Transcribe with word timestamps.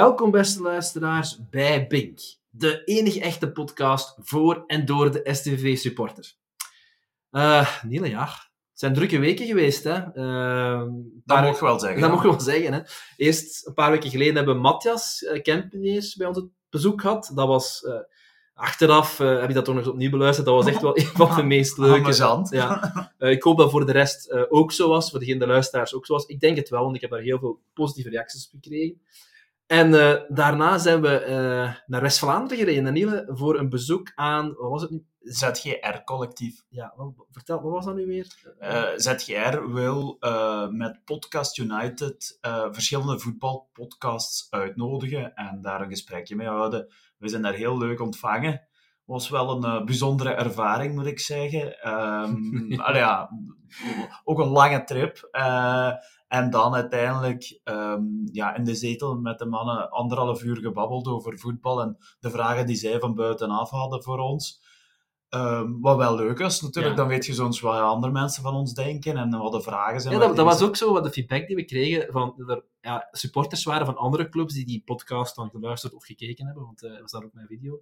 Welkom, 0.00 0.30
beste 0.30 0.62
luisteraars, 0.62 1.38
bij 1.50 1.86
Bink, 1.86 2.20
de 2.50 2.84
enige 2.84 3.20
echte 3.20 3.52
podcast 3.52 4.16
voor 4.18 4.64
en 4.66 4.84
door 4.84 5.12
de 5.12 5.28
STV-supporter. 5.32 6.32
Uh, 7.30 7.82
Niele, 7.82 8.08
ja, 8.08 8.24
het 8.24 8.34
zijn 8.72 8.94
drukke 8.94 9.18
weken 9.18 9.46
geweest. 9.46 9.84
Hè? 9.84 9.96
Uh, 10.14 10.82
dat 11.24 11.40
mag 11.40 11.58
je 11.58 11.64
wel 11.64 11.78
zeggen. 11.78 12.00
Dat 12.00 12.22
je 12.22 12.28
wel 12.28 12.40
zeggen. 12.40 12.72
Hè? 12.72 12.80
Eerst, 13.16 13.66
een 13.66 13.74
paar 13.74 13.90
weken 13.90 14.10
geleden, 14.10 14.36
hebben 14.36 14.58
Matthias 14.58 15.22
uh, 15.22 15.42
Kempeneers 15.42 16.16
bij 16.16 16.26
ons 16.26 16.36
het 16.36 16.48
bezoek 16.70 17.00
gehad. 17.00 17.30
Dat 17.34 17.46
was... 17.46 17.82
Uh, 17.82 17.94
achteraf 18.54 19.18
heb 19.18 19.48
je 19.48 19.54
dat 19.54 19.64
toch 19.64 19.74
nog 19.74 19.84
eens 19.84 19.92
opnieuw 19.92 20.10
beluisterd. 20.10 20.46
Dat 20.46 20.56
was 20.56 20.66
echt 20.66 20.82
wel 20.82 20.98
een 20.98 21.04
van 21.04 21.36
de 21.36 21.42
meest 21.56 21.78
leuke. 21.78 22.44
Ja. 22.50 23.12
ik 23.18 23.42
hoop 23.42 23.58
dat 23.58 23.70
voor 23.70 23.86
de 23.86 23.92
rest 23.92 24.32
ook 24.48 24.72
zo 24.72 24.88
was. 24.88 25.10
Voor 25.10 25.18
degene 25.18 25.38
de 25.38 25.46
luisteraars 25.46 25.94
ook 25.94 26.06
zo 26.06 26.12
was. 26.12 26.26
Ik 26.26 26.40
denk 26.40 26.56
het 26.56 26.68
wel, 26.68 26.82
want 26.82 26.94
ik 26.94 27.00
heb 27.00 27.10
daar 27.10 27.20
heel 27.20 27.38
veel 27.38 27.60
positieve 27.74 28.10
reacties 28.10 28.50
op 28.52 28.60
gekregen. 28.62 29.00
En 29.70 29.92
uh, 29.92 30.14
daarna 30.28 30.78
zijn 30.78 31.00
we 31.00 31.24
uh, 31.28 31.74
naar 31.86 32.00
West-Vlaanderen 32.00 32.58
gereden, 32.58 32.84
Daniele, 32.84 33.24
voor 33.28 33.58
een 33.58 33.68
bezoek 33.68 34.12
aan, 34.14 34.54
wat 34.54 34.70
was 34.70 34.82
het 34.82 34.90
nu? 34.90 35.04
ZGR-collectief. 35.20 36.64
Ja, 36.68 36.92
wat, 36.96 37.12
vertel, 37.30 37.62
wat 37.62 37.72
was 37.72 37.84
dat 37.84 37.94
nu 37.94 38.06
weer? 38.06 38.26
Uh, 38.60 38.88
ZGR 38.96 39.72
wil 39.72 40.16
met 40.70 41.04
Podcast 41.04 41.58
United 41.58 42.38
verschillende 42.70 43.18
voetbalpodcasts 43.18 44.46
uitnodigen 44.50 45.34
en 45.34 45.62
daar 45.62 45.80
een 45.80 45.88
gesprekje 45.88 46.36
mee 46.36 46.48
houden. 46.48 46.92
We 47.18 47.28
zijn 47.28 47.42
daar 47.42 47.54
heel 47.54 47.78
leuk 47.78 48.00
ontvangen. 48.00 48.68
Was 49.04 49.28
wel 49.28 49.64
een 49.64 49.84
bijzondere 49.84 50.30
ervaring, 50.30 50.94
moet 50.94 51.06
ik 51.06 51.20
zeggen. 51.20 51.76
Um, 52.24 52.70
ja, 52.72 53.30
ook 54.24 54.38
een 54.38 54.48
lange 54.48 54.84
trip. 54.84 55.28
En 56.30 56.50
dan 56.50 56.74
uiteindelijk 56.74 57.60
um, 57.64 58.22
ja, 58.32 58.54
in 58.54 58.64
de 58.64 58.74
zetel 58.74 59.14
met 59.14 59.38
de 59.38 59.46
mannen 59.46 59.90
anderhalf 59.90 60.42
uur 60.42 60.56
gebabbeld 60.56 61.06
over 61.06 61.38
voetbal 61.38 61.80
en 61.80 61.96
de 62.20 62.30
vragen 62.30 62.66
die 62.66 62.76
zij 62.76 62.98
van 62.98 63.14
buitenaf 63.14 63.70
hadden 63.70 64.02
voor 64.02 64.18
ons. 64.18 64.62
Um, 65.34 65.80
wat 65.80 65.96
wel 65.96 66.14
leuk 66.14 66.38
is, 66.38 66.60
natuurlijk. 66.60 66.96
Dan 66.96 67.08
weet 67.08 67.26
je 67.26 67.32
soms 67.32 67.60
wat 67.60 67.80
andere 67.80 68.12
mensen 68.12 68.42
van 68.42 68.54
ons 68.54 68.74
denken 68.74 69.16
en 69.16 69.38
wat 69.38 69.52
de 69.52 69.62
vragen 69.62 70.00
zijn. 70.00 70.14
Ja, 70.14 70.20
dat, 70.20 70.36
dat 70.36 70.44
was 70.44 70.62
ook 70.62 70.76
zo 70.76 70.92
wat 70.92 71.04
de 71.04 71.10
feedback 71.10 71.46
die 71.46 71.56
we 71.56 71.64
kregen 71.64 72.12
van 72.12 72.34
er 72.46 72.64
ja, 72.80 73.08
supporters 73.10 73.64
waren 73.64 73.86
van 73.86 73.96
andere 73.96 74.28
clubs 74.28 74.54
die 74.54 74.66
die 74.66 74.82
podcast 74.84 75.36
dan 75.36 75.50
geluisterd 75.50 75.94
of 75.94 76.04
gekeken 76.04 76.46
hebben, 76.46 76.64
want 76.64 76.82
uh, 76.82 77.00
was 77.00 77.10
daar 77.10 77.24
ook 77.24 77.32
mijn 77.32 77.46
video. 77.46 77.80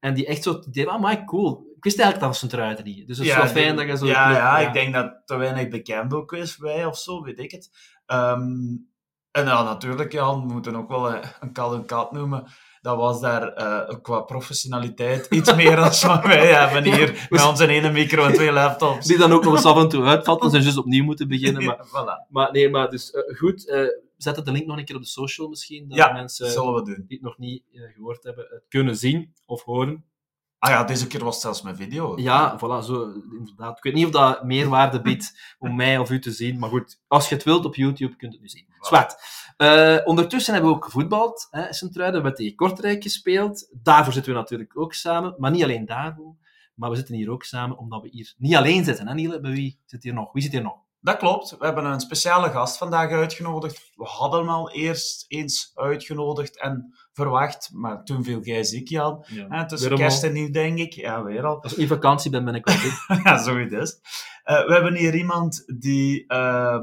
En 0.00 0.14
die 0.14 0.26
echt 0.26 0.42
zo 0.42 0.62
deden, 0.70 0.92
ah, 0.92 1.00
maar 1.00 1.24
cool. 1.24 1.72
Ik 1.76 1.84
wist 1.84 1.98
eigenlijk 1.98 2.32
dat 2.32 2.50
ze 2.50 2.56
eruit 2.56 2.84
niet. 2.84 3.06
Dus 3.06 3.18
het 3.18 3.26
is 3.26 3.36
wel 3.36 3.46
fijn 3.46 3.76
dat 3.76 3.86
je 3.86 3.96
zo... 3.96 4.06
Ja, 4.06 4.30
ja, 4.30 4.58
ik 4.58 4.72
denk 4.72 4.94
dat 4.94 5.22
te 5.24 5.36
weinig 5.36 5.68
bekend 5.68 6.14
ook 6.14 6.32
is 6.32 6.56
bij 6.56 6.86
of 6.86 6.98
zo, 6.98 7.22
weet 7.22 7.38
ik 7.38 7.50
het. 7.50 7.70
Um, 8.06 8.88
en 9.30 9.44
ja, 9.44 9.62
natuurlijk, 9.62 10.12
ja, 10.12 10.40
we 10.40 10.52
moeten 10.52 10.76
ook 10.76 10.88
wel 10.88 11.14
een 11.40 11.52
kat 11.52 11.74
en 11.74 11.86
kat 11.86 12.12
noemen 12.12 12.46
dat 12.80 12.96
was 12.96 13.20
daar 13.20 13.58
uh, 13.58 14.00
qua 14.02 14.20
professionaliteit 14.20 15.26
iets 15.30 15.54
meer 15.54 15.76
dan 15.76 15.84
wat 15.84 16.22
wij 16.22 16.54
hebben 16.60 16.84
hier. 16.84 17.26
Met 17.30 17.46
onze 17.46 17.66
ene 17.66 17.90
micro 17.90 18.24
en 18.24 18.32
twee 18.32 18.52
laptops. 18.52 19.06
Die 19.06 19.18
dan 19.18 19.32
ook 19.32 19.44
nog 19.44 19.54
eens 19.54 19.64
af 19.64 19.76
en 19.76 19.88
toe 19.88 20.04
uitvatten, 20.04 20.50
dus 20.52 20.64
dus 20.64 20.78
opnieuw 20.78 21.04
moeten 21.04 21.28
beginnen. 21.28 21.64
Maar, 21.64 21.86
voilà. 21.94 22.28
maar 22.28 22.52
nee, 22.52 22.70
maar 22.70 22.90
dus 22.90 23.12
uh, 23.12 23.38
goed. 23.38 23.66
Uh, 23.66 23.86
zet 24.16 24.44
de 24.44 24.52
link 24.52 24.66
nog 24.66 24.78
een 24.78 24.84
keer 24.84 24.96
op 24.96 25.02
de 25.02 25.08
social 25.08 25.48
misschien. 25.48 25.88
Dat 25.88 25.98
ja, 25.98 26.12
mensen 26.12 26.50
zullen 26.50 26.74
we 26.74 26.82
doen. 26.82 27.04
die 27.06 27.16
het 27.16 27.22
nog 27.22 27.38
niet 27.38 27.62
gehoord 27.70 28.22
hebben, 28.22 28.46
het 28.50 28.64
kunnen 28.68 28.96
zien 28.96 29.34
of 29.46 29.62
horen. 29.62 30.04
Ah 30.60 30.70
ja, 30.70 30.84
deze 30.84 31.06
keer 31.06 31.24
was 31.24 31.34
het 31.34 31.42
zelfs 31.42 31.62
met 31.62 31.76
video. 31.76 32.18
Ja, 32.18 32.56
voilà, 32.56 32.84
zo, 32.84 33.12
inderdaad. 33.38 33.76
Ik 33.76 33.82
weet 33.82 33.94
niet 33.94 34.06
of 34.06 34.10
dat 34.10 34.44
meerwaarde 34.44 35.00
biedt 35.00 35.40
om 35.58 35.76
mij 35.76 35.98
of 35.98 36.10
u 36.10 36.20
te 36.20 36.30
zien, 36.30 36.58
maar 36.58 36.68
goed, 36.68 37.00
als 37.08 37.28
je 37.28 37.34
het 37.34 37.44
wilt 37.44 37.64
op 37.64 37.74
YouTube, 37.74 38.16
kunt 38.16 38.32
het 38.32 38.40
nu 38.40 38.48
zien. 38.48 38.66
Zwart. 38.80 39.16
Uh, 39.58 39.98
ondertussen 40.04 40.52
hebben 40.52 40.70
we 40.70 40.76
ook 40.76 40.84
gevoetbald. 40.84 41.48
Hè, 41.50 41.72
Sint-Truiden, 41.72 42.20
we 42.20 42.26
hebben 42.26 42.44
tegen 42.44 42.56
Kortrijk 42.56 43.02
gespeeld. 43.02 43.68
Daarvoor 43.82 44.12
zitten 44.12 44.32
we 44.32 44.38
natuurlijk 44.38 44.78
ook 44.78 44.94
samen, 44.94 45.34
maar 45.38 45.50
niet 45.50 45.62
alleen 45.62 45.86
daarvoor. 45.86 46.34
Maar 46.74 46.90
we 46.90 46.96
zitten 46.96 47.14
hier 47.14 47.30
ook 47.30 47.44
samen 47.44 47.78
omdat 47.78 48.02
we 48.02 48.08
hier 48.08 48.34
niet 48.38 48.56
alleen 48.56 48.84
zitten. 48.84 49.08
Hè, 49.08 49.14
Niele? 49.14 49.40
Bij 49.40 49.50
wie 49.50 49.80
zit 49.86 50.02
hier 50.02 50.14
nog? 50.14 50.32
Wie 50.32 50.42
zit 50.42 50.52
hier 50.52 50.62
nog? 50.62 50.78
Dat 51.00 51.16
klopt. 51.16 51.50
We 51.58 51.64
hebben 51.64 51.84
een 51.84 52.00
speciale 52.00 52.50
gast 52.50 52.76
vandaag 52.76 53.10
uitgenodigd. 53.10 53.90
We 53.94 54.04
hadden 54.04 54.40
hem 54.40 54.48
al 54.48 54.70
eerst 54.70 55.24
eens 55.28 55.70
uitgenodigd 55.74 56.60
en 56.60 56.94
verwacht, 57.12 57.70
maar 57.72 58.04
toen 58.04 58.24
viel 58.24 58.40
jij 58.40 58.64
ziek, 58.64 58.88
Jan. 58.88 59.24
Ja, 59.26 59.64
tussen 59.64 59.94
kerst 59.94 60.22
en 60.22 60.32
nieuw, 60.32 60.50
denk 60.50 60.78
ik. 60.78 60.92
Ja, 60.92 61.22
weer 61.22 61.44
al. 61.44 61.62
Als 61.62 61.72
ik 61.72 61.78
in 61.78 61.86
vakantie 61.86 62.30
ben, 62.30 62.44
ben 62.44 62.54
ik 62.54 62.64
wel 62.64 62.76
ziek. 62.76 62.92
ja, 63.24 63.42
zo 63.42 63.56
is 63.56 63.70
het. 63.70 64.00
Uh, 64.44 64.66
we 64.66 64.72
hebben 64.72 64.94
hier 64.94 65.14
iemand 65.14 65.64
die 65.80 66.24
uh, 66.28 66.82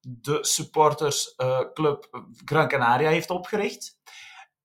de 0.00 0.38
supportersclub 0.40 2.08
uh, 2.10 2.20
Gran 2.44 2.68
Canaria 2.68 3.08
heeft 3.08 3.30
opgericht. 3.30 3.98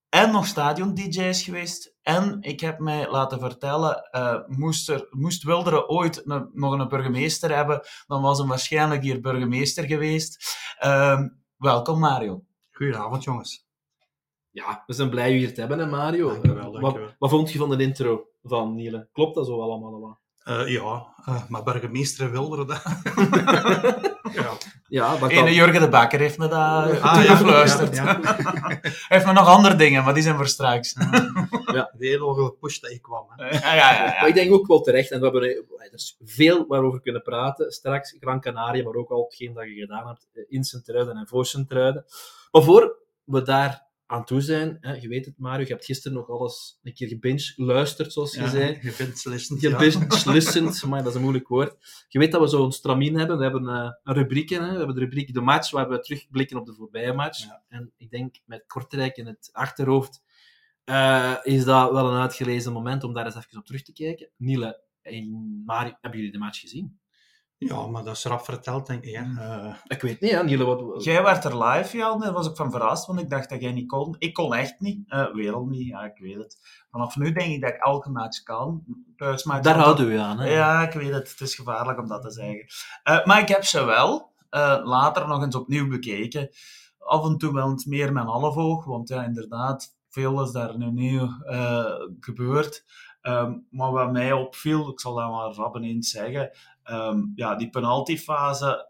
En 0.09 0.31
nog 0.31 0.46
stadion-dj 0.46 1.22
is 1.22 1.44
geweest. 1.44 1.96
En 2.02 2.38
ik 2.42 2.59
heb 2.59 2.80
mij 2.80 3.09
laten 3.09 3.40
vertellen, 3.40 4.09
uh, 4.16 4.40
moest, 4.47 4.90
er, 4.90 5.08
moest 5.09 5.44
Wilderen 5.44 5.90
ooit 5.90 6.30
een, 6.30 6.50
nog 6.53 6.80
een 6.80 6.88
burgemeester 6.88 7.56
hebben, 7.56 7.81
dan 8.08 8.22
was 8.22 8.38
hem 8.38 8.48
waarschijnlijk 8.48 9.03
hier 9.03 9.22
burgemeester 9.22 9.84
geweest. 9.84 10.58
Uh, 10.86 11.22
welkom 11.58 12.00
Mario. 12.00 12.44
Goedenavond 12.72 13.24
jongens. 13.24 13.68
Ja, 14.50 14.84
we 14.86 14.94
zijn 14.94 15.09
blij 15.09 15.34
u 15.34 15.38
hier 15.38 15.53
te 15.53 15.59
hebben, 15.59 15.80
hè, 15.80 15.86
Mario. 15.86 16.28
Dankjewel, 16.28 16.72
dankjewel. 16.72 17.06
Wat, 17.08 17.16
wat 17.19 17.30
vond 17.30 17.52
je 17.52 17.58
van 17.58 17.69
de 17.69 17.84
intro 17.84 18.28
van 18.44 18.75
Niele? 18.75 19.09
Klopt 19.14 19.36
dat 19.36 19.46
zo 19.46 19.62
allemaal? 19.62 20.19
Uh, 20.50 20.68
ja, 20.68 21.08
uh, 21.30 21.44
maar 21.48 21.64
burgemeester 21.64 22.32
Wilderen... 22.32 22.68
Dat... 22.68 22.82
ja. 24.34 24.58
Ja, 24.88 25.18
dat 25.18 25.30
Ene 25.30 25.54
Jurgen 25.54 25.82
de 25.82 25.90
Bakker 25.90 26.20
heeft 26.20 26.38
me 26.38 26.48
dat 26.48 26.60
ah, 27.02 27.24
ja, 27.24 27.36
gefluisterd. 27.36 27.96
Ja, 27.96 28.20
ja. 28.22 28.36
Hij 28.36 28.80
heeft 29.08 29.26
me 29.26 29.34
nog 29.34 29.48
andere 29.48 29.76
dingen, 29.76 30.04
maar 30.04 30.14
die 30.14 30.24
zijn 30.24 30.36
voor 30.36 30.48
straks. 30.48 30.96
ja. 31.74 31.92
De 31.98 32.08
hele 32.08 32.56
push 32.60 32.80
dat 32.80 32.92
ik 32.92 33.02
kwam. 33.02 33.26
Hè. 33.30 33.46
Ja, 33.46 33.74
ja, 33.74 33.94
ja, 33.94 34.06
Maar 34.06 34.28
ik 34.28 34.34
denk 34.34 34.54
ook 34.54 34.68
wel 34.68 34.82
terecht, 34.82 35.12
en 35.12 35.20
we 35.20 35.24
hebben 35.24 35.44
er 35.44 35.94
is 35.94 36.18
veel 36.24 36.68
waarover 36.68 37.02
kunnen 37.02 37.22
praten. 37.22 37.72
Straks 37.72 38.16
Gran 38.20 38.42
Canaria, 38.42 38.84
maar 38.84 38.96
ook 38.96 39.10
al 39.10 39.24
hetgeen 39.24 39.54
dat 39.54 39.64
je 39.64 39.74
gedaan 39.74 40.08
hebt 40.08 40.28
in 40.48 40.64
Sint-Truiden 40.64 41.18
en 41.18 41.28
voor 41.28 41.46
Sint-Truiden. 41.46 42.06
Maar 42.52 42.64
voor 42.64 42.98
we 43.24 43.42
daar 43.42 43.88
aan 44.09 44.25
toe 44.25 44.42
zijn. 44.42 44.78
Hè. 44.81 44.94
Je 44.94 45.08
weet 45.08 45.25
het, 45.25 45.38
Mario, 45.38 45.66
je 45.66 45.72
hebt 45.72 45.86
gisteren 45.86 46.18
nog 46.18 46.30
alles 46.30 46.80
een 46.84 46.94
keer 46.94 47.08
gebinge 47.08 47.53
luisterd, 47.56 48.14
zoals 48.14 48.34
je 48.34 48.42
ja, 48.42 48.50
zei. 48.50 48.75
Gebinge-listend, 48.75 49.59
Gebinge-listend, 49.59 50.84
maar 50.90 51.00
dat 51.00 51.08
is 51.08 51.16
een 51.16 51.22
moeilijk 51.22 51.47
woord. 51.47 52.06
Je 52.08 52.19
weet 52.19 52.31
dat 52.31 52.42
we 52.42 52.48
zo'n 52.48 52.72
stramien 52.72 53.18
hebben. 53.18 53.38
We 53.38 53.44
hebben 53.44 53.64
uh, 53.64 53.92
een 54.03 54.14
rubriek, 54.14 54.50
hè. 54.50 54.59
we 54.72 54.78
hebben 54.78 54.96
de 54.96 55.02
rubriek 55.02 55.34
De 55.34 55.42
Match, 55.42 55.72
waar 55.72 55.90
we 55.90 56.00
terugblikken 56.00 56.58
op 56.58 56.66
de 56.66 56.74
voorbije 56.74 57.14
match. 57.14 57.40
Ja. 57.44 57.64
En 57.68 57.92
ik 57.98 58.12
denk, 58.12 58.36
met 58.46 58.64
Kortrijk 58.68 59.18
in 59.18 59.25
het 59.25 59.50
achterhoofd, 59.52 60.22
uh, 60.86 61.36
is 61.44 61.64
dat 61.64 61.92
wel 61.92 62.12
een 62.12 62.22
uitgelezen 62.22 62.74
moment 62.74 63.03
om 63.03 63.14
daar 63.14 63.25
eens 63.25 63.36
even 63.36 63.58
op 63.58 63.66
terug 63.66 63.84
te 63.84 63.94
kijken. 63.94 64.30
Niele 64.38 64.84
en 65.02 65.64
Mario, 65.66 65.94
hebben 66.02 66.19
jullie 66.19 66.34
de 66.34 66.40
match 66.40 66.59
gezien? 66.59 67.00
Ja, 67.59 67.88
maar 67.88 68.03
dat 68.03 68.16
is 68.16 68.24
rap 68.24 68.44
verteld, 68.44 68.88
denk 68.88 69.03
ik. 69.03 69.16
Uh, 69.20 69.75
ik 69.88 70.02
weet 70.02 70.22
niet, 70.22 70.44
Niele, 70.44 70.64
wat... 70.64 71.03
Jij 71.03 71.24
werd 71.24 71.44
er 71.44 71.64
live, 71.64 71.97
Jan. 71.97 72.20
Daar 72.20 72.34
was 72.34 72.47
ik 72.47 72.56
van 72.56 72.72
verrast, 72.72 73.06
want 73.06 73.20
ik 73.20 73.30
dacht 73.30 73.50
dat 73.50 73.62
jij 73.62 73.72
niet 73.72 73.88
kon. 73.88 74.16
Ik 74.20 74.34
kon 74.34 74.53
echt 74.53 74.80
niet. 74.80 75.12
Uh, 75.12 75.34
wereld 75.34 75.69
niet, 75.69 75.88
ja, 75.88 76.03
ik 76.03 76.18
weet 76.18 76.38
het. 76.38 76.58
Vanaf 76.92 77.16
nu 77.16 77.31
denk 77.31 77.53
ik 77.53 77.62
dat 77.62 77.69
ik 77.69 77.86
elke 77.86 78.09
match 78.09 78.44
kan. 78.44 78.84
Thuismatch 79.16 79.64
Daar 79.64 79.78
houden 79.78 80.08
we 80.08 80.19
aan, 80.19 80.40
hè? 80.40 80.50
Ja, 80.50 80.81
ik 80.81 80.94
weet 80.94 81.14
het. 81.14 81.30
Het 81.30 81.42
is 81.42 81.56
gevaarlijk 81.56 82.00
om 82.00 82.08
dat 82.08 82.22
te 82.22 82.31
zeggen. 82.31 82.66
Uh, 83.09 83.25
maar 83.25 83.40
ik 83.42 83.48
heb 83.48 83.64
ze 83.64 83.84
wel 83.84 84.34
later 84.84 85.28
nog 85.28 85.44
eens 85.44 85.56
opnieuw 85.56 85.88
bekeken. 85.88 86.50
Af 87.00 87.25
en 87.25 87.38
toe 87.38 87.54
wel 87.54 87.69
eens 87.69 87.86
meer 87.86 88.13
met 88.13 88.24
half 88.24 88.56
oog, 88.56 88.86
want 88.86 89.10
ja, 89.10 89.24
inderdaad, 89.24 89.98
veel 90.10 90.44
is 90.44 90.51
daar 90.51 90.78
nu 90.78 90.92
nieuw 90.92 91.30
gebeurd. 92.19 92.83
Um, 93.21 93.68
maar 93.69 93.92
wat 93.92 94.12
mij 94.12 94.33
opviel, 94.33 94.89
ik 94.89 95.00
zal 95.00 95.16
dat 95.16 95.30
maar 95.30 95.51
rap 95.51 95.75
eens 95.75 96.10
zeggen, 96.10 96.51
um, 96.92 97.31
ja, 97.36 97.56
die 97.56 97.69
penaltyfase, 97.69 98.89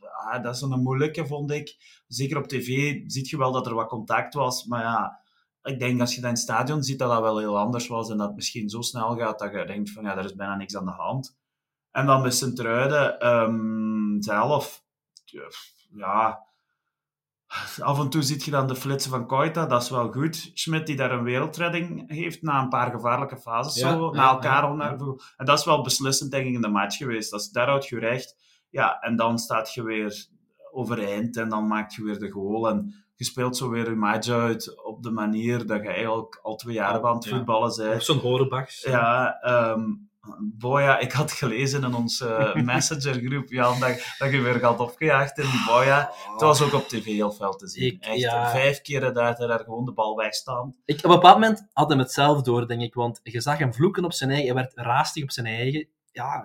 ja, 0.00 0.38
dat 0.38 0.54
is 0.54 0.60
een 0.60 0.82
moeilijke, 0.82 1.26
vond 1.26 1.50
ik. 1.50 1.76
Zeker 2.08 2.36
op 2.36 2.46
tv 2.46 3.00
ziet 3.06 3.28
je 3.28 3.38
wel 3.38 3.52
dat 3.52 3.66
er 3.66 3.74
wat 3.74 3.88
contact 3.88 4.34
was, 4.34 4.64
maar 4.64 4.82
ja, 4.82 5.20
ik 5.62 5.78
denk 5.78 6.00
als 6.00 6.14
je 6.14 6.20
dat 6.20 6.30
in 6.30 6.34
het 6.34 6.44
stadion 6.44 6.82
ziet, 6.82 6.98
dat 6.98 7.10
dat 7.10 7.20
wel 7.20 7.38
heel 7.38 7.58
anders 7.58 7.86
was 7.86 8.10
en 8.10 8.16
dat 8.16 8.26
het 8.26 8.36
misschien 8.36 8.68
zo 8.68 8.80
snel 8.80 9.16
gaat 9.16 9.38
dat 9.38 9.52
je 9.52 9.66
denkt 9.66 9.90
van, 9.90 10.04
ja, 10.04 10.16
er 10.16 10.24
is 10.24 10.34
bijna 10.34 10.56
niks 10.56 10.76
aan 10.76 10.84
de 10.84 10.90
hand. 10.90 11.38
En 11.90 12.06
dan 12.06 12.22
bij 12.22 12.30
Sint-Truiden 12.30 13.26
um, 13.28 14.22
zelf, 14.22 14.84
ja, 15.90 16.46
Af 17.78 17.98
en 17.98 18.08
toe 18.08 18.22
ziet 18.22 18.44
je 18.44 18.50
dan 18.50 18.66
de 18.66 18.76
flitsen 18.76 19.10
van 19.10 19.26
Koita, 19.26 19.66
dat 19.66 19.82
is 19.82 19.90
wel 19.90 20.12
goed. 20.12 20.50
Schmidt 20.54 20.86
die 20.86 20.96
daar 20.96 21.10
een 21.10 21.22
wereldredding 21.22 22.10
heeft 22.10 22.42
na 22.42 22.62
een 22.62 22.68
paar 22.68 22.90
gevaarlijke 22.90 23.36
fases, 23.36 23.74
ja, 23.74 23.92
zo, 23.92 24.04
ja, 24.04 24.10
na 24.20 24.30
elkaar. 24.30 24.76
Ja, 24.76 24.96
en 25.36 25.46
dat 25.46 25.58
is 25.58 25.64
wel 25.64 25.82
beslissend, 25.82 26.30
denk 26.30 26.46
ik, 26.46 26.54
in 26.54 26.60
de 26.60 26.68
match 26.68 26.96
geweest. 26.96 27.30
Dat 27.30 27.40
is 27.40 27.48
daaruit 27.48 27.84
gerecht. 27.84 28.36
Ja, 28.70 29.00
en 29.00 29.16
dan 29.16 29.38
staat 29.38 29.74
je 29.74 29.82
weer 29.82 30.26
overeind 30.72 31.36
en 31.36 31.48
dan 31.48 31.66
maak 31.66 31.90
je 31.90 32.04
weer 32.04 32.18
de 32.18 32.30
goal. 32.30 32.68
En 32.68 32.94
je 33.14 33.24
speelt 33.24 33.56
zo 33.56 33.68
weer 33.68 33.88
een 33.88 33.98
match 33.98 34.28
uit 34.28 34.84
op 34.84 35.02
de 35.02 35.10
manier 35.10 35.66
dat 35.66 35.82
je 35.82 35.88
eigenlijk 35.88 36.38
al 36.42 36.56
twee 36.56 36.74
jaar 36.74 37.06
aan 37.06 37.14
het 37.14 37.28
voetballen 37.28 37.76
bent. 37.76 38.04
Zo'n 38.04 38.18
Horenbachs. 38.18 38.82
Ja, 38.82 39.38
um, 39.72 40.10
Boja, 40.40 40.98
ik 40.98 41.12
had 41.12 41.32
gelezen 41.32 41.84
in 41.84 41.94
onze 41.94 42.50
messengergroep, 42.64 43.48
Jan, 43.48 43.80
dat, 43.80 44.14
dat 44.18 44.30
je 44.30 44.40
weer 44.40 44.54
gaat 44.58 44.80
opgejaagd 44.80 45.38
in 45.38 45.48
Boja. 45.66 46.10
Het 46.32 46.40
was 46.40 46.62
ook 46.62 46.72
op 46.72 46.88
tv 46.88 47.04
heel 47.04 47.32
veel 47.32 47.52
te 47.56 47.68
zien. 47.68 47.84
Ik- 47.86 48.04
Echt, 48.04 48.18
ja. 48.18 48.50
vijf 48.50 48.80
keer 48.80 49.00
dat 49.00 49.38
hij 49.38 49.46
daar 49.46 49.58
gewoon 49.60 49.84
de 49.84 49.92
bal 49.92 50.16
wegstaan. 50.16 50.74
Ik, 50.84 50.96
op 50.96 51.04
een 51.04 51.10
bepaald 51.10 51.34
moment 51.40 51.66
had 51.72 51.88
hem 51.88 51.98
het 51.98 52.12
zelf 52.12 52.42
door, 52.42 52.66
denk 52.68 52.80
ik. 52.82 52.94
Want 52.94 53.20
je 53.22 53.40
zag 53.40 53.58
hem 53.58 53.74
vloeken 53.74 54.04
op 54.04 54.12
zijn 54.12 54.30
eigen. 54.30 54.46
Hij 54.46 54.54
werd 54.54 54.72
raastig 54.74 55.22
op 55.22 55.30
zijn 55.30 55.46
eigen. 55.46 55.88
Ja, 56.12 56.44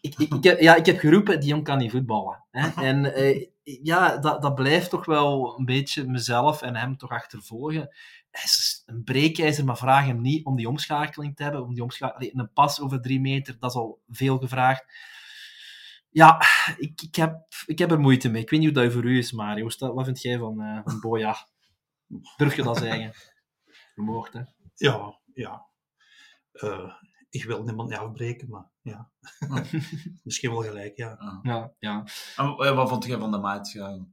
ik, 0.00 0.14
ik, 0.18 0.32
ik, 0.34 0.44
heb, 0.44 0.60
ja, 0.60 0.74
ik 0.76 0.86
heb 0.86 0.98
geroepen, 0.98 1.40
die 1.40 1.48
jong 1.48 1.64
kan 1.64 1.78
niet 1.78 1.90
voetballen. 1.90 2.44
Hè? 2.50 2.68
En 2.88 3.14
eh, 3.14 3.46
ja, 3.62 4.16
dat, 4.16 4.42
dat 4.42 4.54
blijft 4.54 4.90
toch 4.90 5.04
wel 5.04 5.54
een 5.58 5.64
beetje 5.64 6.06
mezelf 6.08 6.62
en 6.62 6.76
hem 6.76 6.96
toch 6.96 7.10
achtervolgen. 7.10 7.94
Hij 8.32 8.42
is 8.44 8.82
een 8.86 9.04
breekijzer, 9.04 9.64
maar 9.64 9.76
vraag 9.76 10.04
hem 10.06 10.20
niet 10.20 10.44
om 10.46 10.56
die 10.56 10.68
omschakeling 10.68 11.36
te 11.36 11.42
hebben. 11.42 11.62
Om 11.62 11.74
die 11.74 11.82
omscha- 11.82 12.06
Allee, 12.08 12.30
een 12.38 12.52
pas 12.52 12.80
over 12.80 13.00
drie 13.00 13.20
meter, 13.20 13.58
dat 13.58 13.70
is 13.70 13.76
al 13.76 14.02
veel 14.08 14.38
gevraagd. 14.38 14.84
Ja, 16.08 16.42
ik, 16.76 17.02
ik, 17.02 17.14
heb, 17.14 17.46
ik 17.66 17.78
heb 17.78 17.90
er 17.90 18.00
moeite 18.00 18.28
mee. 18.28 18.42
Ik 18.42 18.50
weet 18.50 18.60
niet 18.60 18.74
hoe 18.74 18.82
dat 18.84 18.92
voor 18.92 19.04
u 19.04 19.18
is, 19.18 19.32
Mario. 19.32 19.64
Wat 19.64 19.78
wat 19.78 20.04
vind 20.04 20.22
jij 20.22 20.38
van, 20.38 20.60
eh 20.60 20.80
van 20.84 21.00
Boja? 21.00 21.48
Durf 22.36 22.56
je 22.56 22.62
dat 22.62 22.76
zeggen? 22.78 23.12
Je 23.94 24.02
mocht, 24.02 24.32
hè? 24.32 24.42
Ja, 24.74 25.20
ja. 25.34 25.66
Eh, 26.52 26.92
ik 27.30 27.44
wil 27.44 27.62
niemand 27.62 27.88
niet 27.88 27.98
afbreken, 27.98 28.48
maar 28.48 28.70
ja. 28.82 29.10
Misschien 30.24 30.50
wel 30.50 30.62
gelijk, 30.62 30.96
ja. 30.96 31.40
Ja, 31.42 31.72
ja. 31.78 32.04
En 32.36 32.56
wa- 32.56 32.74
wat 32.74 32.88
vond 32.88 33.04
jij 33.04 33.18
van 33.18 33.30
de 33.30 33.38
match? 33.38 33.72
Ja, 33.72 34.06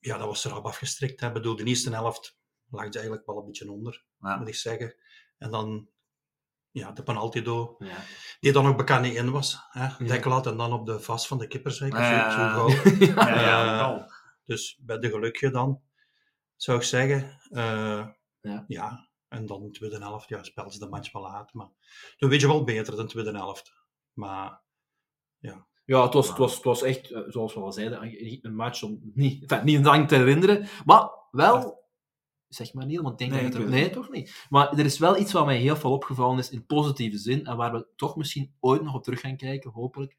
Ja, 0.00 0.16
dat 0.18 0.26
was 0.26 0.44
erop 0.44 0.64
afgestrikt. 0.66 1.20
Hè. 1.20 1.26
Ik 1.26 1.32
bedoel, 1.32 1.56
de 1.56 1.64
eerste 1.64 1.90
helft 1.90 2.38
lag 2.70 2.84
ze 2.84 2.92
eigenlijk 2.98 3.26
wel 3.26 3.38
een 3.38 3.46
beetje 3.46 3.72
onder, 3.72 4.04
Ja. 4.20 4.36
moet 4.36 4.48
ik 4.48 4.54
zeggen. 4.54 4.94
En 5.38 5.50
dan, 5.50 5.88
ja, 6.70 6.92
de 6.92 7.02
penalty 7.02 7.42
door, 7.42 7.74
ja. 7.78 7.96
die 8.40 8.52
dan 8.52 8.66
ook 8.66 8.76
bekend 8.76 9.02
niet 9.02 9.14
in 9.14 9.30
was. 9.30 9.58
Hè. 9.70 10.04
Ja. 10.04 10.20
Had 10.20 10.46
en 10.46 10.56
dan 10.56 10.72
op 10.72 10.86
de 10.86 11.00
vast 11.00 11.26
van 11.26 11.38
de 11.38 11.46
kippers. 11.46 11.78
Ja, 11.78 11.88
Zo, 11.88 11.96
ja, 11.96 12.28
ja. 12.30 12.52
gauw. 12.52 12.68
ja, 13.14 13.40
ja, 13.40 13.76
wel. 13.78 14.10
Dus 14.44 14.78
bij 14.80 14.98
de 14.98 15.10
gelukje 15.10 15.50
dan, 15.50 15.80
zou 16.56 16.78
ik 16.78 16.84
zeggen. 16.84 17.40
Eh, 17.50 18.06
Ja. 18.40 18.64
ja. 18.68 19.08
En 19.28 19.46
dan 19.46 19.62
de 19.62 19.70
tweede 19.70 19.98
helft, 19.98 20.28
ja, 20.28 20.42
speelt 20.42 20.72
ze 20.72 20.78
de 20.78 20.88
match 20.88 21.12
wel 21.12 21.34
uit. 21.34 21.52
Maar 21.54 21.68
toen 22.16 22.28
weet 22.30 22.40
je 22.40 22.46
wel 22.46 22.64
beter 22.64 22.96
dan 22.96 23.04
de 23.06 23.10
tweede 23.12 23.30
helft. 23.32 23.72
Maar 24.12 24.60
Ja, 25.84 26.02
het 26.02 26.14
was, 26.14 26.28
het 26.28 26.36
was, 26.38 26.54
het 26.54 26.64
was 26.64 26.82
echt, 26.82 27.10
eh, 27.10 27.20
zoals 27.26 27.54
we 27.54 27.60
al 27.60 27.72
zeiden, 27.72 28.02
een 28.42 28.54
match 28.54 28.82
om 28.82 29.00
niet, 29.14 29.42
enfin, 29.42 29.64
niet 29.64 29.84
lang 29.84 30.08
te 30.08 30.14
herinneren. 30.14 30.68
Maar 30.84 31.10
wel, 31.30 31.84
zeg 32.54 32.72
maar 32.72 32.86
niet, 32.86 33.00
want 33.00 33.18
denk 33.18 33.30
Nee, 33.30 33.42
dat 33.42 33.54
er, 33.54 33.68
nee, 33.68 33.90
toch 33.90 34.10
niet. 34.10 34.46
Maar 34.48 34.72
er 34.72 34.84
is 34.84 34.98
wel 34.98 35.16
iets 35.16 35.32
wat 35.32 35.44
mij 35.44 35.56
heel 35.56 35.76
veel 35.76 35.92
opgevallen 35.92 36.38
is 36.38 36.50
in 36.50 36.66
positieve 36.66 37.18
zin 37.18 37.46
en 37.46 37.56
waar 37.56 37.72
we 37.72 37.86
toch 37.96 38.16
misschien 38.16 38.54
ooit 38.60 38.82
nog 38.82 38.94
op 38.94 39.02
terug 39.02 39.20
gaan 39.20 39.36
kijken, 39.36 39.70
hopelijk, 39.70 40.16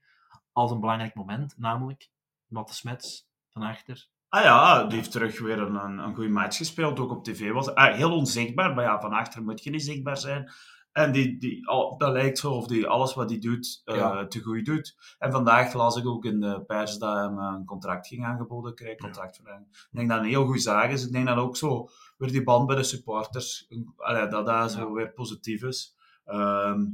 als 0.51 0.71
een 0.71 0.79
belangrijk 0.79 1.15
moment. 1.15 1.53
Namelijk 1.57 2.09
Matte 2.47 2.73
Smets 2.73 3.27
van 3.49 3.61
achter. 3.61 4.09
Ah 4.29 4.43
ja, 4.43 4.83
die 4.83 4.97
heeft 4.97 5.11
terug 5.11 5.39
weer 5.39 5.59
een, 5.59 5.75
een, 5.75 5.97
een 5.97 6.15
goede 6.15 6.29
match 6.29 6.57
gespeeld. 6.57 6.99
Ook 6.99 7.11
op 7.11 7.23
tv 7.23 7.51
was 7.51 7.75
ah, 7.75 7.95
heel 7.95 8.15
onzichtbaar. 8.15 8.73
Maar 8.73 8.83
ja, 8.83 8.99
van 8.99 9.11
achter 9.11 9.43
moet 9.43 9.63
je 9.63 9.69
niet 9.69 9.83
zichtbaar 9.83 10.17
zijn. 10.17 10.51
En 10.91 11.11
die, 11.11 11.37
die, 11.37 11.67
al, 11.67 11.97
dat 11.97 12.11
lijkt 12.11 12.37
zo 12.37 12.51
of 12.51 12.67
die 12.67 12.87
alles 12.87 13.13
wat 13.13 13.29
hij 13.29 13.39
doet, 13.39 13.81
eh, 13.85 13.95
Ja. 13.95 14.27
te 14.27 14.39
goed 14.41 14.65
doet. 14.65 15.15
En 15.19 15.31
vandaag 15.31 15.73
las 15.73 15.95
ik 15.95 16.07
ook 16.07 16.25
in 16.25 16.39
de 16.39 16.63
pers 16.67 16.97
dat 16.97 17.15
hem 17.15 17.37
een 17.37 17.65
contract 17.65 18.07
ging 18.07 18.25
aangeboden 18.25 18.75
krijgen, 18.75 18.99
contractverlenging. 18.99 19.67
Ik 19.71 19.87
denk 19.91 20.09
dat 20.09 20.19
een 20.19 20.25
heel 20.25 20.45
goede 20.45 20.59
zaak 20.59 20.91
is. 20.91 21.05
Ik 21.05 21.11
denk 21.11 21.27
dat 21.27 21.37
ook 21.37 21.57
zo 21.57 21.89
weer 22.17 22.31
die 22.31 22.43
band 22.43 22.67
bij 22.67 22.75
de 22.75 22.83
supporters, 22.83 23.67
allee, 23.97 24.27
dat 24.27 24.45
dat 24.45 24.71
zo 24.71 24.93
weer 24.93 25.11
positief 25.13 25.63
is. 25.63 25.95
Ehm, 26.25 26.85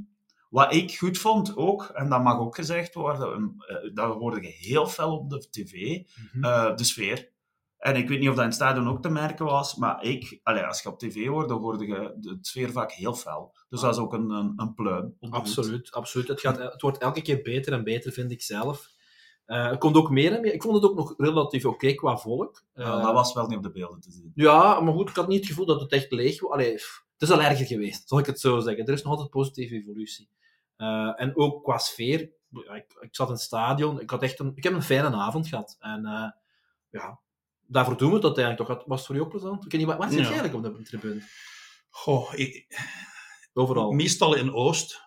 wat 0.49 0.73
ik 0.73 0.97
goed 0.97 1.17
vond 1.17 1.55
ook, 1.57 1.83
en 1.83 2.09
dat 2.09 2.23
mag 2.23 2.39
ook 2.39 2.55
gezegd 2.55 2.93
worden, 2.93 3.55
eh, 3.67 3.93
dat 3.93 4.15
hoorde 4.15 4.41
je 4.41 4.47
heel 4.47 4.87
fel 4.87 5.17
op 5.17 5.29
de 5.29 5.49
tv, 5.49 5.71
eh, 6.41 6.75
de 6.75 6.83
sfeer. 6.83 7.29
En 7.77 7.95
ik 7.95 8.07
weet 8.07 8.19
niet 8.19 8.29
of 8.29 8.35
dat 8.35 8.43
in 8.43 8.49
het 8.49 8.59
stadion 8.59 8.87
ook 8.87 9.01
te 9.01 9.09
merken 9.09 9.45
was, 9.45 9.75
maar 9.75 10.03
ik, 10.03 10.39
allee, 10.43 10.63
als 10.63 10.81
je 10.81 10.89
op 10.89 10.99
tv 10.99 11.27
hoort, 11.27 11.49
dan 11.49 11.59
hoorde 11.61 11.87
je 11.87 12.13
de 12.19 12.37
sfeer 12.41 12.71
vaak 12.71 12.91
heel 12.91 13.13
fel. 13.13 13.55
Dus 13.69 13.81
dat 13.81 13.93
is 13.93 13.99
ook 13.99 14.13
een, 14.13 14.29
een, 14.29 14.53
een 14.55 14.73
pluim. 14.73 15.15
Absoluut, 15.29 15.91
absoluut. 15.91 16.27
Het, 16.27 16.39
gaat, 16.39 16.57
het 16.57 16.81
wordt 16.81 16.97
elke 16.97 17.21
keer 17.21 17.41
beter 17.41 17.73
en 17.73 17.83
beter, 17.83 18.11
vind 18.11 18.31
ik 18.31 18.41
zelf. 18.41 18.89
Eh 19.45 19.65
er 19.65 19.77
komt 19.77 19.95
ook 19.95 20.09
meer 20.09 20.33
en 20.33 20.41
meer. 20.41 20.53
Ik 20.53 20.61
vond 20.61 20.75
het 20.75 20.83
ook 20.91 20.95
nog 20.95 21.13
relatief 21.17 21.65
oké 21.65 21.93
qua 21.93 22.17
volk. 22.17 22.63
Ja, 22.73 22.83
Eh, 22.83 23.03
dat 23.03 23.13
was 23.13 23.33
wel 23.33 23.47
niet 23.47 23.57
op 23.57 23.63
de 23.63 23.71
beelden 23.71 23.99
te 23.99 24.11
zien. 24.11 24.31
Ja, 24.35 24.79
maar 24.79 24.93
goed, 24.93 25.09
ik 25.09 25.15
had 25.15 25.27
niet 25.27 25.39
het 25.39 25.47
gevoel 25.47 25.65
dat 25.65 25.81
het 25.81 25.91
echt 25.91 26.11
leeg 26.11 26.41
was. 26.41 26.51
Allee, 26.51 26.73
pff, 26.75 27.05
het 27.17 27.29
is 27.29 27.35
al 27.35 27.41
erger 27.41 27.65
geweest, 27.65 28.07
zal 28.07 28.19
ik 28.19 28.25
het 28.25 28.39
zo 28.39 28.59
zeggen. 28.59 28.85
Er 28.85 28.93
is 28.93 29.01
nog 29.03 29.11
altijd 29.11 29.29
positieve 29.29 29.75
evolutie. 29.75 30.29
Eh, 30.75 31.13
en 31.15 31.37
ook 31.37 31.63
qua 31.63 31.77
sfeer. 31.77 32.19
Ik, 32.51 32.97
ik 32.99 33.15
zat 33.15 33.27
in 33.27 33.33
het 33.33 33.41
stadion. 33.41 33.99
Ik, 34.01 34.09
had 34.09 34.21
echt 34.23 34.39
een, 34.39 34.51
ik 34.55 34.63
heb 34.63 34.73
een 34.73 34.81
fijne 34.83 35.15
avond 35.15 35.47
gehad. 35.47 35.75
En 35.79 36.01
ja, 36.89 37.19
daarvoor 37.67 37.97
doen 37.97 38.09
we 38.09 38.15
het 38.15 38.25
uiteindelijk 38.25 38.69
toch. 38.69 38.83
Was 38.85 38.97
het 38.97 39.07
voor 39.07 39.15
jou 39.15 39.27
plezant? 39.27 39.65
Ik 39.65 39.71
weet 39.71 39.81
niet, 39.81 39.89
wat, 39.89 39.97
wat 39.97 40.09
zit 40.11 40.19
jij 40.19 40.27
eigenlijk 40.39 40.67
op 40.67 40.75
de 40.77 40.83
tribune? 40.83 41.21
goh, 41.89 42.33
ik, 42.33 42.67
Overal. 43.53 43.91
meestal 43.91 44.35
in 44.35 44.53
Oost. 44.53 45.01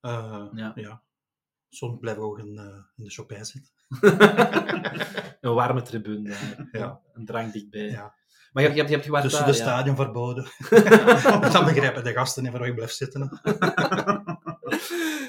Eh, 0.00 0.46
Ja. 0.52 0.72
ja. 0.74 1.02
Soms 1.68 1.98
blijf 2.00 2.16
ik 2.16 2.22
ook 2.22 2.38
in, 2.38 2.58
eh, 2.58 2.64
in 2.96 3.04
de 3.04 3.10
Chopin 3.10 3.44
zitten. 3.44 3.70
een 5.40 5.54
warme 5.54 5.82
tribune. 5.82 6.28
daar. 6.28 6.68
Ja. 6.72 7.00
Een 7.12 7.24
drank 7.26 7.52
dichtbij. 7.52 7.80
Ja. 7.90 8.14
Maar 8.52 8.62
je, 8.62 8.68
hebt- 8.68 8.88
je 8.88 8.94
hebt, 8.94 9.04
je 9.06 9.20
Tussen 9.20 9.46
de 9.46 9.52
stadion 9.52 9.96
verboden. 9.96 10.44
dan 11.52 11.64
begrijpen 11.64 12.04
de 12.04 12.12
gasten 12.12 12.42
niet 12.42 12.52
waar 12.52 12.66
ik 12.66 12.74
blijf 12.74 12.90
zitten. 12.90 13.40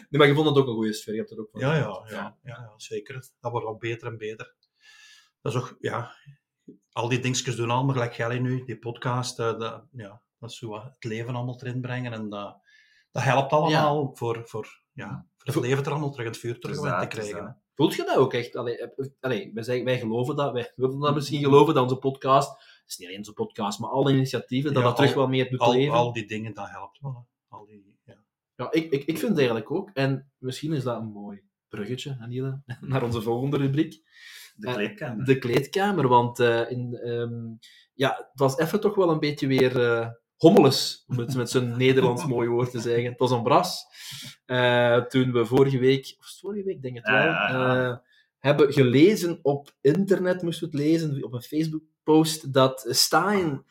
Nee, 0.09 0.19
maar 0.21 0.27
je 0.27 0.33
vond 0.33 0.47
het 0.47 0.57
ook 0.57 0.67
een 0.67 0.73
goede 0.73 0.93
sfeer. 0.93 1.13
Je 1.13 1.19
hebt 1.19 1.31
er 1.31 1.39
ook 1.39 1.49
van 1.51 1.59
Ja, 1.61 1.75
ja, 1.75 2.05
ja, 2.09 2.15
ja, 2.15 2.37
ja, 2.43 2.73
zeker. 2.77 3.13
Dat 3.39 3.51
wordt 3.51 3.65
wel 3.65 3.77
beter 3.77 4.07
en 4.07 4.17
beter. 4.17 4.55
Dat 5.41 5.53
is 5.53 5.59
ook, 5.61 5.77
ja, 5.79 6.15
al 6.91 7.09
die 7.09 7.19
dingetjes 7.19 7.55
doen 7.55 7.69
allemaal, 7.69 7.93
gelijk 7.93 8.15
Gelly 8.15 8.37
nu, 8.37 8.63
die 8.65 8.77
podcast, 8.79 9.39
eh, 9.39 9.59
dat, 9.59 9.85
ja, 9.91 10.21
dat 10.39 10.49
is 10.49 10.57
zo 10.57 10.69
wat 10.69 10.83
het 10.83 11.03
leven 11.03 11.35
allemaal 11.35 11.59
erin 11.61 11.81
brengen 11.81 12.13
en 12.13 12.29
dat, 12.29 12.57
dat 13.11 13.23
helpt 13.23 13.51
allemaal 13.51 14.11
voor, 14.15 14.41
voor, 14.45 14.81
ja, 14.91 15.27
voor 15.37 15.53
het 15.53 15.63
leven 15.63 15.83
er 15.85 15.91
allemaal 15.91 16.11
terug 16.11 16.27
het 16.27 16.37
vuur 16.37 16.59
terug 16.59 16.75
te 16.79 17.05
krijgen. 17.07 17.57
Voelt 17.75 17.93
je 17.95 18.03
dat 18.03 18.17
ook 18.17 18.33
echt? 18.33 18.55
Allee, 18.55 18.77
eh, 18.77 19.07
allee, 19.19 19.51
wij, 19.53 19.63
zeggen, 19.63 19.85
wij 19.85 19.99
geloven 19.99 20.35
dat, 20.35 20.53
wij 20.53 20.71
willen 20.75 20.99
dat 20.99 21.13
misschien 21.13 21.43
geloven, 21.43 21.73
dat 21.73 21.83
onze 21.83 21.97
podcast, 21.97 22.49
het 22.49 22.83
is 22.87 22.97
niet 22.97 23.07
alleen 23.07 23.19
onze 23.19 23.33
podcast, 23.33 23.79
maar 23.79 23.89
alle 23.89 24.11
initiatieven, 24.11 24.73
dat 24.73 24.81
Ja, 24.81 24.87
dat 24.87 24.97
terug 24.97 25.11
al- 25.11 25.17
wel 25.17 25.27
meer 25.27 25.49
doet 25.49 25.59
Al, 25.59 25.73
leven. 25.73 25.93
al 25.93 26.13
die 26.13 26.27
dingen, 26.27 26.53
dat 26.53 26.69
helpt 26.69 26.99
wel. 27.01 27.27
Al 27.47 27.65
die, 27.65 27.97
ja. 28.03 28.15
Ja, 28.55 28.71
ik, 28.71 28.83
ik, 28.91 29.03
ik 29.03 29.17
vind 29.17 29.21
het 29.29 29.37
eigenlijk 29.37 29.71
ook. 29.71 29.89
En 29.93 30.31
misschien 30.37 30.73
is 30.73 30.83
dat 30.83 30.99
een 31.01 31.07
mooi 31.07 31.41
bruggetje, 31.67 32.17
naar 32.81 33.03
onze 33.03 33.21
volgende 33.21 33.57
rubriek. 33.57 34.01
De 34.53 34.67
Eh, 34.67 34.73
kleedkamer. 34.73 35.25
De 35.25 35.37
kleedkamer, 35.37 36.07
want 36.07 36.39
eh, 36.39 36.71
in, 36.71 36.95
ehm, 37.03 37.33
ja, 37.93 38.09
het 38.09 38.39
was 38.39 38.57
even 38.57 38.79
toch 38.79 38.95
wel 38.95 39.09
een 39.09 39.19
beetje 39.19 39.47
weer 39.47 39.81
eh 39.81 40.07
hommeles, 40.37 41.03
om 41.07 41.17
het 41.17 41.35
met 41.35 41.49
zo'n 41.49 41.77
Nederlands 41.77 42.25
mooi 42.25 42.49
woord 42.49 42.71
te 42.71 42.79
zeggen. 42.79 43.05
Het 43.05 43.19
was 43.19 43.31
een 43.31 43.43
bras. 43.43 43.85
Eh, 44.45 44.97
toen 44.97 45.31
we 45.31 45.45
vorige 45.45 45.79
week, 45.79 46.15
of 46.19 46.37
vorige 46.41 46.63
week, 46.63 46.81
denk 46.81 46.97
ik 46.97 47.05
het 47.05 47.13
wel, 47.13 48.01
hebben 48.39 48.73
gelezen 48.73 49.39
op 49.41 49.75
internet, 49.81 50.41
moesten 50.41 50.69
we 50.71 50.77
het 50.77 50.85
lezen, 50.85 51.23
op 51.23 51.33
een 51.33 51.41
Facebook-post, 51.41 52.53
dat 52.53 52.85
Stijn 52.89 53.65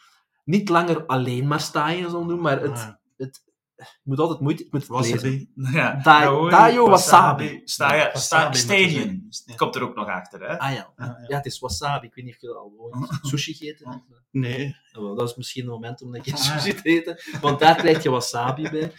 niet 0.44 0.68
langer 0.68 1.06
alleen 1.06 1.46
maar 1.46 1.60
Stijn 1.60 2.10
zal 2.10 2.26
doen, 2.26 2.40
maar 2.40 2.60
het, 2.60 2.70
Ah, 2.70 2.92
het, 3.16 3.40
je 3.84 4.00
moet 4.10 4.18
altijd 4.18 4.40
moeite, 4.40 4.64
ik 4.64 4.72
moet 4.72 4.80
het 4.88 4.90
lezen. 4.90 5.12
Wasabi. 5.12 5.50
Ja, 5.78 6.00
Da- 6.02 6.18
Naomi, 6.20 6.50
Dayo 6.50 6.88
Wasabi. 6.88 7.60
Sta, 7.64 7.94
ja, 7.94 8.10
Wasabi 8.12 8.56
stadion. 8.56 9.26
Het 9.46 9.56
komt 9.56 9.74
er 9.74 9.82
ook 9.82 9.94
nog 9.94 10.06
achter, 10.08 10.40
hè? 10.40 10.58
Ah 10.58 10.72
ja. 10.72 10.92
Ja, 10.96 11.04
ja. 11.04 11.24
ja, 11.28 11.36
het 11.36 11.46
is 11.46 11.58
wasabi. 11.58 12.06
Ik 12.06 12.14
weet 12.14 12.24
niet 12.24 12.34
of 12.34 12.40
je 12.40 12.46
dat 12.46 12.56
al 12.56 12.72
ooit 12.78 13.18
sushi 13.22 13.54
gegeten 13.54 13.88
hebt. 13.90 14.02
Nee, 14.30 14.76
Nou, 14.92 15.04
wel, 15.06 15.14
dat 15.14 15.28
is 15.28 15.36
misschien 15.36 15.62
een 15.64 15.70
moment 15.70 16.02
om 16.02 16.14
een 16.14 16.22
keer 16.22 16.32
Ah. 16.34 16.40
sushi 16.40 16.74
te 16.74 16.82
eten, 16.88 17.20
want 17.40 17.58
daar 17.58 17.74
krijg 17.74 18.02
je 18.02 18.10
wasabi 18.10 18.70
bij. 18.70 18.92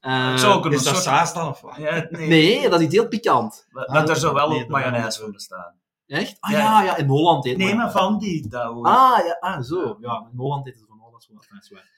Eh, 0.00 0.30
Het 0.30 0.40
zou 0.40 0.54
ook 0.54 0.64
een 0.64 0.72
is 0.72 0.82
dat 0.82 0.92
soort... 0.92 1.04
saus 1.04 1.32
dan 1.32 1.48
of 1.48 1.60
wat? 1.60 1.76
Ja, 1.76 2.06
nee. 2.10 2.28
nee, 2.28 2.68
dat 2.68 2.80
is 2.80 2.92
heel 2.92 3.08
pikant. 3.08 3.66
Dat 3.70 4.08
er 4.08 4.16
zo 4.16 4.34
wel 4.34 4.48
Nee, 4.48 4.56
ook 4.62 4.62
dat 4.70 4.70
mayonaise 4.78 5.08
is- 5.08 5.16
voor 5.16 5.32
bestaan. 5.32 5.78
Echt? 6.06 6.36
Ah 6.40 6.50
Ja, 6.50 6.58
ja, 6.58 6.82
ja, 6.82 6.96
in 6.96 7.06
Holland 7.06 7.46
eet 7.46 7.56
Nee, 7.56 7.74
maar 7.74 7.90
van 7.90 8.18
die. 8.18 8.56
Ah, 8.56 9.18
ja, 9.26 9.36
ah, 9.40 9.62
zo. 9.62 9.96
Ja, 10.00 10.28
in 10.32 10.38
Holland 10.38 10.66
eten 10.66 10.80
ze 10.80 10.86
van 10.88 11.00
alles. 11.00 11.28
wat 11.32 11.46
dat 11.50 11.62
is 11.62 11.70
waar. 11.70 11.88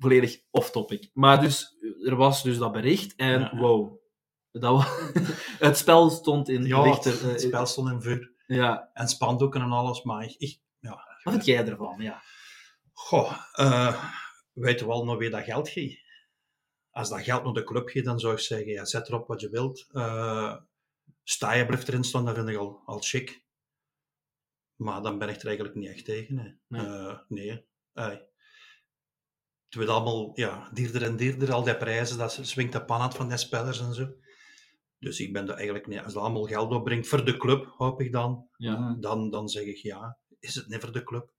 Volledig 0.00 0.42
off-topic. 0.50 1.10
Maar 1.12 1.40
dus, 1.40 1.76
er 2.04 2.16
was 2.16 2.42
dus 2.42 2.58
dat 2.58 2.72
bericht 2.72 3.14
en 3.16 3.40
Ja. 3.40 3.56
wow. 3.56 3.98
Dat 4.50 4.76
wa- 4.76 5.22
het 5.66 5.76
spel 5.78 6.10
stond 6.10 6.48
in 6.48 6.64
Ja, 6.64 6.82
lichter. 6.82 7.12
het, 7.12 7.20
eh, 7.22 7.28
het 7.28 7.40
spel 7.40 7.66
stond 7.66 7.90
in 7.90 8.02
vuur. 8.02 8.34
ja. 8.46 8.90
En 8.92 9.08
spandoeken 9.08 9.60
en 9.60 9.70
alles, 9.70 10.02
maar 10.02 10.24
ik, 10.24 10.34
ik 10.38 10.60
ja. 10.78 10.90
Wat 11.22 11.32
vind 11.32 11.44
jij 11.44 11.66
ervan? 11.66 12.00
Ja. 12.02 12.22
Goh, 12.92 13.38
eh 13.52 14.04
weet 14.52 14.80
je 14.80 14.86
wel 14.86 15.04
naar 15.04 15.16
wie 15.16 15.30
dat 15.30 15.44
geld 15.44 15.68
gaat? 15.68 15.98
Als 16.90 17.08
dat 17.08 17.20
geld 17.22 17.44
naar 17.44 17.52
de 17.52 17.64
club 17.64 17.88
gaat, 17.88 18.04
dan 18.04 18.18
zou 18.20 18.32
ik 18.32 18.38
zeggen, 18.38 18.72
ja, 18.72 18.84
zet 18.84 19.08
erop 19.08 19.26
wat 19.26 19.40
je 19.40 19.48
wilt. 19.50 19.86
Eh 19.92 20.56
sta 21.22 21.52
je 21.52 21.66
blijft 21.66 21.88
erin 21.88 22.04
staan, 22.04 22.24
dat 22.24 22.34
vind 22.34 22.48
ik 22.48 22.56
al, 22.56 22.82
al 22.84 22.98
chic. 23.00 23.44
Maar 24.76 25.02
dan 25.02 25.18
ben 25.18 25.28
ik 25.28 25.40
er 25.40 25.46
eigenlijk 25.46 25.76
niet 25.76 25.88
echt 25.88 26.04
tegen. 26.04 26.38
Hè. 26.38 26.50
Nee. 26.68 27.16
Nee. 27.28 27.66
nee. 27.92 28.20
Het 29.70 29.78
wordt 29.78 29.90
allemaal 29.90 30.30
ja, 30.34 30.68
dierder 30.72 31.02
en 31.02 31.16
dierder, 31.16 31.52
al 31.52 31.62
die 31.62 31.76
prijzen, 31.76 32.18
dat 32.18 32.38
swingt 32.42 32.72
de 32.72 32.84
pan 32.84 33.00
uit 33.00 33.14
van 33.14 33.28
die 33.28 33.36
spelers 33.36 33.80
en 33.80 33.94
zo. 33.94 34.08
Dus 34.98 35.20
ik 35.20 35.32
ben 35.32 35.48
er 35.48 35.54
eigenlijk 35.54 35.86
niet, 35.86 36.00
als 36.00 36.12
dat 36.12 36.22
allemaal 36.22 36.44
geld 36.44 36.72
opbrengt 36.72 37.08
voor 37.08 37.24
de 37.24 37.36
club, 37.36 37.74
hoop 37.76 38.00
ik 38.00 38.12
dan, 38.12 38.46
ja. 38.56 38.96
dan, 39.00 39.30
dan 39.30 39.48
zeg 39.48 39.64
ik 39.64 39.76
ja, 39.76 40.18
is 40.40 40.54
het 40.54 40.68
niet 40.68 40.80
voor 40.80 40.92
de 40.92 41.02
club. 41.02 41.32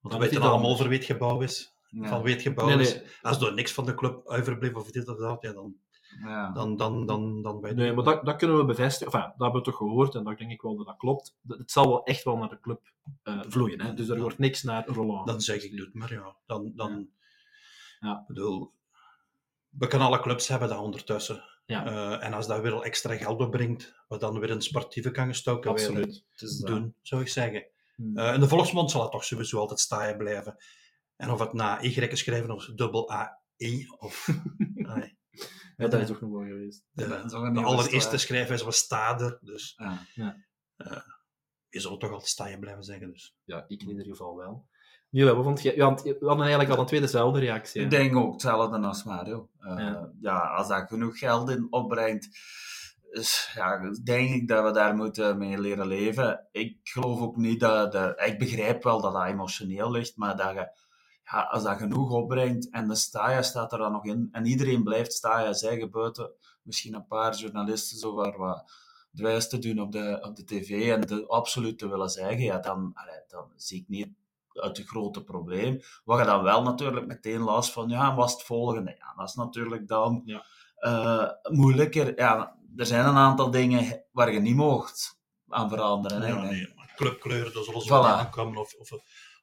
Want 0.00 0.14
we 0.14 0.20
weten 0.20 0.42
allemaal 0.42 0.70
over 0.70 0.88
wie 0.88 0.98
het 0.98 1.06
gebouw 1.06 1.40
is. 1.40 1.74
Van 1.90 2.22
wie 2.22 2.34
het 2.34 2.42
gebouw 2.42 2.78
is. 2.78 3.00
Als 3.22 3.40
er 3.40 3.54
niks 3.54 3.72
van 3.72 3.86
de 3.86 3.94
club 3.94 4.26
overblijft 4.26 4.76
of 4.76 4.90
dit 4.90 5.08
of 5.08 5.18
dat, 5.18 5.42
ja, 5.42 5.52
dan, 5.52 5.74
ja. 6.22 6.52
dan, 6.52 6.76
dan, 6.76 7.06
dan, 7.06 7.42
dan 7.42 7.60
weet 7.60 7.74
Nee, 7.76 7.92
maar 7.92 8.04
dat, 8.04 8.24
dat 8.24 8.36
kunnen 8.36 8.56
we 8.56 8.64
bevestigen. 8.64 9.12
Enfin, 9.12 9.30
dat 9.30 9.40
hebben 9.40 9.60
we 9.60 9.66
toch 9.66 9.76
gehoord 9.76 10.14
en 10.14 10.24
dat 10.24 10.38
denk 10.38 10.50
ik 10.50 10.62
wel 10.62 10.76
dat 10.76 10.86
dat 10.86 10.96
klopt. 10.96 11.36
Het 11.46 11.70
zal 11.70 11.88
wel 11.88 12.04
echt 12.04 12.24
wel 12.24 12.36
naar 12.36 12.48
de 12.48 12.60
club 12.60 12.92
uh, 13.24 13.40
vloeien. 13.48 13.80
Hè? 13.80 13.94
Dus 13.94 14.08
er 14.08 14.20
wordt 14.20 14.38
niks 14.38 14.62
naar 14.62 14.86
Roland. 14.86 15.26
Dan 15.26 15.40
zeg 15.40 15.62
ik, 15.62 15.76
doe 15.76 15.90
maar 15.92 16.12
ja. 16.12 16.36
Dan, 16.46 16.72
dan, 16.74 17.08
ja. 18.00 18.24
bedoel, 18.26 18.72
we 19.68 19.86
kunnen 19.86 20.06
alle 20.06 20.20
clubs 20.20 20.48
hebben 20.48 20.68
dat 20.68 20.78
ondertussen. 20.78 21.44
Ja. 21.64 21.86
Uh, 21.86 22.24
en 22.24 22.32
als 22.32 22.46
dat 22.46 22.60
weer 22.60 22.80
extra 22.80 23.16
geld 23.16 23.40
opbrengt, 23.40 23.94
wat 24.08 24.20
dan 24.20 24.40
weer 24.40 24.50
een 24.50 24.62
sportieve 24.62 25.10
kan 25.10 25.26
gestoken 25.26 25.70
Absoluut. 25.70 26.24
weer 26.36 26.64
doen, 26.64 26.94
zou 27.02 27.22
ik 27.22 27.28
zeggen. 27.28 27.66
Hmm. 27.94 28.18
Uh, 28.18 28.34
in 28.34 28.40
de 28.40 28.48
volksmond 28.48 28.90
zal 28.90 29.02
het 29.02 29.10
toch 29.10 29.24
sowieso 29.24 29.58
altijd 29.58 29.80
staan 29.80 30.16
blijven. 30.16 30.56
En 31.16 31.30
of 31.30 31.38
het 31.38 31.52
na 31.52 31.82
Y 31.82 31.90
geschreven 31.90 32.50
of 32.50 32.64
dubbel 32.64 33.12
A-I 33.12 33.86
of... 33.98 34.26
ja, 35.76 35.88
dat 35.88 35.94
is 35.94 36.10
ook 36.10 36.20
nog 36.20 36.30
mooi 36.30 36.48
geweest. 36.48 36.84
De, 36.90 37.08
de, 37.08 37.50
de 37.52 37.60
allereerste 37.60 38.16
schrijfwijze 38.16 38.64
was 38.64 38.76
Stade, 38.76 39.38
dus... 39.40 39.74
Ja. 39.76 40.06
ja. 40.14 40.36
Uh, 40.76 41.00
je 41.68 41.80
zal 41.80 41.96
toch 41.96 42.10
altijd 42.10 42.30
staan 42.30 42.60
blijven 42.60 42.84
zeggen, 42.84 43.12
dus. 43.12 43.36
Ja, 43.44 43.64
ik 43.68 43.82
in 43.82 43.88
ieder 43.88 44.06
geval 44.06 44.36
wel. 44.36 44.68
Niels, 45.10 45.32
wat 45.32 45.44
vond 45.44 45.62
je? 45.62 45.74
We 45.74 46.26
hadden 46.26 46.40
eigenlijk 46.40 46.70
al 46.70 46.78
een 46.78 46.86
tweede 46.86 47.06
dezelfde 47.06 47.40
reactie. 47.40 47.82
Ik 47.82 47.90
denk 47.90 48.16
ook 48.16 48.32
hetzelfde 48.32 48.78
als 48.78 49.04
Mario. 49.04 49.48
Uh, 49.60 50.00
ja. 50.20 50.38
als 50.38 50.68
dat 50.68 50.88
genoeg 50.88 51.18
geld 51.18 51.50
in 51.50 51.66
opbrengt, 51.70 52.28
dus, 53.10 53.52
ja, 53.54 53.90
denk 54.04 54.30
ik 54.30 54.48
dat 54.48 54.64
we 54.64 54.70
daar 54.70 54.94
moeten 54.94 55.38
mee 55.38 55.60
leren 55.60 55.86
leven. 55.86 56.46
Ik 56.52 56.78
geloof 56.82 57.20
ook 57.20 57.36
niet 57.36 57.60
dat, 57.60 57.92
dat 57.92 58.20
ik 58.20 58.38
begrijp 58.38 58.82
wel 58.82 59.00
dat 59.00 59.12
dat 59.12 59.24
emotioneel 59.24 59.90
ligt, 59.90 60.16
maar 60.16 60.36
dat 60.36 60.52
je, 60.52 60.70
ja, 61.24 61.42
als 61.42 61.62
dat 61.62 61.78
genoeg 61.78 62.10
opbrengt 62.10 62.70
en 62.70 62.88
de 62.88 62.94
staaien 62.94 63.44
staat 63.44 63.72
er 63.72 63.78
dan 63.78 63.92
nog 63.92 64.04
in 64.04 64.28
en 64.32 64.46
iedereen 64.46 64.82
blijft 64.82 65.12
staaien 65.12 65.54
zeggen 65.54 65.90
buiten, 65.90 66.30
misschien 66.62 66.94
een 66.94 67.06
paar 67.06 67.34
journalisten 67.34 67.98
zo 67.98 68.14
waar 68.14 68.36
wat 68.36 68.70
dwijs 69.14 69.48
te 69.48 69.58
doen 69.58 69.80
op 69.80 69.92
de, 69.92 70.18
op 70.22 70.36
de 70.36 70.44
tv 70.44 70.92
en 70.92 71.00
de 71.00 71.26
absoluut 71.26 71.78
te 71.78 71.88
willen 71.88 72.10
zeggen, 72.10 72.42
ja, 72.42 72.58
dan, 72.58 72.94
dan 73.28 73.52
zie 73.56 73.80
ik 73.80 73.88
niet 73.88 74.08
het 74.60 74.82
grote 74.86 75.24
probleem. 75.24 75.80
Waar 76.04 76.18
je 76.18 76.24
dan 76.24 76.42
wel 76.42 76.62
natuurlijk 76.62 77.06
meteen 77.06 77.40
last 77.40 77.72
van, 77.72 77.88
ja, 77.88 78.14
was 78.14 78.32
het 78.32 78.42
volgende? 78.42 78.94
Ja, 78.98 79.14
dat 79.16 79.28
is 79.28 79.34
natuurlijk 79.34 79.88
dan 79.88 80.22
ja. 80.24 80.44
uh, 80.80 81.52
moeilijker. 81.56 82.18
Ja, 82.18 82.56
er 82.76 82.86
zijn 82.86 83.06
een 83.06 83.16
aantal 83.16 83.50
dingen 83.50 84.04
waar 84.12 84.32
je 84.32 84.40
niet 84.40 84.56
mocht 84.56 85.20
aan 85.48 85.68
veranderen. 85.68 86.26
Ja, 86.26 86.42
nee, 86.42 86.74
clubkleuren, 86.96 87.52
dat 87.52 87.64
zullen 87.64 87.80
ze 87.80 87.88
voilà. 87.88 88.18
aankomen, 88.18 88.60
of, 88.60 88.74
of, 88.74 88.90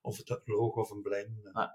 of 0.02 0.18
het 0.18 0.42
logo 0.46 0.82
of 0.82 0.90
een. 0.90 1.04
Eh, 1.04 1.54
ah. 1.54 1.70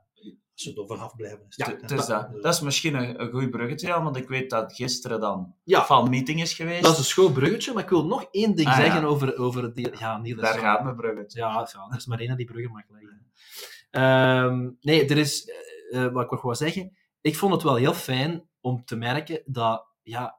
Als 0.61 0.75
ze 0.75 0.81
er 0.81 0.87
vanaf 0.87 1.17
blijven. 1.17 1.45
Is 1.49 1.57
ja, 1.57 1.76
het, 1.81 1.90
is 1.90 2.07
dat. 2.07 2.43
dat 2.43 2.55
is 2.55 2.61
misschien 2.61 2.95
een, 2.95 3.21
een 3.21 3.31
goed 3.31 3.50
bruggetje, 3.50 3.87
ja, 3.87 4.02
want 4.02 4.17
ik 4.17 4.29
weet 4.29 4.50
dat 4.50 4.73
gisteren 4.73 5.21
dan 5.21 5.55
ja. 5.64 5.85
van 5.85 6.11
meeting 6.11 6.40
is 6.40 6.52
geweest. 6.52 6.83
Dat 6.83 6.93
is 6.93 6.99
een 6.99 7.05
schoon 7.05 7.33
bruggetje, 7.33 7.73
maar 7.73 7.83
ik 7.83 7.88
wil 7.88 8.07
nog 8.07 8.26
één 8.31 8.55
ding 8.55 8.69
ah, 8.69 8.76
zeggen 8.76 9.05
over, 9.05 9.38
over 9.38 9.75
die... 9.75 9.99
Ja, 9.99 10.19
Niels, 10.19 10.40
Daar 10.40 10.59
gaat 10.59 10.83
mijn 10.83 10.97
bruggetje. 10.97 11.38
Ja, 11.38 11.69
ja, 11.73 11.87
er 11.90 11.97
is 11.97 12.07
maar 12.07 12.21
één 12.21 12.37
die 12.37 12.47
bruggen 12.47 12.73
mag 12.73 12.83
leggen. 12.88 13.19
Um, 13.90 14.76
nee, 14.81 15.07
er 15.07 15.19
is... 15.19 15.52
Uh, 15.90 16.12
wat 16.12 16.25
ik 16.25 16.31
nog 16.31 16.43
wil 16.43 16.55
zeggen, 16.55 16.97
ik 17.21 17.37
vond 17.37 17.52
het 17.52 17.62
wel 17.62 17.75
heel 17.75 17.95
fijn 17.95 18.49
om 18.61 18.85
te 18.85 18.97
merken 18.97 19.43
dat 19.45 19.87
ja, 20.02 20.38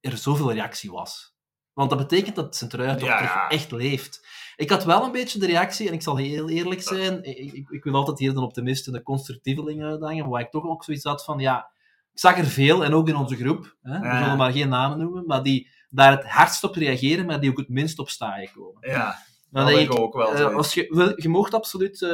er 0.00 0.16
zoveel 0.16 0.52
reactie 0.52 0.90
was. 0.90 1.31
Want 1.74 1.90
dat 1.90 1.98
betekent 1.98 2.36
dat 2.36 2.68
toch 2.70 3.00
ja. 3.00 3.48
echt 3.48 3.70
leeft. 3.70 4.26
Ik 4.56 4.70
had 4.70 4.84
wel 4.84 5.04
een 5.04 5.12
beetje 5.12 5.38
de 5.38 5.46
reactie, 5.46 5.88
en 5.88 5.94
ik 5.94 6.02
zal 6.02 6.16
heel 6.16 6.48
eerlijk 6.48 6.82
zijn, 6.82 7.24
ik, 7.24 7.52
ik, 7.52 7.68
ik 7.68 7.84
wil 7.84 7.94
altijd 7.94 8.18
hier 8.18 8.34
de 8.34 8.40
optimist 8.40 8.86
en 8.86 8.92
de 8.92 9.02
constructieveling 9.02 9.82
uitdagen, 9.82 10.28
waar 10.28 10.40
ik 10.40 10.50
toch 10.50 10.64
ook 10.64 10.84
zoiets 10.84 11.04
had 11.04 11.24
van, 11.24 11.38
ja, 11.38 11.70
ik 12.12 12.18
zag 12.18 12.38
er 12.38 12.44
veel, 12.44 12.84
en 12.84 12.94
ook 12.94 13.08
in 13.08 13.16
onze 13.16 13.36
groep, 13.36 13.76
hè, 13.82 13.98
we 13.98 14.18
zullen 14.18 14.36
maar 14.36 14.52
geen 14.52 14.68
namen 14.68 14.98
noemen, 14.98 15.26
maar 15.26 15.42
die 15.42 15.68
daar 15.90 16.10
het 16.10 16.24
hardst 16.24 16.64
op 16.64 16.74
reageren, 16.74 17.26
maar 17.26 17.40
die 17.40 17.50
ook 17.50 17.56
het 17.56 17.68
minst 17.68 17.98
op 17.98 18.08
staan 18.08 18.48
komen. 18.54 18.90
Ja. 18.90 19.16
Dat 19.52 19.68
ik 19.68 19.98
ook 19.98 20.14
wel. 20.14 20.34
Uh, 20.34 20.54
als 20.54 20.74
je, 20.74 21.12
je 21.16 21.28
mocht 21.28 21.54
absoluut 21.54 22.00
uh, 22.00 22.10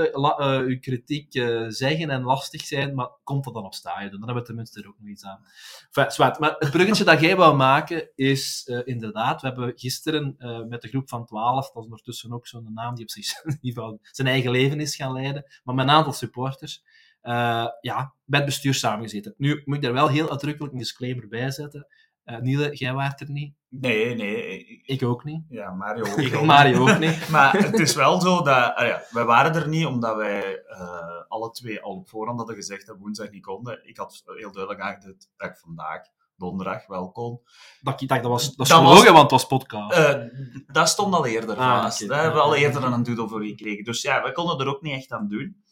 je 0.69 0.79
kritiek 0.81 1.33
zeggen 1.69 2.11
en 2.11 2.23
lastig 2.23 2.61
zijn, 2.61 2.95
maar 2.95 3.11
komt 3.25 3.45
dat 3.45 3.55
dan 3.55 3.65
op 3.65 3.75
staan? 3.75 4.11
Dan 4.11 4.19
hebben 4.19 4.35
we 4.35 4.43
tenminste 4.43 4.81
er 4.81 4.89
ook 4.89 4.99
nog 4.99 5.09
iets 5.09 5.25
aan. 5.25 5.41
Enfin, 5.93 6.35
Maar 6.39 6.57
het 6.59 6.71
bruggetje 6.71 7.05
dat 7.05 7.21
jij 7.21 7.37
wou 7.37 7.57
maken 7.57 8.11
is 8.15 8.71
inderdaad, 8.85 9.41
we 9.41 9.47
hebben 9.47 9.73
gisteren 9.77 10.37
met 10.69 10.83
de 10.83 10.89
groep 10.89 11.09
van 11.09 11.27
12, 11.27 11.67
dat 11.67 11.77
is 11.77 11.85
ondertussen 11.85 12.33
ook 12.33 12.47
zo'n 12.47 12.73
naam 12.75 12.95
die 12.95 13.05
op 13.05 13.11
zich 13.11 13.27
zijn 14.17 14.29
eigen 14.29 14.51
leven 14.51 14.81
is 14.81 14.97
gaan 14.97 15.13
leiden, 15.13 15.45
maar 15.65 15.75
met 15.75 15.85
een 15.85 15.93
aantal 15.93 16.13
supporters, 16.13 16.83
ja, 17.81 18.15
het 18.27 18.45
bestuur 18.45 18.75
samengezeten. 18.75 19.35
Nu 19.37 19.63
moet 19.65 19.77
ik 19.77 19.83
daar 19.83 19.93
wel 19.93 20.09
heel 20.09 20.31
uitdrukkelijk 20.31 20.73
een 20.73 20.79
disclaimer 20.79 21.29
bij 21.29 21.51
zetten. 21.51 21.87
Uh, 22.31 22.39
Niele, 22.39 22.75
jij 22.75 22.93
waart 22.93 23.21
er 23.21 23.31
niet. 23.31 23.55
Nee, 23.69 24.15
nee. 24.15 24.65
Ik 24.85 25.03
ook 25.03 25.25
niet. 25.25 25.43
Ja, 25.49 25.71
Mario 25.71 26.05
ook 26.05 26.17
niet. 26.33 26.43
Mario 26.43 26.89
ook 26.89 26.99
niet. 26.99 27.29
maar 27.31 27.53
het 27.57 27.79
is 27.79 27.95
wel 27.95 28.21
zo 28.21 28.43
dat... 28.43 28.81
Uh, 28.81 28.87
ja, 28.89 29.03
wij 29.11 29.25
waren 29.25 29.55
er 29.55 29.69
niet 29.69 29.87
omdat 29.87 30.17
wij 30.17 30.63
uh, 30.71 31.23
alle 31.29 31.51
twee 31.51 31.81
al 31.81 31.95
op 31.95 32.09
voorhand 32.09 32.39
hadden 32.39 32.57
gezegd 32.57 32.87
dat 32.87 32.97
woensdag 32.99 33.31
niet 33.31 33.43
konden. 33.43 33.89
Ik 33.89 33.97
had 33.97 34.23
heel 34.25 34.53
duidelijk 34.53 34.81
aangegeven 34.85 35.17
dat 35.37 35.51
ik 35.51 35.57
vandaag, 35.57 36.01
donderdag, 36.37 36.87
wel 36.87 37.11
kon. 37.11 37.41
Dat, 37.81 38.01
ik 38.01 38.09
dacht, 38.09 38.23
dat 38.23 38.31
was, 38.31 38.57
dat 38.57 38.67
is 38.67 38.73
want 38.73 39.05
het 39.05 39.31
was 39.31 39.47
podcast. 39.47 39.99
Uh, 39.99 40.23
dat 40.67 40.89
stond 40.89 41.15
al 41.15 41.27
eerder 41.27 41.57
ah, 41.57 41.83
vast. 41.83 42.05
Okay. 42.05 42.19
hebben 42.19 42.37
we 42.41 42.47
al 42.47 42.55
eerder 42.55 42.85
een 42.85 43.03
doodle 43.03 43.29
voor 43.29 43.43
gekregen. 43.43 43.85
Dus 43.85 44.03
ja, 44.03 44.23
we 44.23 44.33
konden 44.33 44.59
er 44.59 44.75
ook 44.75 44.83
niet 44.83 44.95
echt 44.95 45.13
aan 45.13 45.29
doen. 45.29 45.63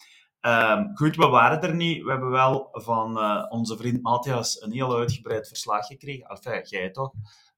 Um, 0.41 0.97
goed, 0.97 1.17
we 1.17 1.27
waren 1.27 1.63
er 1.63 1.75
niet. 1.75 2.03
We 2.03 2.11
hebben 2.11 2.31
wel 2.31 2.69
van 2.73 3.19
uh, 3.19 3.47
onze 3.49 3.77
vriend 3.77 4.03
Matthias 4.03 4.63
een 4.63 4.73
heel 4.73 4.97
uitgebreid 4.97 5.49
verslag 5.49 5.87
gekregen. 5.87 6.27
Enfin, 6.27 6.63
jij 6.65 6.91
toch? 6.91 7.13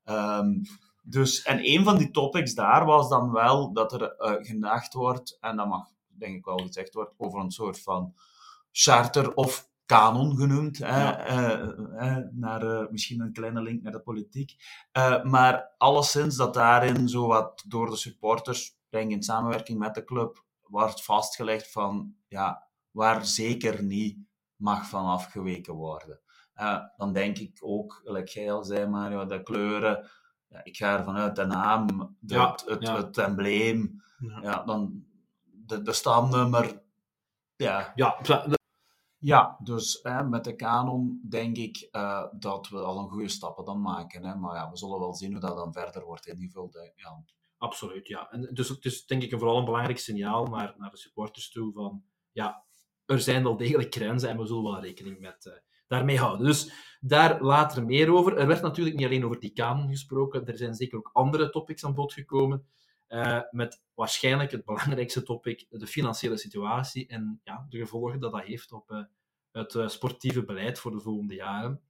Um, 0.04 0.62
dus, 1.02 1.42
en 1.42 1.58
een 1.62 1.84
van 1.84 1.98
die 1.98 2.10
topics 2.10 2.54
daar 2.54 2.84
was 2.84 3.08
dan 3.08 3.32
wel 3.32 3.72
dat 3.72 3.92
er 3.92 4.14
uh, 4.18 4.32
gedacht 4.46 4.94
wordt, 4.94 5.36
en 5.40 5.56
dat 5.56 5.68
mag 5.68 5.88
denk 6.06 6.36
ik 6.36 6.44
wel 6.44 6.58
gezegd 6.58 6.94
worden, 6.94 7.14
over 7.16 7.40
een 7.40 7.50
soort 7.50 7.82
van 7.82 8.14
charter 8.72 9.34
of 9.34 9.68
kanon 9.86 10.36
genoemd. 10.36 10.78
Hè, 10.78 11.30
uh, 11.30 12.16
naar, 12.30 12.86
misschien 12.90 13.20
een 13.20 13.32
kleine 13.32 13.62
link 13.62 13.82
naar 13.82 13.92
de 13.92 14.00
politiek. 14.00 14.54
maar 15.22 15.74
alleszins 15.78 16.36
dat 16.36 16.54
daarin 16.54 17.08
zo 17.08 17.26
wat 17.26 17.64
door 17.66 17.90
de 17.90 17.96
supporters, 17.96 18.76
denk 18.88 19.10
in 19.10 19.22
samenwerking 19.22 19.78
met 19.78 19.94
de 19.94 20.04
club, 20.04 20.44
wordt 20.62 21.04
vastgelegd 21.04 21.72
van 21.72 22.14
ja, 22.28 22.67
waar 22.98 23.26
zeker 23.26 23.82
niet 23.82 24.18
mag 24.56 24.88
van 24.88 25.04
afgeweken 25.04 25.74
worden. 25.74 26.20
Uh, 26.56 26.80
dan 26.96 27.12
denk 27.12 27.38
ik 27.38 27.58
ook, 27.60 28.00
gelijk 28.04 28.28
jij 28.28 28.52
al 28.52 28.64
zei, 28.64 28.86
Mario, 28.86 29.26
de 29.26 29.42
kleuren. 29.42 30.08
Ja, 30.48 30.64
ik 30.64 30.76
ga 30.76 30.98
ervan 30.98 31.16
uit, 31.16 31.36
de 31.36 31.44
naam, 31.44 32.16
de, 32.20 32.40
het, 32.40 32.64
het, 32.66 32.88
het, 32.88 33.18
embleem, 33.18 34.02
ja. 34.42 34.64
dan 34.64 35.04
de, 35.42 35.82
de 35.82 35.92
stamnummer. 35.92 36.82
Ja, 37.56 37.92
ja, 37.94 38.18
ja 39.18 39.58
dus 39.62 40.00
hè, 40.02 40.24
met 40.24 40.44
de 40.44 40.56
kanon 40.56 41.20
denk 41.28 41.56
ik 41.56 41.88
uh, 41.92 42.24
dat 42.32 42.68
we 42.68 42.78
al 42.78 42.98
een 42.98 43.10
goede 43.10 43.28
stappen 43.28 43.64
dan 43.64 43.80
maken. 43.80 44.24
Hè. 44.24 44.34
Maar 44.34 44.54
ja, 44.54 44.70
we 44.70 44.76
zullen 44.76 44.98
wel 44.98 45.14
zien 45.14 45.32
hoe 45.32 45.40
dat 45.40 45.56
dan 45.56 45.72
verder 45.72 46.04
wordt 46.04 46.26
ingevuld. 46.26 46.74
Hè. 46.74 46.90
Ja. 46.94 47.24
Absoluut, 47.58 48.08
ja. 48.08 48.30
En 48.30 48.50
dus 48.54 48.68
het 48.68 48.84
is 48.84 49.06
denk 49.06 49.22
ik 49.22 49.30
vooral 49.30 49.58
een 49.58 49.64
belangrijk 49.64 49.98
signaal 49.98 50.46
naar, 50.46 50.74
naar 50.78 50.90
de 50.90 50.96
supporters 50.96 51.50
toe 51.50 51.72
van 51.72 52.02
ja, 52.32 52.66
er 53.08 53.20
zijn 53.20 53.42
wel 53.42 53.56
degelijk 53.56 53.94
grenzen 53.94 54.28
en 54.28 54.38
we 54.38 54.46
zullen 54.46 54.62
wel 54.62 54.80
rekening 54.80 55.20
met, 55.20 55.44
uh, 55.46 55.52
daarmee 55.86 56.18
houden. 56.18 56.46
Dus 56.46 56.72
daar 57.00 57.42
later 57.42 57.84
meer 57.84 58.12
over. 58.12 58.36
Er 58.36 58.46
werd 58.46 58.62
natuurlijk 58.62 58.96
niet 58.96 59.06
alleen 59.06 59.24
over 59.24 59.40
die 59.40 59.52
kanon 59.52 59.88
gesproken, 59.88 60.46
er 60.46 60.56
zijn 60.56 60.74
zeker 60.74 60.98
ook 60.98 61.10
andere 61.12 61.50
topics 61.50 61.84
aan 61.84 61.94
bod 61.94 62.12
gekomen. 62.12 62.66
Uh, 63.08 63.40
met 63.50 63.82
waarschijnlijk 63.94 64.50
het 64.50 64.64
belangrijkste 64.64 65.22
topic, 65.22 65.66
de 65.70 65.86
financiële 65.86 66.36
situatie 66.36 67.06
en 67.06 67.40
ja, 67.44 67.66
de 67.68 67.78
gevolgen 67.78 68.20
dat 68.20 68.32
dat 68.32 68.42
heeft 68.42 68.72
op 68.72 68.90
uh, 68.90 69.02
het 69.52 69.90
sportieve 69.90 70.44
beleid 70.44 70.78
voor 70.78 70.90
de 70.90 71.00
volgende 71.00 71.34
jaren. 71.34 71.80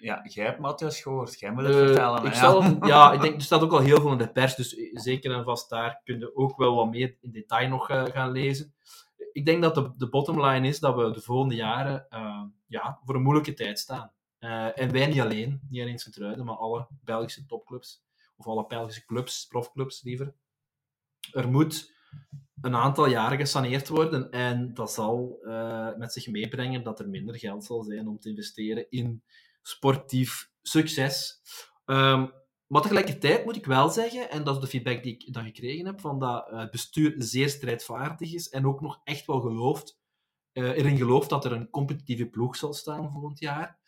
Ja, 0.00 0.20
jij 0.24 0.44
hebt 0.44 0.58
Matthias 0.58 1.00
gehoord, 1.00 1.40
jij 1.40 1.52
moet 1.52 1.64
het 1.64 1.74
vertellen. 1.74 2.24
Ik 2.24 2.32
ja. 2.32 2.38
Zal, 2.38 2.62
ja, 2.86 3.12
ik 3.12 3.20
denk, 3.20 3.34
er 3.34 3.42
staat 3.42 3.62
ook 3.62 3.72
al 3.72 3.78
heel 3.78 4.00
veel 4.00 4.12
in 4.12 4.18
de 4.18 4.32
pers, 4.32 4.54
dus 4.54 4.76
zeker 4.92 5.32
en 5.32 5.44
vast 5.44 5.70
daar 5.70 6.00
kun 6.04 6.18
je 6.18 6.36
ook 6.36 6.56
wel 6.56 6.74
wat 6.74 6.90
meer 6.90 7.16
in 7.20 7.30
detail 7.30 7.68
nog 7.68 7.86
gaan 7.86 8.30
lezen 8.30 8.74
ik 9.34 9.46
denk 9.46 9.62
dat 9.62 9.98
de, 9.98 10.08
bottom 10.08 10.44
line 10.44 10.68
is 10.68 10.78
dat 10.78 10.96
we 10.96 11.10
de 11.10 11.20
volgende 11.20 11.54
jaren 11.54 12.06
uh, 12.10 12.42
ja, 12.66 13.00
voor 13.04 13.14
een 13.14 13.22
moeilijke 13.22 13.54
tijd 13.54 13.78
staan. 13.78 14.12
Uh, 14.40 14.78
en 14.78 14.92
wij 14.92 15.06
niet 15.06 15.20
alleen, 15.20 15.60
niet 15.68 15.82
alleen 15.82 15.98
Sint-Truiden, 15.98 16.44
maar 16.44 16.56
alle 16.56 16.86
Belgische 17.04 17.46
topclubs, 17.46 18.04
of 18.36 18.46
alle 18.46 18.66
Belgische 18.66 19.04
clubs, 19.04 19.46
profclubs 19.46 20.02
liever. 20.02 20.34
Er 21.32 21.48
moet 21.48 21.92
een 22.60 22.74
aantal 22.74 23.06
jaren 23.06 23.38
gesaneerd 23.38 23.88
worden. 23.88 24.30
En 24.30 24.74
dat 24.74 24.92
zal 24.92 25.38
uh, 25.42 25.94
met 25.96 26.12
zich 26.12 26.26
meebrengen 26.26 26.82
dat 26.82 27.00
er 27.00 27.08
minder 27.08 27.38
geld 27.38 27.64
zal 27.64 27.82
zijn 27.82 28.08
om 28.08 28.18
te 28.18 28.28
investeren 28.28 28.90
in 28.90 29.22
sportief 29.62 30.50
succes. 30.62 31.40
Um, 31.84 32.32
maar 32.66 32.82
tegelijkertijd 32.82 33.44
moet 33.44 33.56
ik 33.56 33.66
wel 33.66 33.88
zeggen, 33.88 34.30
en 34.30 34.44
dat 34.44 34.54
is 34.54 34.60
de 34.60 34.66
feedback 34.66 35.02
die 35.02 35.12
ik 35.12 35.32
dan 35.32 35.44
gekregen 35.44 35.86
heb, 35.86 36.00
van 36.00 36.18
dat 36.18 36.50
het 36.50 36.70
bestuur 36.70 37.14
zeer 37.18 37.48
strijdvaardig 37.48 38.32
is 38.32 38.48
en 38.48 38.66
ook 38.66 38.80
nog 38.80 39.00
echt 39.04 39.26
wel 39.26 39.40
gelooft, 39.40 40.00
uh, 40.52 40.76
erin 40.76 40.96
gelooft 40.96 41.30
dat 41.30 41.44
er 41.44 41.52
een 41.52 41.70
competitieve 41.70 42.26
ploeg 42.26 42.56
zal 42.56 42.72
staan 42.72 43.12
volgend 43.12 43.38
jaar. 43.38 43.78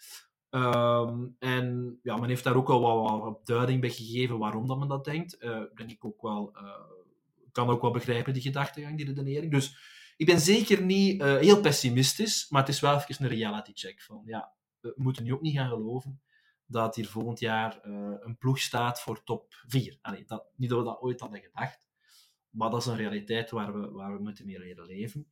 Um, 0.51 1.37
en 1.39 1.99
ja, 2.03 2.17
men 2.17 2.29
heeft 2.29 2.45
daar 2.45 2.57
ook 2.57 2.69
al 2.69 3.21
wat, 3.21 3.47
duiding 3.47 3.81
bij 3.81 3.91
gegeven 3.91 4.39
waarom 4.39 4.67
dat 4.67 4.79
men 4.79 4.89
dat 4.89 5.05
denkt. 5.05 5.37
Uh, 5.41 5.63
denk 5.75 5.91
ik 5.91 6.05
ook 6.05 6.23
wel, 6.23 6.53
uh, 6.55 6.71
kan 7.53 7.69
ook 7.69 7.83
wel 7.83 7.91
begrijpen, 7.91 8.33
die 8.33 8.43
gedachtegang, 8.43 8.97
die 8.97 9.07
redenering. 9.07 9.53
Dus 9.53 9.77
ik 10.17 10.27
ben 10.27 10.41
zeker 10.41 10.83
niet 10.83 11.23
heel 11.23 11.61
pessimistisch, 11.61 12.47
maar 12.49 12.61
het 12.61 12.71
is 12.71 12.81
wel 12.81 12.97
even 12.97 13.25
een 13.25 13.31
reality 13.31 13.73
check. 13.75 14.03
Van, 14.03 14.23
ja, 14.25 14.53
we 14.81 14.93
moeten 14.97 15.25
nu 15.25 15.33
ook 15.33 15.41
niet 15.41 15.57
gaan 15.57 15.69
geloven 15.69 16.21
dat 16.67 16.97
hier 16.97 17.09
volgend 17.09 17.41
jaar 17.41 17.85
een 17.85 18.37
ploeg 18.39 18.59
staat 18.59 19.01
voor 19.01 19.25
top 19.25 19.55
4. 19.67 19.99
Allee, 20.03 20.25
dat, 20.25 20.47
niet 20.57 20.71
dat 20.71 20.79
we 20.79 20.85
dat 20.85 21.01
ooit 21.01 21.21
hadden 21.21 21.41
gedacht, 21.41 21.89
maar 22.51 22.71
dat 22.71 22.81
is 22.81 22.87
een 22.87 22.97
realiteit 22.97 23.51
waar 23.51 23.81
we, 23.81 23.91
waar 23.91 24.17
we 24.17 24.23
moeten 24.23 24.47
mee 24.47 24.59
leren 24.59 24.87
leven. 24.87 25.27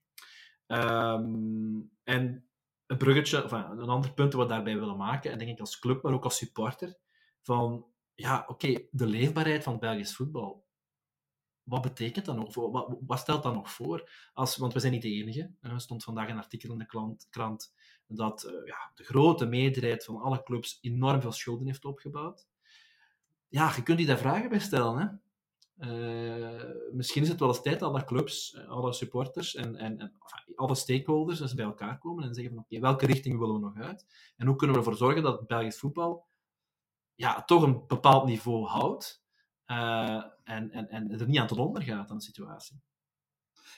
Um, 0.67 1.91
en 2.03 2.49
een 2.87 2.99
bruggetje, 2.99 3.43
enfin, 3.43 3.59
een 3.59 3.89
ander 3.89 4.13
punt 4.13 4.33
wat 4.33 4.47
we 4.47 4.53
daarbij 4.53 4.79
willen 4.79 4.97
maken, 4.97 5.31
en 5.31 5.39
denk 5.39 5.51
ik 5.51 5.61
als 5.61 5.79
club, 5.79 6.03
maar 6.03 6.13
ook 6.13 6.25
als 6.25 6.37
supporter, 6.37 6.99
van 7.43 7.87
ja, 8.15 8.45
oké, 8.47 8.87
de 8.91 9.07
leefbaarheid 9.07 9.63
van 9.63 9.79
Belgisch 9.79 10.17
voetbal. 10.17 10.65
Wat 11.63 11.83
betekent 11.83 12.25
dat 12.25 12.37
nog? 12.37 12.55
Wat, 12.55 12.97
wat 13.01 13.19
stelt 13.19 13.43
dat 13.43 13.55
nog 13.55 13.71
voor? 13.71 14.11
Als, 14.33 14.57
want 14.57 14.73
we 14.73 14.81
zijn 14.81 14.93
niet 14.93 15.03
de 15.03 15.09
enige. 15.09 15.55
Er 15.61 15.81
stond 15.81 16.05
vandaag 16.05 16.29
een 16.29 16.39
artikel 16.39 16.73
in 16.73 16.79
de 16.79 17.19
krant 17.31 17.75
dat 18.07 18.45
uh, 18.45 18.67
ja, 18.67 18.91
de 18.95 19.05
grote 19.05 19.47
meerderheid 19.47 20.05
van 20.05 20.21
alle 20.21 20.43
clubs 20.43 20.79
enorm 20.81 21.21
veel 21.21 21.33
schulden 21.33 21.67
heeft 21.67 21.85
opgebouwd. 21.85 22.47
Ja, 23.49 23.73
je 23.77 23.83
kunt 23.83 23.99
je 23.99 24.07
daar 24.07 24.19
vragen 24.19 24.49
bij 24.49 24.59
stellen. 24.59 24.99
Hè? 24.99 25.07
Uh, 25.79 26.75
misschien 26.93 27.23
is 27.23 27.29
het 27.29 27.41
wel 27.41 27.49
eens 27.49 27.63
tijd 27.63 27.81
dat 27.81 27.91
alle 27.91 28.05
clubs, 28.05 28.55
eh, 28.55 28.69
alle 28.69 28.93
supporters 28.93 29.55
en, 29.55 29.77
en, 29.77 29.99
en 29.99 30.13
alle 30.55 30.75
stakeholders 30.75 31.41
eens 31.41 31.55
bij 31.55 31.65
elkaar 31.65 31.99
komen 31.99 32.25
en 32.25 32.35
zeggen 32.35 32.55
van 32.55 32.63
oké, 32.63 32.79
welke 32.79 33.07
richting 33.07 33.39
willen 33.39 33.55
we 33.55 33.61
nog 33.61 33.77
uit? 33.77 34.07
En 34.37 34.47
hoe 34.47 34.57
kunnen 34.57 34.77
we 34.77 34.83
ervoor 34.83 34.99
zorgen 34.99 35.23
dat 35.23 35.47
Belgisch 35.47 35.79
voetbal 35.79 36.27
ja, 37.15 37.45
toch 37.45 37.63
een 37.63 37.87
bepaald 37.87 38.27
niveau 38.27 38.67
houdt 38.67 39.25
en, 39.65 40.71
en, 40.71 40.89
en 40.89 41.11
er 41.11 41.27
niet 41.27 41.39
aan 41.39 41.47
ten 41.47 41.59
onder 41.59 41.83
gaat 41.83 42.11
aan 42.11 42.17
de 42.17 42.23
situatie? 42.23 42.83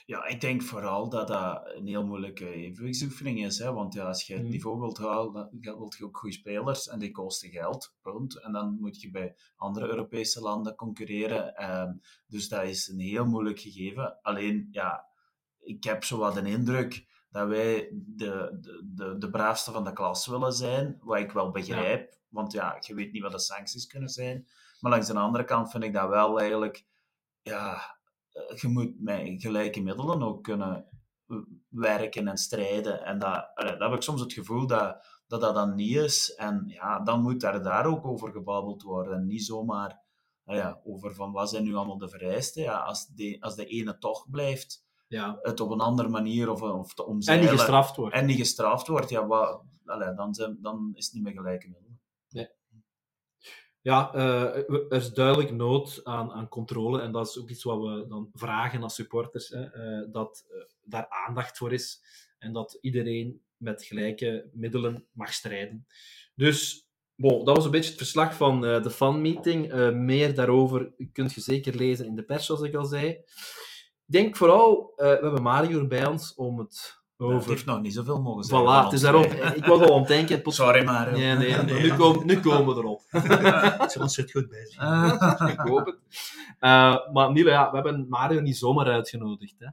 Ja, 0.07 0.25
ik 0.25 0.41
denk 0.41 0.61
vooral 0.61 1.09
dat 1.09 1.27
dat 1.27 1.71
een 1.75 1.87
heel 1.87 2.05
moeilijke 2.05 2.53
evenwichtsoefening 2.53 3.45
is. 3.45 3.59
Hè? 3.59 3.73
Want 3.73 3.93
ja, 3.93 4.05
als 4.05 4.27
je 4.27 4.33
het 4.33 4.43
mm. 4.43 4.49
niveau 4.49 4.79
wilt 4.79 4.97
houden, 4.97 5.49
dan 5.51 5.77
wil 5.77 5.91
je 5.97 6.05
ook 6.05 6.17
goede 6.17 6.35
spelers 6.35 6.87
en 6.87 6.99
die 6.99 7.11
kosten 7.11 7.49
geld. 7.49 7.95
Punt. 8.01 8.41
En 8.41 8.51
dan 8.51 8.77
moet 8.79 9.01
je 9.01 9.11
bij 9.11 9.35
andere 9.55 9.87
Europese 9.87 10.41
landen 10.41 10.75
concurreren. 10.75 11.71
Um, 11.71 12.01
dus 12.27 12.49
dat 12.49 12.63
is 12.63 12.87
een 12.87 12.99
heel 12.99 13.25
moeilijk 13.25 13.59
gegeven. 13.59 14.21
Alleen, 14.21 14.67
ja, 14.71 15.05
ik 15.59 15.83
heb 15.83 16.03
zo 16.03 16.17
wat 16.17 16.37
een 16.37 16.45
indruk 16.45 17.05
dat 17.29 17.47
wij 17.47 17.89
de, 17.91 18.57
de, 18.61 18.91
de, 18.95 19.17
de 19.17 19.29
braafste 19.29 19.71
van 19.71 19.83
de 19.83 19.93
klas 19.93 20.27
willen 20.27 20.53
zijn. 20.53 20.99
Wat 21.01 21.19
ik 21.19 21.31
wel 21.31 21.51
begrijp. 21.51 22.11
Ja. 22.11 22.17
Want 22.29 22.51
ja, 22.51 22.77
je 22.79 22.93
weet 22.93 23.11
niet 23.11 23.21
wat 23.21 23.31
de 23.31 23.39
sancties 23.39 23.87
kunnen 23.87 24.09
zijn. 24.09 24.47
Maar 24.79 24.91
langs 24.91 25.07
de 25.07 25.13
andere 25.13 25.43
kant 25.43 25.71
vind 25.71 25.83
ik 25.83 25.93
dat 25.93 26.09
wel 26.09 26.39
eigenlijk... 26.39 26.85
Ja, 27.41 27.96
je 28.55 28.67
moet 28.67 28.99
met 28.99 29.41
gelijke 29.41 29.81
middelen 29.81 30.23
ook 30.23 30.43
kunnen 30.43 30.85
werken 31.69 32.27
en 32.27 32.37
strijden. 32.37 33.05
En 33.05 33.19
dat, 33.19 33.51
dat 33.55 33.79
heb 33.79 33.93
ik 33.93 34.01
soms 34.01 34.21
het 34.21 34.33
gevoel 34.33 34.67
dat, 34.67 35.05
dat 35.27 35.41
dat 35.41 35.55
dan 35.55 35.75
niet 35.75 35.95
is. 35.95 36.33
En 36.35 36.63
ja, 36.67 36.99
dan 36.99 37.21
moet 37.21 37.41
daar, 37.41 37.63
daar 37.63 37.85
ook 37.85 38.05
over 38.05 38.31
gebabbeld 38.31 38.83
worden. 38.83 39.13
En 39.13 39.27
niet 39.27 39.43
zomaar 39.43 40.05
ja, 40.43 40.79
over 40.83 41.15
van 41.15 41.31
wat 41.31 41.49
zijn 41.49 41.63
nu 41.63 41.75
allemaal 41.75 41.97
de 41.97 42.09
vereisten. 42.09 42.63
Ja, 42.63 42.77
als, 42.79 43.07
de, 43.07 43.37
als 43.39 43.55
de 43.55 43.65
ene 43.65 43.97
toch 43.97 44.29
blijft, 44.29 44.85
ja. 45.07 45.39
het 45.41 45.59
op 45.59 45.71
een 45.71 45.79
andere 45.79 46.09
manier 46.09 46.49
of, 46.49 46.61
of 46.61 46.93
te 46.93 47.05
omzeilen. 47.05 47.45
En 47.45 47.51
niet 47.51 47.59
gestraft 47.59 47.95
wordt. 47.95 48.15
En 48.15 48.25
niet 48.25 48.37
gestraft 48.37 48.87
wordt, 48.87 49.09
ja, 49.09 49.27
wat, 49.27 49.63
allee, 49.85 50.13
dan, 50.13 50.33
zijn, 50.33 50.57
dan 50.61 50.91
is 50.93 51.05
het 51.05 51.13
niet 51.13 51.23
meer 51.23 51.33
gelijke 51.33 51.67
middelen. 51.67 51.86
Ja, 53.87 54.15
uh, 54.15 54.55
er 54.89 54.91
is 54.97 55.13
duidelijk 55.13 55.51
nood 55.51 56.01
aan, 56.03 56.31
aan 56.31 56.47
controle. 56.47 57.01
En 57.01 57.11
dat 57.11 57.27
is 57.27 57.39
ook 57.39 57.49
iets 57.49 57.63
wat 57.63 57.81
we 57.81 58.05
dan 58.07 58.29
vragen 58.33 58.83
als 58.83 58.95
supporters. 58.95 59.49
Hè, 59.49 59.99
uh, 60.01 60.07
dat 60.11 60.45
uh, 60.51 60.61
daar 60.83 61.09
aandacht 61.09 61.57
voor 61.57 61.73
is. 61.73 62.01
En 62.39 62.53
dat 62.53 62.77
iedereen 62.81 63.41
met 63.57 63.83
gelijke 63.83 64.49
middelen 64.53 65.05
mag 65.11 65.33
strijden. 65.33 65.87
Dus, 66.35 66.87
bon, 67.15 67.45
dat 67.45 67.55
was 67.55 67.65
een 67.65 67.71
beetje 67.71 67.89
het 67.89 67.97
verslag 67.97 68.35
van 68.35 68.61
de 68.61 68.89
fanmeeting. 68.89 69.91
meer 69.93 70.35
daarover 70.35 70.93
kunt 71.11 71.33
je 71.33 71.41
zeker 71.41 71.75
lezen 71.75 72.05
in 72.05 72.15
de 72.15 72.23
pers, 72.23 72.45
zoals 72.45 72.61
ik 72.61 72.75
al 72.75 72.85
zei. 72.85 73.07
Ik 73.07 73.23
denk 74.05 74.35
vooral, 74.35 74.93
we 74.95 75.03
hebben 75.05 75.41
Mario 75.41 75.87
bij 75.87 76.07
ons 76.07 76.33
om 76.35 76.59
het 76.59 77.01
over... 77.17 77.35
het 77.35 77.45
heeft 77.45 77.65
nog 77.65 77.81
niet 77.81 77.93
zoveel 77.93 78.21
mogen 78.21 78.43
zijn. 78.43 78.61
Voilà, 78.61 78.83
het 78.83 78.93
is 78.93 79.01
daarom. 79.01 79.23
Ik 79.23 79.65
was 79.65 79.79
al 79.79 79.93
aan 79.93 79.99
het 79.99 80.07
denken. 80.07 80.41
Pot... 80.41 80.53
Sorry, 80.53 80.83
maar. 80.83 81.11
Nee, 81.11 81.35
nee, 81.35 81.55
nee, 81.55 81.81
nu, 81.81 81.95
komen, 81.95 82.25
nu 82.25 82.39
komen 82.39 82.75
we 82.75 82.81
erop. 82.81 83.01
Zoals 83.91 84.13
zit 84.13 84.31
goed 84.31 84.49
bij 84.49 84.65
zich. 84.65 84.81
ik 85.53 85.59
hoop 85.59 85.85
het. 85.85 85.99
Uh, 86.59 87.11
maar 87.13 87.31
Niele, 87.31 87.49
ja, 87.49 87.69
we 87.69 87.75
hebben 87.75 88.05
Mario 88.09 88.39
niet 88.39 88.57
zomaar 88.57 88.87
uitgenodigd. 88.87 89.55
Hè? 89.59 89.67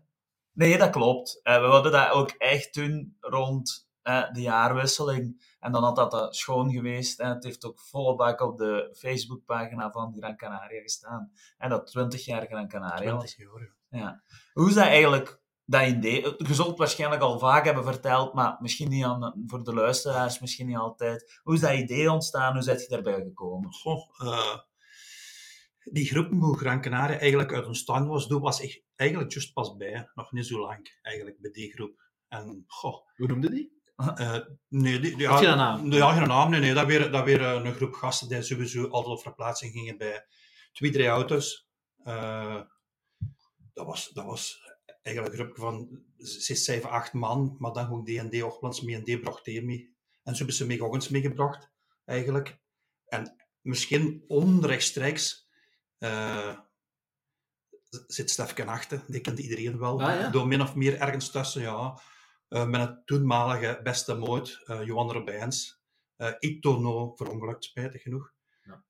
Nee, 0.53 0.79
dat 0.79 0.91
klopt. 0.91 1.41
Uh, 1.43 1.61
we 1.61 1.67
hadden 1.67 1.93
dat 1.93 2.11
ook 2.11 2.31
echt 2.31 2.73
toen 2.73 3.17
rond 3.21 3.89
uh, 4.05 4.33
de 4.33 4.41
jaarwisseling. 4.41 5.57
En 5.61 5.73
dan 5.73 5.83
had 5.83 5.97
dat 5.97 6.37
schoon 6.37 6.71
geweest. 6.71 7.21
En 7.21 7.29
het 7.29 7.45
heeft 7.45 7.65
ook 7.65 7.81
volle 7.81 8.17
bak 8.17 8.41
op 8.41 8.59
de 8.59 8.95
Facebookpagina 8.97 9.91
van 9.91 10.15
Gran 10.19 10.37
Canaria 10.37 10.81
gestaan. 10.81 11.33
En 11.59 11.71
dat 11.71 11.87
20 11.87 12.25
jaar 12.25 12.47
Gran 12.47 12.69
Canaria 12.69 13.17
20 13.17 13.37
jaar, 13.37 13.75
ja. 13.89 14.23
Hoe 14.53 14.69
is 14.69 14.75
dat 14.75 14.85
eigenlijk 14.85 15.43
dat 15.65 15.87
idee, 15.87 16.23
je 16.23 16.55
zult 16.55 16.69
het 16.69 16.79
waarschijnlijk 16.79 17.23
al 17.23 17.39
vaak 17.39 17.65
hebben 17.65 17.85
verteld, 17.85 18.35
maar 18.35 18.57
misschien 18.61 18.89
niet 18.89 19.05
aan, 19.05 19.45
voor 19.47 19.65
de 19.65 19.75
luisteraars, 19.75 20.41
misschien 20.41 20.67
niet 20.67 20.77
altijd. 20.77 21.41
Hoe 21.43 21.55
is 21.55 21.61
dat 21.61 21.73
idee 21.73 22.11
ontstaan? 22.11 22.57
Hoe 22.57 22.65
ben 22.65 22.79
je 22.79 22.87
daarbij 22.89 23.23
gekomen? 23.23 23.73
Goh, 23.73 24.21
uh, 24.23 24.59
die 25.85 26.07
groep 26.07 26.31
hoe 26.33 26.59
Gran 26.59 26.81
Canaria 26.81 27.19
eigenlijk 27.19 27.53
uit 27.53 27.67
een 27.67 27.75
stand 27.75 28.09
was, 28.09 28.27
toen 28.27 28.41
was 28.41 28.61
ik 28.61 28.85
eigenlijk 28.97 29.33
juist 29.33 29.53
pas 29.53 29.77
bij. 29.77 30.11
Nog 30.15 30.33
niet 30.33 30.47
zo 30.47 30.61
lang, 30.61 30.99
eigenlijk, 31.03 31.41
bij 31.41 31.51
die 31.51 31.73
groep. 31.73 32.03
En, 32.29 32.65
goh. 32.67 33.07
Hoe 33.17 33.27
noemde 33.27 33.51
die? 33.51 33.73
Uh, 33.97 34.39
nee, 34.69 35.01
die, 35.01 35.17
ja, 35.17 35.37
geen 35.37 35.57
naam? 35.57 35.93
Ja, 35.93 36.13
geen 36.13 36.29
naam. 36.29 36.51
Nee, 36.51 36.61
nee. 36.61 36.75
Dat 36.75 36.87
weer, 36.87 37.11
dat 37.11 37.25
weer 37.25 37.43
een 37.43 37.75
groep 37.75 37.95
gasten 37.95 38.29
die 38.29 38.43
sowieso 38.43 38.89
altijd 38.89 39.17
op 39.17 39.23
verplaatsing 39.23 39.73
gingen 39.73 39.99
bij 39.99 40.27
twee, 40.73 40.91
drie 40.91 41.07
auto's. 41.07 41.69
Uh, 42.05 42.61
dat 43.73 43.87
was, 43.87 44.11
dat 44.13 44.25
was 44.25 44.64
eigenlijk 45.05 45.37
een 45.37 45.45
groep 45.45 45.57
van 45.57 46.03
6, 46.17 46.65
7, 46.65 46.91
8 46.91 47.13
man, 47.13 47.57
maar 47.59 47.73
dan 47.73 47.85
gewoon 47.85 48.05
D&D 48.05 48.41
Hooglands 48.41 48.81
mee 48.81 48.95
en 48.95 49.05
D 49.05 49.21
bracht 49.21 49.47
mee. 49.47 49.97
En 50.23 50.33
zo 50.33 50.37
hebben 50.37 50.55
ze 50.55 50.67
mij 50.67 50.81
ook 50.81 50.95
eens 50.95 51.09
meegebracht, 51.09 51.71
eigenlijk. 52.05 52.59
En 53.05 53.37
misschien 53.61 54.25
onrechtstreeks 54.27 55.49
uh, 55.99 56.59
zit 58.07 58.31
Stefke 58.31 58.65
achter, 58.65 59.05
die 59.07 59.21
kent 59.21 59.39
iedereen 59.39 59.79
wel. 59.79 60.03
Ah, 60.03 60.21
ja? 60.21 60.31
Door 60.31 60.47
min 60.47 60.63
of 60.63 60.75
meer 60.75 61.01
ergens 61.01 61.31
tussen, 61.31 61.63
ja. 61.63 62.01
Uh, 62.49 62.67
met 62.67 62.81
het 62.81 63.07
toenmalige 63.07 63.81
beste 63.83 64.15
moot, 64.15 64.63
uh, 64.67 64.85
Johan 64.85 65.13
Robijns. 65.13 65.83
Uh, 66.17 66.33
Itono 66.39 67.15
verongelukt, 67.15 67.65
spijtig 67.65 68.03
genoeg. 68.03 68.33
Ja. 68.63 68.85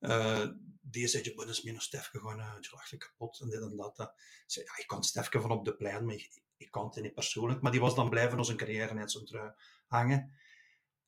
Die 0.86 1.06
zei, 1.06 1.22
je 1.22 1.46
eens 1.46 1.62
mee 1.62 1.72
naar 1.72 1.82
Stefke 1.82 2.18
uh, 2.18 2.54
je 2.60 2.68
lacht 2.72 2.96
kapot 2.96 3.40
en 3.40 3.48
dit 3.48 3.60
en 3.60 3.76
dat. 3.76 3.98
Uh. 3.98 4.06
Zei, 4.46 4.64
ja, 4.64 4.76
ik 4.76 4.86
kan 4.86 5.04
Stefke 5.04 5.40
van 5.40 5.50
op 5.50 5.64
de 5.64 5.76
plein, 5.76 6.04
maar 6.04 6.14
ik, 6.56 6.70
kan 6.70 6.84
het 6.84 7.02
niet 7.02 7.14
persoonlijk. 7.14 7.60
Maar 7.60 7.72
die 7.72 7.80
was 7.80 7.94
dan 7.94 8.10
blijven 8.10 8.38
als 8.38 8.48
een 8.48 8.56
carrière 8.56 8.94
net 8.94 9.10
zo'n 9.10 9.24
trui 9.24 9.52
hangen. 9.86 10.32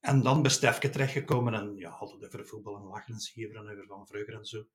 En 0.01 0.23
dan 0.23 0.43
bij 0.43 0.51
Stefke 0.51 0.91
terechtgekomen 0.91 1.55
en 1.55 1.77
ja, 1.77 1.91
altijd 1.91 2.25
over 2.25 2.47
voetbal 2.47 2.77
en 2.77 2.83
lachen 2.83 3.15
en 3.15 3.21
scheveren 3.21 3.67
en 3.67 3.73
over 3.73 3.87
Van 3.87 4.07
Vreugger 4.07 4.35
en 4.35 4.45
zo. 4.45 4.67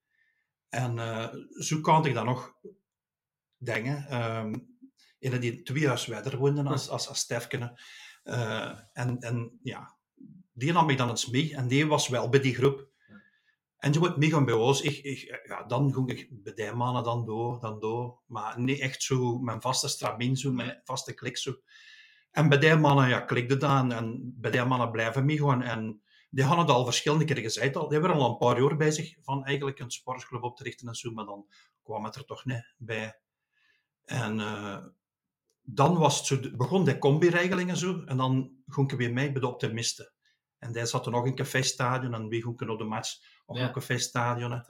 En 0.70 0.98
uh, 0.98 1.34
zo 1.60 1.82
kan 1.82 2.06
ik 2.06 2.14
dan 2.14 2.26
nog 2.26 2.56
dingen. 3.58 4.24
Um, 4.36 4.78
in 5.20 5.40
die 5.40 5.62
twee 5.62 5.88
huis 5.88 6.04
verder 6.04 6.38
woonden 6.38 6.68
als, 6.68 6.90
als, 6.90 7.08
als 7.08 7.20
Stefke. 7.20 7.80
En, 8.94 9.20
en 9.20 9.60
ja, 9.64 9.98
die 10.52 10.72
nam 10.72 10.90
ik 10.90 10.98
dan 10.98 11.10
eens 11.10 11.30
mee. 11.30 11.56
En 11.56 11.68
die 11.68 11.88
was 11.88 12.08
wel 12.08 12.30
bij 12.30 12.40
die 12.40 12.56
groep. 12.56 12.91
En 13.82 13.94
je 13.94 14.00
moet 14.00 14.18
meegaan 14.18 14.46
bij 14.46 14.54
ons. 14.54 14.82
Ik, 14.82 14.98
ik, 14.98 15.42
ja, 15.48 15.64
dan 15.64 15.94
ging 15.94 16.10
ik 16.10 16.28
bij 16.44 16.54
die 16.54 16.72
mannen 16.72 17.04
dan 17.04 17.26
door, 17.26 17.60
dan 17.60 17.80
door. 17.80 18.20
Maar 18.26 18.60
niet 18.60 18.80
echt 18.80 19.04
zo 19.04 19.40
mijn 19.40 19.62
vaste 19.62 19.88
stramien, 19.88 20.38
zo 20.38 20.52
mijn 20.52 20.82
vaste 20.84 21.14
klik 21.14 21.38
zo. 21.38 21.56
En 22.32 22.50
bij 22.50 22.58
die 22.58 22.76
mannen 22.76 23.10
ja, 23.10 23.20
klikde 23.20 23.58
dan. 23.58 23.92
En 23.92 24.34
bij 24.38 24.52
die 24.52 24.64
mannen 24.64 24.92
blijven 24.92 25.26
meegaan. 25.26 25.62
En 25.62 26.02
die 26.30 26.44
hadden 26.44 26.66
het 26.66 26.76
al 26.76 26.86
verschillende 26.86 27.26
keren 27.26 27.44
gezegd. 27.44 27.76
Al. 27.76 27.88
Die 27.88 28.00
hebben 28.00 28.18
al 28.18 28.30
een 28.30 28.38
paar 28.38 28.62
jaar 28.62 28.78
bij 28.78 28.92
zich 28.92 29.16
van 29.22 29.46
eigenlijk 29.46 29.80
een 29.80 29.92
sportclub 29.92 30.44
op 30.44 30.58
te 30.58 30.64
richten 30.64 30.88
en 30.88 30.96
zo. 30.96 31.12
Maar 31.12 31.26
dan 31.26 31.46
kwam 31.84 32.04
het 32.04 32.16
er 32.16 32.26
toch 32.26 32.46
niet 32.46 32.74
bij. 32.78 33.20
En 34.06 34.38
dan 35.62 35.98
was 35.98 36.18
het 36.18 36.26
zo, 36.26 36.58
begon 36.58 36.84
de 36.84 36.98
combi-regelingen 36.98 37.78
zo. 37.78 38.04
En 38.06 38.18
dan 38.18 38.52
ging 38.68 38.92
ik 38.92 38.98
weer 38.98 39.14
mee 39.14 39.32
bij 39.32 39.42
de 39.42 39.48
optimisten. 39.48 40.14
En 40.62 40.72
die 40.72 40.86
zat 40.86 41.06
er 41.06 41.12
nog 41.12 41.26
in 41.26 41.36
café-stadion. 41.36 42.14
En 42.14 42.28
wie 42.28 42.42
ging 42.42 42.70
op 42.70 42.78
de 42.78 42.84
match? 42.84 43.18
Ook 43.46 43.58
ja. 43.58 43.64
een 43.64 43.72
café-stadion. 43.72 44.64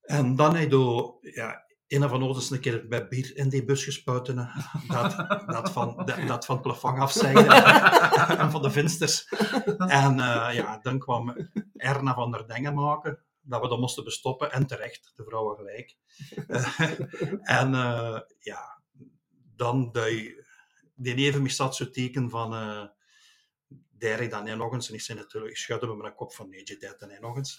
En 0.00 0.36
dan 0.36 0.56
heb 0.56 0.70
je 0.70 1.18
ja, 1.20 1.64
een 1.86 2.08
van 2.08 2.22
ons 2.22 2.50
een 2.50 2.60
keer 2.60 2.88
bij 2.88 3.08
bier 3.08 3.36
in 3.36 3.48
die 3.48 3.64
bus 3.64 3.84
gespuiten. 3.84 4.50
Dat, 4.88 5.16
dat, 5.46 5.70
van, 5.70 5.96
dat, 6.04 6.26
dat 6.26 6.44
van 6.44 6.54
het 6.54 6.64
plafond 6.64 7.22
en 7.22 8.50
van 8.50 8.62
de 8.62 8.70
vensters. 8.70 9.28
En 9.78 10.18
uh, 10.18 10.48
ja, 10.52 10.78
dan 10.82 10.98
kwam 10.98 11.50
Erna 11.76 12.14
van 12.14 12.30
der 12.30 12.46
Dengen 12.46 12.74
maken. 12.74 13.24
Dat 13.40 13.60
we 13.60 13.68
dat 13.68 13.78
moesten 13.78 14.04
bestoppen. 14.04 14.52
En 14.52 14.66
terecht, 14.66 15.12
de 15.16 15.24
vrouwen 15.24 15.56
gelijk. 15.56 15.96
en 17.58 17.72
uh, 17.72 18.20
ja, 18.38 18.82
dan 19.56 19.92
die, 19.92 20.44
die 20.94 21.14
even 21.14 21.50
zat 21.50 21.76
zo 21.76 21.90
teken 21.90 22.30
van... 22.30 22.52
Uh, 22.54 22.84
daar 24.00 24.20
ik 24.20 24.30
dan 24.30 24.56
nog 24.58 24.72
eens. 24.72 24.88
En 24.88 24.94
ik 24.94 25.00
zei 25.00 25.18
natuurlijk, 25.18 25.52
ik 25.52 25.58
schudde 25.58 25.86
me 25.86 25.96
mijn 25.96 26.14
kop 26.14 26.32
van 26.32 26.48
nee, 26.48 26.60
je 26.64 26.76
deed 26.76 26.96
dan 26.98 27.10
nog 27.20 27.36
eens. 27.36 27.56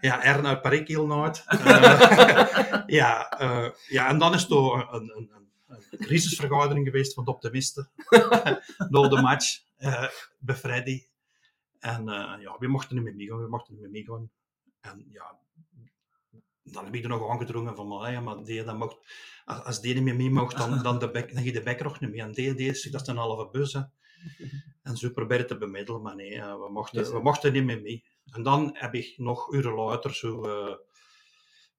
ja, 0.00 0.22
Erna 0.22 0.54
parik 0.54 0.88
heel 0.88 1.06
nooit. 1.06 1.44
Uh, 1.48 2.82
ja, 3.00 3.40
uh, 3.42 3.70
ja, 3.88 4.08
en 4.08 4.18
dan 4.18 4.34
is 4.34 4.42
het 4.42 4.50
een, 4.50 4.94
een, 4.94 5.12
een, 5.16 5.30
een 5.66 5.98
crisisvergadering 5.98 6.86
geweest 6.86 7.14
van 7.14 7.24
de 7.24 7.30
optimisten. 7.30 7.90
Na 8.90 9.08
de 9.08 9.20
match, 9.20 9.62
uh, 9.78 10.08
bij 10.38 10.56
Freddy. 10.56 11.02
En 11.78 12.04
ja, 12.40 12.56
we 12.58 12.68
mochten 12.68 12.94
niet 12.94 13.04
meer 13.04 13.14
meegaan, 13.14 13.42
we 13.42 13.48
mochten 13.48 13.72
niet 13.72 13.82
meer 13.82 13.92
meegaan. 13.92 14.30
En 14.80 15.06
ja, 15.12 15.38
dan 16.62 16.84
heb 16.84 16.94
ik 16.94 17.02
er 17.02 17.08
nog 17.08 17.30
aangedrongen 17.30 17.76
van, 17.76 17.88
maar, 17.88 18.12
ja, 18.12 18.20
maar 18.20 18.44
die, 18.44 18.64
dan 18.64 18.76
mocht, 18.76 18.96
als 19.44 19.80
die 19.80 19.94
niet 19.94 20.02
meer 20.02 20.16
mee 20.16 20.30
mocht, 20.30 20.56
dan, 20.56 20.82
dan, 20.82 20.98
de 20.98 21.10
bek, 21.10 21.34
dan 21.34 21.44
je 21.44 21.52
de 21.52 21.62
bek 21.62 21.82
nog 21.82 22.00
niet 22.00 22.10
meer. 22.10 22.22
En 22.22 22.32
die, 22.32 22.54
die, 22.54 22.90
dat 22.90 23.00
is 23.00 23.06
een 23.06 23.16
halve 23.16 23.48
bus. 23.50 23.72
Hè. 23.72 23.80
En 24.82 24.96
ze 24.96 25.10
probeerden 25.10 25.46
te 25.46 25.58
bemiddelen, 25.58 26.02
maar 26.02 26.16
nee, 26.16 26.40
we 26.40 26.68
mochten, 26.70 27.12
we 27.12 27.20
mochten 27.20 27.52
niet 27.52 27.64
meer 27.64 27.80
mee. 27.80 28.04
En 28.32 28.42
dan 28.42 28.70
heb 28.72 28.94
ik 28.94 29.14
nog 29.16 29.52
uren 29.52 29.74
later 29.74 30.14
zo, 30.14 30.44
uh, 30.46 30.76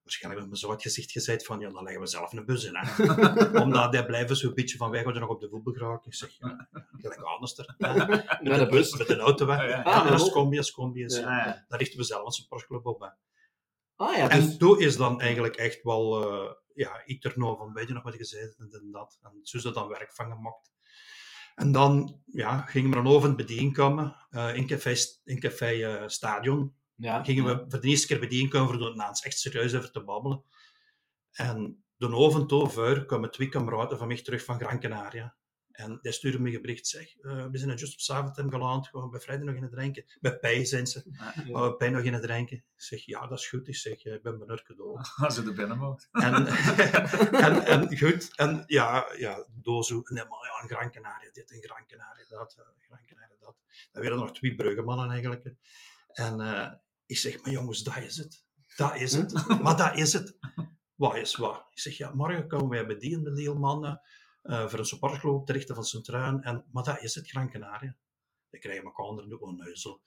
waarschijnlijk 0.02 0.42
met 0.42 0.50
mijn 0.50 0.56
zwart 0.56 0.82
gezicht 0.82 1.12
gezegd 1.12 1.46
van, 1.46 1.60
ja, 1.60 1.70
dan 1.70 1.84
leggen 1.84 2.02
we 2.02 2.08
zelf 2.08 2.34
een 2.34 2.46
bus 2.46 2.64
in. 2.64 2.76
Hè. 2.76 3.04
Omdat 3.64 3.92
die 3.92 4.06
blijven 4.06 4.36
zo'n 4.36 4.54
beetje 4.54 4.78
van, 4.78 4.92
wij 4.92 5.04
gaan 5.04 5.14
er 5.14 5.20
nog 5.20 5.30
op 5.30 5.42
de 5.42 5.50
voetbal 5.50 5.74
geraken. 5.74 6.12
Ik 6.12 6.16
zeg, 6.16 6.38
ja, 6.38 6.70
gelijk 6.92 7.22
anders 7.22 7.58
er. 7.60 7.76
Met, 8.42 8.60
de 8.60 8.68
bus, 8.70 8.98
met 8.98 9.08
de 9.08 9.18
auto 9.18 9.46
weg. 9.46 9.58
Ja, 9.58 9.66
ja. 9.66 9.82
ja 9.84 10.10
als 10.10 10.32
combi, 10.32 10.58
als 10.58 10.72
combi 10.72 11.04
is. 11.04 11.18
Ja, 11.18 11.46
ja. 11.46 11.66
Daar 11.68 11.80
richten 11.80 12.00
we 12.00 12.06
zelf 12.06 12.26
een 12.26 12.32
sportclub 12.32 12.86
op. 12.86 13.02
Hè. 13.02 13.08
Ah, 13.96 14.16
ja, 14.16 14.28
dus... 14.28 14.38
En 14.38 14.58
toen 14.58 14.80
is 14.80 14.98
dan 14.98 15.22
eigenlijk 15.22 15.56
echt 15.56 15.84
wel, 15.84 16.34
uh, 16.34 16.52
ja, 16.74 17.02
ik 17.06 17.24
er 17.24 17.34
nou 17.36 17.58
van, 17.58 17.74
weet 17.74 17.88
je 17.88 17.94
nog 17.94 18.04
wat 18.04 18.18
je 18.18 18.26
zei 18.26 18.54
en 18.58 18.90
dat. 18.92 19.20
En 19.22 19.40
zo 19.44 19.58
is 19.58 19.64
dat 19.64 19.74
dan 19.74 19.88
werk 19.88 20.14
van 20.14 20.32
gemaakt. 20.32 20.72
En 21.58 21.72
dan 21.72 22.22
ja, 22.26 22.62
gingen 22.62 22.90
we 22.90 22.96
dan 22.96 23.08
over 23.08 23.28
het 23.28 23.38
bedienkomen 23.38 24.16
uh, 24.32 24.56
in 24.56 24.68
Café, 24.68 24.96
in 25.24 25.40
café 25.40 25.74
uh, 25.74 26.08
Stadion. 26.08 26.76
Ja, 26.96 27.24
gingen 27.24 27.46
we 27.46 27.66
voor 27.70 27.82
de 27.82 27.88
eerste 27.88 28.08
keer 28.08 28.20
bedienkomen 28.20 28.68
voor 28.68 28.90
de 28.90 28.96
naans 28.96 29.22
echt 29.22 29.40
serieus 29.40 29.76
over 29.76 29.92
te 29.92 30.04
babbelen. 30.04 30.44
En 31.32 31.84
de 31.98 32.16
oven 32.16 32.48
toe 32.48 32.70
vuur 32.70 33.06
kwamen 33.06 33.32
twee 33.32 33.50
kameraden 33.50 33.98
van 33.98 34.08
mij 34.08 34.22
terug 34.22 34.44
van 34.44 34.60
Gran 34.60 34.80
Canaria. 34.80 35.36
En 35.78 36.00
die 36.02 36.12
stuurde 36.12 36.40
me 36.40 36.56
een 36.56 36.62
bericht, 36.62 36.88
zeg, 36.88 37.16
uh, 37.22 37.46
we 37.46 37.58
zijn 37.58 37.70
juist 37.70 37.94
op 37.94 38.00
Zaventem 38.00 38.50
geland, 38.50 38.88
gewoon 38.88 39.10
bij 39.10 39.20
vrijdag 39.20 39.46
nog 39.46 39.56
in 39.56 39.62
het 39.62 39.72
drinken. 39.72 40.06
Bij 40.22 40.38
Pij 40.40 40.66
zijn 40.66 40.88
ze, 40.88 41.04
ja, 41.46 41.60
bij 41.60 41.72
Pij 41.72 41.90
nog 41.90 42.02
in 42.02 42.14
het 42.14 42.22
drinken. 42.22 42.58
Ik 42.58 42.64
zeg, 42.76 43.06
ja, 43.06 43.28
dat 43.28 43.40
is 43.40 43.48
goed. 43.48 43.68
Ik 43.68 43.76
zeg, 43.76 44.06
ik 44.06 44.22
ben 44.22 44.40
benurken 44.40 44.76
door. 44.76 45.12
Als 45.26 45.36
je 45.36 45.42
er 45.42 45.54
binnen 45.54 45.78
mocht. 45.78 46.08
En, 46.12 46.48
en, 47.46 47.66
en, 47.66 47.98
goed, 47.98 48.36
en 48.36 48.64
ja, 48.68 49.14
ja 49.18 49.46
dozo, 49.50 50.02
nee, 50.06 50.24
maar 50.24 50.40
ja, 50.42 50.62
een 50.62 50.70
Gran 50.70 50.92
Canaria 50.92 51.32
dit, 51.32 51.52
een 51.52 51.62
Gran 51.62 51.86
Canaria 51.88 52.26
dat, 52.30 52.56
uh, 52.60 52.66
Gran 52.88 53.06
Canaria 53.06 53.36
dat. 53.40 53.56
Dan 53.92 54.02
werden 54.02 54.20
nog 54.20 54.32
twee 54.32 54.56
Bruggemannen 54.56 55.10
eigenlijk. 55.10 55.54
En 56.08 56.40
uh, 56.40 56.72
ik 57.06 57.18
zeg, 57.18 57.42
maar 57.42 57.52
jongens, 57.52 57.84
dat 57.84 57.98
is 57.98 58.18
het. 58.18 58.46
Dat 58.76 58.96
is 58.96 59.14
het. 59.14 59.48
maar 59.64 59.78
dat 59.78 59.98
is 59.98 60.14
het. 60.14 60.38
Wat 60.96 61.16
is 61.16 61.36
wat? 61.36 61.68
Ik 61.72 61.80
zeg, 61.80 61.98
ja, 61.98 62.14
morgen 62.14 62.48
komen 62.48 62.70
wij 62.70 62.86
bij 62.86 62.98
die 62.98 63.16
en 63.16 63.34
die 63.34 63.54
mannen 63.54 64.02
uh, 64.48 64.68
voor 64.68 64.80
een 64.80 64.86
supportclub 64.86 65.46
te 65.46 65.54
richten 65.54 65.76
van 65.76 65.84
Sint-Truin. 65.84 66.42
En, 66.42 66.66
maar 66.72 66.84
dat 66.84 67.02
is 67.02 67.16
het, 67.16 67.30
Gran 67.30 67.50
Canaria. 67.50 67.96
Dan 68.50 68.60
krijg 68.60 68.78
je 68.78 68.84
elkaar 68.84 69.18
er 69.18 69.28
nu 69.28 69.36
gewoon 69.36 69.58
neuzel. 69.58 70.02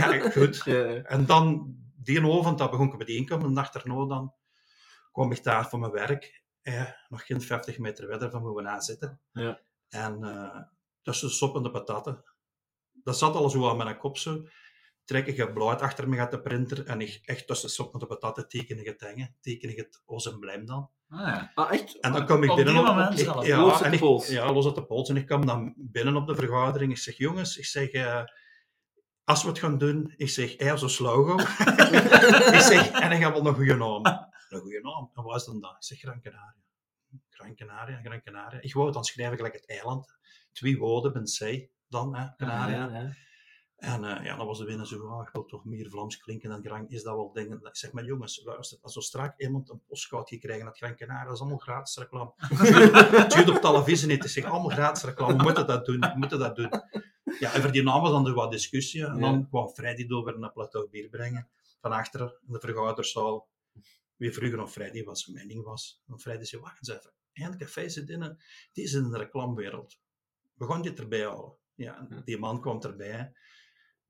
ja, 0.00 0.30
goed. 0.30 0.66
En 1.06 1.26
dan, 1.26 1.74
die 1.96 2.20
avond, 2.20 2.58
dat 2.58 2.70
begon 2.70 2.90
ik 2.90 2.96
bij 2.96 3.06
de 3.06 3.14
inkomen. 3.14 3.44
En 3.44 3.54
de 3.54 3.60
dag 3.60 3.74
erna 3.74 4.06
dan 4.06 4.34
kwam 5.12 5.32
ik 5.32 5.42
daar 5.42 5.68
voor 5.68 5.78
mijn 5.78 5.92
werk. 5.92 6.42
Eh, 6.62 6.90
nog 7.08 7.26
geen 7.26 7.40
50 7.40 7.78
meter 7.78 8.06
verder 8.06 8.30
van 8.30 8.42
hoe 8.42 8.62
we 8.62 8.68
aan 8.68 8.82
zitten. 8.82 9.20
Ja. 9.32 9.60
En 9.88 10.18
uh, 10.20 10.58
tussen 11.02 11.28
de 11.28 11.34
sop 11.34 11.56
en 11.56 11.62
de 11.62 11.70
pataten. 11.70 12.24
Dat 12.92 13.18
zat 13.18 13.34
al 13.34 13.50
zo 13.50 13.68
aan 13.68 13.76
mijn 13.76 13.98
kop 13.98 14.18
zo 14.18 14.44
trek 15.04 15.26
ik 15.26 15.36
het 15.36 15.54
blauw 15.54 15.68
achter 15.68 16.08
me 16.08 16.16
gaat 16.16 16.30
de 16.30 16.40
printer 16.40 16.86
en 16.86 17.00
ik 17.00 17.20
echt 17.24 17.46
tussen 17.46 17.68
de 17.68 17.74
sop 17.74 17.92
met 17.92 18.00
de 18.00 18.06
pataten 18.06 18.48
teken 18.48 18.78
ik 18.78 18.86
het 18.86 18.98
dingen, 18.98 19.36
teken 19.40 19.68
ik 19.68 19.76
het 19.76 20.02
os 20.04 20.32
embleem 20.32 20.66
dan. 20.66 20.90
Ah, 21.08 21.20
ja. 21.20 21.52
ah 21.54 21.72
echt? 21.72 22.00
En 22.00 22.12
dan 22.12 22.26
kom 22.26 22.42
ik 22.42 22.54
binnen 22.54 22.76
op, 22.76 22.86
op 22.86 23.18
ik, 23.18 23.46
ja, 23.46 23.60
los 23.60 23.80
ik, 23.80 23.98
pols. 23.98 24.28
Ja, 24.28 24.52
los 24.52 24.66
uit 24.66 24.74
de 24.74 24.84
pols. 24.84 25.08
En 25.08 25.16
ik 25.16 25.26
kom 25.26 25.46
dan 25.46 25.74
binnen 25.76 26.16
op 26.16 26.26
de 26.26 26.34
vergadering. 26.34 26.92
Ik 26.92 26.98
zeg, 26.98 27.16
jongens, 27.16 27.56
ik 27.56 27.64
zeg, 27.64 27.92
uh, 27.92 28.22
als 29.24 29.42
we 29.42 29.48
het 29.48 29.58
gaan 29.58 29.78
doen, 29.78 30.14
ik 30.16 30.28
zeg, 30.28 30.56
hij 30.56 30.72
als 30.72 30.98
een 30.98 31.04
logo. 31.04 31.38
ik 32.58 32.60
zeg, 32.60 32.90
en 32.90 33.10
dan 33.10 33.20
gaan 33.20 33.32
we 33.32 33.38
nog 33.38 33.46
een 33.46 33.54
goede 33.54 33.76
naam. 33.76 34.04
Een 34.48 34.60
goede 34.60 34.80
naam. 34.80 35.10
En 35.14 35.22
wat 35.22 35.36
is 35.36 35.44
dan 35.44 35.60
dat? 35.60 35.70
Ik 35.70 35.82
zeg, 35.82 35.98
Gran 35.98 36.20
Canaria. 36.20 36.62
Gran 37.30 37.54
Canaria, 37.54 38.00
Gran 38.02 38.22
Canaria. 38.22 38.60
Ik 38.60 38.74
wou 38.74 38.92
dan 38.92 39.04
schrijf 39.04 39.30
ik 39.30 39.36
gelijk 39.36 39.54
het 39.54 39.68
eiland. 39.68 40.16
Twee 40.52 40.78
woorden, 40.78 41.12
ben 41.12 41.26
zij 41.26 41.70
dan, 41.88 42.16
hè, 42.16 42.26
Canaria. 42.36 42.84
Ah, 42.84 42.92
ja, 42.92 42.98
ja. 43.00 43.12
En 43.82 44.04
uh, 44.04 44.24
ja, 44.24 44.36
dan 44.36 44.46
was 44.46 44.58
de 44.58 44.64
winnaar 44.64 44.86
zo, 44.86 45.08
ah, 45.08 45.26
ik 45.26 45.32
wil 45.32 45.44
toch 45.44 45.64
meer 45.64 45.90
Vlaams 45.90 46.16
klinken 46.16 46.48
dan 46.48 46.64
Gran, 46.64 46.88
is 46.88 47.02
dat 47.02 47.14
wel 47.14 47.32
dingen. 47.32 47.60
Ik 47.62 47.76
zeg 47.76 47.92
maar, 47.92 48.04
jongens, 48.04 48.42
luister, 48.44 48.78
als 48.82 48.92
zo 48.92 49.00
strak 49.00 49.40
iemand 49.40 49.70
een 49.70 49.82
postcard 49.86 50.38
krijgen 50.38 50.64
dat 50.64 50.76
Gran 50.76 50.96
Canaria, 50.96 51.24
dat 51.24 51.34
is 51.34 51.40
allemaal 51.40 51.58
gratis 51.58 51.96
reclame. 51.96 52.32
Het 53.34 53.48
op 53.48 53.56
televisie 53.56 54.08
niet, 54.08 54.22
het 54.22 54.36
is 54.36 54.44
allemaal 54.44 54.70
gratis 54.70 55.02
reclame, 55.02 55.36
we 55.36 55.42
moeten 55.42 55.66
dat 55.66 55.86
doen, 55.86 56.00
we 56.00 56.12
moeten 56.14 56.38
dat 56.38 56.56
doen. 56.56 56.70
Ja, 57.38 57.52
en 57.52 57.62
voor 57.62 57.72
die 57.72 57.82
naam 57.82 58.00
was 58.00 58.10
dan 58.10 58.26
er 58.26 58.34
wat 58.34 58.50
discussie, 58.50 59.06
en 59.06 59.20
dan 59.20 59.48
kwam 59.48 59.68
Freddy 59.68 60.06
door 60.06 60.38
naar 60.38 60.52
plateau 60.52 60.88
bier 60.88 61.08
brengen, 61.08 61.48
van 61.80 61.92
achteren, 61.92 62.38
in 62.46 62.52
de 62.52 62.60
vergaderzaal. 62.60 63.48
Wie 64.16 64.32
vroeger 64.32 64.62
of 64.62 64.72
Freddy 64.72 65.04
wat 65.04 65.18
zijn 65.18 65.36
mening 65.36 65.64
was. 65.64 66.02
En 66.08 66.20
Freddy 66.20 66.44
zei, 66.44 66.62
wacht 66.62 66.76
eens 66.78 66.98
even, 66.98 67.12
Eén 67.32 67.58
café 67.58 67.88
zit 67.88 68.08
in, 68.08 68.38
die 68.72 68.84
is 68.84 68.92
in 68.92 69.10
de 69.10 69.18
reclamewereld. 69.18 69.98
We 70.54 70.66
gaan 70.66 70.82
dit 70.82 70.98
erbij 70.98 71.24
halen. 71.24 71.52
Ja, 71.74 72.06
die 72.24 72.38
man 72.38 72.60
kwam 72.60 72.80
erbij. 72.80 73.32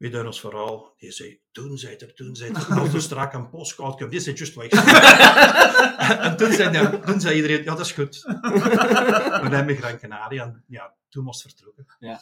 Wie 0.02 0.10
doen 0.10 0.26
ons 0.26 0.40
vooral? 0.40 0.94
Die 0.98 1.10
zei, 1.10 1.40
toen 1.52 1.78
zei 1.78 1.96
er, 1.96 2.14
toen 2.14 2.36
zei 2.36 2.52
er, 2.52 2.66
als 2.80 2.94
er 2.94 3.02
strak 3.02 3.32
een 3.32 3.48
postcard 3.48 4.10
die 4.10 4.20
zei 4.20 4.36
juist 4.36 4.54
wat 4.54 4.72
En 6.26 6.36
toen 6.36 6.52
zei, 6.52 7.00
toen 7.00 7.20
zei 7.20 7.34
iedereen, 7.34 7.64
ja, 7.64 7.74
dat 7.74 7.80
is 7.80 7.92
goed. 7.92 8.22
we 9.42 9.48
hebben 9.50 9.76
Gran 9.76 9.98
Canaria 9.98 10.44
en 10.44 10.64
ja, 10.66 10.94
toen 11.08 11.24
moest 11.24 11.42
vertrokken. 11.42 11.86
Ja. 11.98 12.20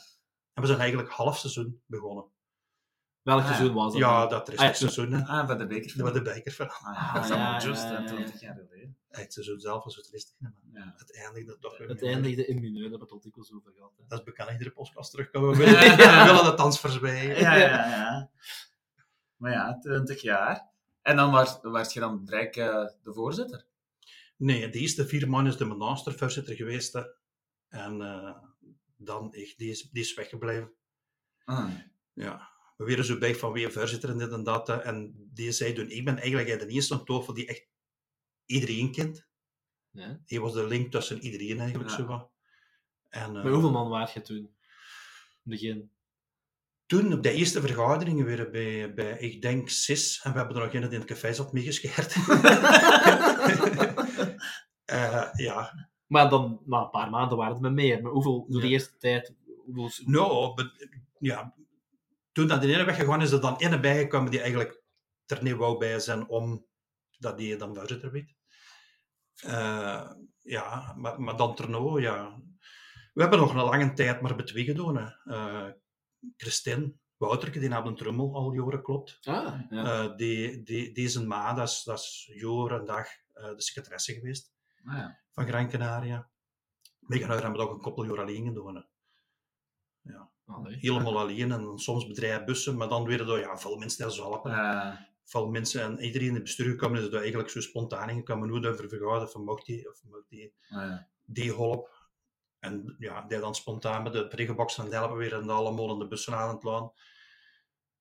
En 0.55 0.63
we 0.63 0.67
zijn 0.67 0.79
eigenlijk 0.79 1.11
half 1.11 1.39
seizoen 1.39 1.83
begonnen. 1.87 2.25
Welk 3.23 3.45
seizoen 3.45 3.75
was 3.75 3.93
dat? 3.93 4.01
Ja, 4.01 4.27
dat 4.27 4.53
is 4.53 4.59
ah, 4.59 4.67
het 4.67 4.77
seizoen. 4.77 5.27
Ah, 5.27 5.47
bij 5.47 5.57
de 5.57 5.67
beker. 5.67 6.03
Bij 6.03 6.13
de 6.13 6.23
beker. 6.23 6.67
Ah, 6.83 7.15
dat 7.15 7.25
is 7.25 7.31
allemaal 7.31 7.63
juist, 7.63 8.07
20 8.07 8.41
jaar 8.41 8.55
geleden. 8.55 8.99
Het 9.11 9.33
seizoen 9.33 9.61
zelf 9.61 9.85
was 9.85 9.97
het 9.97 10.35
ja. 10.73 10.95
het 10.97 11.15
eindigde 11.15 11.59
toch 11.59 11.79
weer. 11.79 11.89
Het 11.89 12.03
eindigde 12.03 12.47
in 12.47 12.61
mineur, 12.61 12.91
dat 12.91 13.11
had 13.11 13.25
ik 13.25 13.37
al 13.37 13.47
over 13.55 13.73
gehad. 13.73 13.93
Dat 14.09 14.19
is 14.19 14.25
bekend, 14.25 14.51
iedere 14.51 14.71
podcast 14.71 15.11
terugkomen. 15.11 15.57
We 15.59 15.65
willen, 15.65 15.97
we 15.97 16.23
willen 16.25 16.45
de 16.45 16.55
transfers 16.55 17.01
bij. 17.01 17.27
Ja, 17.27 17.55
ja, 17.55 17.89
ja. 17.89 18.31
Maar 19.37 19.53
ja, 19.53 19.79
20 19.79 20.23
jaar. 20.23 20.69
En 21.03 21.17
dan 21.17 21.31
was, 21.63 21.93
je 21.93 22.01
dan 22.01 22.25
direct 22.25 22.57
uh, 22.57 22.87
de 23.03 23.13
voorzitter? 23.13 23.67
Nee, 24.37 24.69
de 24.69 24.79
eerste 24.79 25.07
vier 25.07 25.29
maanden 25.29 25.53
is 25.53 25.59
de 25.59 25.65
mastervoorzitter 25.65 26.55
geweest. 26.55 26.93
Hè. 26.93 27.03
En 27.69 28.01
uh, 28.01 28.37
dan, 28.97 29.33
echt, 29.33 29.59
die, 29.59 29.71
is, 29.71 29.83
die 29.91 30.03
is 30.03 30.15
weggebleven. 30.15 30.73
Ah. 31.45 31.71
Ja 32.13 32.51
we 32.81 32.87
werden 32.87 33.05
zo 33.05 33.19
bij 33.19 33.35
van 33.35 33.53
weer 33.53 33.73
voorzitter 33.73 34.11
en 34.11 34.19
dit 34.19 34.33
en 34.33 34.43
dat. 34.43 34.69
En 34.69 35.29
die 35.35 35.53
zei 35.53 35.73
toen, 35.73 35.91
ik 35.91 36.05
ben 36.05 36.19
eigenlijk 36.19 36.61
de 36.61 36.67
eerste 36.67 37.03
tafel 37.03 37.35
die 37.35 37.47
echt 37.47 37.69
iedereen 38.51 38.93
kent. 38.93 39.27
Ja. 39.91 40.21
Hij 40.27 40.41
was 40.41 40.53
de 40.53 40.67
link 40.67 40.91
tussen 40.91 41.21
iedereen 41.21 41.61
eigenlijk 41.61 41.91
zo 41.91 42.31
En, 43.09 43.35
uh, 43.35 43.43
hoeveel 43.43 43.71
man 43.71 43.89
was 43.89 44.13
je 44.13 44.21
toen? 44.21 44.55
Begin? 45.43 45.91
Toen, 46.87 47.13
op 47.13 47.23
de 47.23 47.33
eerste 47.33 47.61
vergaderingen, 47.61 48.25
weer 48.25 48.51
bij, 48.51 48.95
bij 48.95 49.19
ik 49.19 49.43
denk, 49.43 49.69
zes. 49.69 50.21
En 50.23 50.33
we 50.33 50.39
hebben 50.39 50.57
er 50.57 50.63
nog 50.63 50.73
in 50.73 50.83
in 50.83 50.91
het 50.91 51.05
café 51.05 51.33
zat 51.33 51.53
meegescheerd. 51.53 52.17
uh, 54.87 55.33
ja. 55.47 55.89
Maar 56.07 56.31
dan, 56.31 56.61
na 56.65 56.83
een 56.83 56.91
paar 56.91 57.11
maanden 57.11 57.37
waren 57.37 57.53
het 57.53 57.63
met 57.63 57.73
meer. 57.73 58.03
Maar 58.03 58.13
hoeveel, 58.13 58.47
de 58.49 58.69
eerste 58.69 58.97
tijd... 58.97 59.35
Hoeveel... 59.65 60.05
Nou, 60.07 60.71
ja, 61.19 61.55
toen 62.33 62.47
dat 62.47 62.61
die 62.61 62.75
ene 62.75 62.85
weggegaan 62.85 63.23
is, 63.23 63.33
er 63.33 63.41
dan 63.41 63.57
ene 63.57 63.81
bijgekomen 63.81 64.31
die 64.31 64.41
eigenlijk 64.41 64.83
er 65.27 65.43
niet 65.43 65.57
wou 65.57 65.79
bij 65.79 65.99
zijn 65.99 66.29
om 66.29 66.67
dat 67.19 67.39
die 67.39 67.57
dan 67.57 67.75
voorzitter 67.75 68.13
werd. 68.13 68.35
Uh, 69.47 70.11
ja, 70.39 70.95
maar, 70.97 71.21
maar 71.21 71.37
dan 71.37 71.55
Terno, 71.55 72.01
ja. 72.01 72.41
We 73.13 73.21
hebben 73.21 73.39
nog 73.39 73.51
een 73.55 73.65
lange 73.65 73.93
tijd 73.93 74.21
maar 74.21 74.37
betwee 74.37 74.65
gedaan. 74.65 75.17
Uh, 75.25 75.69
Christine, 76.37 76.93
Wouterke, 77.17 77.59
die 77.59 77.73
hebben 77.73 77.91
een 77.91 77.99
trummel 77.99 78.35
al 78.35 78.53
jaren 78.53 78.83
klopt. 78.83 79.19
Ah, 79.23 79.61
ja. 79.71 80.05
uh, 80.05 80.17
die, 80.17 80.63
die, 80.63 80.93
deze 80.93 81.27
ma, 81.27 81.55
dat 81.55 81.69
is, 81.69 81.83
dat 81.83 81.99
is 81.99 82.31
jaren 82.35 82.79
en 82.79 82.85
dag 82.85 83.09
de 83.33 83.63
secretaresse 83.63 84.15
geweest 84.15 84.53
ah, 84.85 84.97
ja. 84.97 85.21
van 85.33 85.47
Gran 85.47 85.69
Canaria. 85.69 86.29
Megan 86.99 87.31
hebben 87.31 87.53
we 87.53 87.59
nog 87.59 87.71
een 87.71 87.81
koppel 87.81 88.05
jaar 88.05 88.21
alleen 88.21 88.47
gedaan. 88.47 88.87
Ja. 90.03 90.31
Allee. 90.47 90.77
Helemaal 90.77 91.19
alleen 91.19 91.53
en 91.53 91.79
soms 91.79 92.07
bedrijfbussen, 92.07 92.77
maar 92.77 92.89
dan 92.89 93.05
weer 93.05 93.25
door 93.25 93.39
ja, 93.39 93.59
veel 93.59 93.77
mensen 93.77 94.03
daar 94.03 94.11
zelf. 94.11 94.45
Uh. 94.45 94.95
Veel 95.31 95.49
mensen 95.49 95.83
en 95.83 95.99
iedereen 95.99 96.29
in 96.29 96.35
het 96.35 96.43
bestuur 96.43 96.71
gekomen 96.71 97.01
is 97.01 97.07
er 97.07 97.21
eigenlijk 97.21 97.51
zo 97.51 97.61
spontaan 97.61 98.09
in 98.09 98.17
gekomen. 98.17 98.49
Hoe 98.49 98.69
over 98.69 98.89
vergaderen 98.89 99.31
van 99.31 99.45
mocht 99.45 99.67
die 99.67 99.89
of 99.89 100.03
mocht 100.05 100.29
die, 100.29 100.55
ah, 100.69 100.71
ja. 100.71 101.09
die 101.25 101.53
hulp. 101.53 102.09
En 102.59 102.97
ja, 102.99 103.27
die 103.27 103.39
dan 103.39 103.55
spontaan 103.55 104.03
met 104.03 104.13
de 104.13 104.29
prikkenbox 104.29 104.79
en 104.79 104.93
helpen 104.93 105.17
weer 105.17 105.35
en 105.35 105.51
allemaal 105.51 105.93
in 105.93 105.99
de 105.99 106.07
bussen 106.07 106.35
aan 106.35 106.55
het 106.55 106.63
laan. 106.63 106.93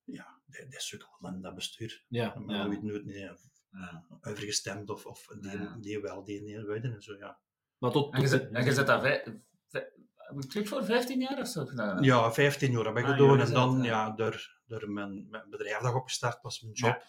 Ja, 0.04 0.42
die, 0.46 0.68
die 0.68 0.80
sukkelen 0.80 1.34
in 1.34 1.42
dat 1.42 1.56
bestuur. 1.56 2.06
Ja, 2.08 2.40
maar 2.40 2.56
ja. 2.56 2.64
ja. 2.64 2.70
weet 2.70 2.84
nooit 2.84 3.06
niet 3.06 3.16
ja. 3.16 4.06
over 4.22 4.44
gestemd 4.44 4.90
of, 4.90 5.06
of 5.06 5.28
die, 5.40 5.52
ja. 5.52 5.78
die 5.80 6.02
wel, 6.02 6.24
die 6.24 6.42
niet 6.42 6.66
weten 6.66 6.94
en 6.94 7.02
zo, 7.02 7.16
ja. 7.18 7.40
Maar 7.78 7.92
tot, 7.92 8.14
en 8.14 8.22
je 8.22 8.28
zit, 8.28 8.50
en 8.52 8.66
je 8.66 8.84
daar 8.84 9.02
vijf, 9.02 9.24
vijf, 9.68 10.70
voor 10.70 10.84
15 10.86 11.20
jaar 11.20 11.40
of 11.40 11.48
zo 11.48 11.66
gedaan? 11.66 12.04
Ja, 12.04 12.32
15 12.32 12.72
jaar 12.72 12.86
heb 12.86 12.98
ik 12.98 13.06
ah, 13.06 13.12
gedaan. 13.12 13.40
En 13.40 13.54
dan, 13.54 13.84
ja, 13.84 14.12
door, 14.12 14.59
door 14.70 14.90
mijn, 14.90 15.30
mijn 15.30 15.50
bedrijf 15.50 15.82
dat 15.82 15.94
opgestart 15.94 16.42
was, 16.42 16.62
mijn 16.62 16.74
job. 16.74 16.92
Ja. 16.92 17.04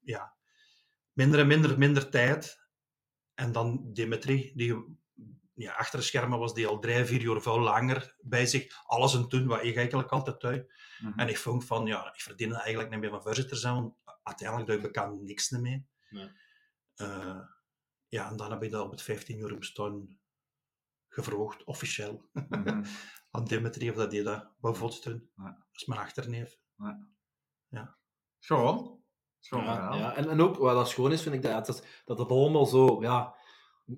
ja. 0.00 0.34
Minder 1.12 1.40
en 1.40 1.46
minder, 1.46 1.78
minder 1.78 2.10
tijd. 2.10 2.64
En 3.34 3.52
dan 3.52 3.92
Dimitri, 3.92 4.52
die 4.54 4.98
ja, 5.54 5.72
achter 5.72 5.98
de 5.98 6.04
schermen 6.04 6.38
was 6.38 6.54
die 6.54 6.66
al 6.66 6.78
drie, 6.78 7.04
vier 7.04 7.22
jaar 7.22 7.42
veel 7.42 7.60
langer 7.60 8.16
bij 8.20 8.46
zich. 8.46 8.82
Alles 8.84 9.14
en 9.14 9.28
doen 9.28 9.46
wat 9.46 9.64
ik 9.64 9.76
eigenlijk 9.76 10.10
altijd 10.10 10.40
doe. 10.40 10.50
Mhm. 10.50 10.60
Mm 10.60 11.12
-hmm. 11.12 11.18
En 11.18 11.28
ik 11.28 11.38
vond 11.38 11.64
van, 11.64 11.86
ja, 11.86 12.12
ik 12.14 12.20
verdien 12.20 12.52
eigenlijk 12.52 12.90
niet 12.90 13.00
meer 13.00 13.10
van 13.10 13.22
voorzitter 13.22 13.56
zijn, 13.56 13.74
want 13.74 13.94
uiteindelijk 14.22 14.68
doe 14.68 14.76
ik 14.76 14.82
bekend 14.82 15.22
niks 15.22 15.50
meer. 15.50 15.84
Nee. 16.10 16.30
Uh, 16.96 17.40
ja, 18.08 18.30
en 18.30 18.36
dan 18.36 18.50
heb 18.50 18.62
ik 18.62 18.70
dat 18.70 18.84
op 18.84 18.90
het 18.90 19.02
15 19.02 19.38
jaar 19.38 19.58
bestaan 19.58 20.18
gevraagd, 21.08 21.64
officieel, 21.64 22.28
mm 22.32 22.46
-hmm. 22.48 22.84
aan 23.30 23.44
Dimitri 23.44 23.90
of 23.90 23.96
dat 23.96 24.10
die 24.10 24.22
dat 24.22 24.54
wou 24.60 24.76
voorstellen. 24.76 25.30
Ja. 25.36 25.44
Dat 25.44 25.80
is 25.80 25.84
mijn 25.84 26.00
achterneef. 26.00 26.58
Ja. 26.78 27.06
ja. 27.68 27.96
Schoon. 28.38 29.00
Schoon 29.38 29.64
ja, 29.64 29.94
ja. 29.94 30.14
En, 30.14 30.28
en 30.28 30.40
ook, 30.40 30.56
wat 30.56 30.74
dat 30.74 30.88
schoon 30.88 31.12
is, 31.12 31.22
vind 31.22 31.34
ik, 31.34 31.42
dat, 31.42 31.66
dat, 31.66 31.86
dat 32.04 32.18
het 32.18 32.30
allemaal 32.30 32.66
zo, 32.66 33.02
ja, 33.02 33.34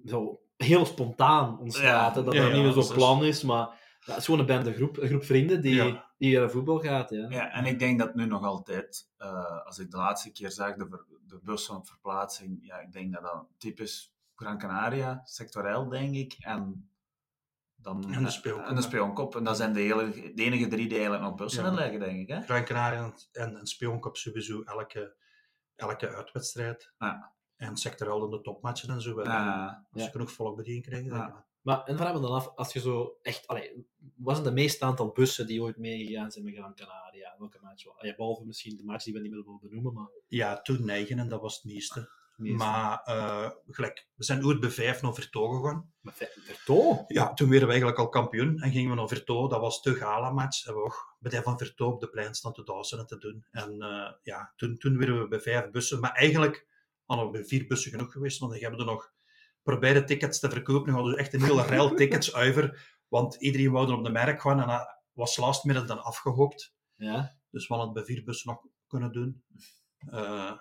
zo 0.05 0.41
heel 0.57 0.87
spontaan 0.87 1.59
ontstaat. 1.59 2.15
Ja, 2.15 2.23
dat 2.23 2.35
ja, 2.35 2.43
er 2.43 2.57
ja, 2.57 2.63
niet 2.63 2.73
zo'n 2.73 2.83
is... 2.83 2.93
plan 2.93 3.25
is, 3.25 3.43
maar 3.43 3.67
ja, 4.01 4.15
het 4.15 4.17
is 4.17 4.25
gewoon 4.25 4.41
een 4.41 4.47
bende 4.47 4.73
groep, 4.73 4.99
een 4.99 5.09
groep 5.09 5.25
vrienden 5.25 5.61
die, 5.61 5.75
ja. 5.75 6.13
die 6.19 6.39
naar 6.39 6.51
voetbal 6.51 6.79
gaat. 6.79 7.11
Ja. 7.11 7.27
ja, 7.29 7.51
en 7.51 7.65
ik 7.65 7.79
denk 7.79 7.99
dat 7.99 8.15
nu 8.15 8.27
nog 8.27 8.45
altijd, 8.45 9.11
uh, 9.19 9.67
als 9.67 9.79
ik 9.79 9.91
de 9.91 9.97
laatste 9.97 10.33
keer 10.33 10.51
zag, 10.51 10.77
de, 10.77 10.87
ver, 10.89 11.05
de 11.27 11.39
bussen 11.43 11.77
op 11.77 11.87
verplaatsing, 11.89 12.59
ja, 12.63 12.79
ik 12.79 12.93
denk 12.93 13.13
dat 13.13 13.23
dat 13.23 13.47
typisch 13.59 14.15
Gran 14.35 14.59
Canaria, 14.59 15.21
sectoreel 15.25 15.89
denk 15.89 16.15
ik, 16.15 16.37
en 16.39 16.91
dan 17.81 18.13
en 18.13 18.25
de 18.25 18.31
speelkop. 18.31 18.67
En 18.67 18.75
de 18.75 18.83
speelkop. 18.83 19.37
En 19.37 19.45
dat 19.45 19.57
zijn 19.57 19.73
de, 19.73 19.81
hele, 19.81 20.33
de 20.35 20.43
enige 20.43 20.69
drie 20.69 20.89
die 20.89 20.99
eigenlijk 20.99 21.23
nog 21.23 21.35
bussen 21.35 21.65
ja. 21.65 21.75
leggen, 21.75 22.01
denk 22.01 22.21
ik. 22.21 22.29
Hè? 22.29 22.43
Gran 22.43 22.65
Canaria 22.65 23.05
en, 23.05 23.15
en, 23.33 23.57
en 23.57 23.67
speelkop 23.67 24.17
sowieso 24.17 24.63
elke, 24.63 25.17
elke 25.75 26.15
uitwedstrijd. 26.15 26.93
Ja. 26.99 27.33
En 27.57 27.77
sectoreel 27.77 28.25
in 28.25 28.31
de 28.31 28.41
topmatchen 28.41 28.91
en 28.91 29.01
zo. 29.01 29.23
Ja. 29.23 29.87
Als 29.93 30.05
je 30.05 30.11
genoeg 30.11 30.33
volk 30.33 30.57
bedien 30.57 30.83
krijgen. 30.83 31.15
Ja. 31.15 31.47
Maar, 31.61 31.85
en 31.85 31.97
vraag 31.97 32.13
me 32.13 32.21
dan 32.21 32.31
af, 32.31 32.55
als 32.55 32.73
je 32.73 32.81
zo 32.81 33.19
echt... 33.23 33.47
Allee, 33.47 33.87
wat 34.17 34.35
zijn 34.35 34.49
de 34.49 34.55
meeste 34.55 34.85
aantal 34.85 35.13
bussen 35.13 35.47
die 35.47 35.63
ooit 35.63 35.77
meegegaan 35.77 36.31
zijn 36.31 36.45
met 36.45 36.55
Gran 36.55 36.75
Canaria? 36.75 37.35
Welke 37.39 37.59
match? 37.63 37.85
Ja, 38.01 38.15
behalve 38.17 38.45
misschien 38.45 38.77
de 38.77 38.85
match 38.85 39.05
die 39.05 39.13
we 39.13 39.21
niet 39.21 39.31
meer 39.31 39.45
willen 39.45 39.61
benoemen, 39.61 39.93
maar... 39.93 40.09
Ja, 40.27 40.61
toen 40.61 40.85
negen 40.85 41.19
en 41.19 41.29
dat 41.29 41.41
was 41.41 41.55
het 41.55 41.65
meeste. 41.65 42.11
Maar, 42.39 43.03
uh, 43.09 43.51
gelijk, 43.69 44.09
we 44.15 44.25
zijn 44.25 44.45
ooit 44.45 44.61
bij 44.61 44.71
vijf 44.71 45.03
naar 45.03 45.15
Verto 45.15 45.49
gegaan. 45.49 45.93
Verto? 46.45 47.05
Ja, 47.09 47.35
toen 47.35 47.49
werden 47.49 47.67
we 47.67 47.73
eigenlijk 47.73 48.01
al 48.01 48.09
kampioen 48.09 48.59
en 48.61 48.71
gingen 48.71 48.91
we 48.91 48.97
naar 48.97 49.09
Verto. 49.09 49.49
Dat 49.49 49.61
was 49.61 49.83
de 49.83 49.95
gala-match. 49.95 50.67
En 50.67 50.75
we 50.75 50.81
ook 50.81 51.17
bij 51.19 51.43
van 51.43 51.59
Verto 51.59 51.87
op 51.87 52.01
de 52.01 52.09
plein 52.09 52.35
staan 52.35 52.53
te 52.53 52.63
dansen 52.63 52.99
en 52.99 53.07
te 53.07 53.19
doen. 53.19 53.47
En 53.51 53.75
uh, 53.79 54.13
ja, 54.23 54.53
toen, 54.57 54.77
toen 54.77 54.99
werden 54.99 55.21
we 55.21 55.29
bij 55.29 55.41
vijf 55.41 55.71
bussen. 55.71 56.01
Maar 56.01 56.13
eigenlijk 56.13 56.67
hadden 57.05 57.27
we 57.27 57.33
bij 57.33 57.45
vier 57.45 57.67
bussen 57.67 57.91
genoeg 57.91 58.13
geweest, 58.13 58.39
want 58.39 58.53
dan 58.53 58.61
hebben 58.61 58.79
we 58.79 58.87
er 58.87 58.93
nog 58.93 59.13
proberen 59.63 60.07
tickets 60.07 60.39
te 60.39 60.51
verkopen. 60.51 60.93
We 60.93 60.99
hadden 60.99 61.19
echt 61.19 61.35
een 61.35 61.43
hele 61.43 61.67
rel 61.67 61.95
tickets 61.95 62.35
over, 62.45 62.97
want 63.09 63.35
iedereen 63.35 63.71
wou 63.71 63.89
er 63.89 63.97
op 63.97 64.05
de 64.05 64.11
merk 64.11 64.41
gaan 64.41 64.61
en 64.61 64.67
dat 64.67 65.03
was 65.13 65.37
last 65.37 65.65
minute 65.65 65.87
dan 65.87 66.03
afgehoopt. 66.03 66.75
Ja. 66.95 67.37
Dus 67.51 67.69
we 67.69 67.75
hadden 67.75 67.95
het 67.95 68.05
bij 68.05 68.15
vier 68.15 68.25
bussen 68.25 68.51
nog 68.51 68.63
kunnen 68.87 69.13
doen. 69.13 69.43
Uh, 70.11 70.53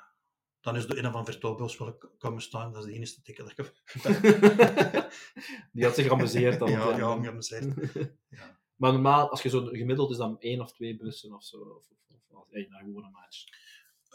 dan 0.61 0.75
is 0.75 0.87
de 0.87 0.97
ene 0.97 1.11
van 1.11 1.25
Vertobels 1.25 1.77
wel 1.77 1.97
komen 2.17 2.41
staan, 2.41 2.71
dat 2.71 2.83
is 2.83 2.89
de 2.89 2.95
enige 2.95 3.21
ticket 3.21 3.55
dat 3.55 3.57
ik 3.57 3.73
Die 5.73 5.83
had 5.83 5.95
zich 5.95 6.05
geamuseerd 6.05 6.59
dan. 6.59 6.69
ja, 6.69 6.97
ja, 6.97 7.21
geamuseerd. 7.21 7.93
ja. 8.27 8.59
Maar 8.75 8.91
normaal, 8.91 9.29
als 9.29 9.41
je 9.41 9.49
zo 9.49 9.65
gemiddeld 9.65 10.11
is 10.11 10.17
dan 10.17 10.39
één 10.39 10.61
of 10.61 10.73
twee 10.73 10.97
bussen 10.97 11.33
of 11.33 11.43
zo, 11.43 11.57
of, 11.57 11.85
of, 12.27 12.45
naar 12.51 12.79
gewoon 12.79 13.03
een 13.03 13.11
match. 13.11 13.43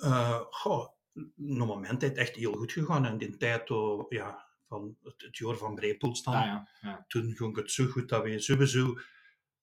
Uh, 0.05 0.41
goh, 0.51 0.89
op 1.15 1.33
moment 1.37 2.01
heeft 2.01 2.17
het 2.17 2.27
echt 2.27 2.37
heel 2.37 2.53
goed 2.53 2.73
gegaan. 2.73 3.07
En 3.07 3.19
in 3.19 3.39
tijd, 3.39 3.71
oh, 3.71 4.07
ja, 4.09 4.47
van 4.67 4.97
het, 5.03 5.23
het 5.23 5.37
jaar 5.37 5.57
van 5.57 5.75
Brepoel 5.75 6.15
staan. 6.15 6.35
Ah, 6.35 6.47
ja. 6.47 6.69
Ja. 6.81 7.05
Toen 7.09 7.33
ging 7.35 7.57
het 7.57 7.71
zo 7.71 7.87
goed 7.87 8.09
dat 8.09 8.23
we 8.23 8.39
sowieso, 8.39 8.99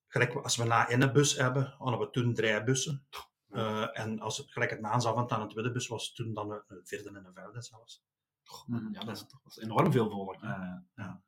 gelijk 0.07 0.35
als 0.35 0.57
we 0.57 0.63
na 0.63 0.87
in 0.87 1.01
een 1.01 1.13
bus 1.13 1.37
hebben, 1.37 1.75
hadden 1.77 1.99
we 1.99 2.09
toen 2.09 2.33
drie 2.33 2.63
bussen. 2.63 3.07
Uh, 3.51 3.99
en 3.99 4.19
als 4.19 4.37
het 4.37 4.51
gelijk 4.51 4.71
het 4.71 4.81
naamsavond 4.81 5.31
aan 5.31 5.41
het 5.41 5.49
tweede 5.49 5.71
bus 5.71 5.87
was, 5.87 6.13
toen 6.13 6.33
dan 6.33 6.51
een, 6.51 6.63
een 6.67 6.87
vierde 6.87 7.09
en 7.09 7.25
een 7.25 7.33
vijfde 7.33 7.61
zelfs. 7.61 8.03
Oh, 8.45 8.91
ja, 8.91 9.03
dat 9.03 9.15
is, 9.15 9.27
dat 9.27 9.41
is 9.45 9.57
enorm 9.57 9.91
veel 9.91 10.09
volk. 10.09 10.43
Uh, 10.43 10.75
ja. 10.95 11.23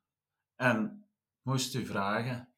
En 0.55 1.07
moest 1.41 1.75
u 1.75 1.85
vragen, 1.85 2.53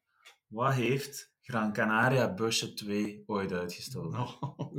wat 0.46 0.72
heeft 0.72 1.32
Gran 1.40 1.72
Canaria 1.72 2.34
busje 2.34 2.74
2 2.74 3.22
ooit 3.26 3.52
uitgestoten? 3.52 4.18
Oh. 4.40 4.76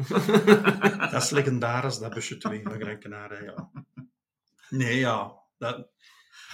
dat 1.12 1.24
is 1.24 1.30
legendarisch, 1.30 2.00
dat 2.00 2.14
busje 2.14 2.38
2 2.38 2.64
van 2.64 2.82
Gran 2.82 3.00
Canaria, 3.00 3.42
ja. 3.42 3.72
Nee, 4.70 5.00
ja. 5.00 5.44
Dat, 5.58 5.90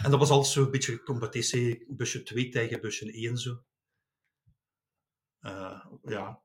en 0.04 0.12
dat 0.12 0.20
was 0.20 0.30
altijd 0.30 0.54
zo'n 0.54 0.72
beetje 0.72 1.04
competitie, 1.04 1.86
busje 1.88 2.24
2 2.24 2.50
tegen 2.50 2.82
busje 2.82 3.12
1 3.12 3.38
zo. 3.38 3.63
Uh, 5.41 5.86
ja, 6.04 6.41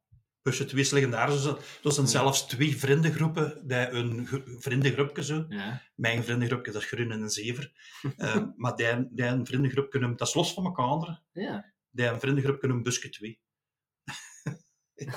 busje 0.47 0.65
2 0.65 0.81
is 0.81 0.91
legendarisch. 0.91 1.43
Dus 1.43 1.57
er 1.83 1.93
zijn 1.93 2.07
zelfs 2.07 2.47
twee 2.47 2.77
vriendengroepen, 2.77 3.67
die 3.67 3.89
een 3.91 4.29
vriendengroepje 4.59 5.25
zo. 5.25 5.45
Ja. 5.49 5.83
Mijn 5.95 6.25
vriendengroepje, 6.25 6.73
dat 6.73 6.83
is 6.83 6.89
Groen 6.89 7.11
en 7.11 7.23
een 7.23 7.31
Zever. 7.31 7.73
uh, 8.17 8.47
maar 8.63 8.77
die, 8.77 9.09
die 9.11 9.25
een 9.25 9.47
vriendengroepje 9.47 9.99
noemt, 9.99 10.19
dat 10.19 10.29
is 10.29 10.35
los 10.35 10.55
van 10.55 10.65
elkaar. 10.65 11.23
Ja. 11.33 11.73
Die 11.91 12.07
een 12.07 12.21
vriendengroepje 12.21 12.69
noemt 12.69 12.83
busje 12.83 13.09
2. 13.09 13.41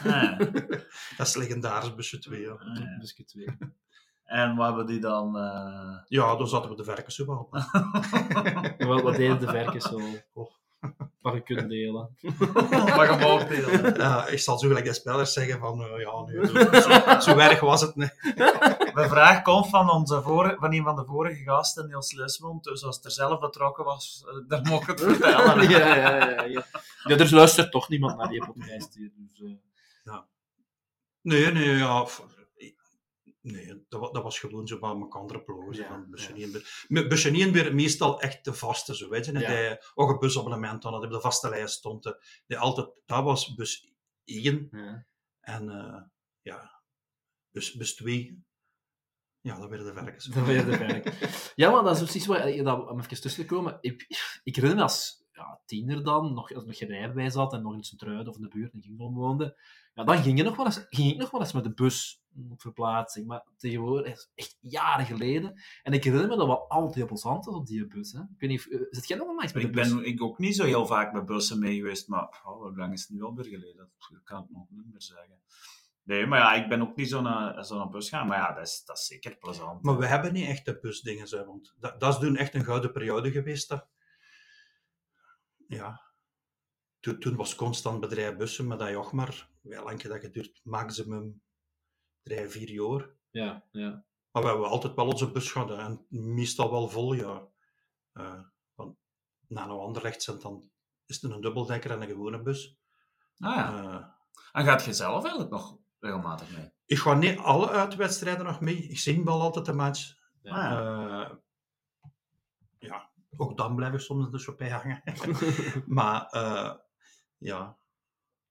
Ah. 0.03 0.39
dat 1.17 1.27
is 1.27 1.35
legendarisch, 1.35 1.95
busje 1.95 2.19
2, 2.19 2.41
ja. 2.41 2.51
Ah, 2.51 2.75
ja. 2.75 2.97
Busje 2.99 3.25
2. 3.25 3.47
En 4.23 4.55
wat 4.55 4.67
hebben 4.67 4.85
die 4.85 4.99
dan... 4.99 5.35
Uh... 5.37 6.01
Ja, 6.07 6.35
dan 6.35 6.47
zaten 6.47 6.69
we 6.69 6.75
de 6.75 6.83
verken 6.83 7.11
zo 7.11 7.25
wel. 7.25 7.47
wat, 8.87 9.01
wat 9.01 9.15
deden 9.15 9.39
de 9.39 9.47
verken 9.47 9.81
zo? 9.81 9.99
Oh. 10.33 10.58
Mag 11.21 11.33
ik 11.33 11.45
kunnen 11.45 11.67
delen? 11.67 12.17
Mag 12.95 13.07
hem 13.07 13.23
ook 13.23 13.47
delen. 13.47 13.95
Ja, 13.97 14.27
ik 14.27 14.39
zal 14.39 14.59
zo 14.59 14.67
gelijk 14.67 14.85
de 14.85 14.93
spelers 14.93 15.33
zeggen 15.33 15.59
van, 15.59 15.81
uh, 15.81 15.99
ja, 15.99 16.21
nu, 16.25 16.45
zo, 16.45 17.19
zo 17.31 17.37
erg 17.37 17.59
was 17.59 17.81
het 17.81 17.95
niet. 17.95 18.15
De 18.99 19.05
vraag 19.09 19.41
komt 19.41 19.69
van, 19.69 19.89
onze 19.89 20.21
vorige, 20.21 20.55
van 20.59 20.73
een 20.73 20.83
van 20.83 20.95
de 20.95 21.05
vorige 21.05 21.43
gasten, 21.43 21.87
Niels 21.87 22.13
Lesmond. 22.13 22.63
Dus 22.63 22.83
als 22.83 22.95
het 22.95 23.05
er 23.05 23.11
zelf 23.11 23.39
betrokken 23.39 23.85
was, 23.85 24.23
uh, 24.25 24.49
dan 24.49 24.67
mocht 24.67 24.89
ik 24.89 24.99
het 24.99 25.01
vertellen. 25.01 25.69
ja, 25.69 25.95
ja, 25.95 25.95
ja, 25.95 26.43
ja. 26.43 26.65
ja, 27.03 27.17
er 27.17 27.33
luistert 27.33 27.71
toch 27.71 27.89
niemand 27.89 28.17
naar 28.17 28.29
die 28.29 28.45
podcast 28.45 28.93
hier. 28.93 29.11
Dus, 29.15 29.39
uh... 29.39 29.51
ja. 30.03 30.25
Nee, 31.21 31.51
nee, 31.51 31.77
ja... 31.77 32.05
Nee, 33.41 33.85
dat, 33.87 34.13
dat, 34.13 34.23
was 34.23 34.39
gewoon 34.39 34.67
zo 34.67 34.77
van 34.77 34.99
mijn 34.99 35.11
andere 35.11 35.43
ploegen. 35.43 35.75
Ja, 35.75 35.87
van 35.87 36.33
ja. 36.87 37.07
Bussenien 37.07 37.51
weer 37.51 37.75
meestal 37.75 38.21
echt 38.21 38.45
de 38.45 38.53
vaste, 38.53 38.95
zo 38.95 39.09
weet 39.09 39.25
je. 39.25 39.39
Ja. 39.39 39.67
Die 39.69 39.77
ook 39.93 40.09
een 40.09 40.19
busabonnement 40.19 40.83
hadden, 40.83 41.01
die 41.01 41.09
op 41.09 41.15
de 41.15 41.21
vaste 41.21 41.49
lijst 41.49 41.75
stond. 41.75 42.17
Die 42.47 42.57
altijd, 42.57 42.89
dat 43.05 43.23
was 43.23 43.55
bus 43.55 43.93
1. 44.23 44.67
Ja. 44.71 45.05
En 45.39 45.63
uh, 45.69 46.01
ja, 46.41 46.81
bus, 47.51 47.73
bus 47.73 47.95
2. 47.95 48.43
Ja, 49.41 49.59
dat 49.59 49.69
werden 49.69 49.87
de 49.87 49.93
verkens. 49.93 50.25
Dat 50.25 50.45
werden 50.45 50.65
de 50.65 50.77
verkens. 50.77 51.51
ja, 51.55 51.71
maar 51.71 51.83
dat 51.83 51.95
is 51.95 52.01
precies 52.01 52.25
wat, 52.25 52.37
dat, 52.63 52.89
om 52.89 52.99
even 52.99 53.21
tussen 53.21 53.47
te 53.47 53.53
komen. 53.53 53.77
Ik, 53.81 54.07
ik 54.43 54.55
herinner 54.55 54.77
me 54.77 54.83
als, 54.83 55.27
ja, 55.39 55.59
tiener 55.65 56.03
dan, 56.03 56.33
nog, 56.33 56.53
als 56.53 56.61
ik 56.61 56.67
nog 56.67 56.77
geen 56.77 56.87
rijbewijs 56.87 57.33
had 57.33 57.53
en 57.53 57.61
nog 57.61 57.73
in 57.73 57.83
Sint-Truiden 57.83 58.27
of 58.27 58.35
in 58.35 58.41
de 58.41 58.47
buurt 58.47 58.73
in 58.73 58.95
woonde, 58.97 59.57
ja, 59.93 60.03
dan 60.03 60.17
ging, 60.17 60.37
je 60.37 60.43
nog 60.43 60.55
wel 60.55 60.65
eens, 60.65 60.85
ging 60.89 61.11
ik 61.11 61.17
nog 61.17 61.31
wel 61.31 61.41
eens 61.41 61.53
met 61.53 61.63
de 61.63 61.73
bus 61.73 62.21
op 62.49 62.61
verplaatsing. 62.61 63.27
Maar 63.27 63.43
tegenwoordig 63.57 64.13
is 64.13 64.31
echt 64.35 64.57
jaren 64.61 65.05
geleden. 65.05 65.61
En 65.83 65.93
ik 65.93 66.03
herinner 66.03 66.29
me 66.29 66.37
dat 66.37 66.47
we 66.47 66.57
altijd 66.57 67.07
plezant 67.07 67.45
was 67.45 67.55
op 67.55 67.67
die 67.67 67.87
bus. 67.87 68.11
Hè. 68.11 68.19
Ik 68.19 68.39
weet 68.39 68.49
niet, 68.49 68.65
uh, 68.65 68.81
zit 68.89 69.07
jij 69.07 69.17
nog 69.17 69.25
wel 69.25 69.35
met 69.35 69.53
de 69.53 69.59
ik 69.59 69.71
bus? 69.71 69.89
ben 69.89 70.05
ik 70.05 70.21
ook 70.21 70.37
niet 70.37 70.55
zo 70.55 70.63
heel 70.63 70.85
vaak 70.85 71.13
met 71.13 71.25
bussen 71.25 71.59
mee 71.59 71.75
geweest, 71.75 72.07
maar 72.07 72.41
oh, 72.45 72.61
hoe 72.61 72.75
lang 72.75 72.93
is 72.93 73.01
het 73.01 73.09
nu 73.09 73.23
alweer 73.23 73.45
geleden? 73.45 73.91
Dat 74.09 74.23
kan 74.23 74.43
ik 74.43 74.49
nog 74.49 74.65
niet 74.69 74.91
meer 74.91 75.01
zeggen. 75.01 75.39
Nee, 76.03 76.25
maar 76.25 76.39
ja, 76.39 76.53
ik 76.53 76.69
ben 76.69 76.81
ook 76.81 76.95
niet 76.95 77.09
zo'n 77.09 77.53
zo'n 77.63 77.91
bus 77.91 78.09
gaan. 78.09 78.27
Maar 78.27 78.37
ja, 78.37 78.53
dat 78.53 78.67
is, 78.67 78.83
dat 78.85 78.97
is 78.97 79.05
zeker 79.05 79.37
plezant. 79.37 79.83
Maar 79.83 79.97
we 79.97 80.05
hebben 80.05 80.33
niet 80.33 80.47
echt 80.47 80.65
de 80.65 80.79
busdingen, 80.79 81.27
zo, 81.27 81.45
want 81.45 81.73
dat, 81.79 81.99
dat 81.99 82.13
is 82.13 82.19
toen 82.19 82.35
echt 82.35 82.53
een 82.53 82.63
gouden 82.63 82.91
periode 82.91 83.31
geweest. 83.31 83.69
Dat, 83.69 83.87
ja, 85.69 86.01
toen, 86.99 87.19
toen 87.19 87.35
was 87.35 87.55
constant 87.55 87.99
bedrijf 87.99 88.37
bussen, 88.37 88.67
maar 88.67 88.77
dat 88.77 88.89
joch 88.89 89.11
maar, 89.11 89.49
wel 89.61 89.83
lang 89.83 90.01
dat 90.01 90.19
geduurd, 90.19 90.59
maximum 90.63 91.41
drie, 92.23 92.47
vier 92.47 92.69
jaar. 92.69 93.09
Ja, 93.29 93.67
ja. 93.71 94.05
Maar 94.31 94.43
we 94.43 94.49
hebben 94.49 94.69
altijd 94.69 94.95
wel 94.95 95.07
onze 95.07 95.31
bus 95.31 95.51
gehad, 95.51 95.71
en 95.71 96.05
meestal 96.09 96.71
wel 96.71 96.89
vol, 96.89 97.13
ja. 97.13 97.47
Uh, 98.13 98.41
want 98.75 98.97
na 99.47 99.63
een 99.63 99.69
Anderlecht 99.69 100.23
zijn 100.23 100.39
dan, 100.39 100.71
is 101.05 101.21
het 101.21 101.31
een 101.31 101.41
dubbeldekker 101.41 101.91
en 101.91 102.01
een 102.01 102.07
gewone 102.07 102.41
bus. 102.41 102.77
Ah 103.37 103.55
ja. 103.55 103.83
Uh, 103.83 104.05
en 104.51 104.65
gaat 104.65 104.85
je 104.85 104.93
zelf 104.93 105.21
eigenlijk 105.21 105.51
nog 105.51 105.77
regelmatig 105.99 106.57
mee? 106.57 106.71
Ik 106.85 106.97
ga 106.97 107.13
niet 107.13 107.37
alle 107.37 107.69
uitwedstrijden 107.69 108.45
nog 108.45 108.61
mee. 108.61 108.77
Ik 108.77 108.99
zie 108.99 109.23
wel 109.23 109.41
altijd 109.41 109.65
de 109.65 109.73
match. 109.73 110.17
Ja. 110.41 110.81
Uh, 110.81 111.09
ja, 111.09 111.39
ook 113.37 113.57
dan 113.57 113.75
blijf 113.75 113.93
ik 113.93 113.99
soms 113.99 114.25
in 114.25 114.31
de 114.31 114.39
chopin 114.39 114.71
hangen. 114.71 115.03
maar 115.97 116.33
uh, 116.35 116.73
ja, 117.37 117.77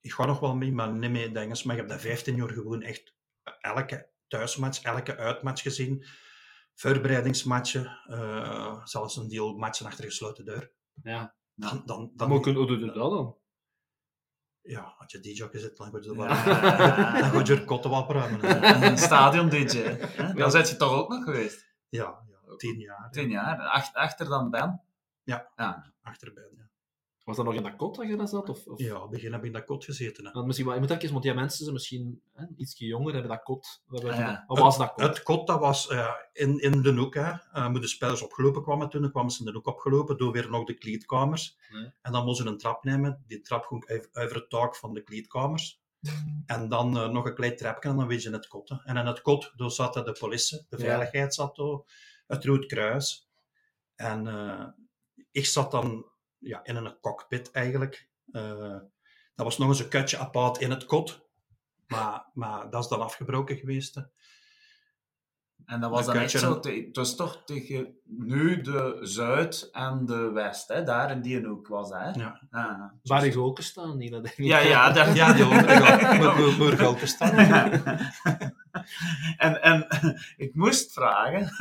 ik 0.00 0.12
ga 0.12 0.24
nog 0.24 0.40
wel 0.40 0.54
mee, 0.54 0.72
maar 0.72 0.92
niet 0.92 1.10
mee 1.10 1.32
Engels. 1.32 1.62
Maar 1.62 1.74
ik 1.74 1.80
heb 1.80 1.90
dat 1.90 2.00
15 2.00 2.36
jaar 2.36 2.48
gewoon 2.48 2.82
echt 2.82 3.14
elke 3.60 4.10
thuismatch, 4.26 4.82
elke 4.82 5.16
uitmatch 5.16 5.62
gezien. 5.62 6.06
Voorbereidingsmatchen, 6.74 8.00
uh, 8.06 8.84
zelfs 8.84 9.16
een 9.16 9.28
deel 9.28 9.56
matchen 9.56 9.86
achter 9.86 10.04
gesloten 10.04 10.44
deur. 10.44 10.72
Ja. 11.02 11.36
Dan, 11.54 11.82
dan, 11.84 12.12
dan, 12.14 12.28
maar 12.28 12.38
hoe 12.38 12.66
doe 12.66 12.78
je 12.78 12.86
dat 12.86 12.94
dan? 12.94 13.36
Ja, 14.60 14.94
als 14.98 15.12
je 15.12 15.20
DJ 15.20 15.58
zit, 15.58 15.76
dan 15.76 15.90
ga 15.90 15.98
je, 15.98 16.14
ja. 16.14 16.44
dan 17.20 17.30
ga 17.30 17.42
je 17.44 17.60
er 17.60 17.64
kotten 17.64 17.90
opruimen. 17.90 18.84
Een 18.84 18.98
stadion 18.98 19.48
DJ. 19.48 19.98
Dan 20.34 20.50
zit 20.50 20.68
je 20.68 20.76
toch 20.76 20.92
ook 20.92 21.08
nog 21.08 21.24
geweest? 21.24 21.66
Ja 21.88 22.27
tien 22.58 22.78
jaar. 22.78 23.10
Tien 23.10 23.30
jaar. 23.30 23.58
Ach, 23.58 23.94
achter 23.94 24.28
dan 24.28 24.50
Ben? 24.50 24.82
Ja, 25.24 25.50
ja. 25.56 25.92
achter 26.02 26.32
Ben, 26.32 26.48
ja. 26.56 26.68
Was 27.28 27.36
dat 27.36 27.46
nog 27.46 27.54
in 27.54 27.62
dat 27.62 27.76
kot 27.76 27.96
dat 27.96 28.08
je 28.08 28.16
dat 28.16 28.28
zat? 28.28 28.48
Of, 28.48 28.66
of? 28.66 28.78
Ja, 28.78 29.08
begin 29.08 29.32
heb 29.32 29.40
ik 29.40 29.46
in 29.46 29.52
dat 29.52 29.64
kot 29.64 29.84
gezeten. 29.84 30.26
Hè. 30.26 30.32
Want 30.32 30.46
misschien, 30.46 30.66
wel, 30.66 30.74
je 30.74 30.80
moet 30.80 30.90
even, 30.90 31.10
want 31.10 31.22
die 31.22 31.34
mensen 31.34 31.58
zijn 31.58 31.72
misschien 31.72 32.22
hè, 32.32 32.44
iets 32.56 32.78
jonger, 32.78 33.12
hebben 33.12 33.30
dat 33.30 33.42
kot. 33.42 33.82
Ja. 33.88 34.44
Wat 34.46 34.58
was 34.58 34.78
dat 34.78 34.92
kot? 34.92 35.00
Het, 35.00 35.14
het 35.14 35.22
kot 35.22 35.46
dat 35.46 35.60
was 35.60 35.90
uh, 35.90 36.10
in, 36.32 36.58
in 36.58 36.82
de 36.82 36.92
hoek. 36.92 37.14
Hè. 37.14 37.32
Uh, 37.54 37.72
de 37.72 37.86
spelers 37.86 38.22
opgelopen 38.22 38.62
kwamen 38.62 38.88
toen, 38.88 39.02
dan 39.02 39.10
kwamen 39.10 39.30
ze 39.30 39.38
in 39.38 39.44
de 39.44 39.52
hoek 39.52 39.66
opgelopen, 39.66 40.18
door 40.18 40.32
weer 40.32 40.50
nog 40.50 40.64
de 40.64 40.74
kleedkamers. 40.74 41.58
Nee. 41.72 41.92
En 42.02 42.12
dan 42.12 42.24
moesten 42.24 42.46
ze 42.46 42.50
een 42.50 42.58
trap 42.58 42.84
nemen. 42.84 43.24
Die 43.26 43.40
trap 43.40 43.64
ging 43.64 44.08
over 44.12 44.36
het 44.36 44.50
tak 44.50 44.76
van 44.76 44.94
de 44.94 45.02
kleedkamers. 45.02 45.80
En 46.46 46.68
dan 46.68 46.96
uh, 46.96 47.08
nog 47.08 47.26
een 47.26 47.34
klein 47.34 47.56
trapje 47.56 47.88
en 47.88 47.96
dan 47.96 48.06
weet 48.06 48.22
je 48.22 48.28
in 48.28 48.34
het 48.34 48.46
kot. 48.46 48.68
Hè. 48.68 48.76
En 48.84 48.96
in 48.96 49.06
het 49.06 49.22
kot 49.22 49.52
daar 49.56 49.70
zaten 49.70 50.04
de 50.04 50.16
politie, 50.18 50.66
de 50.68 50.78
veiligheid 50.78 51.34
zat 51.34 51.56
daar, 51.56 51.80
het 52.28 52.44
Rood 52.44 52.66
Kruis. 52.66 53.28
En 53.94 54.26
ik 55.30 55.46
zat 55.46 55.70
dan 55.70 56.06
ja, 56.38 56.64
in 56.64 56.76
een 56.76 57.00
cockpit 57.00 57.50
eigenlijk. 57.50 58.08
Uh, 58.32 58.78
dat 59.34 59.46
was 59.46 59.58
nog 59.58 59.68
eens 59.68 59.80
een 59.80 59.88
kutje 59.88 60.18
apart 60.18 60.58
in 60.58 60.70
het 60.70 60.84
kot. 60.84 61.26
Maar, 61.86 62.30
maar 62.34 62.70
dat 62.70 62.82
is 62.82 62.88
dan 62.88 63.00
afgebroken 63.00 63.56
geweest. 63.56 63.94
Hè. 63.94 64.02
En 65.64 65.80
dat 65.80 65.90
was 65.90 66.06
dan 66.06 66.16
echt 66.16 66.30
zo, 66.30 66.60
het 66.60 66.96
was 66.96 67.16
toch 67.16 67.42
tegen 67.44 67.98
nu 68.04 68.60
de 68.60 68.98
Zuid 69.00 69.68
en 69.72 70.06
de 70.06 70.30
West, 70.30 70.68
hè? 70.68 70.82
daar 70.82 71.10
in 71.10 71.22
die 71.22 71.46
hoek 71.46 71.68
was 71.68 71.90
dat. 71.90 72.00
Hè? 72.00 72.10
Ja. 72.10 72.42
Ah, 72.50 72.92
Waar 73.02 73.26
ik 73.26 73.36
ook 73.36 73.60
staan, 73.60 73.96
niet 73.96 74.10
dat 74.10 74.32
Ja, 74.36 74.58
ja, 74.58 74.92
daar... 74.92 75.14
ja, 75.14 75.32
die 75.32 75.44
overige 75.44 76.86
ook 76.86 76.98
staan. 77.14 77.36
en, 79.36 79.62
en 79.62 79.86
ik 80.36 80.54
moest 80.54 80.92
vragen, 80.92 81.52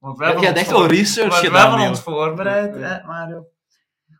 want 0.00 0.18
we 0.18 0.24
ja, 0.24 0.30
hebben, 0.30 0.54
echt 0.54 0.70
wel 0.70 0.86
research 0.86 1.38
gedaan, 1.38 1.52
we 1.52 1.68
hebben 1.68 1.88
ons 1.88 2.02
voorbereid, 2.02 2.74
hè, 2.74 3.04
Mario. 3.04 3.46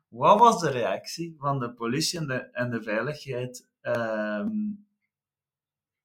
Wat 0.08 0.38
was 0.38 0.60
de 0.60 0.70
reactie 0.70 1.34
van 1.38 1.58
de 1.58 1.72
politie 1.74 2.18
en 2.18 2.26
de, 2.26 2.50
en 2.52 2.70
de 2.70 2.82
veiligheid 2.82 3.68
um, 3.82 4.88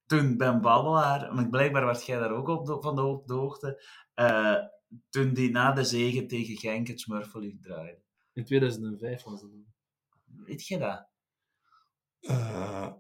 toen 0.06 0.38
Ben 0.38 0.62
Babbelaar, 0.62 1.36
want 1.36 1.50
blijkbaar 1.50 1.86
werd 1.86 2.06
jij 2.06 2.20
daar 2.20 2.32
ook 2.32 2.48
op 2.48 2.66
de, 2.66 2.78
van 2.82 2.96
de, 2.96 3.02
op 3.02 3.28
de 3.28 3.34
hoogte, 3.34 3.84
uh, 4.16 4.58
toen 5.10 5.34
die 5.34 5.52
na 5.52 5.72
de 5.72 5.84
zege 5.84 6.26
tegen 6.26 6.58
Genk 6.58 6.88
het 6.88 7.00
Smurfelief 7.00 7.60
draaide? 7.62 8.02
In 8.34 8.46
2005 8.46 9.24
was 9.24 9.42
dat. 9.42 9.50
Weet 10.26 10.68
je 10.68 10.78
dat? 10.78 11.08
Uh, 12.20 12.92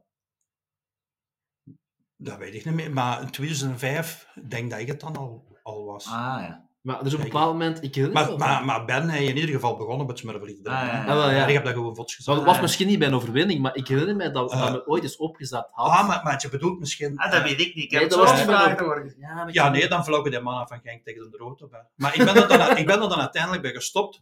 dat 2.16 2.38
weet 2.38 2.54
ik 2.54 2.66
niet 2.66 2.74
meer, 2.74 2.94
maar 2.94 3.22
in 3.22 3.32
2005 3.32 4.28
denk 4.48 4.70
dat 4.70 4.80
ik 4.80 4.88
het 4.88 5.00
dan 5.00 5.16
al, 5.16 5.58
al 5.64 5.86
was. 5.86 6.06
Ah 6.06 6.12
ja. 6.42 6.64
Maar 6.86 7.04
dus 7.04 7.13
op 7.13 7.19
een 7.19 7.26
bepaald 7.26 7.52
moment... 7.52 7.84
Ik 7.84 8.13
maar, 8.13 8.38
maar, 8.38 8.65
maar 8.65 8.86
Ben 8.86 9.10
hij 9.10 9.26
in 9.26 9.36
ieder 9.36 9.50
geval 9.50 9.78
begonnen 9.78 10.08
met 10.08 10.17
Smurfelief. 10.17 10.58
Ah, 10.58 10.63
ja, 10.63 10.86
ja. 10.86 11.00
Ah, 11.00 11.15
wel, 11.15 11.30
ja. 11.30 11.45
Ik 11.45 11.54
heb 11.54 11.63
dat 11.63 11.74
gewoon 11.74 11.95
vots 11.95 12.15
gezegd. 12.15 12.38
Maar 12.38 12.45
het 12.45 12.56
was 12.56 12.62
misschien 12.62 12.88
niet 12.88 13.00
bij 13.00 13.08
een 13.08 13.13
overwinning, 13.13 13.62
maar 13.62 13.76
ik 13.76 13.88
herinner 13.88 14.15
me 14.15 14.32
dat, 14.32 14.54
uh, 14.54 14.62
dat 14.62 14.71
we 14.71 14.88
ooit 14.88 15.04
eens 15.04 15.17
opgezet 15.17 15.67
had. 15.71 15.89
Ah, 15.91 16.08
maar, 16.08 16.24
maar 16.24 16.39
je 16.41 16.50
bedoelt 16.50 16.80
misschien... 16.80 17.17
Ah, 17.17 17.32
dat 17.32 17.43
weet 17.43 17.60
ik 17.60 17.76
niet. 17.76 17.84
Ik 17.84 17.91
heb 17.91 18.10
dat 18.10 18.19
was 18.19 18.38
niet 18.38 18.78
door. 18.78 19.13
Ja, 19.17 19.48
ja 19.52 19.69
nee, 19.69 19.88
dan 19.88 20.06
vlogen 20.06 20.32
die 20.32 20.39
mannen 20.39 20.67
van 20.67 20.80
Genk 20.84 21.04
tegen 21.04 21.32
de 21.32 21.38
rood 21.38 21.62
op. 21.62 21.86
Maar 21.95 22.15
ik 22.15 22.26
ben, 22.26 22.36
er 22.36 22.48
dan, 22.48 22.78
ik 22.78 22.86
ben 22.86 23.02
er 23.02 23.10
dan 23.10 23.19
uiteindelijk 23.19 23.62
bij 23.62 23.74
gestopt 23.74 24.21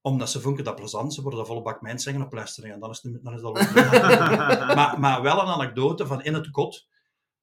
omdat 0.00 0.30
ze 0.30 0.40
vonden 0.40 0.64
dat 0.64 0.76
plezant, 0.76 1.14
ze 1.14 1.22
worden 1.22 1.46
volle 1.46 1.62
bak 1.62 1.80
mensen 1.80 2.00
zeggen 2.00 2.22
op 2.22 2.32
luisteren. 2.32 2.72
En 2.72 2.80
dan 2.80 2.90
is, 2.90 3.02
het, 3.02 3.24
dan 3.24 3.34
is 3.34 3.40
dat 3.40 3.54
maar, 4.76 5.00
maar 5.00 5.22
wel 5.22 5.40
een 5.40 5.46
anekdote 5.46 6.06
van 6.06 6.22
in 6.22 6.34
het 6.34 6.50
kot. 6.50 6.86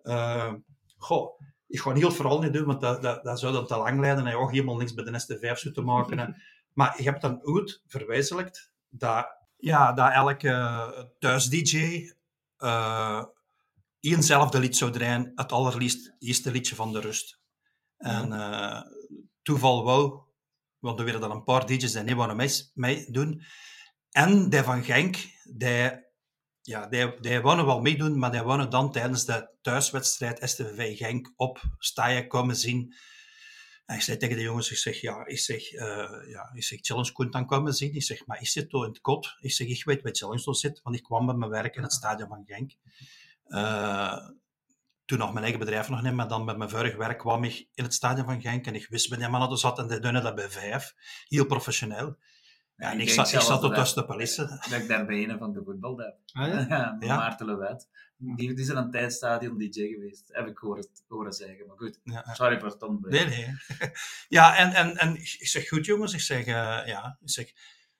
Uh, 0.03 0.53
goh, 0.97 1.39
ik 1.75 1.81
ga 1.81 1.93
het 1.93 2.13
vooral 2.13 2.41
niet 2.41 2.53
doen, 2.53 2.65
want 2.65 2.81
dat, 2.81 3.01
dat, 3.01 3.23
dat 3.23 3.39
zou 3.39 3.53
dan 3.53 3.67
te 3.67 3.77
lang 3.77 3.99
leiden 3.99 4.27
en 4.27 4.35
ook 4.35 4.51
helemaal 4.51 4.75
niks 4.75 4.93
bij 4.93 5.03
de 5.03 5.21
ST5 5.21 5.73
te 5.73 5.81
maken. 5.81 6.19
Hè. 6.19 6.27
Maar 6.73 6.93
je 6.97 7.03
hebt 7.03 7.21
dan 7.21 7.39
goed 7.41 7.81
verwijzelijkt 7.87 8.71
dat, 8.89 9.27
ja, 9.57 9.93
dat 9.93 10.11
elke 10.11 11.11
thuis-dj 11.19 12.11
uh, 12.59 13.23
eenzelfde 13.99 14.59
lied 14.59 14.77
zou 14.77 14.91
draaien, 14.91 15.31
het 15.35 15.51
allerliefst 15.51 16.15
eerste 16.19 16.51
liedje 16.51 16.75
van 16.75 16.93
de 16.93 16.99
rust. 16.99 17.39
En 17.97 18.31
uh, 18.31 18.81
toeval 19.41 19.83
wou, 19.83 20.19
want 20.79 20.99
er 20.99 21.05
werden 21.05 21.21
dan 21.21 21.31
een 21.31 21.43
paar 21.43 21.65
DJ's 21.65 21.91
die 21.91 22.03
niet 22.03 22.35
mee, 22.35 22.71
mee 22.73 23.11
doen. 23.11 23.41
En 24.11 24.49
die 24.49 24.63
van 24.63 24.83
Genk, 24.83 25.17
die 25.43 26.04
ja, 26.65 26.87
die, 26.87 27.19
die 27.19 27.41
wel 27.41 27.81
meedoen, 27.81 28.19
maar 28.19 28.31
die 28.31 28.41
wouden 28.41 28.69
dan 28.69 28.91
tijdens 28.91 29.25
de 29.25 29.49
thuiswedstrijd 29.61 30.49
STVV 30.49 30.97
Genk 30.97 31.33
op 31.35 31.61
Staaien 31.77 32.27
komen 32.27 32.55
zien. 32.55 32.95
En 33.85 33.95
ik 33.95 34.01
zei 34.01 34.17
tegen 34.17 34.35
de 34.35 34.41
jongens, 34.41 34.71
ik 34.71 34.77
zeg, 34.77 35.01
ja, 35.01 35.25
ik 35.25 35.39
zeg, 35.39 35.73
uh, 35.73 36.09
ja, 36.27 36.51
ik 36.53 36.63
zeg, 36.63 36.79
Challenge 36.81 37.11
kon 37.11 37.31
dan 37.31 37.45
komen 37.45 37.73
zien. 37.73 37.93
Ik 37.93 38.03
zeg, 38.03 38.25
maar 38.25 38.41
is 38.41 38.51
zit 38.51 38.69
toch 38.69 38.83
in 38.83 38.89
het 38.89 39.01
kot? 39.01 39.35
Ik 39.39 39.51
zeg, 39.51 39.67
ik 39.67 39.83
weet 39.83 40.01
waar 40.01 40.15
Challenge 40.15 40.55
zit, 40.55 40.81
want 40.83 40.95
ik 40.95 41.03
kwam 41.03 41.25
bij 41.25 41.35
mijn 41.35 41.51
werk 41.51 41.75
in 41.75 41.83
het 41.83 41.93
stadion 41.93 42.27
van 42.27 42.43
Genk. 42.45 42.71
Uh, 43.47 44.29
toen 45.05 45.17
nog 45.17 45.31
mijn 45.31 45.43
eigen 45.43 45.59
bedrijf 45.59 45.89
nog 45.89 46.01
niet, 46.01 46.13
maar 46.13 46.27
dan 46.27 46.45
met 46.45 46.57
mijn 46.57 46.69
vorige 46.69 46.97
werk 46.97 47.19
kwam 47.19 47.43
ik 47.43 47.67
in 47.73 47.83
het 47.83 47.93
stadion 47.93 48.25
van 48.25 48.41
Genk 48.41 48.65
en 48.65 48.75
ik 48.75 48.87
wist 48.89 49.09
bij 49.09 49.17
die 49.17 49.27
mannen 49.27 49.49
er 49.49 49.57
zat 49.57 49.79
en 49.79 49.87
die 49.87 49.99
doen 49.99 50.13
dat 50.13 50.35
bij 50.35 50.49
vijf. 50.49 50.93
Heel 51.27 51.45
professioneel. 51.45 52.17
Ja, 52.77 52.91
en 52.91 52.99
ik, 52.99 53.09
zat, 53.09 53.33
ik 53.33 53.39
zat 53.39 53.63
er 53.63 53.73
tussen 53.73 54.01
de 54.01 54.07
polissen. 54.07 54.47
Dat 54.47 54.81
ik 54.81 54.87
daar 54.87 55.05
bij 55.05 55.29
een 55.29 55.37
van 55.37 55.53
de 55.53 55.63
voetbal 55.63 55.97
heb. 55.97 56.17
Ah, 56.33 56.47
ja? 56.47 56.65
ja, 56.99 57.15
Maarten 57.15 57.45
Lewet. 57.45 57.89
Die, 58.17 58.35
die 58.35 58.59
is 58.59 58.69
in 58.69 58.75
een 58.75 58.91
tijdstadion 58.91 59.57
DJ 59.57 59.87
geweest, 59.87 60.29
heb 60.31 60.47
ik 60.47 60.57
horen, 60.57 60.87
horen 61.07 61.33
zeggen. 61.33 61.67
Maar 61.67 61.77
goed, 61.77 61.99
ja. 62.03 62.33
sorry 62.33 62.59
voor 62.59 62.69
het 62.69 62.83
ontbreken. 62.83 63.29
Nee, 63.29 63.45
nee. 63.45 63.89
Ja, 64.27 64.57
en, 64.57 64.73
en, 64.73 64.97
en 64.97 65.15
ik 65.15 65.47
zeg, 65.47 65.67
goed 65.67 65.85
jongens, 65.85 66.13
ik 66.13 66.19
zeg, 66.19 66.39
uh, 66.39 66.81
ja, 66.85 67.17
ik 67.21 67.29
zeg, 67.29 67.51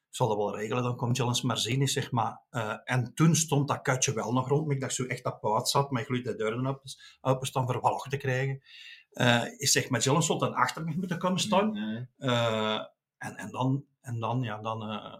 zal 0.10 0.28
dat 0.28 0.38
wel 0.38 0.56
regelen, 0.56 0.84
dan 0.84 0.95
komt 0.95 1.18
Jellens 1.18 1.41
maar 1.41 1.58
zien. 1.58 1.82
Ik 1.82 1.89
zeg, 1.89 2.12
maar, 2.12 2.41
uh, 2.52 2.78
en 2.84 3.14
toen 3.14 3.36
stond 3.36 3.68
dat 3.68 3.82
kutje 3.82 4.14
wel 4.14 4.34
nog 4.34 4.47
rond. 4.47 4.72
Ik 4.72 4.82
dacht 4.82 4.93
zo 4.93 5.06
echt 5.06 5.24
dat 5.24 5.39
paard 5.39 5.70
zat, 5.70 5.91
maar 5.91 6.02
ik 6.02 6.08
gloeide 6.08 6.32
de 6.32 6.38
deuren 6.38 6.68
op, 6.68 6.82
dus 6.82 7.18
open 7.22 7.47
staan 7.47 7.66
voor 7.66 7.82
walg 7.82 8.08
te 8.08 8.18
krijgen. 8.18 8.62
Uh, 9.12 9.43
ik 9.58 9.68
zeg, 9.68 9.89
maar 9.89 10.02
Jellens 10.02 10.26
stond 10.26 10.39
dan 10.39 10.54
achter 10.54 10.84
me 10.84 10.93
moeten 10.95 11.18
komen 11.18 11.39
staan. 11.39 11.72
Nee. 11.72 12.08
En, 13.18 13.36
en 13.36 13.51
dan, 13.51 13.86
en 14.01 14.20
dan, 14.20 14.41
ja, 14.41 14.61
dan, 14.61 14.91
uh, 14.91 15.16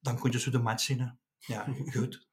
dan 0.00 0.18
kon 0.18 0.30
je 0.30 0.40
zo 0.40 0.50
de 0.50 0.58
match 0.58 0.82
zien. 0.82 1.00
Hè. 1.00 1.08
Ja, 1.38 1.66
goed. 1.96 2.28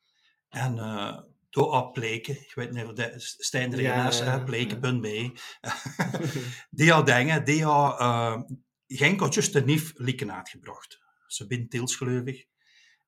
En 0.50 0.76
uh, 0.76 1.20
door 1.50 1.72
op 1.72 1.94
Pleken, 1.94 2.36
ik 2.36 2.52
weet 2.56 2.72
niet 2.72 2.86
of 2.86 2.94
de 2.94 3.14
Stijn 3.18 3.76
Regenaars, 3.76 4.18
ja, 4.18 4.26
ja, 4.26 4.32
ja. 4.32 4.44
pleken.be, 4.44 5.32
die 6.70 6.92
had 6.92 7.06
dingen, 7.06 7.46
die 7.46 7.64
had 7.64 8.00
uh, 8.00 8.42
Genk 8.94 9.20
had 9.20 9.34
juist 9.34 9.54
de 9.54 9.64
nieuw 9.64 9.90
lieken 9.94 10.34
uitgebracht. 10.34 11.00
Sabine 11.28 11.68
Tils, 11.68 11.96
geloof 11.96 12.26
ik. 12.26 12.48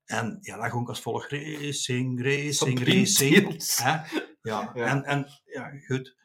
En 0.06 0.38
ja, 0.42 0.58
dat 0.58 0.72
ging 0.72 0.88
als 0.88 1.02
volgt. 1.02 1.32
Racing, 1.32 2.24
racing, 2.24 2.88
racing. 2.88 3.56
Ja, 4.42 4.74
En, 4.74 5.04
en 5.04 5.28
ja, 5.44 5.72
goed. 5.86 6.16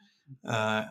Uh, 0.41 0.89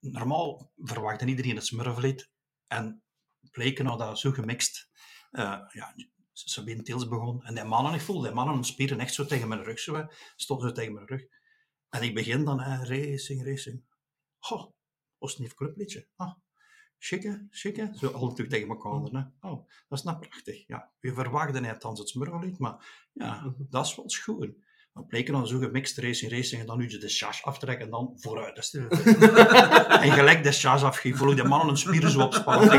normaal 0.00 0.72
verwachtte 0.76 1.24
iedereen 1.24 1.54
het 1.54 1.66
smurflied. 1.66 2.30
En 2.66 3.02
bleken 3.50 3.84
nou 3.84 3.98
dat 3.98 4.18
zo 4.18 4.30
gemixt. 4.30 4.90
Uh, 5.32 5.60
ja, 5.72 5.94
Sabine 6.32 6.82
Tils 6.82 7.08
begon. 7.08 7.44
En 7.44 7.54
die 7.54 7.64
mannen, 7.64 7.94
ik 7.94 8.00
voelde 8.00 8.26
die 8.26 8.34
mannen 8.34 8.64
spieren 8.64 9.00
echt 9.00 9.14
zo 9.14 9.24
tegen 9.24 9.48
mijn 9.48 9.62
rug. 9.62 9.78
Zo, 9.78 10.06
zo 10.36 10.72
tegen 10.72 10.92
mijn 10.92 11.06
rug. 11.06 11.24
En 11.88 12.02
ik 12.02 12.14
begin 12.14 12.44
dan, 12.44 12.60
hè, 12.60 12.84
racing, 12.84 13.44
racing. 13.44 13.84
Het 15.18 15.38
niet 15.38 15.54
clubliedje? 15.54 16.08
Ah, 16.16 16.32
Schikke, 17.02 17.46
schikke. 17.50 17.90
Zo 17.94 18.06
al 18.06 18.26
natuurlijk 18.26 18.50
tegen 18.50 18.68
elkaar. 18.68 18.92
Hè. 18.92 19.48
Oh, 19.48 19.68
dat 19.88 19.98
is 19.98 20.04
nou 20.04 20.18
prachtig. 20.18 20.66
Ja, 20.66 20.92
we 21.00 21.12
verwachten 21.12 21.62
net 21.62 21.82
het 21.82 22.08
smurflied, 22.08 22.58
maar 22.58 23.08
ja, 23.12 23.40
mhm. 23.40 23.52
dat 23.68 23.86
is 23.86 23.96
wel 23.96 24.10
schoon. 24.10 24.54
Dan 24.92 25.06
bleken 25.06 25.32
dan 25.32 25.46
zo 25.46 25.58
gemixt 25.58 25.98
racing, 25.98 26.32
racing 26.32 26.60
en 26.60 26.66
dan 26.66 26.78
nu 26.78 26.88
je 26.88 26.98
de 26.98 27.08
chas 27.08 27.44
aftrekken 27.44 27.84
en 27.84 27.90
dan 27.90 28.12
vooruit. 28.16 28.54
Dat 28.54 28.64
is 28.64 28.74
en 30.04 30.12
gelijk 30.12 30.42
de 30.42 30.52
chas 30.52 30.82
afgeven, 30.82 31.18
voel 31.18 31.30
ik 31.30 31.36
de 31.36 31.44
mannen 31.44 31.68
een 31.68 31.76
spieren 31.76 32.10
zo 32.10 32.20
opspannen. 32.20 32.78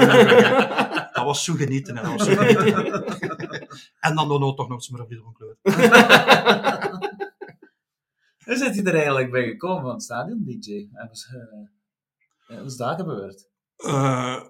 Dat 1.13 1.23
was 1.23 1.43
zo 1.43 1.53
genieten. 1.53 1.95
Dat 1.95 2.05
was 2.05 2.25
zo 2.25 2.35
genieten. 2.35 3.05
en 3.99 4.15
dan 4.15 4.27
nog 4.27 4.55
toch 4.55 4.69
nog 4.69 4.83
smurflied 4.83 5.21
van 5.23 5.33
kleur. 5.33 5.57
Hoe 8.45 8.55
zit 8.55 8.75
je 8.75 8.83
er 8.83 8.95
eigenlijk 8.95 9.31
bij 9.31 9.43
gekomen 9.43 9.81
van 9.81 9.91
het 9.91 10.03
stadion, 10.03 10.43
DJ? 10.43 10.87
En 10.93 11.07
was, 11.07 11.27
uh, 12.49 12.61
was 12.61 12.77
dat 12.77 12.99
gebeurd? 12.99 13.49
Uh, 13.77 14.43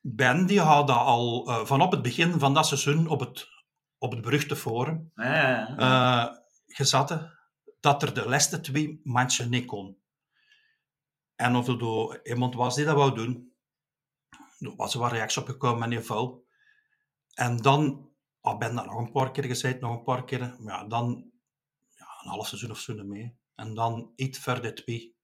ben 0.00 0.46
die 0.46 0.60
had 0.60 0.86
dat 0.86 0.96
al 0.96 1.48
uh, 1.48 1.64
vanop 1.64 1.90
het 1.90 2.02
begin 2.02 2.38
van 2.38 2.54
dat 2.54 2.66
seizoen 2.66 3.08
op 3.08 3.20
het, 3.20 3.48
op 4.02 4.12
het 4.12 4.20
beruchte 4.20 4.56
forum 4.56 5.12
uh, 5.14 6.28
gezet 6.66 7.30
dat 7.80 8.02
er 8.02 8.14
de 8.14 8.28
laatste 8.28 8.60
twee 8.60 9.00
matchen 9.04 9.50
niet 9.50 9.66
kon. 9.66 9.96
En 11.36 11.56
of 11.56 11.68
er 11.68 12.26
iemand 12.26 12.54
was 12.54 12.74
die 12.74 12.84
dat 12.84 12.94
wou 12.94 13.14
doen, 13.14 13.52
er 14.58 14.76
was 14.76 14.94
er 14.94 15.00
wel 15.00 15.08
reactie 15.08 15.40
op 15.40 15.48
gekomen 15.48 15.92
in 15.92 15.98
ieder 15.98 16.04
En 17.34 17.56
dan 17.56 18.10
oh, 18.40 18.58
ben 18.58 18.74
dat 18.74 18.86
nog 18.86 18.98
een 18.98 19.12
paar 19.12 19.30
keer 19.30 19.44
gezegd, 19.44 19.80
nog 19.80 19.96
een 19.96 20.04
paar 20.04 20.24
keer. 20.24 20.56
Ja, 20.64 20.84
dan 20.84 21.30
ja, 21.90 22.06
een 22.22 22.30
half 22.30 22.46
seizoen 22.46 22.70
of 22.70 22.78
zo 22.78 23.04
mee. 23.04 23.36
En 23.54 23.74
dan 23.74 24.12
iets 24.16 24.38
verder 24.38 24.74
twee 24.74 25.16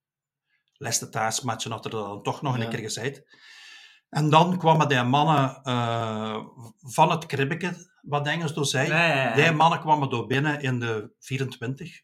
laatste 0.72 1.08
thuismatchen 1.08 1.70
had 1.70 1.84
er 1.84 1.90
dan 1.90 2.22
toch 2.22 2.42
nog 2.42 2.58
een 2.58 2.68
keer 2.68 2.78
gezegd. 2.78 3.22
En 4.08 4.30
dan 4.30 4.58
kwamen 4.58 4.88
die 4.88 5.02
mannen 5.02 5.60
uh, 5.64 6.46
van 6.78 7.10
het 7.10 7.26
kribbeke, 7.26 7.97
wat 8.08 8.26
Engels 8.26 8.54
door 8.54 8.66
zei. 8.66 9.34
Die 9.34 9.52
mannen 9.52 9.80
kwamen 9.80 10.10
door 10.10 10.26
binnen 10.26 10.60
in 10.60 10.80
de 10.80 11.14
24. 11.18 12.02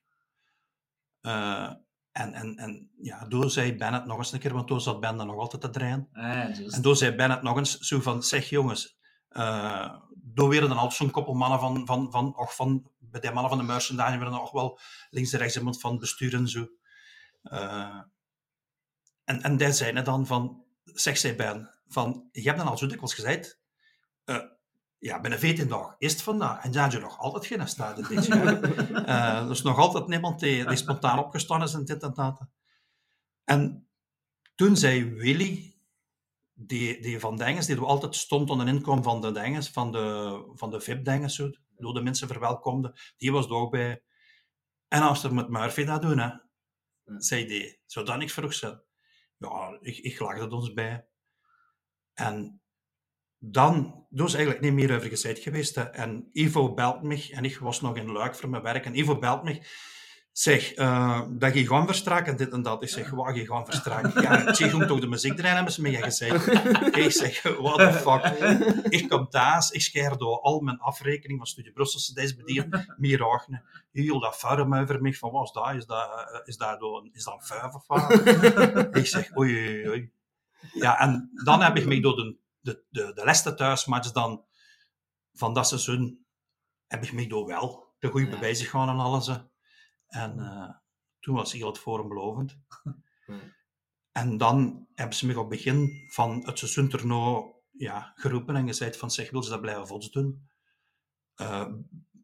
Uh, 1.23 1.33
eh, 1.33 1.73
en, 2.13 2.33
en, 2.33 2.57
en 2.57 2.91
ja, 2.97 3.27
toen 3.27 3.51
zei 3.51 3.77
Bennett 3.77 4.07
nog 4.07 4.19
eens 4.19 4.33
een 4.33 4.39
keer, 4.39 4.53
want 4.53 4.67
toen 4.67 4.81
zat 4.81 5.01
Ben 5.01 5.17
nog 5.17 5.37
altijd 5.37 5.63
te 5.63 5.71
draaien. 5.71 6.09
en 6.13 6.83
toen 6.83 6.97
zei 6.97 7.15
Bennett 7.15 7.43
nog 7.43 7.57
eens 7.57 7.79
zo 7.79 8.01
van, 8.01 8.23
zeg 8.23 8.49
jongens, 8.49 8.97
uh, 9.31 9.95
door 10.15 10.49
weer 10.49 10.61
dan 10.61 10.73
altijd 10.73 10.93
zo'n 10.93 11.11
koppel 11.11 11.35
mannen 11.35 11.61
van, 11.61 11.87
van, 11.87 12.11
van, 12.11 12.37
och, 12.37 12.55
van, 12.55 12.91
bij 12.99 13.21
die 13.21 13.31
mannen 13.31 13.51
van 13.51 13.59
de 13.59 13.65
merchandise 13.65 14.19
werden 14.19 14.39
nog 14.39 14.51
wel 14.51 14.79
links 15.11 15.33
en 15.33 15.39
rechts 15.39 15.57
iemand 15.57 15.81
van 15.81 15.99
bestuur 15.99 16.35
en 16.35 16.49
zo. 16.49 16.69
Uh, 17.43 18.01
en, 19.25 19.43
en 19.43 19.57
daar 19.57 19.73
zijn 19.73 19.97
het 19.97 20.05
dan 20.05 20.27
van, 20.27 20.65
zegt 20.85 21.21
zij 21.21 21.37
Ben, 21.37 21.75
van, 21.89 22.29
je 22.33 22.43
hebt 22.43 22.59
dan 22.59 22.69
al 22.69 22.79
zo 22.79 22.87
dikwijls 22.87 23.15
gezegd, 23.15 23.61
uh, 24.25 24.43
ja, 25.05 25.21
binnen 25.21 25.39
14 25.39 25.69
dagen 25.69 25.95
is 25.99 26.13
het 26.13 26.23
vandaag. 26.23 26.65
En 26.65 26.71
dan 26.71 26.91
je 26.91 26.99
nog 26.99 27.19
altijd 27.19 27.47
geen 27.47 27.69
stadion 27.69 28.09
dit 28.09 28.27
jaar. 28.27 28.65
uh, 29.09 29.45
er 29.45 29.51
is 29.51 29.63
nog 29.63 29.79
altijd 29.79 30.07
niemand 30.07 30.41
die, 30.41 30.67
die 30.67 30.77
spontaan 30.77 31.19
opgestaan 31.19 31.63
is 31.63 31.75
en 31.75 31.85
dit 31.85 32.03
en 32.03 32.15
dat. 32.15 32.41
En 33.45 33.89
toen 34.55 34.77
zei 34.77 35.15
Willy, 35.15 35.77
die, 36.53 37.01
die 37.01 37.21
van 37.21 37.37
Dengens, 37.37 37.67
die 37.67 37.79
altijd 37.79 38.17
stond 38.17 38.51
onder 38.51 38.69
inkom 38.69 39.03
van 39.03 39.21
de 39.21 39.33
Dengens, 39.33 39.71
van 39.71 39.93
de, 39.93 40.53
van 40.55 40.71
de 40.71 40.81
VIP-Dengens, 40.81 41.37
door 41.77 41.95
de 41.95 42.03
mensen 42.03 42.29
verwelkomde, 42.29 42.97
die 43.17 43.33
was 43.33 43.47
er 43.47 43.53
ook 43.53 43.71
bij. 43.71 44.03
En 44.89 45.03
als 45.03 45.25
er 45.25 45.35
met 45.35 45.49
Murphy 45.49 45.85
dat 45.85 46.03
doen, 46.03 46.19
hè, 46.19 46.31
zei 47.05 47.47
die, 47.47 47.81
zou 47.87 48.07
dat 48.07 48.19
niks 48.19 48.33
vroeg 48.33 48.55
zijn? 48.55 48.83
ja, 49.37 49.79
ik, 49.81 49.97
ik 49.97 50.19
lag 50.19 50.39
er 50.39 50.51
ons 50.51 50.73
bij. 50.73 51.07
En 52.13 52.63
dan, 53.51 54.05
toen 54.15 54.27
is 54.27 54.35
eigenlijk 54.35 54.65
niet 54.65 54.73
meer 54.73 54.97
over 54.97 55.09
gezegd 55.09 55.39
geweest. 55.39 55.75
Hè. 55.75 55.83
En 55.83 56.29
Ivo 56.33 56.75
belt 56.75 57.03
me, 57.03 57.29
en 57.31 57.45
ik 57.45 57.59
was 57.59 57.81
nog 57.81 57.97
in 57.97 58.13
Luik 58.13 58.35
voor 58.35 58.49
mijn 58.49 58.63
werk, 58.63 58.85
en 58.85 58.99
Ivo 58.99 59.19
belt 59.19 59.43
me 59.43 59.61
Zeg, 60.35 60.77
uh, 60.77 61.21
dat 61.31 61.55
je 61.55 61.67
gaan 61.67 61.87
verstraken, 61.87 62.37
dit 62.37 62.53
en 62.53 62.63
dat. 62.63 62.83
Ik 62.83 62.89
zeg, 62.89 63.11
wat 63.11 63.35
je? 63.37 63.45
Ja, 64.15 64.49
ik 64.49 64.55
zeg, 64.55 64.87
toch 64.87 65.01
de 65.01 65.07
muziek 65.07 65.39
erin 65.39 65.55
hebben 65.55 65.73
ze 65.73 65.83
me 65.83 65.97
gezegd. 65.97 66.47
Ik 67.05 67.11
zeg, 67.11 67.43
what 67.43 67.79
the 67.79 67.93
fuck. 67.93 68.25
Ik 68.89 69.09
kom 69.09 69.29
thuis, 69.29 69.71
ik 69.71 69.81
scheer 69.81 70.17
door 70.17 70.41
al 70.41 70.61
mijn 70.61 70.79
afrekening 70.79 71.39
van 71.39 71.47
Studie 71.47 71.73
Brusselse 71.73 72.15
deze 72.15 72.37
bedienen, 72.37 72.95
meer 72.97 73.25
achten. 73.25 73.63
Heel 73.93 74.21
dat 74.21 74.39
vuil 74.39 74.75
over 74.75 75.03
mij, 75.03 75.13
van 75.13 75.31
wat 75.31 75.45
is 75.45 75.53
dat? 75.53 75.75
Is 75.75 75.87
dat, 75.87 76.09
eh, 76.09 76.41
is 76.45 76.57
dat, 76.57 76.81
is 77.13 77.25
dat 77.25 77.35
een 77.35 77.47
vijf 77.47 77.75
of 77.75 77.87
wat? 77.87 78.97
Ik 78.97 79.07
zeg, 79.07 79.37
oei, 79.37 79.89
oei. 79.89 80.11
Ja, 80.73 80.99
en 81.01 81.31
dan 81.45 81.63
heb 81.63 81.77
ik 81.77 81.87
me 81.87 82.01
door 82.01 82.17
de, 82.17 82.37
de, 82.65 82.85
de, 82.91 83.13
de 83.13 83.25
laatste 83.25 83.55
thuismatch 83.55 84.13
dan 84.13 84.45
van 85.33 85.55
dat 85.55 85.69
seizoen, 85.69 86.27
heb 86.87 87.03
ik 87.03 87.13
me 87.13 87.27
door 87.27 87.47
wel 87.47 87.95
de 87.99 88.09
goede 88.09 88.27
ja. 88.27 88.33
bewijzen 88.33 88.67
gaan 88.67 88.89
en 88.89 88.99
alles. 88.99 89.31
En 90.07 90.39
uh, 90.39 90.71
toen 91.21 91.35
was 91.35 91.53
heel 91.53 91.67
het 91.67 91.79
forum 91.79 92.09
belovend. 92.09 92.59
En 94.13 94.37
dan 94.37 94.87
hebben 94.95 95.17
ze 95.17 95.27
me 95.27 95.33
op 95.33 95.39
het 95.39 95.49
begin 95.49 96.07
van 96.09 96.47
het 96.47 96.59
seizoentoernooi 96.59 97.53
ja, 97.71 98.13
geroepen 98.15 98.57
en 98.57 98.67
gezegd 98.67 98.97
van 98.97 99.11
zeg, 99.11 99.31
wil 99.31 99.43
ze 99.43 99.51
dat 99.51 99.61
blijven 99.61 99.87
vods 99.87 100.11
doen? 100.11 100.49
Uh, 101.37 101.67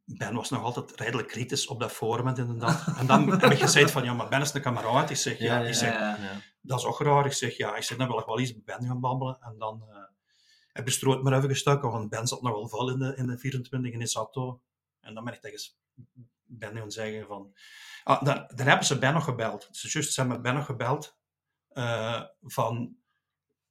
ben 0.04 0.34
was 0.34 0.50
nog 0.50 0.62
altijd 0.62 1.00
redelijk 1.00 1.28
kritisch 1.28 1.66
op 1.66 1.80
dat 1.80 1.92
forum 1.92 2.28
inderdaad. 2.28 2.86
En 2.98 3.06
dan 3.06 3.30
heb 3.30 3.50
ik 3.50 3.58
gezegd 3.58 3.90
van, 3.90 4.04
ja, 4.04 4.12
maar 4.12 4.28
Ben 4.28 4.40
is 4.40 4.54
een 4.54 4.62
kameraad. 4.62 5.10
Ik 5.10 5.16
zeg, 5.16 5.38
ja, 5.38 5.58
ja, 5.58 5.66
ik 5.66 5.74
zeg, 5.74 5.92
ja, 5.92 6.18
dat 6.60 6.78
is 6.78 6.84
ook 6.84 7.00
raar. 7.00 7.26
Ik 7.26 7.32
zeg, 7.32 7.56
ja, 7.56 7.76
ik 7.76 7.82
zeg, 7.82 7.98
dan 7.98 8.08
wil 8.08 8.18
ik 8.18 8.26
wel 8.26 8.38
eens 8.38 8.54
met 8.54 8.64
Ben 8.64 8.84
gaan 8.84 9.00
babbelen. 9.00 9.38
En 9.40 9.54
dan 9.58 9.82
uh, 9.88 9.99
heb 10.80 10.88
je 10.88 10.94
stroot 10.94 11.22
maar 11.22 11.36
even 11.36 11.48
gestoken, 11.48 11.90
want 11.90 12.10
Ben 12.10 12.26
zat 12.26 12.42
nog 12.42 12.52
wel 12.52 12.68
vol 12.68 12.90
in 12.90 12.98
de, 12.98 13.16
in 13.16 13.26
de 13.26 13.38
24 13.38 13.92
in 13.92 14.00
Isato. 14.00 14.60
En 15.00 15.14
dan 15.14 15.24
ben 15.24 15.34
ik 15.34 15.40
tegen 15.40 15.72
Ben 16.44 16.76
gaan 16.76 16.90
zeggen 16.90 17.26
van... 17.26 17.54
Ah, 18.04 18.22
dan, 18.22 18.50
dan 18.54 18.66
hebben 18.66 18.86
ze 18.86 18.98
Ben 18.98 19.12
nog 19.12 19.24
gebeld. 19.24 19.68
Ze 19.70 19.88
juist 19.92 20.12
zijn 20.12 20.28
met 20.28 20.42
Ben 20.42 20.54
nog 20.54 20.66
gebeld. 20.66 21.18
Uh, 21.72 22.22
van, 22.42 22.96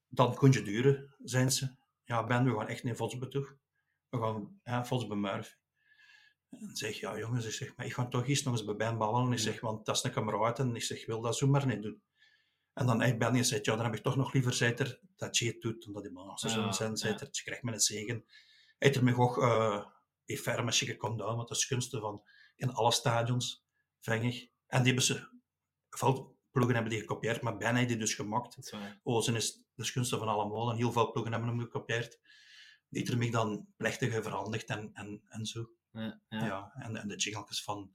dan 0.07 0.35
kun 0.35 0.51
je 0.51 0.61
duren, 0.61 1.15
zijn 1.23 1.51
ze. 1.51 1.75
Ja, 2.03 2.23
Ben, 2.23 2.43
we 2.43 2.57
gaan 2.57 2.67
echt 2.67 2.83
niet 2.83 2.97
Votsbe 2.97 3.27
toe. 3.27 3.57
We 4.09 4.17
gaan 4.17 5.19
Murphy. 5.21 5.53
En 6.49 6.75
zeg, 6.75 6.99
ja 6.99 7.17
jongens, 7.17 7.45
ik 7.45 7.51
zeg, 7.51 7.75
maar 7.75 7.85
ik 7.85 7.93
ga 7.93 8.07
toch 8.07 8.27
eens 8.27 8.43
nog 8.43 8.53
eens 8.53 8.65
bij 8.65 8.75
Ben 8.75 8.97
ballen. 8.97 9.31
Ik 9.31 9.39
zeg, 9.39 9.59
want 9.59 9.85
dat 9.85 9.95
is 9.95 10.03
een 10.03 10.11
kameraad 10.11 10.59
en 10.59 10.75
ik 10.75 10.83
zeg, 10.83 11.05
wil 11.05 11.21
dat 11.21 11.37
zo 11.37 11.47
maar 11.47 11.65
niet 11.65 11.81
doen. 11.81 12.01
En 12.73 12.85
dan 12.85 13.01
heeft 13.01 13.17
Ben 13.17 13.35
gezegd, 13.35 13.65
ja, 13.65 13.75
dan 13.75 13.85
heb 13.85 13.95
ik 13.95 14.03
toch 14.03 14.15
nog 14.15 14.33
liever 14.33 14.53
zeker 14.53 14.99
dat 15.15 15.37
je 15.37 15.47
het 15.47 15.61
doet, 15.61 15.87
omdat 15.87 16.03
die 16.03 16.11
man 16.11 16.29
als 16.29 16.41
zo 16.41 16.71
zijn, 16.71 16.97
zeker, 16.97 17.27
je 17.31 17.41
krijgt 17.43 17.63
me 17.63 17.73
een 17.73 17.79
zegen. 17.79 18.23
Hij 18.25 18.75
heeft 18.77 18.95
er 18.95 19.03
me 19.03 19.17
ook 19.17 19.37
uh, 19.37 19.85
in 20.25 20.37
ferme 20.37 20.71
chique 20.71 20.97
condoom, 20.97 21.35
want 21.35 21.47
dat 21.47 21.57
is 21.57 21.65
gunsten 21.65 22.01
van 22.01 22.23
in 22.55 22.73
alle 22.73 22.91
stadions, 22.91 23.65
vang 23.99 24.23
ik. 24.23 24.51
En 24.67 24.77
die 24.77 24.87
hebben 24.87 25.03
ze, 25.03 25.29
veel 25.89 26.37
ploegen 26.51 26.73
hebben 26.73 26.91
die 26.91 27.01
gekopieerd, 27.01 27.41
maar 27.41 27.57
Ben 27.57 27.75
heeft 27.75 27.87
die 27.87 27.97
dus 27.97 28.13
gemaakt. 28.13 28.73
Ozen 29.03 29.35
is 29.35 29.63
de 29.73 29.83
gunsten 29.83 30.19
van 30.19 30.27
allemaal 30.27 30.71
en 30.71 30.77
heel 30.77 30.91
veel 30.91 31.11
ploegen 31.11 31.31
hebben 31.31 31.49
hem 31.49 31.59
gekopieerd. 31.59 32.19
Die 32.89 32.99
heeft 32.99 33.11
er 33.11 33.17
mij 33.17 33.29
dan 33.29 33.67
plechtig 33.77 34.13
veranderd 34.13 34.65
en, 34.65 34.89
en, 34.93 35.21
en 35.27 35.45
zo. 35.45 35.69
Ja, 35.91 36.21
ja. 36.29 36.71
en, 36.73 36.95
en 36.95 37.07
de 37.07 37.15
jingletjes 37.15 37.63
van, 37.63 37.93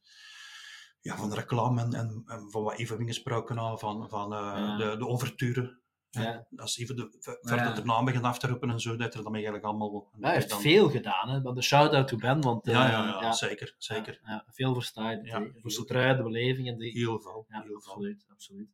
ja, 1.05 1.16
van 1.16 1.28
de 1.30 1.34
reclame 1.34 1.80
en, 1.80 1.94
en, 1.94 2.22
en 2.26 2.50
van 2.50 2.62
wat 2.62 2.78
even 2.78 3.07
gesproken 3.07 3.59
al, 3.59 3.78
van, 3.78 4.09
van 4.09 4.32
uh, 4.32 4.78
de, 4.78 4.96
de 4.96 5.07
overturen. 5.07 5.78
Ja. 6.11 6.46
Als 6.57 6.78
even 6.78 6.96
de, 6.96 7.16
verder 7.40 7.66
ja. 7.66 7.72
de 7.72 7.84
naam 7.84 8.05
begint 8.05 8.24
af 8.24 8.38
te 8.38 8.46
roepen 8.46 8.70
en 8.70 8.80
zo, 8.80 8.96
dat 8.96 9.14
er 9.14 9.22
dan 9.22 9.34
eigenlijk 9.34 9.64
allemaal... 9.64 10.09
Ja, 10.12 10.26
hij 10.26 10.34
heeft 10.34 10.48
dan... 10.50 10.61
veel 10.61 10.90
gedaan, 10.90 11.28
hè. 11.28 11.52
de 11.52 11.62
shout-out 11.62 12.09
to 12.09 12.16
Ben, 12.16 12.40
want... 12.40 12.66
ja, 12.66 12.90
ja, 12.90 13.07
ja, 13.07 13.20
ja, 13.20 13.32
zeker, 13.32 13.74
zeker. 13.78 14.20
Ja, 14.24 14.44
veel 14.48 14.74
verstaan, 14.74 15.24
ja, 15.24 15.38
voor 15.55 15.70
de 15.70 15.84
trui, 15.84 16.16
de 16.16 16.22
beleving. 16.22 16.78
Die... 16.78 16.92
Heel 16.92 17.20
veel, 17.20 17.46
ja, 17.48 17.62
heel 17.62 17.74
absoluut, 17.74 18.22
veel. 18.22 18.34
absoluut. 18.34 18.68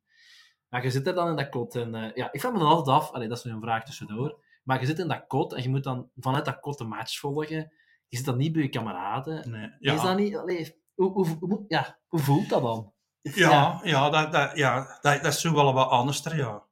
Maar 0.69 0.83
je 0.83 0.91
zit 0.91 1.07
er 1.07 1.15
dan 1.15 1.29
in 1.29 1.37
dat 1.37 1.49
kot 1.49 1.75
en... 1.75 1.95
Uh, 1.95 2.15
ja, 2.15 2.33
ik 2.33 2.41
vraag 2.41 2.53
me 2.53 2.59
dan 2.59 2.69
altijd 2.69 2.97
af, 2.97 3.11
allee, 3.11 3.29
dat 3.29 3.39
is 3.39 3.45
nu 3.45 3.53
een 3.53 3.61
vraag 3.61 3.85
tussendoor, 3.85 4.45
maar 4.63 4.81
je 4.81 4.87
zit 4.87 4.99
in 4.99 5.09
dat 5.09 5.27
kot 5.27 5.53
en 5.53 5.63
je 5.63 5.69
moet 5.69 5.85
dan 5.85 6.11
vanuit 6.17 6.45
dat 6.45 6.61
kot 6.61 6.79
de 6.79 6.85
match 6.85 7.19
volgen 7.19 7.73
je 8.11 8.17
zit 8.17 8.27
dan 8.27 8.37
niet 8.37 8.53
bij 8.53 8.63
je 8.63 8.69
kameraden. 8.69 9.51
Nee. 9.51 9.71
Ja. 9.79 9.95
Is 9.95 10.03
dat 10.03 10.17
niet... 10.17 10.37
Allee, 10.37 10.80
hoe, 11.01 11.13
hoe, 11.13 11.37
hoe, 11.41 11.65
ja, 11.69 11.99
hoe 12.07 12.21
voelt 12.21 12.49
dat 12.49 12.63
dan? 12.63 12.93
Ja, 13.21 13.51
ja. 13.51 13.81
ja, 13.83 14.11
dat, 14.11 14.33
dat, 14.33 14.57
ja 14.57 14.99
dat, 15.01 15.23
dat 15.23 15.33
is 15.33 15.41
zo 15.41 15.55
wel 15.55 15.73
wat 15.73 15.89
anders, 15.89 16.23
ja. 16.23 16.67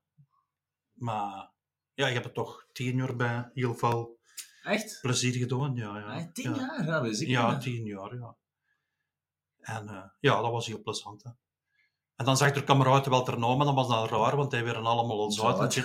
Maar 0.93 1.51
ja, 1.95 2.07
je 2.07 2.13
hebt 2.13 2.27
er 2.27 2.33
toch 2.33 2.67
tien 2.73 2.99
uur 2.99 3.17
bij, 3.17 3.51
heel 3.55 3.75
veel. 3.75 4.19
Echt? 4.63 4.99
Plezier 5.01 5.33
gedaan, 5.33 5.75
ja. 5.75 5.99
ja. 5.99 6.05
Ah, 6.05 6.33
tien 6.33 6.55
ja. 6.55 6.57
jaar, 6.57 6.87
ja, 6.87 7.03
we 7.03 7.29
Ja, 7.29 7.59
tien 7.59 7.85
jaar, 7.85 8.15
ja. 8.15 8.37
En 9.61 9.85
uh, 9.85 10.05
ja, 10.21 10.41
dat 10.41 10.51
was 10.51 10.67
heel 10.67 10.83
plezant. 10.83 11.23
Hè. 11.23 11.31
En 12.17 12.25
dan 12.25 12.37
zag 12.37 12.53
de 12.53 12.65
kameraden 12.65 13.11
wel 13.11 13.23
ter 13.23 13.39
maar 13.39 13.59
dan 13.59 13.75
was 13.75 13.89
dat 13.89 14.11
raar, 14.11 14.37
want 14.37 14.51
die 14.51 14.63
werden 14.63 14.85
allemaal 14.85 15.21
al 15.21 15.31
zout. 15.31 15.77
En 15.77 15.83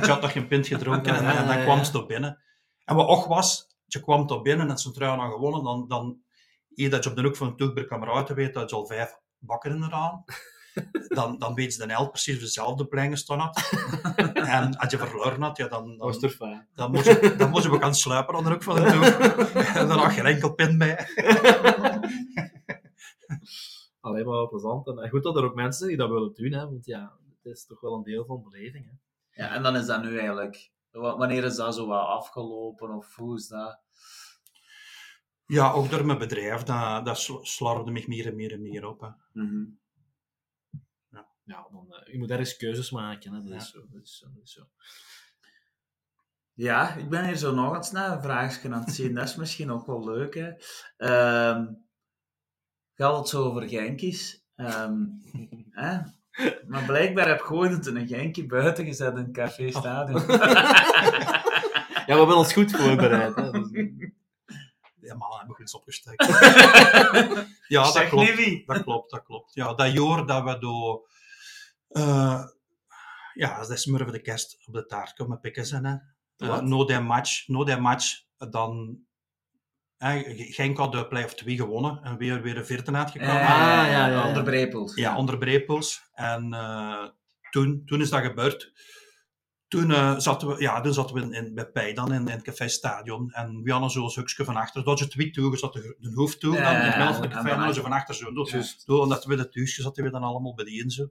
je 0.00 0.06
had 0.06 0.20
nog 0.20 0.32
geen 0.32 0.48
pint 0.48 0.66
gedronken 0.66 1.14
en, 1.14 1.36
en 1.36 1.46
dan 1.46 1.62
kwam 1.62 1.84
ze 1.84 1.92
toch 1.92 2.06
binnen. 2.06 2.42
En 2.84 2.96
wat 2.96 3.08
ook 3.08 3.26
was, 3.26 3.76
je 3.86 4.00
kwam 4.00 4.26
toch 4.26 4.42
binnen 4.42 4.70
en 4.70 4.78
Centraal 4.78 5.20
aan 5.20 5.30
gewonnen, 5.30 5.64
dan, 5.64 5.88
dan 5.88 6.23
eer 6.74 6.90
dat 6.90 7.04
je 7.04 7.10
op 7.10 7.16
de 7.16 7.22
hoek 7.22 7.36
van 7.36 7.56
de 7.56 7.72
bij 7.72 7.84
kameraden 7.84 8.36
weet 8.36 8.54
dat 8.54 8.70
je 8.70 8.76
al 8.76 8.86
vijf 8.86 9.18
bakken 9.38 9.70
in 9.70 9.82
eraan. 9.82 10.24
Dan, 11.08 11.38
dan 11.38 11.54
weet 11.54 11.74
ze 11.74 11.86
de 11.86 11.92
elk 11.92 12.10
precies 12.10 12.40
dezelfde 12.40 12.86
plein 12.86 13.10
gestaan 13.10 13.38
had. 13.38 13.70
en 14.34 14.76
als 14.76 14.90
je 14.90 14.98
verloren 14.98 15.42
had, 15.42 15.56
ja, 15.56 15.68
dan, 15.68 15.98
dan, 15.98 16.12
dan, 16.74 16.90
moest 16.90 17.06
je, 17.06 17.34
dan 17.38 17.50
moest 17.50 17.64
je 17.64 17.70
ook 17.70 17.82
gaan 17.82 17.94
sluipen 17.94 18.34
aan 18.34 18.44
de 18.44 18.50
hoek 18.50 18.62
van 18.62 18.74
de 18.74 18.82
toeg. 18.82 19.64
en 19.80 19.88
dan 19.88 19.98
had 19.98 20.14
je 20.14 20.20
geen 20.20 20.34
enkel 20.34 20.54
pin 20.54 20.78
bij. 20.78 21.06
Alleen 24.00 24.26
maar 24.26 24.48
plezant. 24.48 24.86
En 24.86 25.08
goed 25.08 25.22
dat 25.22 25.36
er 25.36 25.44
ook 25.44 25.54
mensen 25.54 25.78
zijn 25.78 25.88
die 25.88 25.98
dat 25.98 26.08
willen 26.08 26.34
doen, 26.34 26.52
hè, 26.52 26.64
want 26.64 26.86
ja, 26.86 27.12
het 27.42 27.52
is 27.52 27.66
toch 27.66 27.80
wel 27.80 27.94
een 27.94 28.02
deel 28.02 28.24
van 28.24 28.42
beleving. 28.42 28.84
Hè. 28.84 29.42
Ja, 29.42 29.54
en 29.54 29.62
dan 29.62 29.76
is 29.76 29.86
dat 29.86 30.02
nu 30.02 30.18
eigenlijk... 30.18 30.72
Wanneer 30.90 31.44
is 31.44 31.56
dat 31.56 31.74
zo 31.74 31.86
wat 31.86 32.06
afgelopen, 32.06 32.90
of 32.90 33.16
hoe 33.16 33.36
is 33.36 33.48
dat? 33.48 33.80
Ja, 35.46 35.72
ook 35.72 35.90
door 35.90 36.06
mijn 36.06 36.18
bedrijf, 36.18 36.62
dat, 36.62 37.04
dat 37.04 37.18
slorfde 37.42 37.90
me 37.90 38.04
meer 38.06 38.26
en 38.26 38.34
meer 38.34 38.52
en 38.52 38.62
meer 38.62 38.86
op. 38.86 39.00
Hè. 39.00 39.08
Mm 39.32 39.48
-hmm. 39.48 39.80
ja. 41.10 41.28
ja, 41.44 41.68
dan, 41.72 41.86
uh, 41.90 42.12
je 42.12 42.18
moet 42.18 42.30
ergens 42.30 42.56
keuzes 42.56 42.90
maken, 42.90 43.32
hè. 43.32 43.40
Dat, 43.40 43.48
ja. 43.48 43.56
is 43.56 43.70
zo, 43.70 43.86
dat, 43.90 44.02
is, 44.02 44.24
dat 44.34 44.42
is 44.42 44.52
zo. 44.52 44.68
Ja, 46.52 46.94
ik 46.94 47.08
ben 47.08 47.24
hier 47.24 47.36
zo 47.36 47.54
nog 47.54 47.74
eens 47.74 47.90
naar 47.90 48.12
een 48.12 48.22
vraagje 48.22 48.72
aan 48.72 48.80
het 48.80 48.94
zien. 48.94 49.14
Dat 49.14 49.28
is 49.28 49.36
misschien 49.36 49.70
ook 49.70 49.86
wel 49.86 50.04
leuk, 50.04 50.34
hè. 50.34 50.48
Um, 51.50 51.86
gaat 52.94 53.16
het 53.18 53.28
zo 53.28 53.44
over 53.44 53.68
Genkies. 53.68 54.44
Um, 54.56 55.20
hè? 55.70 55.98
Maar 56.66 56.84
blijkbaar 56.86 57.28
heb 57.28 57.46
je 57.48 57.68
het 57.68 57.86
een 57.86 58.06
Genkie 58.06 58.46
buiten 58.46 58.84
gezet 58.84 59.16
in 59.16 59.24
het 59.24 59.32
Café 59.32 59.70
Stadion. 59.70 60.20
Oh. 60.20 60.28
ja, 62.06 62.06
we 62.06 62.14
hebben 62.14 62.36
ons 62.36 62.52
goed 62.52 62.76
voorbereid. 62.76 63.34
Hè? 63.34 63.50
Ja, 65.04 65.14
man, 65.14 65.36
hebben 65.36 65.54
we 65.54 65.60
eens 65.60 65.74
opgesteken. 65.74 66.26
ja, 67.76 67.92
dat 67.92 68.08
klopt. 68.08 68.66
Dat 68.66 68.82
klopt, 68.82 69.10
dat 69.10 69.22
klopt. 69.22 69.54
Ja, 69.54 69.74
dat 69.74 69.92
jaar 69.92 70.26
dat 70.26 70.44
we 70.44 70.58
door... 70.58 71.08
Uh, 71.90 72.44
ja, 73.34 73.58
als 73.58 73.68
de 73.68 73.76
smurfen 73.76 74.12
de 74.12 74.20
kerst 74.20 74.66
op 74.66 74.74
de 74.74 74.86
taart 74.86 75.12
komen 75.12 75.40
pikken 75.40 75.66
zijn, 75.66 75.84
hè. 75.84 75.96
Uh, 76.36 76.60
no 76.60 76.84
die 76.84 77.00
match, 77.00 77.48
no 77.48 77.64
die 77.64 77.76
match, 77.76 78.22
dan 78.50 79.04
Genk 79.98 80.76
had 80.76 80.92
de 80.92 81.08
play 81.08 81.24
of 81.24 81.34
2 81.34 81.56
gewonnen 81.56 82.00
en 82.02 82.16
weer, 82.16 82.42
weer 82.42 82.56
een 82.56 82.66
vierde 82.66 82.92
uitgekomen. 82.92 83.34
Ah, 83.34 83.40
ja, 83.40 83.86
ja, 83.86 84.06
ja. 84.06 84.26
Onder 84.26 84.42
Brepels. 84.42 84.94
Ja, 84.94 85.16
onder 85.16 85.38
Brepels. 85.38 86.10
En 86.12 86.52
uh, 86.52 87.08
toen, 87.50 87.82
toen 87.86 88.00
is 88.00 88.10
dat 88.10 88.22
gebeurd. 88.22 88.72
Toen, 89.74 89.90
uh, 89.90 90.18
zaten 90.18 90.48
we, 90.48 90.60
ja, 90.62 90.80
toen 90.80 90.94
zaten 90.94 91.14
we 91.14 91.20
in, 91.20 91.32
in, 91.32 91.54
bij 91.54 91.66
Pijdan 91.66 92.12
in, 92.12 92.20
in 92.20 92.26
het 92.26 92.42
Café 92.42 92.68
Stadion. 92.68 93.30
En 93.32 93.62
we 93.62 93.72
hadden 93.72 93.90
zo'n 93.90 94.12
hukje 94.14 94.44
van 94.44 94.56
achter. 94.56 94.84
Dat 94.84 94.98
je 94.98 95.08
twee 95.08 95.30
toe, 95.30 95.56
zat 95.56 95.72
de, 95.72 95.96
de 95.98 96.12
hoofd 96.14 96.40
toe. 96.40 96.54
Ja, 96.54 96.74
en 96.74 96.80
in 96.80 96.86
het 96.86 96.96
midden 96.96 97.14
van 97.14 97.24
het 97.24 97.32
café 97.32 97.48
hadden 97.48 97.74
ze 97.74 97.80
van 97.80 97.92
achter 97.92 98.14
zo. 98.14 98.32
Dus, 98.32 98.84
door, 98.84 99.00
omdat 99.00 99.24
we 99.24 99.34
het 99.34 99.54
huisje 99.54 99.82
zaten 99.82 100.04
we 100.04 100.10
dan 100.10 100.22
allemaal 100.22 100.54
bij 100.54 100.64
die 100.64 100.82
en 100.82 100.90
zo. 100.90 101.08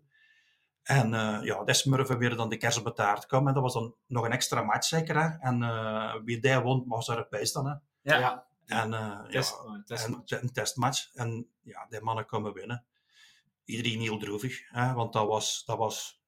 En 0.84 1.14
uh, 1.14 1.40
ja, 1.44 1.64
desmurven 1.64 2.18
weer 2.18 2.36
dan 2.36 2.50
de 2.50 2.58
kerst 2.58 2.78
op 2.78 2.84
de 2.84 2.94
taart 2.94 3.26
kwam. 3.26 3.48
En 3.48 3.54
dat 3.54 3.64
was 3.64 3.74
dan 3.74 3.96
nog 4.08 4.26
een 4.26 4.32
extra 4.32 4.62
match 4.62 4.88
zeker. 4.88 5.22
Hè? 5.22 5.28
En 5.40 5.62
uh, 5.62 6.16
wie 6.24 6.40
die 6.40 6.60
won, 6.60 6.84
was 6.88 7.10
Europees 7.10 7.52
dan. 7.52 7.66
Hè? 7.68 7.74
Ja. 8.02 8.20
ja. 8.20 8.46
En, 8.66 8.92
uh, 8.92 9.26
Test, 9.26 9.56
ja, 9.66 9.74
een, 9.74 9.84
testmatch. 9.86 10.32
En, 10.32 10.42
een 10.42 10.52
testmatch. 10.52 11.10
En 11.14 11.48
ja, 11.62 11.86
die 11.90 12.02
mannen 12.02 12.26
komen 12.26 12.54
winnen. 12.54 12.84
Iedereen 13.66 14.00
heel 14.00 14.18
droevig, 14.18 14.62
hè, 14.70 14.94
want 14.94 15.14
dat 15.14 15.28
was, 15.28 15.64
dat 15.66 15.78
was 15.78 16.23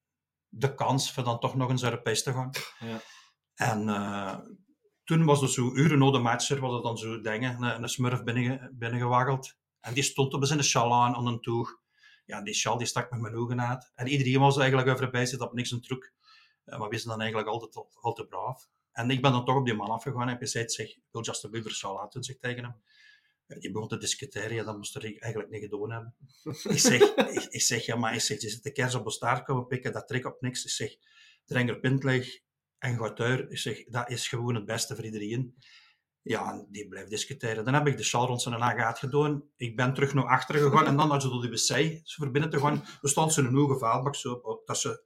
de 0.58 0.74
kans 0.74 1.12
voor 1.12 1.24
dan 1.24 1.38
toch 1.38 1.54
nog 1.54 1.70
eens 1.70 1.82
Europees 1.82 2.22
te 2.22 2.32
gaan. 2.32 2.50
Ja. 2.78 3.00
En 3.54 3.88
uh, 3.88 4.38
toen 5.04 5.24
was 5.24 5.42
er 5.42 5.48
zo 5.48 5.74
uren 5.74 5.98
na 5.98 6.10
de 6.10 6.18
match, 6.18 6.48
was 6.48 6.74
er 6.76 6.82
dan 6.82 6.98
zo 6.98 7.20
dingen, 7.20 7.62
een, 7.62 7.82
een 7.82 7.88
smurf 7.88 8.22
binnen, 8.22 8.74
binnengewaggeld. 8.78 9.56
En 9.80 9.94
die 9.94 10.02
stond 10.02 10.34
op 10.34 10.44
zijn 10.44 10.64
sjal 10.64 10.94
aan, 10.94 11.14
aan 11.14 11.26
een 11.26 11.40
toeg. 11.40 11.78
Ja, 12.24 12.42
die 12.42 12.54
sjal 12.54 12.78
die 12.78 12.86
stak 12.86 13.10
met 13.10 13.20
mijn 13.20 13.34
ogen 13.34 13.60
uit. 13.60 13.92
En 13.94 14.06
iedereen 14.06 14.40
was 14.40 14.58
eigenlijk 14.58 14.88
over 14.88 15.10
bij 15.10 15.26
zit 15.26 15.40
op 15.40 15.52
niks 15.52 15.70
een 15.70 15.82
truc. 15.82 16.12
Uh, 16.64 16.78
maar 16.78 16.88
we 16.88 16.96
zijn 16.96 17.08
dan 17.08 17.20
eigenlijk 17.20 17.50
altijd, 17.50 17.76
altijd, 17.76 18.02
altijd 18.02 18.28
braaf. 18.28 18.68
En 18.92 19.10
ik 19.10 19.22
ben 19.22 19.32
dan 19.32 19.44
toch 19.44 19.56
op 19.56 19.64
die 19.64 19.74
man 19.74 19.90
afgegaan 19.90 20.22
en 20.22 20.28
heb 20.28 20.38
gezegd, 20.38 20.72
zeg, 20.72 20.96
wil 21.10 21.22
just 21.22 21.44
a 21.44 21.48
zou 21.64 21.94
laten, 21.94 22.22
zeg 22.22 22.36
tegen 22.38 22.64
hem. 22.64 22.82
Je 23.46 23.70
begon 23.70 23.88
te 23.88 24.50
ja, 24.50 24.64
dat 24.64 24.76
moest 24.76 24.96
er 24.96 25.02
eigenlijk 25.02 25.50
niet 25.50 25.62
gedaan 25.62 25.90
hebben. 25.90 26.14
ik, 26.74 26.78
zeg, 26.78 27.14
ik, 27.48 27.62
zeg, 27.62 27.86
ja, 27.86 27.96
maar 27.96 28.14
ik 28.14 28.20
zeg, 28.20 28.40
je 28.40 28.48
zit 28.48 28.62
de 28.62 28.72
kers 28.72 28.94
op 28.94 29.04
de 29.04 29.10
staart 29.10 29.44
komen 29.44 29.66
pikken, 29.66 29.92
dat 29.92 30.08
trek 30.08 30.26
op 30.26 30.40
niks. 30.40 30.64
Ik 30.64 30.70
zeg, 30.70 30.96
drenger 31.44 31.80
pintleg 31.80 32.40
en 32.78 32.98
gaat. 32.98 33.20
Ik 33.20 33.58
zeg, 33.58 33.84
dat 33.84 34.10
is 34.10 34.28
gewoon 34.28 34.54
het 34.54 34.64
beste 34.64 34.94
voor 34.94 35.04
iedereen. 35.04 35.54
Ja, 36.22 36.66
die 36.68 36.88
blijft 36.88 37.10
discussiëren. 37.10 37.64
Dan 37.64 37.74
heb 37.74 37.86
ik 37.86 37.96
de 37.96 38.02
sjaal 38.02 38.26
rond 38.26 38.42
zijn 38.42 38.58
nagaat 38.58 38.98
gedaan. 38.98 39.42
Ik 39.56 39.76
ben 39.76 39.94
terug 39.94 40.14
naar 40.14 40.24
achter 40.24 40.54
gegaan 40.54 40.86
en 40.86 40.96
dan 40.96 41.10
had 41.10 41.22
ze 41.22 41.28
door 41.28 41.42
de 41.42 41.48
wc 41.48 42.00
voor 42.04 42.30
binnen 42.30 42.50
te 42.50 42.60
gaan. 42.60 42.84
Er 43.02 43.08
stond 43.08 43.32
zo'n 43.32 43.54
hoge 43.54 43.78
vuilbak 43.78 44.14
zo, 44.14 44.40
tussen, 44.64 45.00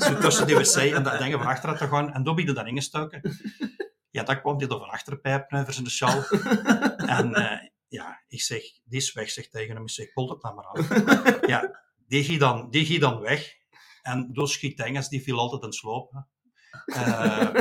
zo 0.00 0.18
tussen 0.18 0.46
de 0.46 0.54
wc 0.54 0.74
en 0.74 1.02
dat 1.02 1.18
dingen 1.18 1.38
van 1.38 1.48
achter 1.48 1.76
te 1.76 1.88
gaan. 1.88 2.12
En 2.12 2.24
toen 2.24 2.34
ben 2.34 2.54
dan 2.54 2.66
ingestoken. 2.66 3.38
Ja, 4.10 4.22
dat 4.22 4.40
kwam 4.40 4.58
die 4.58 4.68
er 4.68 4.78
van 4.78 4.88
achter 4.88 5.20
pijpen 5.20 5.64
voor 5.64 5.72
zijn 5.72 5.90
sjaal. 5.90 6.22
En 7.16 7.28
uh, 7.28 7.68
ja, 7.90 8.22
ik 8.28 8.42
zeg, 8.42 8.62
die 8.84 8.98
is 8.98 9.12
weg, 9.12 9.30
zeg 9.30 9.48
tegen 9.48 9.74
hem. 9.74 9.82
Ik 9.82 9.90
zeg, 9.90 10.12
pol 10.12 10.30
het 10.30 10.42
nou 10.42 10.54
maar 10.54 10.64
af. 10.64 10.88
Ja, 11.52 11.80
die 12.06 12.24
ging 12.24 12.38
dan, 12.38 12.70
die 12.70 12.86
ging 12.86 13.00
dan 13.00 13.20
weg. 13.20 13.54
En 14.02 14.32
door 14.32 14.48
schiet 14.48 14.80
Engels, 14.80 15.08
die 15.08 15.22
viel 15.22 15.38
altijd 15.38 15.62
in 15.62 15.72
sloop. 15.72 16.24
Uh, 16.86 17.54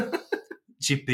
GP, 0.77 1.07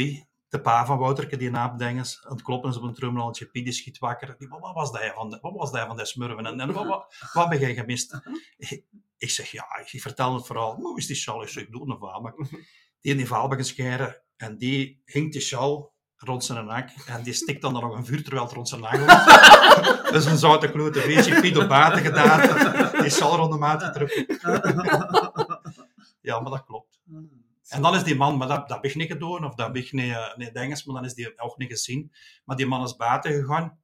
de 0.48 0.60
pa 0.62 0.86
van 0.86 0.98
Wouterke, 0.98 1.36
die 1.36 1.50
naapdengers, 1.50 2.24
aan 2.24 2.32
het 2.32 2.42
kloppen 2.42 2.70
is 2.70 2.76
op 2.76 2.82
een 2.82 2.94
trummelantje, 2.94 3.46
Piet 3.46 3.64
die 3.64 3.72
schiet 3.72 3.98
wakker. 3.98 4.34
Die, 4.38 4.48
wat, 4.48 4.74
was 4.74 4.92
dat 4.92 5.12
van 5.14 5.30
de, 5.30 5.38
wat 5.40 5.52
was 5.52 5.72
dat 5.72 5.86
van 5.86 5.96
de 5.96 6.06
smurven? 6.06 6.46
En, 6.46 6.60
en 6.60 6.72
wat, 6.72 6.86
wat, 6.86 7.14
wat 7.32 7.48
ben 7.48 7.58
jij 7.58 7.74
gemist? 7.74 8.20
Ik, 8.56 8.84
ik 9.16 9.30
zeg, 9.30 9.50
ja, 9.50 9.64
ik 9.84 10.00
vertel 10.00 10.34
het 10.34 10.46
verhaal. 10.46 10.74
Hoe 10.74 10.98
is 10.98 11.06
die 11.06 11.16
sjaal? 11.16 11.42
Ik 11.42 11.48
zeg, 11.48 11.66
doe 11.66 11.90
een 11.90 11.98
vaalbak. 11.98 12.36
Die 13.00 13.14
in 13.14 13.16
die 13.20 13.26
vaalbak 13.26 13.62
scheren 13.62 14.22
en 14.36 14.58
die 14.58 15.02
hinkt 15.04 15.32
die 15.32 15.42
sjaal 15.42 15.94
rond 16.16 16.44
zijn 16.44 16.66
nek 16.66 16.90
en 17.06 17.22
die 17.22 17.32
stikt 17.32 17.62
dan 17.62 17.72
nog 17.72 17.96
een 17.96 18.04
vuur 18.04 18.22
terwijl 18.22 18.44
het 18.44 18.54
rond 18.54 18.68
zijn 18.68 18.80
nagel 18.80 19.06
is. 19.06 20.10
dus 20.12 20.24
een 20.24 20.38
zoute 20.38 20.70
klote 20.70 21.02
beetje 21.06 21.40
Piet 21.40 21.58
op 21.58 21.68
buiten 21.68 22.02
gedaan. 22.02 22.40
Die 23.00 23.10
sjaal 23.10 23.36
rond 23.36 23.52
de 23.52 23.58
maat 23.58 23.82
gedrukt. 23.82 24.24
ja, 26.28 26.40
maar 26.40 26.50
dat 26.50 26.64
klopt. 26.64 27.00
En 27.68 27.82
dan 27.82 27.94
is 27.94 28.04
die 28.04 28.16
man, 28.16 28.36
maar 28.36 28.48
dat, 28.48 28.68
dat 28.68 28.76
heb 28.76 28.84
ik 28.84 28.94
niet 28.94 29.10
gedaan, 29.10 29.44
of 29.44 29.54
dat 29.54 29.66
heb 29.66 29.76
ik 29.76 29.92
niet, 29.92 30.04
uh, 30.04 30.36
niet 30.36 30.54
maar 30.54 30.94
dan 30.94 31.04
is 31.04 31.14
die 31.14 31.38
ook 31.38 31.56
niet 31.56 31.70
gezien. 31.70 32.12
Maar 32.44 32.56
die 32.56 32.66
man 32.66 32.84
is 32.84 32.96
buiten 32.96 33.32
gegaan. 33.32 33.78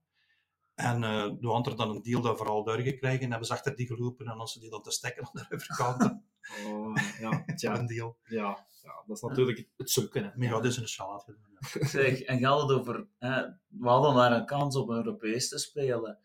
En 0.82 1.02
uh, 1.02 1.24
toen 1.24 1.52
had 1.52 1.66
er 1.66 1.76
dan 1.76 1.90
een 1.90 2.02
deal 2.02 2.22
dat 2.22 2.36
vooral 2.36 2.64
doorgekregen 2.64 3.20
en 3.20 3.30
hebben 3.30 3.46
ze 3.46 3.52
achter 3.52 3.76
die 3.76 3.86
gelopen 3.86 4.26
en 4.26 4.38
als 4.38 4.52
ze 4.52 4.60
die 4.60 4.70
dan 4.70 4.82
te 4.82 4.90
stekken 4.90 5.24
aan 5.24 5.30
de 5.32 5.54
overkant. 5.54 6.20
Oh, 6.66 6.96
ja, 7.20 7.44
tja. 7.56 7.78
een 7.78 7.86
deal. 7.86 8.18
Ja, 8.24 8.66
ja, 8.82 9.04
dat 9.06 9.16
is 9.16 9.22
natuurlijk 9.22 9.68
het 9.76 9.90
zoeken. 9.90 10.24
Hè. 10.24 10.30
Maar 10.36 10.48
ja, 10.48 10.60
dus 10.60 10.76
een 10.76 10.88
sjaal 10.88 11.18
gedaan. 11.18 11.86
Zeg, 11.88 12.20
en 12.20 12.38
gaat 12.38 12.60
het 12.60 12.70
over, 12.70 13.06
hè, 13.18 13.42
we 13.68 13.88
hadden 13.88 14.14
daar 14.14 14.32
een 14.32 14.46
kans 14.46 14.76
om 14.76 14.92
Europees 14.92 15.48
te 15.48 15.58
spelen. 15.58 16.18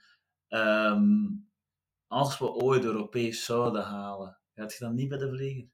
Um, 0.50 1.50
als 2.08 2.40
we 2.40 2.52
ooit 2.52 2.84
Europees 2.84 3.46
zouden 3.46 3.84
halen, 3.84 4.38
gaat 4.56 4.74
je 4.74 4.80
dan 4.80 4.96
niet 4.96 5.10
bij 5.10 5.18
de 5.18 5.30
vlieger? 5.30 5.70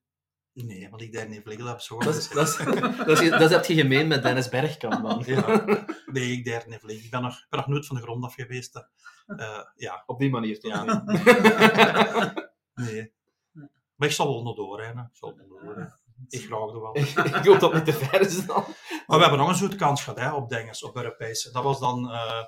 Nee, 0.54 0.90
want 0.90 1.02
ik 1.02 1.14
daar 1.14 1.30
niet 1.30 1.42
vliegen 1.44 1.66
heb. 1.66 1.80
Zo 1.80 2.00
dat, 2.00 2.16
is, 2.16 2.30
dat, 2.30 2.48
is, 2.48 2.58
dat, 3.06 3.22
is, 3.22 3.30
dat 3.30 3.50
heb 3.50 3.66
je 3.66 3.74
gemeen 3.74 4.08
met 4.08 4.24
Dennis 4.24 4.50
Bergkamp, 4.50 5.02
man. 5.02 5.24
Ja. 5.26 5.66
Nee, 6.06 6.32
ik 6.32 6.46
daar 6.46 6.64
niet 6.68 6.80
vliegen. 6.80 7.06
Ik 7.06 7.12
ben 7.12 7.22
nog, 7.22 7.48
ben 7.50 7.60
nog 7.60 7.68
nooit 7.68 7.86
van 7.86 7.96
de 7.96 8.02
grond 8.02 8.24
af 8.24 8.34
geweest. 8.34 8.88
Uh, 9.28 9.60
ja. 9.76 10.04
Op 10.06 10.20
die 10.20 10.30
manier 10.30 10.60
toch? 10.60 10.72
Ja. 10.72 11.04
nee. 12.86 13.14
Maar 13.96 14.08
ik 14.08 14.14
zal 14.14 14.34
wel 14.34 14.44
nog 14.44 14.56
doorrijden. 14.56 15.10
Ik 15.12 15.18
zal 15.18 15.36
wel 15.36 15.48
doorrijden. 15.48 16.00
Ik 16.28 16.46
graag 16.46 16.70
er 16.70 16.82
wel. 16.82 16.98
ik 17.40 17.46
hoop 17.46 17.60
dat 17.60 17.74
niet 17.74 17.86
te 17.86 17.94
ver 17.94 18.22
is 18.22 18.46
dan. 18.46 18.66
Maar 19.08 19.18
we 19.18 19.22
hebben 19.22 19.40
nog 19.40 19.50
een 19.50 19.56
soort 19.56 19.76
kans 19.76 20.04
gehad 20.04 20.20
hè, 20.20 20.34
op 20.34 20.50
Dinges, 20.50 20.84
op 20.84 20.96
Europese. 20.96 21.52
Dat 21.52 21.64
was 21.64 21.80
dan... 21.80 22.12
Uh, 22.12 22.44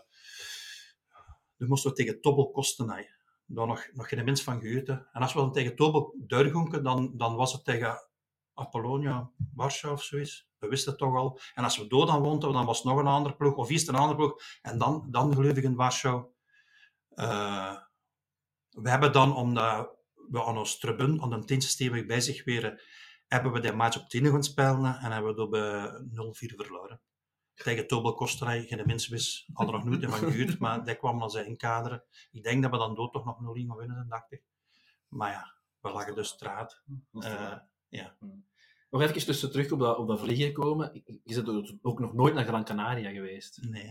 we 1.55 1.67
moesten 1.67 1.89
we 1.89 1.95
tegen 1.95 2.21
Tobbel 2.21 2.51
Kostenij 2.51 3.14
dan 3.45 3.67
nog, 3.67 3.87
nog 3.93 4.09
geen 4.09 4.25
mens 4.25 4.43
van 4.43 4.59
gehuurd. 4.59 4.89
En 4.89 5.07
als 5.11 5.33
we 5.33 5.39
dan 5.39 5.51
tegen 5.51 5.75
Tobel 5.75 6.15
Durgonken, 6.17 6.83
dan, 6.83 7.11
dan 7.17 7.35
was 7.35 7.53
het 7.53 7.63
tegen 7.63 8.07
Apollonia, 8.53 9.31
Warschau 9.53 9.93
of 9.93 10.03
zoiets. 10.03 10.47
We 10.57 10.67
wisten 10.67 10.91
het 10.91 10.99
toch 10.99 11.15
al. 11.15 11.39
En 11.53 11.63
als 11.63 11.77
we 11.77 11.87
door 11.87 12.05
dan 12.05 12.21
woonden, 12.21 12.53
dan 12.53 12.65
was 12.65 12.77
het 12.77 12.87
nog 12.87 12.99
een 12.99 13.07
andere 13.07 13.35
ploeg, 13.35 13.55
of 13.55 13.69
is 13.69 13.87
een 13.87 13.95
andere 13.95 14.15
ploeg. 14.15 14.41
En 14.61 14.77
dan, 14.77 15.07
dan 15.09 15.33
geloof 15.33 15.57
ik 15.57 15.63
in 15.63 15.75
Warschau. 15.75 16.25
Uh, 17.15 17.75
we 18.69 18.89
hebben 18.89 19.11
dan, 19.11 19.35
omdat 19.35 19.89
we 20.29 20.43
aan 20.43 20.57
ons 20.57 20.77
tribun, 20.77 21.21
aan 21.21 21.33
een 21.33 21.45
tiensysteem 21.45 22.07
bij 22.07 22.21
zich 22.21 22.43
weer, 22.43 22.81
hebben 23.27 23.51
we 23.51 23.59
die 23.59 23.71
match 23.71 23.97
op 23.97 24.09
10 24.09 24.25
gaan 24.25 24.43
spelen 24.43 24.95
en 24.95 25.11
hebben 25.11 25.31
we 25.31 25.35
door 25.35 25.49
bij 25.49 25.89
0-4 26.51 26.55
verloren. 26.55 27.01
Tegen 27.63 27.87
Tobel 27.87 28.13
Kostra, 28.13 28.61
geen 28.61 28.83
mens 28.85 29.07
wist, 29.07 29.45
hadden 29.53 29.75
nog 29.75 29.83
nooit 29.83 30.05
van 30.05 30.13
gehuurd, 30.13 30.59
maar 30.63 30.85
die 30.85 30.95
kwam 30.95 31.19
dan 31.19 31.29
zijn 31.29 31.45
inkaderen. 31.45 32.03
Ik 32.31 32.43
denk 32.43 32.61
dat 32.61 32.71
we 32.71 32.77
dan 32.77 32.95
dood 32.95 33.13
toch 33.13 33.25
nog 33.25 33.39
0 33.39 33.53
gaan 33.53 33.77
winnen, 33.77 34.05
dacht 34.09 34.31
ik. 34.31 34.43
Maar 35.07 35.31
ja, 35.31 35.53
we 35.79 35.91
lagen 35.91 36.15
dus 36.15 36.27
straat. 36.27 36.81
Uh, 37.11 37.53
ja. 37.87 38.15
Nog 38.89 39.01
even 39.01 39.25
tussen 39.25 39.51
terug 39.51 39.71
op 39.71 39.79
dat, 39.79 39.97
op 39.97 40.07
dat 40.07 40.19
vliegen 40.19 40.53
komen. 40.53 41.03
Je 41.23 41.41
bent 41.41 41.77
ook 41.81 41.99
nog 41.99 42.13
nooit 42.13 42.33
naar 42.33 42.45
Gran 42.45 42.63
Canaria 42.63 43.09
geweest. 43.09 43.59
Nee. 43.61 43.89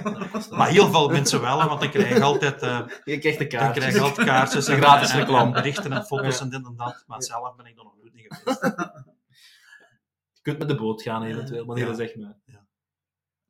maar 0.58 0.68
heel 0.68 0.90
veel 0.90 1.08
mensen 1.08 1.40
wel, 1.40 1.66
want 1.66 1.80
dan 1.80 1.90
krijg 1.90 2.08
je 2.08 2.22
altijd... 2.22 2.62
Uh, 2.62 2.86
je 3.04 3.18
krijgt 3.18 3.38
de 3.38 3.46
kaartjes. 3.46 3.84
Dan 3.84 3.92
krijg 3.92 4.08
altijd 4.08 4.26
kaartjes 4.26 4.68
en 4.68 4.76
gratis 4.76 5.14
reclame. 5.14 5.52
Berichten 5.52 5.92
en 5.92 6.04
foto's 6.04 6.40
en 6.40 6.48
dit 6.48 6.66
en 6.66 6.76
dat. 6.76 7.04
Maar 7.06 7.22
zelf 7.22 7.56
ben 7.56 7.66
ik 7.66 7.78
er 7.78 7.84
nog 7.84 7.96
nooit 7.96 8.14
niet 8.14 8.26
geweest. 8.28 8.60
Je 10.32 10.42
kunt 10.42 10.58
met 10.58 10.68
de 10.68 10.76
boot 10.76 11.02
gaan 11.02 11.22
eventueel, 11.22 11.64
maar 11.64 11.78
ja. 11.78 11.94
zeg 11.94 12.16
maar. 12.16 12.36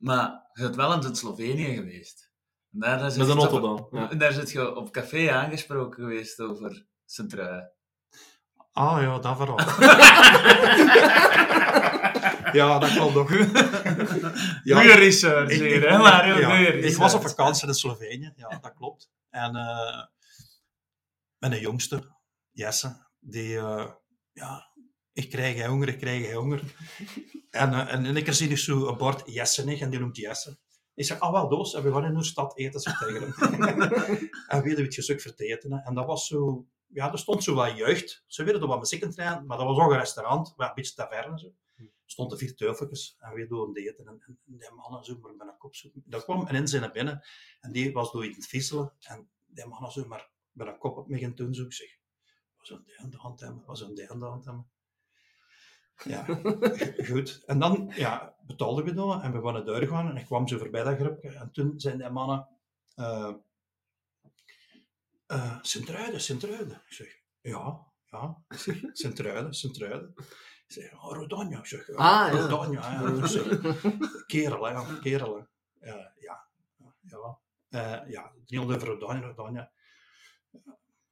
Maar 0.03 0.49
je 0.53 0.61
bent 0.61 0.75
wel 0.75 1.03
in 1.03 1.15
Slovenië 1.15 1.75
geweest. 1.75 2.31
En 2.71 2.79
daar 2.79 2.99
met 2.99 3.17
een 3.17 3.37
auto 3.37 3.59
dan. 3.59 3.87
Ja. 3.91 4.09
En 4.09 4.17
daar 4.17 4.33
zit 4.33 4.51
je 4.51 4.75
op 4.75 4.91
café 4.91 5.31
aangesproken 5.31 6.03
geweest 6.03 6.39
over 6.39 6.85
Centraal. 7.05 7.71
Ah 8.71 9.01
ja, 9.01 9.19
dat 9.19 9.37
vooral. 9.37 9.59
ja, 12.59 12.79
dat 12.79 12.91
klopt 12.91 13.13
nog. 13.13 13.31
ja, 14.69 14.79
goeie 14.79 14.95
research 14.95 15.49
ik, 15.49 15.61
hier, 15.61 15.89
hè? 15.89 15.95
Ja, 15.95 16.53
ik 16.67 16.95
was 16.95 17.13
op 17.13 17.21
vakantie 17.21 17.67
in 17.67 17.73
Slovenië, 17.73 18.33
ja, 18.35 18.47
dat 18.47 18.73
klopt. 18.73 19.11
En 19.29 19.55
uh, 19.55 20.03
mijn 21.37 21.59
jongste, 21.59 22.15
Jesse, 22.51 23.07
die, 23.19 23.55
uh, 23.55 23.89
ja, 24.33 24.72
ik 25.13 25.29
krijg 25.29 25.65
honger, 25.65 25.87
ik 25.87 25.97
krijg 25.97 26.33
honger. 26.33 26.75
en, 27.49 27.71
uh, 27.71 27.93
en 27.93 28.05
één 28.05 28.23
keer 28.23 28.33
zie 28.33 28.49
ik 28.49 28.57
zo 28.57 28.87
een 28.87 28.97
bord 28.97 29.21
Jesse 29.25 29.61
en 29.79 29.89
die 29.89 29.99
noemt 29.99 30.17
Jesse. 30.17 30.57
Ik 30.95 31.05
zeg, 31.05 31.19
ah 31.19 31.31
wel, 31.31 31.49
doos, 31.49 31.73
en 31.73 31.83
we 31.83 31.91
gaan 31.91 32.05
in 32.05 32.15
een 32.15 32.23
stad 32.23 32.57
eten, 32.57 32.79
zeg 32.79 32.97
tegen 32.97 33.23
en 34.47 34.61
we 34.61 34.67
hadden 34.67 34.83
het 34.83 34.93
gesuk 34.93 35.33
eten. 35.35 35.71
En 35.71 35.93
dat 35.93 36.05
was 36.05 36.27
zo 36.27 36.67
ja, 36.93 37.11
er 37.11 37.19
stond 37.19 37.43
zo 37.43 37.53
wat 37.53 37.77
jeugd. 37.77 38.23
Ze 38.27 38.43
wilden 38.43 38.61
er 38.61 38.67
wat 38.67 38.79
muziek 38.79 39.01
in 39.01 39.11
trainen, 39.11 39.45
maar 39.45 39.57
dat 39.57 39.67
was 39.67 39.77
ook 39.77 39.91
een 39.91 39.97
restaurant, 39.97 40.53
een 40.57 40.71
beetje 40.75 40.93
taverne. 40.93 41.39
Zo. 41.39 41.47
Er 41.75 41.89
stonden 42.05 42.37
vier 42.37 42.55
teufeltjes 42.55 43.15
en 43.19 43.33
we 43.33 43.47
doen 43.47 43.75
eten. 43.75 44.07
En, 44.07 44.23
en, 44.25 44.39
die 44.45 44.71
mannen 44.71 45.03
zo 45.03 45.17
maar 45.19 45.35
met 45.35 45.47
een 45.47 45.57
kop 45.57 45.75
zo. 45.75 45.89
Dat 45.93 46.23
kwam 46.23 46.47
en 46.47 46.55
in 46.55 46.67
zijn 46.67 46.91
binnen 46.91 47.23
en 47.59 47.71
die 47.71 47.91
was 47.91 48.11
door 48.11 48.25
iets 48.25 48.47
visselen. 48.47 48.93
En 48.99 49.29
die 49.45 49.65
mannen 49.65 49.91
zo 49.91 50.07
maar 50.07 50.31
met 50.51 50.67
een 50.67 50.77
kop 50.77 50.97
op 50.97 51.07
me 51.07 51.19
gaan 51.19 51.35
doen. 51.35 51.53
Zo. 51.53 51.63
Ik 51.63 51.73
zeg, 51.73 51.97
zo'n 52.61 52.83
die 52.85 52.99
aan 52.99 53.09
de 53.09 53.17
hand 53.17 53.39
hebben? 53.39 53.63
Wat 53.65 53.81
aan 53.83 53.95
de 53.95 54.25
hand 54.25 54.45
hebben? 54.45 54.71
Ja, 56.03 56.25
goed. 57.09 57.43
En 57.45 57.59
dan 57.59 57.91
ja, 57.95 58.35
betaalden 58.45 58.85
we 58.85 58.93
dan 58.93 59.21
en 59.21 59.31
we 59.31 59.39
waren 59.39 59.65
deur 59.65 59.87
gaan 59.87 60.09
en 60.09 60.17
ik 60.17 60.25
kwam 60.25 60.47
zo 60.47 60.57
voorbij 60.57 60.83
dat 60.83 60.97
groepje. 60.97 61.29
En 61.29 61.51
toen 61.51 61.73
zijn 61.79 61.97
die 61.97 62.09
mannen... 62.09 62.47
Uh, 62.95 63.33
uh, 65.27 65.57
Sint-Truiden, 65.61 66.21
Sint-Truiden. 66.21 66.81
Ik 66.85 66.93
zeg, 66.93 67.19
ja, 67.41 67.87
ja. 68.11 68.43
Sint-Truiden, 68.93 69.53
Sint-Truiden. 69.53 70.13
Ik 70.67 70.81
zeg, 70.81 70.93
oh, 70.93 71.11
Rodania. 71.11 71.57
Ik 71.57 71.65
zeg, 71.65 71.89
ah, 71.95 72.31
Rodania. 72.31 72.81
Ja. 72.91 73.09
ja. 73.09 73.27
Zeg, 73.27 74.25
kerel, 74.25 74.69
ja, 74.69 74.97
kerel. 75.01 75.47
Uh, 75.81 75.93
ja, 76.19 76.47
ja. 77.01 77.39
Uh, 77.69 78.09
ja, 78.09 78.31
het 78.39 78.43
ging 78.45 78.63
over 78.63 78.87
Rodania, 78.87 79.27
Rodania. 79.27 79.71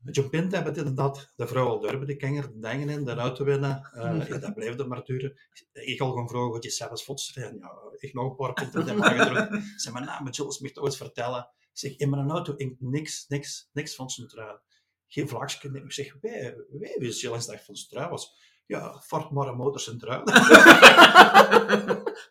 John 0.04 0.30
Pint 0.30 0.52
hebben 0.52 0.76
inderdaad 0.76 1.34
de 1.36 1.48
vrouw 1.48 1.68
al 1.68 1.80
durven, 1.80 2.08
de 2.08 2.16
kenger, 2.16 2.52
de 2.54 2.60
dingen 2.60 2.90
in, 2.90 3.06
de 3.06 3.14
auto 3.14 3.46
winnen. 3.46 3.90
Uh, 3.96 4.28
ja, 4.28 4.38
dat 4.38 4.54
blijft 4.54 4.86
maar 4.86 5.04
duren. 5.04 5.40
Ik 5.72 6.02
al 6.02 6.10
gewoon 6.10 6.30
vragen 6.30 6.50
wat 6.50 6.64
je 6.64 6.70
zelfs 6.70 7.04
fotst. 7.04 7.38
En 7.38 7.58
ja, 7.58 7.72
ik 7.98 8.14
nog 8.14 8.30
een 8.30 8.36
paar 8.36 8.54
punten 8.54 8.80
in 8.80 8.86
de 8.86 8.94
maag 8.94 9.28
gedrukt. 9.28 9.64
Zeg 9.82 9.94
maar, 9.94 10.06
nou, 10.06 10.24
maar 10.24 10.32
Jules 10.32 10.60
moet 10.60 10.74
toch 10.74 10.86
eens 10.86 10.98
vertellen 10.98 11.50
zeg, 11.74 11.96
in 11.98 12.10
mijn 12.10 12.30
auto 12.30 12.54
ik 12.58 12.76
niks, 12.80 13.28
niks, 13.28 13.70
niks 13.74 13.96
van 13.96 14.10
centraal. 14.10 14.60
Geen 15.08 15.28
vlagje. 15.28 15.70
Ik 15.84 15.92
zeg, 15.92 16.16
wij, 16.22 16.56
wij 16.70 16.96
wisten 17.00 17.30
heel 17.30 17.46
dag 17.46 17.64
van 17.64 17.76
centraal 17.76 18.10
was. 18.10 18.40
Ja, 18.66 19.00
Ford 19.00 19.32
maar 19.32 19.48
een 19.48 19.58
motor 19.58 19.80
centraal. 19.80 20.22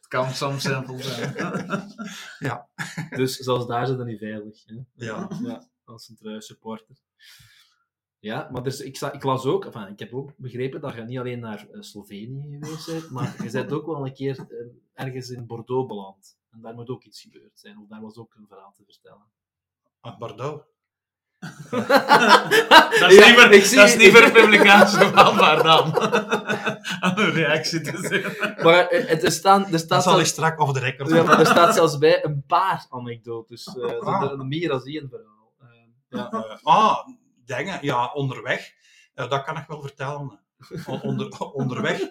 Het 0.01 0.09
kan 0.09 0.31
soms 0.31 0.63
simpel 0.63 0.99
zijn. 0.99 1.35
ja. 2.39 2.69
Dus 3.11 3.37
zelfs 3.37 3.67
daar 3.67 3.87
zit 3.87 3.97
dan 3.97 4.07
niet 4.07 4.19
veilig. 4.19 4.65
Hè? 4.65 4.75
Ja. 4.95 5.31
ja. 5.43 5.69
Als 5.85 6.05
centraal 6.05 6.41
supporter. 6.41 6.97
Ja, 8.21 8.49
maar 8.53 8.63
dus, 8.63 8.81
ik, 8.81 9.01
ik 9.01 9.23
las 9.23 9.45
ook, 9.45 9.65
enfin, 9.65 9.89
ik 9.89 9.99
heb 9.99 10.15
ook 10.15 10.33
begrepen 10.37 10.81
dat 10.81 10.95
je 10.95 11.03
niet 11.03 11.19
alleen 11.19 11.41
naar 11.41 11.67
uh, 11.73 11.81
Slovenië 11.83 12.59
geweest 12.61 12.87
bent, 12.87 13.11
maar 13.11 13.43
je 13.43 13.51
bent 13.61 13.73
ook 13.73 13.87
wel 13.87 14.07
een 14.07 14.15
keer 14.15 14.47
uh, 14.49 14.67
ergens 14.95 15.31
in 15.31 15.47
Bordeaux 15.47 15.89
beland. 15.89 16.39
En 16.51 16.61
daar 16.61 16.75
moet 16.75 16.89
ook 16.89 17.05
iets 17.05 17.21
gebeurd 17.21 17.59
zijn, 17.59 17.79
of 17.79 17.89
daar 17.89 18.01
was 18.01 18.17
ook 18.17 18.35
een 18.35 18.47
verhaal 18.49 18.73
te 18.77 18.85
vertellen. 18.85 19.25
Ah, 20.01 20.19
Bordeaux? 20.19 20.65
dat 23.01 23.11
is 23.11 23.17
ja, 23.17 23.49
niet 23.49 23.65
zie, 23.65 23.77
dat 23.77 23.89
is 23.89 23.97
niet 23.97 24.13
meer 24.13 24.33
publicatie 24.33 25.11
maar 25.11 25.63
dan. 25.63 26.01
Aan 27.01 27.19
een 27.19 27.31
reactie 27.31 27.81
te 27.81 27.97
zien. 27.97 28.55
Maar 28.65 28.87
eh, 28.87 29.09
het, 29.09 29.23
er, 29.23 29.33
staan, 29.33 29.67
er 29.67 29.79
staat 29.79 29.89
dat 29.89 30.03
zal 30.03 30.13
zelfs, 30.13 30.31
strak 30.31 30.61
over 30.61 30.75
de 30.75 30.81
record. 30.81 31.11
Ja, 31.11 31.23
maar 31.23 31.41
er 31.41 31.47
staat 31.47 31.75
zelfs 31.75 31.99
bij 31.99 32.25
een 32.25 32.45
paar 32.47 32.87
anekdotes. 32.89 33.75
Uh, 33.77 33.99
ah. 33.99 34.41
Meer 34.41 34.69
dan 34.69 34.85
één 34.85 35.09
verhaal. 35.09 35.53
Uh, 35.63 35.69
ja. 36.09 36.33
Uh, 36.33 36.57
ah, 36.63 37.09
dingen, 37.57 37.79
ja, 37.83 38.13
onderweg. 38.13 38.73
dat 39.15 39.43
kan 39.43 39.57
ik 39.57 39.67
wel 39.67 39.81
vertellen 39.81 40.41
onder, 41.03 41.39
onderweg 41.63 42.11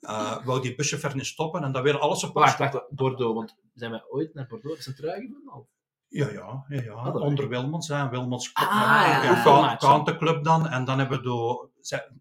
uh, 0.00 0.44
wou 0.44 0.60
die 0.60 0.74
buschauffeur 0.74 1.14
niet 1.14 1.26
stoppen 1.26 1.62
en 1.62 1.72
dat 1.72 1.82
weer 1.82 1.98
alles 1.98 2.24
op 2.24 2.34
Wacht, 2.34 2.58
wacht, 2.58 2.84
Bordeaux, 2.90 3.34
want 3.34 3.56
zijn 3.74 3.90
wij 3.90 4.04
ooit 4.08 4.34
naar 4.34 4.46
Bordeaux? 4.46 4.78
Is 4.78 4.86
het 4.86 4.96
trui 4.96 5.34
al? 5.46 5.68
Ja, 6.08 6.30
ja, 6.30 6.64
ja, 6.68 6.82
ja. 6.82 6.92
Ah, 6.92 7.14
onder 7.14 7.48
Wilmots, 7.48 7.88
hè. 7.88 8.08
Wilmots 8.08 8.50
ah, 8.52 8.64
ja, 8.64 9.22
ja, 9.22 10.40
dan. 10.42 10.68
En 10.68 10.84
dan 10.84 10.98
hebben 10.98 11.18
we 11.18 11.24
door... 11.24 11.70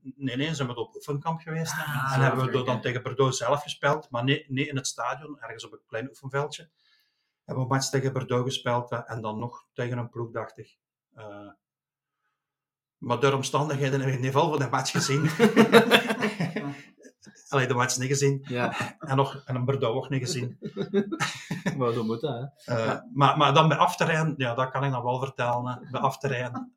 Nee, 0.01 0.35
nee, 0.35 0.55
zijn 0.55 0.67
we 0.67 0.75
op 0.75 0.95
oefenkamp 0.95 1.39
geweest. 1.39 1.71
Ah, 1.71 2.13
en 2.15 2.21
hebben 2.21 2.45
we 2.45 2.63
dan 2.63 2.81
tegen 2.81 3.03
Bordeaux 3.03 3.37
zelf 3.37 3.61
gespeeld, 3.61 4.09
maar 4.09 4.23
niet, 4.23 4.49
niet 4.49 4.67
in 4.67 4.75
het 4.75 4.87
stadion, 4.87 5.39
ergens 5.39 5.65
op 5.65 5.71
een 5.71 5.79
klein 5.87 6.09
oefenveldje. 6.09 6.69
Hebben 7.43 7.63
we 7.63 7.69
match 7.69 7.89
tegen 7.89 8.13
Bordeaux 8.13 8.43
gespeeld 8.43 8.91
en 9.05 9.21
dan 9.21 9.39
nog 9.39 9.65
tegen 9.73 9.97
een 9.97 10.09
ploeg, 10.09 10.31
dacht 10.31 10.57
ik. 10.57 10.77
Uh, 11.17 11.49
maar 13.03 13.19
door 13.19 13.33
omstandigheden 13.33 13.99
heb 13.99 14.09
ik 14.09 14.15
in 14.15 14.23
ieder 14.23 14.33
geval 14.33 14.49
van 14.49 14.59
de 14.59 14.69
match 14.69 14.91
gezien. 14.91 15.21
Alleen 17.49 17.67
de 17.67 17.73
match 17.73 17.97
niet 17.97 18.07
gezien. 18.07 18.45
Ja. 18.47 18.97
En, 18.99 19.15
nog, 19.15 19.41
en 19.45 19.55
een 19.55 19.65
Bordeaux 19.65 19.95
ook 19.95 20.09
niet 20.09 20.21
gezien. 20.21 20.57
maar 21.77 21.93
dat 21.93 22.05
moet 22.05 22.21
dat, 22.21 22.51
hè. 22.55 22.77
Uh, 22.77 22.99
maar, 23.13 23.37
maar 23.37 23.53
dan 23.53 23.67
bij 23.67 23.77
afterrein, 23.77 24.33
ja, 24.37 24.53
dat 24.53 24.71
kan 24.71 24.83
ik 24.83 24.91
nog 24.91 25.03
wel 25.03 25.19
vertellen. 25.19 25.67
Hè. 25.67 25.89
Bij 25.91 26.01
afterrein. 26.01 26.73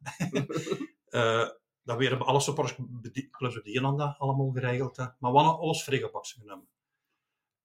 uh, 1.09 1.49
dat 1.83 1.97
weer 1.97 2.25
alle 2.25 2.41
supportersclubs 2.41 3.63
die 3.63 3.81
dat 3.81 4.19
allemaal 4.19 4.51
geregeld. 4.51 4.97
Hè. 4.97 5.05
Maar 5.19 5.33
we 5.33 5.39
hadden 5.39 5.59
alles 5.59 5.83
genomen. 5.83 6.69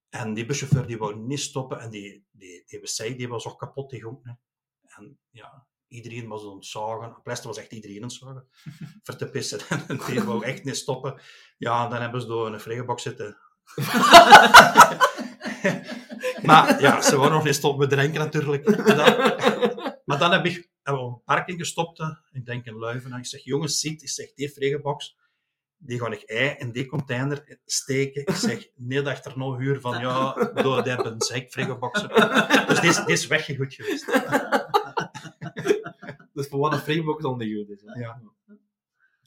En 0.08 0.34
die 0.34 0.46
buschauffeur 0.46 0.86
die 0.86 0.98
wou 0.98 1.16
niet 1.16 1.40
stoppen 1.40 1.80
en 1.80 1.90
die, 1.90 2.26
die, 2.30 2.64
die, 2.66 2.80
die, 2.80 3.16
die 3.16 3.28
was 3.28 3.46
ook 3.46 3.58
kapot, 3.58 3.90
die 3.90 4.00
groep. 4.00 4.24
En 4.82 5.18
ja, 5.30 5.66
Iedereen 5.92 6.28
was 6.28 6.42
het 6.42 6.66
zagen. 6.66 7.22
Pleister 7.22 7.48
was 7.48 7.58
echt 7.58 7.72
iedereen 7.72 7.96
aan 7.96 8.02
het 8.02 8.12
zagen. 8.12 8.48
Voor 9.02 9.16
te 9.16 9.30
pissen. 9.30 9.60
En 9.88 10.00
die 10.06 10.22
wou 10.22 10.44
echt 10.44 10.64
niet 10.64 10.76
stoppen. 10.76 11.20
Ja, 11.58 11.88
dan 11.88 12.00
hebben 12.00 12.20
ze 12.20 12.26
door 12.26 12.46
in 12.46 12.52
een 12.52 12.60
vriegenbak 12.60 13.00
zitten. 13.00 13.38
maar 16.48 16.80
ja, 16.80 17.00
ze 17.00 17.16
waren 17.16 17.32
nog 17.32 17.44
niet 17.44 17.54
stoppen 17.54 17.80
met 17.80 17.98
drinken 17.98 18.20
natuurlijk. 18.20 18.86
maar 20.04 20.18
dan 20.18 20.32
heb 20.32 20.46
ik 20.46 20.70
een 20.82 21.20
parking 21.24 21.58
gestopt. 21.58 22.00
Ik 22.32 22.46
denk 22.46 22.66
in 22.66 22.78
Leuven. 22.78 23.12
En 23.12 23.18
ik 23.18 23.26
zeg, 23.26 23.44
jongens, 23.44 23.80
ziet, 23.80 24.02
ik 24.02 24.08
zeg, 24.08 24.32
die 24.34 24.52
vriegenbox, 24.52 25.16
die 25.76 25.98
ga 25.98 26.10
ik 26.10 26.22
ei 26.22 26.54
in 26.58 26.72
die 26.72 26.86
container 26.86 27.58
steken. 27.64 28.22
Ik 28.26 28.34
zeg, 28.34 28.68
nee, 28.76 29.02
dat 29.02 29.26
er 29.26 29.38
nog 29.38 29.60
uur 29.60 29.80
van, 29.80 30.00
ja, 30.00 30.32
door 30.54 30.82
die 30.82 30.92
hebben 30.92 31.12
een 31.12 31.22
zeik 31.22 31.52
Dus 31.52 32.80
die 32.80 32.90
is, 32.90 33.04
die 33.04 33.14
is 33.14 33.26
weggegoed 33.26 33.74
geweest. 33.74 34.06
Dus 36.32 36.48
voor 36.48 36.60
wat 36.60 36.72
een 36.72 36.78
framework 36.78 37.20
dan 37.20 37.38
de 37.38 37.56
goed 37.56 37.68
is. 37.68 37.82
Hè? 37.84 38.00
Ja. 38.00 38.22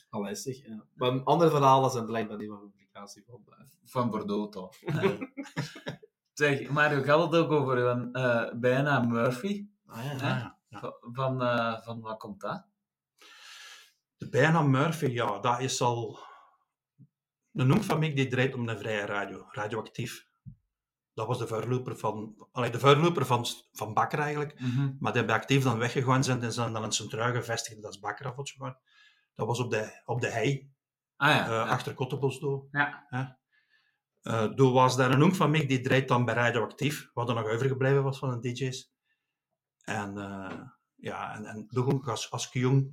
Allee, 0.10 0.64
ja. 0.68 0.86
Maar 0.94 1.24
andere 1.24 1.50
verhalen 1.50 1.90
zijn 1.90 2.06
blijkbaar 2.06 2.38
die 2.38 2.48
van 2.48 2.72
publicatie 2.72 3.24
van, 3.28 3.44
uh, 3.50 3.66
van 3.84 4.10
Bordeaux 4.10 4.52
toch. 4.52 4.76
zeg, 6.34 6.70
maar 6.70 6.96
je 6.96 7.04
gaat 7.04 7.22
het 7.22 7.36
ook 7.36 7.52
over 7.52 7.78
een 7.78 8.10
uh, 8.12 8.54
bijna 8.54 9.00
Murphy. 9.00 9.68
Ah, 9.86 10.06
ja, 10.06 10.12
ja, 10.12 10.58
ja. 10.68 10.98
Van, 11.00 11.42
uh, 11.42 11.82
van 11.82 12.02
wat 12.02 12.18
komt 12.18 12.42
dat? 12.42 12.66
De 14.18 14.30
bijna 14.30 14.62
Murphy, 14.62 15.06
ja, 15.06 15.40
dat 15.40 15.60
is 15.60 15.82
al 15.82 16.20
een 17.52 17.68
noem 17.68 17.84
van 17.84 18.00
mij 18.00 18.14
die 18.14 18.28
draait 18.28 18.54
om 18.54 18.70
een 18.70 18.78
vrije 18.78 19.06
radio, 19.06 19.48
radioactief 19.52 20.28
dat 21.16 21.28
was 21.28 21.38
de 21.38 21.48
voorloper 21.48 21.98
van, 21.98 22.36
allee, 22.52 22.70
de 22.70 22.80
voorloper 22.80 23.26
van, 23.26 23.46
van 23.72 23.94
Bakker 23.94 24.20
eigenlijk. 24.20 24.60
Mm 24.60 24.98
Maar 25.00 25.14
die 25.14 25.26
bij 25.26 25.36
actief 25.36 25.64
dan 25.64 25.78
weggegaan 25.78 26.24
zijn 26.24 26.42
en 26.42 26.54
zijn 26.54 26.74
dan 26.74 26.84
in 26.84 26.92
Centraal 26.92 27.34
gevestigd. 27.34 27.82
Dat 27.82 27.94
is 27.94 28.00
Bakker 28.00 28.26
af 28.26 28.36
Dat 29.36 29.48
was 29.48 29.60
op 29.60 29.72
de, 29.72 30.02
op 30.06 30.22
de 30.22 30.30
hei. 30.30 30.74
Ah, 31.16 31.30
ja, 31.30 31.48
uh, 31.48 31.70
Achter 31.70 31.94
Kottebos 31.94 32.40
door. 32.40 32.68
Ja. 32.72 33.38
Uh, 34.22 34.44
toen 34.44 34.74
was 34.74 34.96
daar 34.96 35.12
een 35.12 35.24
oom 35.24 35.36
van 35.36 35.52
mij, 35.52 35.66
die 35.66 35.82
draait 35.82 36.08
dan 36.08 36.26
bij 36.26 36.34
Radioactief, 36.34 37.10
wat 37.14 37.30
er 37.30 37.36
nog 37.36 37.46
overgebleven 37.46 38.04
was 38.04 38.20
van 38.20 38.42
de 38.42 38.52
DJ's. 38.52 38.94
En 39.84 40.18
uh, 40.18 40.62
ja, 40.96 41.36
en, 41.36 41.46
en 41.46 41.68
toen 41.68 42.04
als, 42.04 42.32
als 42.32 42.50
jong 42.52 42.92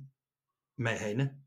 met 0.73 0.99
Heine. 0.99 1.42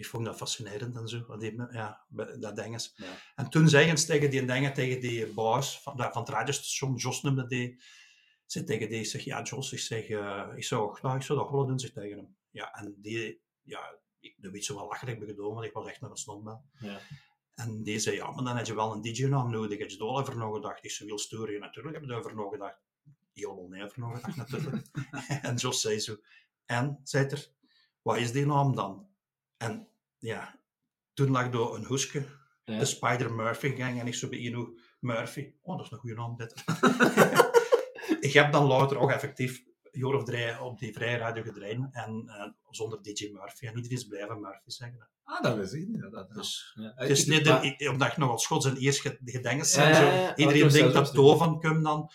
Ik 0.00 0.06
vond 0.06 0.24
dat 0.24 0.36
fascinerend 0.36 0.96
en 0.96 1.08
zo, 1.08 1.36
die, 1.36 1.62
ja, 1.70 2.04
dat 2.38 2.56
dinges. 2.56 2.92
Ja. 2.96 3.06
En 3.34 3.50
toen 3.50 3.68
zei 3.68 3.96
ze 3.96 4.06
tegen 4.06 4.30
die 4.30 4.44
dingen, 4.44 4.72
tegen 4.72 5.00
die 5.00 5.26
baas 5.26 5.82
van, 5.82 5.96
van 5.96 6.22
het 6.22 6.28
radiostation, 6.28 6.94
Jos 6.94 7.22
noemde 7.22 7.46
die, 7.46 7.80
zei 8.46 8.64
tegen 8.64 8.88
die, 8.88 9.04
zeg, 9.04 9.24
ja 9.24 9.42
Jos, 9.42 9.72
ik 9.72 9.78
zeg, 9.78 10.08
uh, 10.08 10.48
ik 10.56 10.64
zou, 10.64 10.98
nou, 11.02 11.16
ik 11.16 11.22
zou 11.22 11.38
dat 11.38 11.50
willen 11.50 11.66
doen, 11.66 11.78
zeg 11.78 11.90
tegen 11.90 12.16
hem. 12.16 12.36
Ja, 12.50 12.74
en 12.74 12.94
die, 12.98 13.40
ja, 13.62 13.98
ik 14.20 14.36
weet 14.40 14.64
zo 14.64 14.74
wel 14.74 14.86
lacherig 14.86 15.18
gedaan, 15.18 15.54
want 15.54 15.64
ik 15.64 15.72
was 15.72 15.86
echt 15.86 16.00
naar 16.00 16.10
een 16.10 16.16
snotbel. 16.16 16.64
Ja. 16.78 16.98
En 17.54 17.82
die 17.82 17.98
zei, 17.98 18.16
ja, 18.16 18.30
maar 18.30 18.44
dan 18.44 18.56
heb 18.56 18.66
je 18.66 18.74
wel 18.74 18.92
een 18.92 19.02
DJ-naam 19.02 19.50
nodig. 19.50 19.78
Heb 19.78 19.90
je 19.90 19.96
daar 19.96 20.08
over 20.08 20.36
nagedacht? 20.36 20.84
Ik 20.84 20.90
zei, 20.90 21.08
wil 21.08 21.18
sturen? 21.18 21.60
Natuurlijk 21.60 21.94
heb 21.94 22.04
je 22.04 22.14
over 22.14 22.34
nagedacht. 22.34 22.78
Heel 23.32 23.66
nee 23.68 23.84
over 23.84 24.00
nagedacht, 24.00 24.36
natuurlijk. 24.36 24.86
en 25.42 25.54
Jos 25.54 25.80
zei 25.80 25.98
zo, 25.98 26.16
en, 26.66 27.00
zei 27.02 27.26
er, 27.26 27.52
wat 28.02 28.16
is 28.16 28.32
die 28.32 28.46
naam 28.46 28.74
dan? 28.74 29.08
En 29.56 29.89
ja, 30.20 30.58
toen 31.14 31.30
lag 31.30 31.50
door 31.50 31.76
een 31.76 31.84
hoeske, 31.84 32.24
de 32.64 32.84
Spider 32.84 33.32
Murphy 33.32 33.76
gang, 33.76 34.00
en 34.00 34.06
ik 34.06 34.14
zo 34.14 34.28
bij 34.28 34.38
Ino 34.38 34.74
Murphy. 35.00 35.52
Oh, 35.60 35.76
dat 35.76 35.86
is 35.86 35.92
een 35.92 35.98
goede 35.98 36.14
naam, 36.14 36.36
dit. 36.36 36.54
ik 38.28 38.32
heb 38.32 38.52
dan 38.52 38.66
later 38.66 38.98
ook 38.98 39.10
effectief 39.10 39.62
jaar 39.92 40.14
of 40.14 40.24
drie 40.24 40.60
op 40.60 40.78
die 40.78 40.92
vrije 40.92 41.16
radio 41.16 41.42
gedraaid 41.42 41.78
en 41.92 42.24
uh, 42.26 42.46
zonder 42.70 43.02
DJ 43.02 43.30
Murphy. 43.32 43.66
En 43.66 43.76
iedereen 43.76 43.96
is 43.96 44.06
blijven 44.06 44.40
Murphy 44.40 44.70
zeggen. 44.70 45.08
Ah, 45.22 45.42
dat 45.42 45.58
is 45.58 45.72
het. 45.72 46.12
Dat, 46.12 46.30
dus, 46.34 46.72
ja. 46.74 46.92
Het 46.94 47.10
is 47.10 47.26
niet, 47.26 47.44
de, 47.44 47.88
omdat 47.90 48.14
je 48.14 48.20
nog 48.20 48.30
als 48.30 48.42
Schots 48.42 48.66
en 48.66 48.76
eerst 48.76 49.00
gedenken 49.24 49.66
zijn. 49.66 50.04
Ja, 50.04 50.36
iedereen 50.36 50.68
denkt 50.68 50.92
dat 50.92 51.14
Tovan 51.14 51.48
van 51.48 51.60
komt 51.60 51.84
dan 51.84 52.10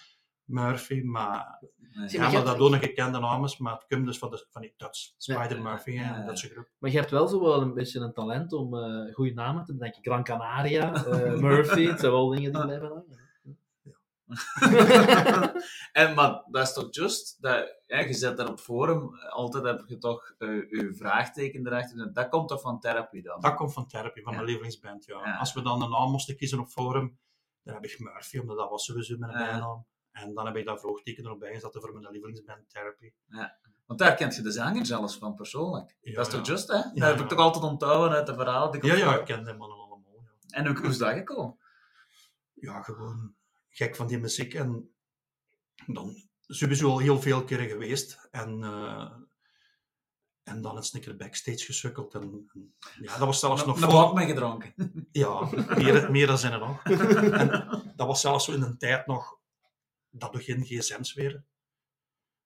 Murphy, 0.46 1.02
maar 1.02 1.60
ja, 2.08 2.32
maar, 2.32 2.44
dat 2.44 2.58
doen 2.58 2.74
een 2.74 2.80
gekende 2.80 3.20
naam 3.20 3.44
is, 3.44 3.58
maar 3.58 3.74
het 3.74 3.86
komt 3.88 4.06
dus 4.06 4.18
van, 4.18 4.30
de, 4.30 4.46
van 4.50 4.62
die 4.62 4.74
Dutch, 4.78 5.14
Spider 5.18 5.62
Murphy 5.62 5.98
en 5.98 6.26
dat 6.26 6.40
soort 6.40 6.52
groep. 6.52 6.70
Maar 6.78 6.92
je 6.92 6.98
hebt 6.98 7.12
wel 7.12 7.28
zo 7.28 7.42
wel 7.42 7.62
een 7.62 7.74
beetje 7.74 8.00
een 8.00 8.14
talent 8.14 8.54
om 8.54 8.74
uh, 8.74 9.14
goede 9.14 9.34
namen 9.34 9.66
te 9.66 9.74
bedenken. 9.74 10.04
Gran 10.04 10.24
Canaria, 10.24 11.08
uh, 11.08 11.40
Murphy, 11.48 11.88
het 11.88 12.00
zijn 12.00 12.12
wel 12.12 12.30
dingen 12.30 12.54
die 12.54 12.62
blijven 12.62 12.88
hangen. 12.88 13.24
en 15.92 16.14
maar 16.14 16.44
dat 16.52 16.68
is 16.68 16.74
toch 16.74 16.88
just, 16.90 17.42
dat, 17.42 17.82
ja, 17.86 18.00
je 18.00 18.14
zet 18.14 18.38
daar 18.38 18.50
op 18.50 18.60
forum, 18.60 19.16
altijd 19.30 19.64
heb 19.64 19.84
je 19.88 19.98
toch 19.98 20.36
uh, 20.38 20.70
je 20.70 20.94
vraagteken 20.94 21.68
erachter. 21.68 22.14
Dat 22.14 22.30
komt 22.30 22.48
toch 22.48 22.62
van 22.62 22.80
therapie 22.80 23.22
dan? 23.22 23.42
Dat 23.42 23.56
komt 23.56 23.74
van 23.74 23.88
therapie, 23.88 24.24
van 24.24 24.34
mijn 24.34 24.46
lievelingsband, 24.46 25.06
ja. 25.06 25.38
Als 25.38 25.54
we 25.54 25.62
dan 25.62 25.82
een 25.82 25.90
naam 25.90 26.12
moesten 26.12 26.38
kiezen 26.38 26.60
op 26.60 26.68
forum, 26.68 27.18
dan 27.64 27.74
heb 27.74 27.86
ik 27.86 28.00
Murphy, 28.00 28.38
omdat 28.38 28.58
dat 28.58 28.70
was 28.70 28.86
sowieso 28.86 29.18
mijn 29.18 29.32
bijnaam. 29.32 29.86
En 30.16 30.34
dan 30.34 30.46
heb 30.46 30.56
ik 30.56 30.66
daar 30.66 30.80
vroegteken 30.80 31.26
erbij 31.26 31.54
gezet 31.54 31.78
voor 31.80 31.94
mijn 31.94 32.12
lievelingsband 32.12 32.70
Therapy. 32.70 33.12
Ja. 33.28 33.58
Want 33.86 34.00
daar 34.00 34.16
kent 34.16 34.36
je 34.36 34.42
de 34.42 34.52
zanger 34.52 34.86
zelfs 34.86 35.18
van 35.18 35.36
persoonlijk. 35.36 35.98
dat 36.02 36.28
is 36.28 36.34
toch 36.34 36.48
just, 36.48 36.68
hè? 36.68 36.82
Dat 36.94 37.10
heb 37.10 37.20
ik 37.20 37.28
toch 37.28 37.40
altijd 37.40 37.64
onthouden 37.64 38.18
uit 38.18 38.28
de 38.28 38.34
verhaal. 38.34 38.86
ja, 38.86 38.96
ja, 38.96 39.20
ik 39.20 39.26
ken 39.26 39.46
die 39.46 39.54
mannen 39.54 39.78
allemaal. 39.78 40.24
Ja. 40.48 40.58
En 40.58 40.76
hoe 40.76 40.88
is 40.88 40.98
dat 40.98 41.14
gekomen? 41.14 41.58
Ja, 42.54 42.82
gewoon 42.82 43.36
gek 43.70 43.96
van 43.96 44.08
die 44.08 44.20
muziek. 44.20 44.54
En 44.54 44.96
dan 45.88 46.16
sowieso 46.48 46.90
al 46.90 47.00
heel 47.00 47.22
veel 47.22 47.44
keren 47.44 47.68
geweest. 47.68 48.28
En, 48.32 48.60
uh, 48.60 49.12
en 50.44 50.62
dan 50.62 50.76
eens 50.76 50.94
een 50.94 51.02
keer 51.02 51.16
backstage 51.16 51.66
gesukkeld. 51.66 52.14
En, 52.14 52.50
en, 52.54 52.76
ja, 53.02 53.18
dat 53.18 53.28
was 53.28 53.40
zelfs 53.40 53.66
nog... 53.66 53.82
Een 53.82 53.92
voor... 53.92 54.14
mee 54.14 54.28
gedronken. 54.28 54.74
Ja, 55.12 55.50
meer, 55.76 56.12
meer 56.12 56.28
dan 56.28 56.38
zijn 56.38 56.54
er 56.54 56.60
nog. 56.60 56.84
En 57.42 57.50
dat 57.96 58.08
was 58.08 58.22
zelfs 58.22 58.46
zo 58.46 58.52
in 58.52 58.62
een 58.62 58.78
tijd 58.78 59.08
nog 59.08 59.44
dat 60.18 60.36
we 60.36 60.44
geen 60.44 60.66
gsm's 60.66 61.14
weer. 61.14 61.46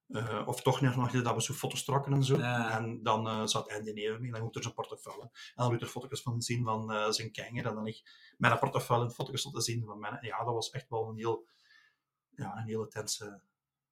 Uh, 0.08 0.48
of 0.48 0.62
toch 0.62 0.82
nog 0.82 1.12
dat 1.12 1.36
we 1.36 1.42
zo 1.42 1.54
foto's 1.54 1.84
trokken 1.84 2.14
en 2.14 2.24
zo. 2.24 2.36
En 2.40 3.04
dan 3.04 3.28
uh, 3.28 3.46
zat 3.46 3.74
Andy 3.74 3.92
neven 3.92 4.22
me, 4.22 4.32
dan 4.32 4.42
moet 4.42 4.56
er 4.56 4.62
zijn 4.62 4.74
portefeuille. 4.74 5.22
En 5.22 5.54
dan 5.56 5.72
moet 5.72 5.82
er 5.82 5.88
foto's 5.88 6.22
van 6.22 6.42
zien 6.42 6.64
van 6.64 6.92
uh, 6.92 7.10
zijn 7.10 7.32
kanger. 7.32 7.66
En 7.66 7.76
dan 7.76 7.88
ik 7.88 8.34
mijn 8.38 8.60
portefeuille 8.60 9.04
en 9.04 9.12
foto's 9.12 9.52
te 9.52 9.62
zien 9.62 9.86
van 9.86 10.00
mij. 10.00 10.18
Ja, 10.22 10.44
dat 10.44 10.54
was 10.54 10.70
echt 10.70 10.90
wel 10.90 11.10
een 11.10 11.18
heel, 11.18 11.48
ja, 12.30 12.58
een 12.58 12.68
hele 12.68 12.88
tense... 12.88 13.42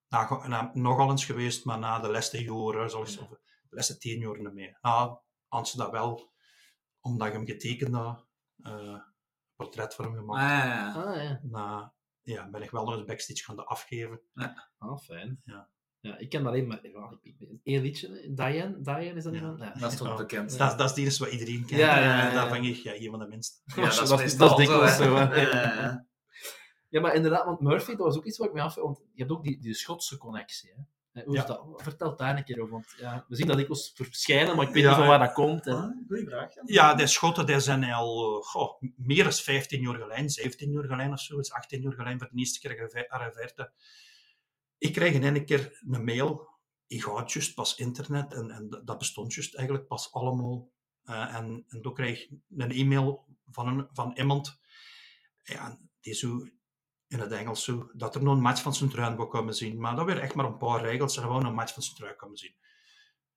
Nou, 0.07 0.69
nogal 0.73 1.09
eens 1.09 1.25
geweest, 1.25 1.65
maar 1.65 1.80
na 1.80 1.99
de 1.99 2.11
laatste 2.11 2.43
jaren, 2.43 2.89
zoals, 2.89 3.13
ja. 3.13 3.21
of 3.21 3.30
de 3.30 3.39
laatste 3.69 3.97
tien 3.97 4.19
jaar 4.19 4.38
niet 4.38 4.53
meer. 4.53 4.78
Nou, 4.82 5.19
als 5.47 5.71
ze 5.71 5.78
dat 5.78 5.91
wel, 5.91 6.34
omdat 6.99 7.28
ik 7.28 7.34
hem 7.34 7.45
getekend 7.45 7.95
had, 7.95 8.28
portret 9.55 9.95
voor 9.95 10.05
hem 10.05 10.15
gemaakt. 10.15 10.43
Ah, 10.43 10.65
ja. 10.65 10.93
Ah, 10.93 11.23
ja. 11.23 11.39
Na, 11.43 11.93
ja, 12.34 12.49
ben 12.49 12.61
ik 12.61 12.71
wel 12.71 12.84
nog 12.86 12.95
eens 12.95 13.05
backstage 13.05 13.43
gaan 13.43 13.65
afgeven. 13.65 14.21
Ja. 14.34 14.69
Ah, 14.78 14.99
fijn. 14.99 15.41
Ja. 15.45 15.69
Ja, 15.99 16.17
ik 16.17 16.30
ken 16.30 16.45
alleen 16.45 16.67
maar 16.67 16.82
één 17.63 17.82
liedje. 17.82 18.34
Diane, 18.34 18.82
Diane 18.82 19.13
is 19.13 19.23
dat 19.23 19.34
ja. 19.34 19.39
iemand? 19.39 19.59
Ja. 19.59 19.73
Dat 19.73 19.91
is 19.91 19.97
toch 19.97 20.17
bekend. 20.17 20.57
Dat, 20.57 20.78
dat 20.78 20.89
is 20.89 20.95
die 20.95 21.05
is 21.05 21.19
wat 21.19 21.32
iedereen 21.32 21.65
kent. 21.65 21.80
Ja, 21.80 21.99
ja, 21.99 22.28
ja, 22.28 22.34
Daar 22.34 22.49
ben 22.49 22.63
ik 22.63 22.75
ja, 22.75 22.93
een 22.93 23.09
van 23.09 23.19
de 23.19 23.28
minste. 23.28 23.61
Ja, 23.65 23.75
dat, 23.75 24.01
is, 24.01 24.09
dat, 24.09 24.21
is, 24.21 24.38
dat 24.38 24.59
is 24.59 24.65
dikwijls 24.65 24.95
zo. 24.95 25.15
Ja, 26.89 27.01
maar 27.01 27.15
inderdaad, 27.15 27.45
want 27.45 27.59
Murphy, 27.59 27.95
dat 27.95 28.05
was 28.05 28.17
ook 28.17 28.25
iets 28.25 28.38
wat 28.38 28.47
ik 28.47 28.53
me 28.53 28.61
af... 28.61 28.75
Want 28.75 28.97
je 28.97 29.21
hebt 29.21 29.32
ook 29.32 29.43
die, 29.43 29.59
die 29.59 29.73
Schotse 29.73 30.17
connectie, 30.17 30.73
hè? 30.75 30.82
Hoe 31.26 31.36
ja. 31.36 31.45
dat? 31.45 31.63
Vertel 31.76 32.15
daar 32.15 32.38
een 32.38 32.43
keer 32.43 32.61
over, 32.61 32.72
want 32.74 32.95
ja, 32.97 33.26
we 33.28 33.36
zien 33.36 33.47
dat 33.47 33.59
ik 33.59 33.68
was 33.68 33.91
verschijnen, 33.95 34.55
maar 34.55 34.68
ik 34.68 34.74
weet 34.74 34.84
ja, 34.84 34.89
niet 34.89 34.97
van 34.97 35.07
waar 35.07 35.20
dat 35.20 35.34
komt. 35.34 35.65
Hè. 35.65 35.74
Goeie 36.07 36.26
vraag. 36.26 36.53
Ja, 36.53 36.61
ja 36.65 36.93
de 36.93 37.07
Schotten 37.07 37.45
die 37.45 37.59
zijn 37.59 37.84
al 37.84 38.41
goh, 38.41 38.82
meer 38.95 39.24
dan 39.24 39.34
15 39.34 39.82
jaar 39.82 39.95
geleden, 39.95 40.30
17 40.30 40.72
jaar 40.72 40.84
geleden 40.84 41.11
of 41.11 41.20
zo, 41.20 41.39
18 41.39 41.82
jaar 41.82 41.93
geleden 41.93 42.20
voor 42.20 42.30
de 42.32 42.38
eerste 42.38 42.59
keer 42.59 42.89
gearriveerd. 42.89 43.72
Ik 44.78 44.93
kreeg 44.93 45.13
in 45.13 45.24
een 45.24 45.45
keer 45.45 45.80
een 45.89 46.03
mail, 46.03 46.49
ik 46.88 47.01
had 47.01 47.32
juist 47.32 47.53
pas 47.53 47.76
internet 47.76 48.34
en, 48.34 48.51
en 48.51 48.82
dat 48.86 48.97
bestond 48.97 49.34
juist 49.34 49.55
eigenlijk 49.55 49.88
pas 49.88 50.13
allemaal. 50.13 50.70
Uh, 51.05 51.36
en, 51.36 51.65
en 51.68 51.82
toen 51.82 51.93
kreeg 51.93 52.24
ik 52.24 52.39
een 52.57 52.72
e-mail 52.72 53.26
van, 53.45 53.68
een, 53.68 53.88
van 53.91 54.13
iemand 54.18 54.59
ja, 55.43 55.78
die 56.01 56.13
zo 56.13 56.47
in 57.08 57.20
het 57.20 57.32
Engels 57.32 57.64
zo, 57.64 57.89
dat 57.93 58.16
er 58.16 58.24
nog 58.24 58.34
een 58.34 58.41
match 58.41 58.62
van 58.62 58.74
zijn 58.74 58.89
truin 58.89 59.16
wou 59.16 59.30
komen 59.30 59.53
zien. 59.53 59.80
Maar 59.80 59.95
dat 59.95 60.05
weer 60.05 60.20
echt 60.20 60.36
maar 60.36 60.45
een 60.45 60.58
paar 60.58 60.82
regels 60.82 61.18
en 61.18 61.24
gewoon 61.24 61.45
een 61.45 61.53
match 61.53 61.74
van 61.74 61.84
zijn 61.84 61.95
truin 61.95 62.16
komen 62.16 62.38
zien. 62.38 62.55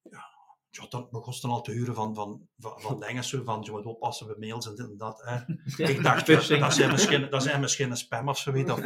Ja, 0.03 0.25
ja 0.71 0.87
dat 0.89 1.11
begon 1.11 1.35
dan 1.41 1.51
al 1.51 1.63
te 1.63 1.73
huren 1.73 1.95
van, 1.95 2.15
van, 2.15 2.49
van, 2.59 2.81
van 2.81 3.01
dingen 3.07 3.25
zo, 3.25 3.45
van 3.45 3.63
je 3.63 3.71
moet 3.71 3.85
oppassen 3.87 4.27
bij 4.27 4.37
mails 4.39 4.67
en 4.67 4.75
dit 4.75 4.91
en 4.91 4.97
dat. 4.97 5.23
Hè. 5.25 5.37
Ik 5.85 6.03
dacht, 6.03 6.27
dat 6.27 6.45
zijn, 6.75 6.91
misschien, 6.91 7.31
dat 7.31 7.43
zijn 7.43 7.61
misschien 7.61 7.91
een 7.91 7.97
spam 7.97 8.29
of 8.29 8.39
zoiets. 8.39 8.71
Of, 8.71 8.81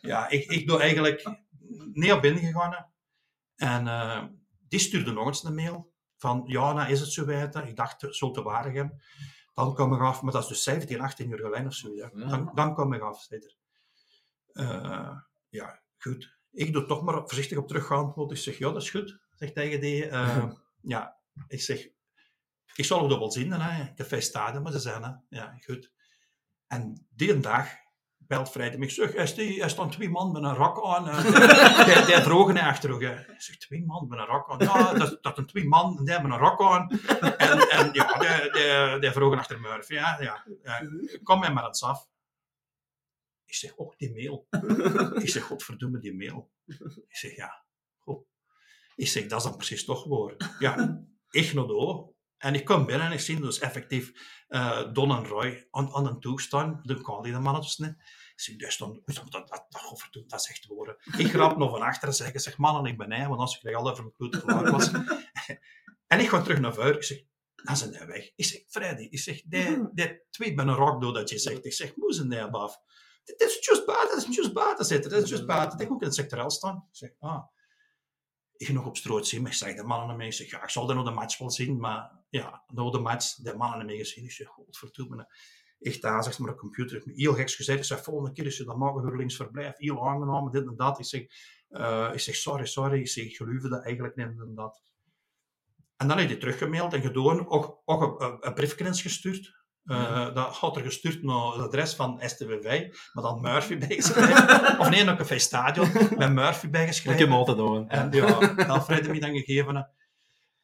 ja, 0.00 0.28
ik, 0.28 0.50
ik 0.50 0.66
doe 0.66 0.80
eigenlijk 0.80 1.26
op 2.12 2.20
binnen 2.20 2.42
gegaan. 2.42 2.90
En 3.56 3.86
uh, 3.86 4.24
die 4.68 4.78
stuurde 4.78 5.12
nog 5.12 5.26
eens 5.26 5.44
een 5.44 5.54
mail 5.54 5.92
van, 6.16 6.42
ja, 6.46 6.72
nou 6.72 6.90
is 6.90 7.00
het 7.00 7.12
zo 7.12 7.24
weten. 7.24 7.66
Ik 7.66 7.76
dacht, 7.76 8.06
zou 8.08 8.32
te 8.32 8.42
waardig 8.42 8.88
Dan 9.54 9.74
kom 9.74 9.94
ik 9.94 10.00
af, 10.00 10.22
maar 10.22 10.32
dat 10.32 10.42
is 10.42 10.48
dus 10.48 10.62
17, 10.62 11.00
18 11.00 11.30
uur 11.30 11.38
geleden 11.38 11.66
of 11.66 11.74
zo. 11.74 11.94
Ja. 11.94 12.10
Dan, 12.14 12.50
dan 12.54 12.74
kom 12.74 12.92
ik 12.92 13.02
af, 13.02 13.22
zei 13.22 13.40
er. 13.40 13.60
Uh, 14.54 15.16
ja, 15.48 15.82
goed. 15.98 16.38
Ik 16.50 16.72
doe 16.72 16.86
toch 16.86 17.02
maar 17.02 17.14
voorzichtig 17.14 17.58
op 17.58 17.68
teruggaan. 17.68 18.12
Want 18.14 18.30
ik 18.30 18.36
zeg, 18.36 18.58
ja, 18.58 18.72
dat 18.72 18.82
is 18.82 18.90
goed. 18.90 19.20
Zeg 19.34 19.52
tegen 19.52 19.80
die. 19.80 20.06
Uh, 20.06 20.52
ja, 20.94 21.16
ik 21.48 21.60
zeg, 21.60 21.88
ik 22.74 22.84
zal 22.84 23.08
het 23.08 23.18
wel 23.18 23.32
zien. 23.32 23.52
Hè. 23.52 23.94
Café 23.94 24.20
Stadium, 24.20 24.62
maar 24.62 24.72
ze 24.72 24.78
zijn, 24.78 25.02
hè. 25.02 25.10
ja, 25.28 25.58
goed. 25.64 25.92
En 26.66 27.06
die 27.10 27.32
een 27.32 27.40
dag 27.40 27.68
belt 28.32 28.50
Vrijdag 28.50 28.78
me. 28.78 28.84
Ik 28.84 28.90
zeg, 28.90 29.14
is 29.14 29.34
die, 29.34 29.62
er 29.62 29.70
staan 29.70 29.90
twee 29.90 30.10
man 30.10 30.32
met 30.32 30.42
een 30.42 30.54
rok 30.54 30.84
aan. 30.84 31.08
Uh, 31.12 32.06
die, 32.06 32.20
drogen 32.20 32.58
achter. 32.58 33.02
Ik 33.02 33.40
zeg, 33.40 33.56
twee 33.56 33.84
man 33.84 34.08
met 34.08 34.18
een 34.18 34.24
rok 34.24 34.50
aan. 34.50 34.58
Ja, 34.58 34.92
dat, 34.92 35.22
dat 35.22 35.34
zijn 35.34 35.46
twee 35.46 35.64
man, 35.64 36.04
die 36.04 36.12
hebben 36.12 36.30
een 36.30 36.38
rok 36.38 36.62
aan. 36.62 36.90
En, 37.36 37.68
en 37.68 37.88
ja, 37.92 38.18
die, 38.18 38.50
die, 38.52 38.98
die 39.00 39.10
vroegen 39.10 39.38
achter 39.38 39.60
Murphy. 39.60 39.94
Ja, 39.94 40.16
ja, 40.20 40.44
ja. 40.62 40.82
Kom 41.22 41.40
mij 41.40 41.52
maar 41.52 41.66
eens 41.66 41.82
af. 41.82 42.08
Ik 43.52 43.58
zeg, 43.58 43.74
oh, 43.74 43.92
die 43.96 44.12
mail. 44.12 44.46
ik 45.22 45.28
zeg, 45.28 45.42
godverdomme, 45.42 45.98
die 45.98 46.14
mail. 46.14 46.52
Ik 47.08 47.16
zeg, 47.16 47.36
ja, 47.36 47.64
goed. 47.98 48.24
Ik 48.94 49.08
zeg, 49.08 49.26
dat 49.26 49.38
is 49.38 49.44
dan 49.44 49.56
precies 49.56 49.84
toch 49.84 50.04
waar. 50.04 50.56
Ja, 50.58 51.04
ik 51.30 51.52
nog 51.52 52.10
En 52.38 52.54
ik 52.54 52.64
kom 52.64 52.86
binnen 52.86 53.06
en 53.06 53.12
ik 53.12 53.20
zie 53.20 53.40
dus 53.40 53.58
effectief 53.58 54.12
uh, 54.48 54.92
Don 54.92 55.10
en 55.10 55.26
Roy 55.26 55.66
aan, 55.70 55.94
aan 55.94 56.06
een 56.06 56.20
toestaan. 56.20 56.80
De 56.82 57.00
kan 57.00 57.22
die 57.22 57.32
de 57.32 57.38
mannen 57.38 57.62
dus 57.62 57.76
niet. 57.76 57.90
Ik 58.34 58.40
zeg, 58.40 58.56
dus 58.56 58.76
dan, 58.76 59.02
dat, 59.04 59.32
dat, 59.32 59.48
dat, 59.48 59.68
godverdomme, 59.70 60.28
dat 60.28 60.40
is 60.40 60.48
echt 60.48 60.66
woorden. 60.66 60.96
Ik 61.16 61.30
grap 61.30 61.56
nog 61.56 61.70
van 61.70 61.82
achteren 61.82 62.14
zeggen, 62.14 62.40
zeg, 62.40 62.56
mannen, 62.56 62.92
ik 62.92 62.98
ben 62.98 63.12
hij, 63.12 63.28
want 63.28 63.40
als 63.40 63.62
ik 63.62 63.74
al 63.74 63.90
over 63.90 64.02
mijn 64.02 64.14
kloot 64.16 64.42
klaar 64.42 64.70
was. 64.70 64.90
en 66.12 66.20
ik 66.20 66.28
ga 66.28 66.42
terug 66.42 66.60
naar 66.60 66.74
vuur. 66.74 66.94
Ik 66.94 67.04
zeg, 67.04 67.22
dan 67.54 67.76
zijn 67.76 67.90
die 67.90 68.04
weg. 68.04 68.30
Ik 68.34 68.44
zeg, 68.44 68.60
Freddy, 68.68 69.02
ik 69.02 69.18
zeg, 69.18 69.42
die, 69.42 69.88
die 69.92 70.22
twee 70.30 70.54
ben 70.54 70.68
een 70.68 70.74
rock 70.74 71.00
door 71.02 71.12
dat 71.12 71.30
je 71.30 71.38
zegt. 71.38 71.64
Ik 71.64 71.72
zeg, 71.72 71.96
moesten 71.96 72.28
die 72.28 72.42
af? 72.42 72.80
Dit 73.24 73.40
is 73.40 73.64
just 73.66 73.86
buiten, 73.86 74.18
dit 74.18 74.28
is 74.28 74.36
just 74.36 74.52
buiten 74.52 74.84
zitten, 74.84 75.10
dit 75.10 75.22
is 75.22 75.30
just 75.30 75.46
buiten. 75.46 75.78
Ik 75.78 75.90
ook 75.90 76.00
in 76.00 76.06
het 76.06 76.16
sectorel 76.16 76.50
staan. 76.50 76.76
Ik 76.76 76.96
zeg, 76.96 77.10
ah. 77.18 77.42
Ik 78.56 78.66
ga 78.66 78.72
nog 78.72 78.86
op 78.86 78.96
stroot 78.96 79.26
zien, 79.26 79.42
maar 79.42 79.50
ik 79.50 79.56
zeg 79.56 79.74
de 79.74 79.82
mannen 79.82 80.08
ermee. 80.08 80.26
Ik 80.26 80.32
zeg, 80.32 80.50
ja, 80.50 80.62
ik 80.62 80.70
zal 80.70 80.88
er 80.88 80.94
nog 80.94 81.04
de 81.04 81.10
match 81.10 81.38
wel 81.38 81.50
zien, 81.50 81.78
maar 81.80 82.12
ja, 82.28 82.64
nog 82.66 82.92
de 82.92 82.98
match, 82.98 83.34
de 83.34 83.56
mannen 83.56 83.78
ermee 83.78 83.98
gezien. 83.98 84.24
Ik 84.24 84.32
zeg, 84.32 84.46
godverdomme. 84.46 85.34
echt 85.80 86.04
aan, 86.04 86.22
zegt 86.22 86.38
maar 86.38 86.50
de 86.50 86.56
computer 86.56 86.94
heeft 86.94 87.06
me 87.06 87.12
heel 87.12 87.34
geks 87.34 87.54
gezegd. 87.54 87.78
Ik 87.78 87.84
zeg, 87.84 88.02
volgende 88.02 88.32
keer 88.32 88.46
is 88.46 88.56
je 88.56 88.64
dat 88.64 88.76
maken 88.76 89.02
voor 89.02 89.16
linksverblijf, 89.16 89.76
heel 89.76 90.08
aangenaam, 90.08 90.50
dit 90.50 90.66
en 90.66 90.76
dat. 90.76 90.98
Ik 90.98 91.04
zeg, 91.04 91.22
uh, 91.70 92.10
ik 92.12 92.20
zeg 92.20 92.34
sorry, 92.34 92.66
sorry. 92.66 93.00
Ik 93.00 93.08
zeg, 93.08 93.24
ik 93.24 93.36
geloof 93.36 93.62
dat 93.62 93.84
eigenlijk 93.84 94.16
niet 94.16 94.26
en 94.26 94.54
dat. 94.54 94.82
En 95.96 96.08
dan 96.08 96.18
heb 96.18 96.28
je 96.28 96.38
teruggemaild 96.38 96.92
en 96.92 97.02
gedaan, 97.02 97.48
ook, 97.48 97.82
ook 97.84 98.20
een, 98.20 98.86
een 98.86 98.94
gestuurd. 98.94 99.61
Uh, 99.84 100.34
dat 100.34 100.56
had 100.56 100.76
er 100.76 100.82
gestuurd 100.82 101.22
naar 101.22 101.52
het 101.52 101.60
adres 101.60 101.94
van 101.94 102.20
STVV, 102.20 102.94
maar 103.12 103.24
dan 103.24 103.40
Murphy 103.40 103.78
bijgeschreven. 103.78 104.78
of 104.80 104.90
nee, 104.90 105.04
naar 105.04 105.16
Café 105.16 105.38
Stadion, 105.38 105.90
met 106.16 106.32
Murphy 106.32 106.70
bijgeschreven. 106.70 107.12
Ik 107.12 107.18
heb 107.18 107.36
altijd 107.36 107.56
doen. 107.56 107.88
En 107.88 108.10
ja, 108.10 108.38
dat 108.54 108.84
Freddy 108.84 109.10
me 109.10 109.20
dan 109.20 109.36
gegeven. 109.36 109.90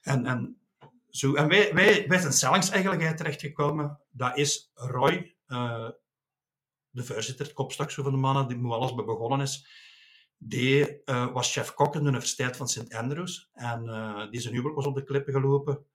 En, 0.00 0.26
en, 0.26 0.60
zo, 1.08 1.34
en 1.34 1.48
wij, 1.48 1.74
wij, 1.74 2.04
wij 2.08 2.18
zijn 2.18 2.32
Sellings 2.32 2.70
eigenlijk 2.70 3.16
terechtgekomen. 3.16 4.00
Dat 4.10 4.36
is 4.36 4.70
Roy, 4.74 5.36
uh, 5.46 5.88
de 6.90 7.04
voorzitter, 7.04 7.44
het 7.44 7.54
kopstuk 7.54 7.90
van 7.90 8.12
de 8.12 8.18
mannen, 8.18 8.48
die 8.48 8.56
moet 8.56 8.72
alles 8.72 8.94
bij 8.94 9.04
begonnen 9.04 9.40
is. 9.40 9.66
Die 10.36 11.02
uh, 11.04 11.32
was 11.32 11.52
chef-kok 11.52 11.94
in 11.94 12.02
de 12.02 12.08
Universiteit 12.08 12.56
van 12.56 12.68
St. 12.68 12.94
Andrews. 12.94 13.50
En 13.52 13.82
die 14.30 14.40
zijn 14.40 14.54
huwelijk 14.54 14.76
was 14.76 14.86
op 14.86 14.94
de 14.94 15.04
klippen 15.04 15.32
gelopen. 15.32 15.86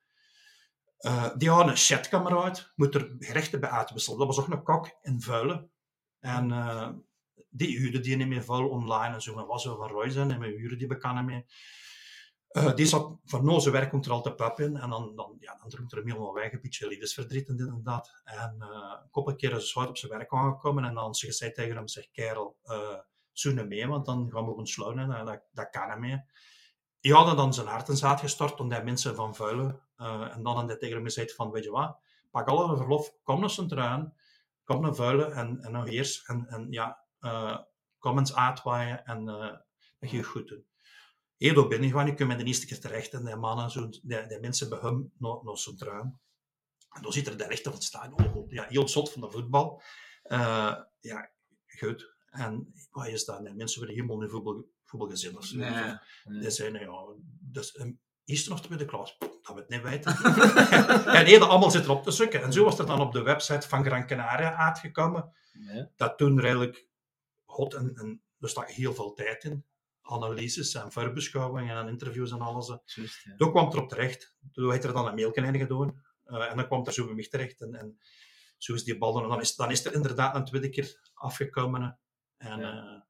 Uh, 1.06 1.30
die 1.38 1.50
had 1.50 1.68
een 1.68 1.78
chatkameraad, 1.78 2.72
moet 2.76 2.96
er 2.96 3.16
gerechten 3.20 3.60
bij 3.60 3.70
uitwisselen. 3.70 4.20
Dat 4.20 4.28
was 4.28 4.40
ook 4.40 4.48
een 4.48 4.64
kok 4.64 4.98
in 5.02 5.22
vuilen. 5.22 5.72
En 6.20 6.50
uh, 6.50 6.90
die 7.50 7.78
huurde 7.78 8.00
die 8.00 8.16
niet 8.16 8.28
meer 8.28 8.44
vuil 8.44 8.70
online 8.70 9.14
en 9.14 9.22
zo. 9.22 9.36
Maar 9.36 9.46
was 9.46 9.64
zo 9.64 9.76
van 9.76 9.88
Roy 9.88 10.10
zijn 10.10 10.32
en 10.32 10.40
we 10.40 10.48
huurden 10.48 10.78
die 10.78 10.88
bekenden 10.88 11.26
mee. 11.26 11.46
Uh, 12.52 12.76
die 12.76 12.86
zat 12.86 13.18
van 13.24 13.46
nou, 13.46 13.60
zijn 13.60 13.74
werk 13.74 13.90
komt 13.90 14.06
er 14.06 14.12
altijd 14.12 14.36
pap 14.36 14.60
in. 14.60 14.78
En 14.78 14.90
dan, 14.90 15.16
dan, 15.16 15.36
ja, 15.40 15.58
dan 15.60 15.70
droomt 15.70 15.92
er 15.92 15.98
hem 15.98 16.08
helemaal 16.08 16.34
weg, 16.34 16.52
een 16.52 16.62
beetje 16.62 16.88
liefdesverdriet 16.88 17.48
en 17.48 17.60
en. 17.60 17.84
En 18.24 18.56
een 18.60 19.10
koppel 19.12 19.36
keer 19.36 19.56
is 19.56 19.74
hard 19.74 19.90
op 19.90 19.98
zijn 19.98 20.12
werk 20.12 20.34
aangekomen 20.34 20.84
en 20.84 20.94
dan 20.94 21.16
ze 21.16 21.26
gezegd 21.26 21.56
tegen 21.56 21.76
hem, 21.76 21.88
zeg 21.88 22.12
kerel, 22.12 22.58
zoenen 23.32 23.68
mee, 23.68 23.88
want 23.88 24.06
dan 24.06 24.32
gaan 24.32 24.46
we 24.46 24.58
een 24.58 24.68
sluiten. 24.68 25.26
Dat, 25.26 25.44
dat 25.52 25.70
kan 25.70 25.90
hem 25.90 26.00
mee. 26.00 26.22
Die 27.00 27.14
hadden 27.14 27.36
dan 27.36 27.54
zijn 27.54 27.68
hart 27.68 27.90
en 27.90 27.98
zaad 27.98 28.20
gestort 28.20 28.60
om 28.60 28.70
die 28.70 28.84
mensen 28.84 29.16
van 29.16 29.36
vuilen. 29.36 29.82
Uh, 30.04 30.36
en 30.36 30.44
dan 30.44 30.56
had 30.56 30.68
hij 30.68 30.78
tegen 30.78 30.96
hem 30.96 31.04
gezegd 31.04 31.36
van, 31.36 31.52
weet 31.52 31.64
je 31.64 31.70
wat, 31.70 31.98
pak 32.32 32.48
alle 32.48 32.78
verlof, 32.78 33.14
kom 33.24 33.40
naar 33.40 33.50
Sint-Truin, 33.50 34.14
kom 34.64 34.82
naar 34.82 34.96
vuilen 34.96 35.34
en, 35.34 35.62
en 35.62 35.72
nog 35.72 35.88
eerst. 35.88 36.30
En, 36.30 36.48
en 36.48 36.68
ja, 36.72 37.04
uh, 37.22 37.58
kom 37.98 38.18
eens 38.18 38.36
uitwaaien 38.36 39.06
en 39.06 39.28
uh, 39.28 39.56
dat 40.00 40.10
je 40.10 40.24
goed 40.24 40.48
doen. 40.48 40.66
Heel 41.38 41.54
door 41.54 41.68
binnen 41.68 41.90
gewoon, 41.90 42.08
ik 42.08 42.18
kom 42.18 42.28
met 42.28 42.40
de 42.40 42.46
eerste 42.46 42.66
keer 42.66 42.80
terecht 42.80 43.14
en 43.14 43.26
die 43.26 43.36
mannen, 43.36 43.72
zo, 43.72 43.90
die, 43.90 44.28
die 44.28 44.40
mensen 44.40 44.70
bij 44.70 44.80
hem 44.80 45.12
naar, 45.18 45.44
naar 45.44 45.58
Sint-Truin. 45.58 46.20
En 46.90 47.02
dan 47.02 47.12
zit 47.12 47.28
er 47.28 47.38
de 47.38 47.48
rechter 47.48 47.72
van 47.72 47.74
het 47.74 47.84
stadion, 47.84 48.34
oh, 48.34 48.52
ja, 48.52 48.66
heel 48.68 48.88
zot 48.88 49.12
van 49.12 49.22
de 49.22 49.32
voetbal. 49.32 49.82
ja, 51.00 51.32
goed. 51.80 52.12
En 52.30 52.74
wat 52.92 53.08
is 53.08 53.26
dat? 53.26 53.42
Nee, 53.42 53.54
mensen 53.54 53.80
willen 53.80 53.96
helemaal 53.96 54.18
niet 54.18 54.30
voetbal, 54.30 54.66
of 55.38 55.46
zo. 55.46 55.58
Nee, 55.58 55.70
nee. 55.70 56.40
Die 56.40 56.50
zeiden, 56.50 56.82
ja, 56.82 57.06
dus 57.40 57.72
eerste 58.34 58.54
of 58.54 58.62
tweede 58.62 58.86
klas, 58.86 59.18
dat 59.20 59.42
we 59.46 59.54
het 59.54 59.70
niet 59.70 59.82
weten. 59.82 60.16
en 61.18 61.26
nee, 61.26 61.40
dat 61.40 61.50
allemaal 61.50 61.72
zit 61.72 61.84
erop 61.84 62.04
te 62.04 62.12
zoeken. 62.12 62.42
En 62.42 62.54
zo 62.54 62.64
was 62.64 62.80
er 62.80 62.86
dan 62.86 63.02
op 63.02 63.12
de 63.12 63.22
website 63.22 63.68
van 63.68 63.86
Gran 63.86 64.08
Canaria 64.08 64.56
uitgekomen. 64.56 65.34
Nee. 65.54 65.88
Dat 65.96 66.18
toen 66.18 66.40
redelijk 66.40 66.88
hot 67.46 67.74
en, 67.74 67.96
en 67.96 68.24
er 68.40 68.50
stak 68.50 68.70
heel 68.70 68.94
veel 68.94 69.14
tijd 69.14 69.44
in. 69.44 69.66
Analyses 70.02 70.74
en 70.74 70.92
verbeschouwingen 70.92 71.78
en 71.78 71.88
interviews 71.88 72.32
en 72.32 72.42
alles. 72.42 72.78
Just, 72.86 73.24
ja. 73.24 73.36
Toen 73.36 73.52
kwam 73.52 73.66
het 73.66 73.74
erop 73.74 73.90
terecht. 73.90 74.36
Toen 74.52 74.72
heeft 74.72 74.84
er 74.84 74.94
dan 74.94 75.08
een 75.08 75.16
mailje 75.16 75.42
in 75.42 75.58
gedaan. 75.58 76.04
Uh, 76.26 76.50
en 76.50 76.58
dan 76.58 76.68
kwam 76.68 76.86
er 76.86 76.94
zo 76.94 77.06
bij 77.06 77.14
mij 77.14 77.28
terecht. 77.28 77.62
En, 77.62 77.76
en 77.76 77.98
zo 78.58 78.74
is 78.74 78.84
die 78.84 78.98
bal 78.98 79.14
dan, 79.14 79.30
dan 79.30 79.42
is, 79.42 79.56
dan 79.56 79.72
is 79.72 79.86
er 79.86 79.94
inderdaad 79.94 80.36
een 80.36 80.46
tweede 80.46 80.70
keer 80.70 81.12
afgekomen. 81.14 82.00
En 82.38 82.60
ja. 82.60 82.74
uh, 82.74 83.02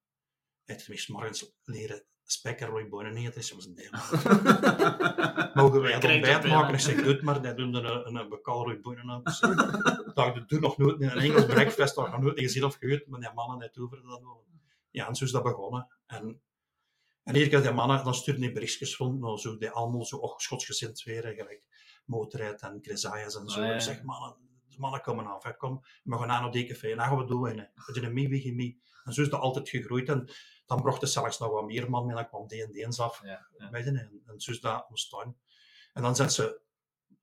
heeft 0.64 0.88
mij 0.88 1.04
morgens 1.08 1.54
leren 1.64 2.06
spekken 2.34 2.68
Roy 2.68 2.88
Bonen 2.88 3.16
eten. 3.16 3.56
Was 3.56 3.66
een 3.66 3.76
deel. 3.76 3.92
Mogen 5.64 5.82
wij 5.82 5.92
het 5.94 6.04
ontbijt 6.04 6.48
maken? 6.48 6.74
Ik 6.74 6.80
zeg, 6.80 6.96
doe 6.96 7.14
het 7.14 7.22
maar. 7.22 7.42
Die 7.42 7.54
doen 7.54 7.76
er 7.76 7.86
een, 7.86 8.08
een, 8.08 8.16
een 8.16 8.30
bekaal 8.30 8.64
Roy 8.64 8.80
Bonen 8.80 9.10
aan. 9.10 9.24
Dus, 9.24 9.40
dat 10.14 10.50
doe 10.50 10.60
nog 10.60 10.78
nooit 10.78 11.02
in 11.02 11.10
een 11.10 11.18
Engels 11.18 11.46
breakfast. 11.46 11.96
Dat 11.96 12.12
nog 12.12 12.22
nooit 12.22 12.40
gezien 12.40 12.64
of 12.64 12.76
gehoord. 12.76 13.08
Maar 13.08 13.20
die 13.20 13.30
mannen 13.34 13.58
net 13.58 13.78
over 13.78 14.02
dat 14.04 14.22
Ja, 14.90 15.08
en 15.08 15.16
zo 15.16 15.24
is 15.24 15.32
dat 15.32 15.44
begonnen. 15.44 15.88
En, 16.06 16.42
en 17.24 17.36
iedere 17.36 17.50
keer 17.50 17.62
die 17.62 17.72
mannen, 17.72 18.04
dan 18.04 18.16
stuurden 18.16 18.44
die 18.44 18.52
berichtjes 18.52 18.98
rond. 18.98 19.20
Nou, 19.20 19.38
zo, 19.38 19.58
die 19.58 19.70
allemaal 19.70 20.06
zo 20.06 20.18
oh, 20.18 20.38
schotsgezind 20.38 21.04
weer. 21.04 21.22
Gelijk 21.22 21.64
Motorrijd 22.06 22.62
en 22.62 22.82
Cresaias 22.82 23.36
en 23.36 23.50
zo. 23.50 23.64
Ja. 23.64 23.74
Ik 23.74 23.82
zeg, 23.82 24.04
mannen, 24.04 24.36
de 24.68 24.80
mannen 24.80 25.02
komen 25.02 25.26
af. 25.26 25.44
Hè. 25.44 25.58
Kom, 25.58 25.82
we 26.04 26.18
gaan 26.18 26.30
aan 26.30 26.46
op 26.46 26.54
die 26.54 26.66
café. 26.66 26.92
En 26.92 26.98
dan 26.98 27.06
gaan 27.06 27.18
we 27.18 27.26
doen. 27.26 27.58
Hè. 27.58 27.66
We 27.76 27.94
doen 27.94 28.04
een 28.04 28.56
mee. 28.56 28.82
En 29.04 29.14
zo 29.14 29.22
is 29.22 29.30
dat 29.30 29.40
altijd 29.40 29.70
gegroeid. 29.70 30.10
En 30.10 30.30
dan 30.66 30.82
bracht 30.82 31.02
er 31.02 31.08
zelfs 31.08 31.40
nog 31.40 31.52
wat 31.52 31.66
meer 31.66 31.90
man 31.90 32.06
mee. 32.06 32.16
Dan 32.16 32.28
kwam 32.28 32.48
die 32.48 32.64
en 32.64 32.72
die 32.72 32.86
eens 32.86 33.00
af. 33.00 33.22
Ja, 33.24 33.48
ja. 33.58 33.78
Je, 33.78 33.84
en, 33.84 34.22
en 34.26 34.40
zo 34.42 34.52
is 34.52 34.60
dat 34.60 34.86
ontstaan. 34.90 35.36
En 35.94 36.02
dan 36.02 36.16
zijn 36.16 36.30
ze 36.32 36.62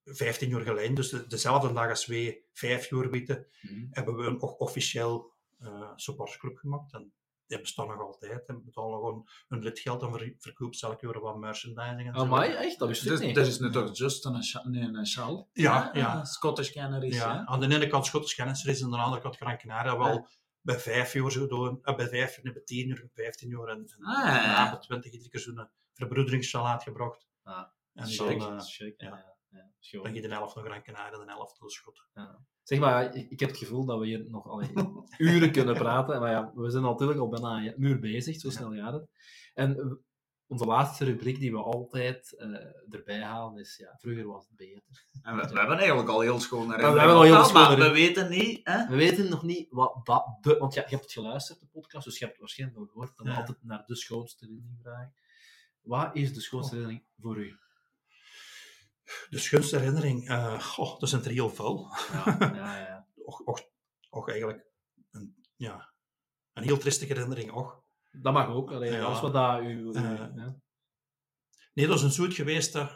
15 0.05 0.49
jaar 0.49 0.61
geleden, 0.61 0.95
dus 0.95 1.09
de, 1.09 1.27
dezelfde 1.27 1.73
dag 1.73 1.89
als 1.89 2.07
wij 2.07 2.43
vijf 2.53 2.91
jaar 2.91 3.11
weten, 3.11 3.47
Mhm. 3.63 3.87
hebben 3.91 4.17
we 4.17 4.23
een 4.27 4.41
officieel 4.43 5.33
uh, 5.61 5.91
supportersclub 5.97 6.57
gemaakt. 6.57 6.93
En 6.93 7.13
die 7.47 7.61
bestaan 7.61 7.87
nog 7.87 8.01
altijd. 8.01 8.47
En 8.47 8.65
betalen 8.65 8.95
gewoon 8.99 9.29
hun 9.49 9.63
lidgeld 9.63 10.03
en 10.03 10.13
ver, 10.13 10.35
verkoopt 10.39 10.77
ze 10.77 10.87
elke 10.87 11.07
jaar 11.07 11.21
wat 11.21 11.37
merchandising. 11.39 12.09
En 12.09 12.15
zo. 12.15 12.21
Amai, 12.21 12.53
echt? 12.53 12.79
Dat 12.79 12.89
ik 12.89 13.03
Dus, 13.03 13.21
niet. 13.21 13.35
dat 13.35 13.47
is 13.47 13.59
nu 13.59 13.71
toch 13.71 13.97
just 13.97 14.25
een, 14.25 14.43
scha- 14.43 14.69
nee, 14.69 14.83
een 14.83 15.07
sjaal? 15.07 15.49
Ja, 15.53 15.91
ja. 15.93 16.25
Scottish 16.25 16.71
Canaries, 16.73 17.17
Ja, 17.17 17.33
ja. 17.35 17.45
aan 17.47 17.61
de 17.61 17.75
ene 17.75 17.87
kant 17.87 18.07
Schottisch 18.07 18.35
kennis 18.35 18.65
is, 18.65 18.79
en 18.81 18.85
aan 18.85 18.91
de 18.91 18.97
andere 18.99 19.23
kant 19.23 19.37
Gran 19.37 19.59
Canaria 19.59 19.99
wel 19.99 20.13
Ja. 20.13 20.29
Bij 20.63 20.79
vijf 20.79 21.13
jaar 21.13 21.31
zo 21.31 21.47
doen. 21.47 21.79
Uh, 21.83 21.97
bij 21.97 22.09
vijf 22.09 22.43
jaar, 22.43 22.53
bij 22.53 22.63
tien 22.63 22.87
jaar, 22.87 22.97
bij 22.99 23.25
vijftien 23.25 23.49
jaar. 23.49 23.69
En, 23.69 23.87
en 23.87 24.05
Ah, 24.05 24.25
ja, 24.27 24.43
ja. 24.43 24.65
na 24.65 24.71
de 24.71 24.79
twintig 24.79 25.13
iedere 25.13 25.31
keer 25.31 25.41
zo'n 25.41 25.69
verbroederingssal 25.93 26.69
uitgebracht. 26.69 27.29
Ah, 27.43 27.59
en 27.59 27.67
dan, 27.93 28.07
Schrik, 28.07 28.43
uh, 28.43 28.61
schrik, 28.61 29.01
ja. 29.01 29.09
ja. 29.09 29.71
ja. 29.81 30.03
Dan 30.03 30.15
je 30.15 30.21
de 30.21 30.29
helft 30.29 30.55
naar 30.55 30.65
Gran 30.65 30.83
Canaria 30.83 31.19
en 31.21 31.27
de 31.27 31.33
helft 31.33 31.61
naar 31.61 31.69
de 31.69 31.75
Schotten. 31.75 32.05
Zeg 32.63 32.79
maar, 32.79 33.15
ik, 33.15 33.31
ik 33.31 33.41
heb 33.41 33.49
het 33.49 33.59
gevoel 33.59 33.85
dat 33.85 33.99
we 33.99 34.07
hier 34.07 34.25
nog 34.31 34.49
allee, 34.49 34.73
uren 35.19 35.53
kunnen 35.53 35.75
praten. 35.75 36.21
Maar 36.21 36.31
ja, 36.31 36.53
we 36.55 36.71
zijn 36.71 36.83
natuurlijk 36.83 37.19
al 37.21 37.29
bijna 37.29 37.57
een 37.57 37.83
uur 37.83 37.99
bezig, 38.01 38.41
zo 38.41 38.51
snel 38.51 38.75
gaat 38.75 38.93
het. 38.93 39.09
En 39.55 39.79
eh, 39.79 39.93
onze 40.51 40.65
laatste 40.65 41.05
rubriek 41.05 41.39
die 41.39 41.53
we 41.53 41.59
altijd 41.59 42.33
eh, 42.37 42.95
erbij 42.95 43.23
halen 43.23 43.59
is, 43.61 43.77
ja, 43.77 43.97
vroeger 43.99 44.27
was 44.27 44.47
het 44.49 44.57
beter. 44.57 44.83
En 45.23 45.37
we, 45.37 45.49
we 45.49 45.59
hebben 45.59 45.79
eigenlijk 45.79 46.09
al 46.09 46.21
heel 46.21 46.41
schoon 46.41 46.69
naar 46.69 46.79
we 46.79 46.85
hebben 46.85 47.17
al 47.17 47.23
heel 47.23 47.35
maar 47.35 47.45
schoon 47.45 47.79
we 47.79 47.91
weten 47.91 48.31
niet, 48.31 48.61
hè? 48.65 48.87
We 48.89 48.97
weten 48.97 49.29
nog 49.29 49.43
niet 49.43 49.67
wat 49.71 50.01
dat 50.07 50.27
de... 50.41 50.57
Want 50.59 50.75
ja, 50.75 50.83
je 50.83 50.89
hebt 50.89 51.03
het 51.03 51.13
geluisterd, 51.13 51.61
de 51.61 51.67
podcast, 51.67 52.05
dus 52.05 52.15
je 52.19 52.21
hebt 52.25 52.31
het 52.31 52.41
waarschijnlijk 52.41 52.81
al 52.81 52.87
gehoord 52.87 53.17
dat 53.17 53.27
we 53.27 53.33
Ja. 53.33 53.39
altijd 53.39 53.59
naar 53.63 53.85
de 53.87 53.97
schoonste 53.97 54.45
herinnering 54.45 54.81
vragen. 54.83 55.15
Wat 55.81 56.17
is 56.17 56.35
de 56.35 56.41
schoonste 56.41 56.75
herinnering 56.75 57.07
voor 57.21 57.37
u? 57.37 57.59
De 59.31 59.39
schoonste 59.39 59.79
herinnering, 59.79 60.31
uh, 60.31 60.61
goh, 60.61 60.99
dat 60.99 61.09
zijn 61.09 61.25
er 61.25 61.31
heel 61.31 61.51
veel. 61.51 61.97
Ja, 62.13 62.37
ja, 62.39 62.79
ja. 62.79 63.07
Och, 63.31 63.41
och, 63.41 63.61
och 64.11 64.29
eigenlijk 64.29 64.65
een, 65.11 65.37
ja, 65.57 65.93
een 66.53 66.63
heel 66.63 66.79
tristige 66.79 67.13
herinnering, 67.13 67.53
och. 67.53 67.83
Dat 68.11 68.33
mag 68.33 68.49
ook. 68.49 68.71
Allee, 68.73 68.93
Ja. 68.93 69.03
Alles 69.05 69.21
wat 69.21 69.33
dat 69.33 69.63
u... 69.63 69.91
Eh, 69.93 70.03
ja. 70.35 70.57
Nee, 71.75 71.87
dat 71.87 71.97
is 71.97 72.03
een 72.03 72.11
zoet 72.11 72.35
geweest. 72.35 72.73
hè. 72.73 72.87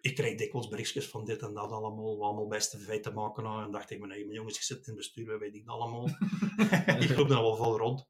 Ik 0.00 0.14
krijg 0.14 0.36
dikwijls 0.36 0.68
berichtjes 0.68 1.08
van 1.08 1.24
dit 1.24 1.42
en 1.42 1.54
dat 1.54 1.70
allemaal, 1.70 2.24
allemaal 2.24 2.46
beste 2.46 2.78
feiten 2.78 3.10
te 3.12 3.18
maken. 3.18 3.44
hadden. 3.44 3.64
En 3.64 3.70
dacht 3.70 3.90
ik, 3.90 4.00
mijn 4.00 4.28
jongens, 4.32 4.56
ik 4.56 4.62
zit 4.62 4.76
in 4.76 4.84
het 4.84 4.94
bestuur, 4.96 5.38
weet 5.38 5.54
ik 5.54 5.66
dat 5.66 5.74
allemaal. 5.74 6.08
ik 7.00 7.16
loop 7.16 7.30
al 7.30 7.42
wel 7.42 7.56
vol 7.56 7.78
rond. 7.78 8.08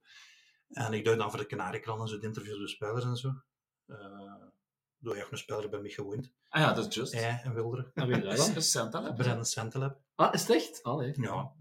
En 0.69 0.93
ik 0.93 1.05
doe 1.05 1.17
dan 1.17 1.31
voor 1.31 1.39
de 1.39 1.47
Kanariekrant 1.47 2.01
en 2.01 2.09
zo 2.09 2.19
de 2.19 2.27
interviews 2.27 2.59
met 2.59 2.69
spelers 2.69 3.05
en 3.05 3.17
zo. 3.17 3.33
Uh, 3.87 4.45
doe 4.99 5.17
je 5.17 5.25
ook 5.25 5.31
een 5.31 5.39
speler 5.39 5.69
bij 5.69 5.81
mij 5.81 5.91
gewoond. 5.91 6.33
Ah 6.49 6.61
ja, 6.63 6.73
dat 6.73 6.89
is 6.89 6.95
just. 6.95 7.13
Hij 7.13 7.41
en 7.45 7.55
Wilder. 7.55 7.91
En 7.95 8.07
wie 8.07 8.23
is 8.57 8.73
dat 8.73 8.93
dan? 8.93 9.15
Brandon. 9.15 9.97
Ah, 10.15 10.35
is 10.35 10.41
het 10.41 10.51
echt? 10.51 10.83
Allee. 10.83 11.21
Ja. 11.21 11.55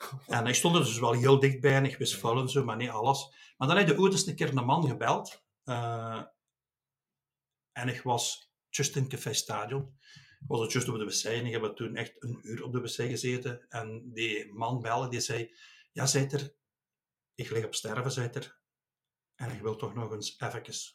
En 0.26 0.46
ik 0.46 0.54
stond 0.54 0.74
er 0.76 0.84
dus 0.84 0.98
wel 0.98 1.12
heel 1.12 1.40
dichtbij 1.40 1.74
en 1.74 1.84
ik 1.84 1.96
wist 1.96 2.12
Ja. 2.12 2.18
veel 2.18 2.40
en 2.40 2.48
zo, 2.48 2.64
maar 2.64 2.76
niet 2.76 2.88
alles. 2.90 3.34
Maar 3.56 3.68
dan 3.68 3.76
heb 3.76 3.88
ooit 3.98 4.12
eens 4.12 4.26
een 4.26 4.34
keer 4.36 4.56
een 4.56 4.64
man 4.64 4.88
gebeld. 4.88 5.44
eh, 5.64 6.22
en 7.72 7.88
ik 7.88 8.02
was 8.02 8.52
just 8.68 8.96
in 8.96 9.02
het 9.02 9.10
Café 9.12 9.32
Stadion. 9.32 9.98
Ik 10.40 10.46
was 10.46 10.60
het 10.60 10.72
just 10.72 10.88
op 10.88 10.98
de 10.98 11.04
wc 11.04 11.24
en 11.24 11.46
ik 11.46 11.52
heb 11.52 11.76
toen 11.76 11.96
echt 11.96 12.22
een 12.22 12.38
uur 12.42 12.62
op 12.64 12.72
de 12.72 12.80
wc 12.80 12.90
gezeten. 12.94 13.68
En 13.68 14.10
die 14.12 14.52
man 14.52 14.80
belde, 14.80 15.08
die 15.08 15.20
zei, 15.20 15.54
ja, 15.92 16.06
zei 16.06 16.26
er, 16.26 16.54
ik 17.34 17.50
lig 17.50 17.64
op 17.64 17.74
sterven, 17.74 18.12
zei 18.12 18.28
er. 18.28 18.58
En 19.34 19.50
ik 19.50 19.60
wil 19.60 19.76
toch 19.76 19.94
nog 19.94 20.12
eens 20.12 20.36
even 20.38 20.94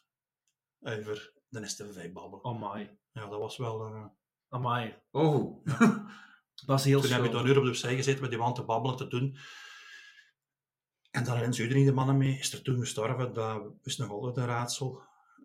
over 0.80 1.32
de 1.48 1.66
STV 1.68 2.12
babbelen. 2.12 2.44
Amai. 2.44 2.98
Ja, 3.12 3.26
dat 3.26 3.38
was 3.40 3.56
wel... 3.56 3.84
eh, 3.86 4.06
Amai. 4.48 5.02
Oh. 5.10 5.64
Dat 6.64 6.78
is 6.78 6.84
heel 6.84 7.00
Toen 7.00 7.10
heb 7.10 7.22
ik 7.24 7.30
schoon. 7.30 7.40
een 7.40 7.46
uur 7.50 7.58
op 7.58 7.64
de 7.64 7.70
wc 7.70 7.76
gezeten 7.96 8.20
met 8.20 8.30
die 8.30 8.38
man 8.38 8.54
te 8.54 8.62
babbelen, 8.64 8.96
te 8.96 9.06
doen. 9.06 9.36
En 11.10 11.24
dan 11.24 11.42
in 11.42 11.54
Zuiden 11.54 11.84
de 11.84 11.92
mannen 11.92 12.16
mee. 12.16 12.38
Is 12.38 12.52
er 12.52 12.62
toen 12.62 12.78
gestorven. 12.78 13.32
Dat 13.32 13.62
is 13.82 13.96
nog 13.96 14.10
altijd 14.10 14.36
een 14.36 14.46
raadsel. 14.46 15.02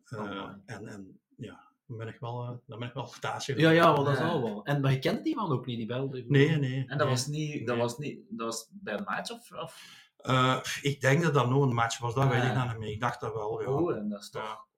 Uh, 0.09 0.19
Oh, 0.19 0.49
en, 0.65 0.87
en 0.87 1.19
ja, 1.37 1.63
Dan 1.87 1.97
ben 1.97 2.07
ik 2.07 2.19
wel, 2.19 2.43
uh, 2.43 2.49
dan 2.67 2.79
ben 2.79 2.87
ik 2.87 2.93
wel 2.93 3.05
stage. 3.07 3.59
Ja, 3.59 3.69
ja, 3.69 3.93
dat 3.93 4.07
is 4.07 4.17
al 4.19 4.41
wel. 4.43 4.63
En, 4.63 4.81
maar 4.81 4.91
je 4.91 4.99
kent 4.99 5.23
die 5.23 5.35
man 5.35 5.51
ook 5.51 5.65
niet, 5.65 5.77
die 5.77 5.85
belde? 5.85 6.25
Nee, 6.27 6.55
nee. 6.57 6.85
En 6.87 6.97
dat 6.97 7.07
was 7.07 7.27
niet, 7.27 7.67
dat 7.67 7.77
was 7.77 7.97
niet, 7.97 8.19
dat 8.29 8.45
was 8.47 8.67
bij 8.71 8.93
een 8.93 9.03
match 9.03 9.31
of? 9.31 9.51
of? 9.51 9.83
Uh, 10.21 10.59
ik 10.81 11.01
denk 11.01 11.21
dat 11.23 11.33
dat 11.33 11.49
nog 11.49 11.63
een 11.63 11.73
match 11.75 11.99
was, 11.99 12.13
dat 12.13 12.27
weet 12.27 12.43
ik 12.43 12.53
dan 12.53 12.67
niet 12.67 12.77
meer. 12.77 12.89
Ik 12.91 12.99
dacht 12.99 13.19
dat 13.21 13.33
wel, 13.33 13.61
ja. 13.61 13.67
Oh, 13.67 13.95
en 13.95 14.09
dat 14.09 14.21
is 14.21 14.29
toch... 14.29 14.41
Ja. 14.41 14.69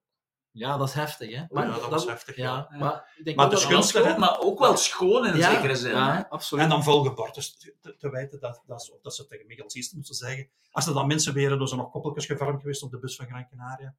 Ja, 0.53 0.77
dat 0.77 0.87
is 0.87 0.93
heftig, 0.93 1.35
hè? 1.35 1.43
Maar, 1.49 1.65
ja, 1.65 1.71
dat, 1.71 1.81
dat 1.81 1.89
was 1.89 2.05
heftig. 2.05 2.35
Ja, 2.35 2.67
ja. 2.71 2.77
Maar, 2.77 3.13
ik 3.17 3.25
denk 3.25 3.37
maar 3.37 3.45
ook 3.45 3.51
de 3.51 3.67
dat 3.67 3.85
schoon, 3.85 4.19
maar 4.19 4.39
ook 4.39 4.59
wel 4.59 4.77
schoon 4.77 5.27
in 5.27 5.37
ja, 5.37 5.51
zekere 5.51 5.75
zin. 5.75 5.91
Ja, 5.91 6.27
absoluut. 6.29 6.63
En 6.63 6.69
dan 6.69 6.83
volgebord. 6.83 7.35
Dus 7.35 7.57
te, 7.81 7.95
te 7.97 8.09
weten 8.09 8.39
dat, 8.39 8.63
dat, 8.65 8.97
dat 9.01 9.15
ze 9.15 9.27
tegen 9.27 9.47
Miguel 9.47 9.69
Siest 9.69 9.93
moesten 9.93 10.15
zeggen. 10.15 10.49
Als 10.71 10.87
er 10.87 10.93
dan 10.93 11.07
mensen 11.07 11.35
waren, 11.35 11.57
dan 11.57 11.67
zijn 11.67 11.79
nog 11.79 11.91
koppeltjes 11.91 12.25
gevormd 12.25 12.61
geweest 12.61 12.83
op 12.83 12.91
de 12.91 12.99
bus 12.99 13.15
van 13.15 13.25
Gran 13.25 13.47
Canaria. 13.47 13.95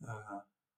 Uh, 0.00 0.32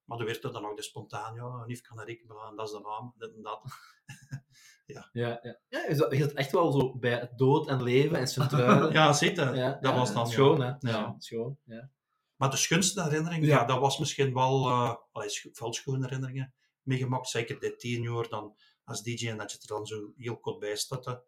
maar 0.05 0.19
er 0.19 0.25
werd 0.25 0.45
er 0.45 0.53
dan 0.53 0.63
nog 0.63 0.75
de 0.75 0.83
spontaan, 0.83 1.35
ja, 1.35 1.65
Nief 1.67 1.81
Canarik, 1.81 2.29
dat 2.57 2.67
is 2.67 2.73
de 2.73 2.81
naam, 2.81 3.15
dit 3.19 3.35
en 3.35 3.43
dat. 3.43 3.63
ja. 4.87 5.09
Ja, 5.13 5.39
ja. 5.43 5.59
ja, 5.69 5.87
is 5.87 5.99
het 5.99 6.33
echt 6.33 6.53
wel 6.53 6.73
zo 6.73 6.95
bij 6.99 7.33
dood 7.37 7.69
en 7.69 7.83
leven 7.83 8.19
en 8.19 8.29
centruiden? 8.29 8.93
ja, 8.99 9.13
zitten. 9.13 9.55
Ja, 9.55 9.79
dat 9.81 9.93
ja, 9.93 9.99
was 9.99 10.13
dan 10.13 10.27
schoon, 10.27 10.59
ja. 10.59 10.79
hè? 10.81 10.91
Ja, 10.91 11.15
schoon, 11.19 11.59
ja. 11.65 11.91
Maar 12.37 12.51
de 12.51 12.57
schoonste 12.57 13.03
herinnering, 13.03 13.45
ja. 13.45 13.65
dat 13.65 13.81
was 13.81 13.99
misschien 13.99 14.35
wel 14.35 14.69
uh, 14.69 14.95
veel 15.53 15.73
schone 15.73 16.05
herinneringen 16.05 16.55
meegemaakt. 16.83 17.29
Zeker 17.29 17.61
de 17.61 17.77
tien 17.77 18.03
jaar 18.03 18.29
dan 18.29 18.57
als 18.85 19.03
DJ 19.03 19.29
en 19.29 19.37
dat 19.37 19.53
je 19.53 19.59
er 19.61 19.67
dan 19.67 19.87
zo 19.87 20.13
heel 20.17 20.39
kort 20.39 20.59
bij 20.59 20.77
staat. 20.77 21.05
Ja. 21.05 21.23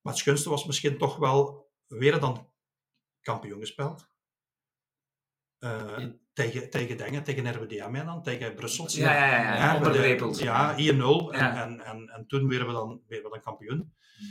Maar 0.00 0.12
het 0.12 0.22
schoonste 0.22 0.50
was 0.50 0.64
misschien 0.64 0.98
toch 0.98 1.16
wel 1.16 1.70
weer 1.86 2.20
dan 2.20 2.52
kampioen 3.20 3.60
gespeeld. 3.60 4.12
Uh, 5.58 5.98
in... 5.98 6.20
tegen, 6.32 6.70
tegen 6.70 6.96
dingen, 6.96 7.22
tegen 7.22 7.54
RWDM 7.54 8.04
dan, 8.04 8.22
tegen 8.22 8.54
Brussel. 8.54 8.86
Ja, 8.90 9.12
ja, 9.12 9.26
ja, 9.26 9.54
ja. 9.54 9.80
Ja, 10.38 10.72
1-0. 10.72 10.76
Ja. 10.76 10.92
En, 11.30 11.56
en, 11.56 11.80
en, 11.80 12.08
en 12.08 12.26
toen 12.26 12.48
werden 12.48 12.66
we 12.66 12.72
dan, 12.72 13.02
werden 13.06 13.30
we 13.30 13.34
dan 13.34 13.42
kampioen. 13.42 13.94
Hmm. 14.16 14.26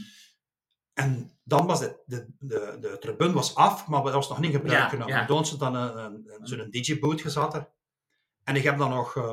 En 0.93 1.31
dan 1.43 1.65
was 1.65 1.79
de, 1.79 2.01
de, 2.05 2.27
de, 2.39 2.77
de 2.81 2.97
tribune 2.99 3.33
was 3.33 3.55
af, 3.55 3.87
maar 3.87 4.03
dat 4.03 4.13
was 4.13 4.29
nog 4.29 4.39
niet 4.39 4.51
gebruikt 4.51 4.89
genomen. 4.89 5.13
ja. 5.15 5.25
Toen 5.25 5.45
ze 5.45 5.57
dan 5.57 5.75
een, 5.75 5.97
een, 5.97 6.47
zo'n 6.47 6.69
DJ-boot 6.69 7.21
gezet. 7.21 7.71
En 8.43 8.55
ik 8.55 8.63
heb 8.63 8.77
dan 8.77 8.89
nog 8.89 9.15
uh, 9.15 9.23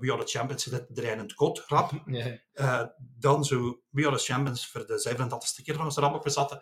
We 0.00 0.12
Are 0.12 0.24
The 0.24 0.38
Champions 0.38 0.66
in 0.66 1.18
het 1.18 1.34
kot, 1.34 1.64
rap. 1.66 1.92
Ja. 2.06 2.38
Uh, 2.54 2.86
dan 2.98 3.44
zo 3.44 3.80
We 3.90 4.06
Are 4.06 4.16
The 4.16 4.22
Champions 4.24 4.66
voor 4.66 4.86
de 4.86 5.14
37e 5.16 5.62
keer 5.64 5.74
van 5.74 5.84
ons 5.84 5.96
rap 5.96 6.14
opgezet. 6.14 6.58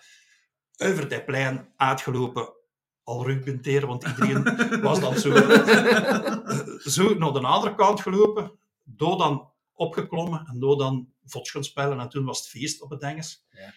Over 0.76 1.08
dat 1.08 1.24
plein 1.24 1.72
uitgelopen, 1.76 2.52
al 3.02 3.26
rugbenteren, 3.26 3.88
want 3.88 4.04
iedereen 4.04 4.42
was 4.88 5.00
dan 5.00 5.18
zo, 5.18 5.34
zo 6.78 7.14
naar 7.14 7.32
de 7.32 7.40
andere 7.40 7.74
kant 7.74 8.00
gelopen. 8.00 8.58
Door 8.82 9.18
dan 9.18 9.52
opgeklommen 9.72 10.46
en 10.46 10.58
door 10.58 10.78
dan 10.78 11.12
vots 11.24 11.50
gaan 11.50 11.64
spelen. 11.64 12.00
En 12.00 12.08
toen 12.08 12.24
was 12.24 12.38
het 12.38 12.48
feest 12.48 12.82
op 12.82 12.90
het 12.90 13.02
Engels. 13.02 13.46
Ja. 13.50 13.72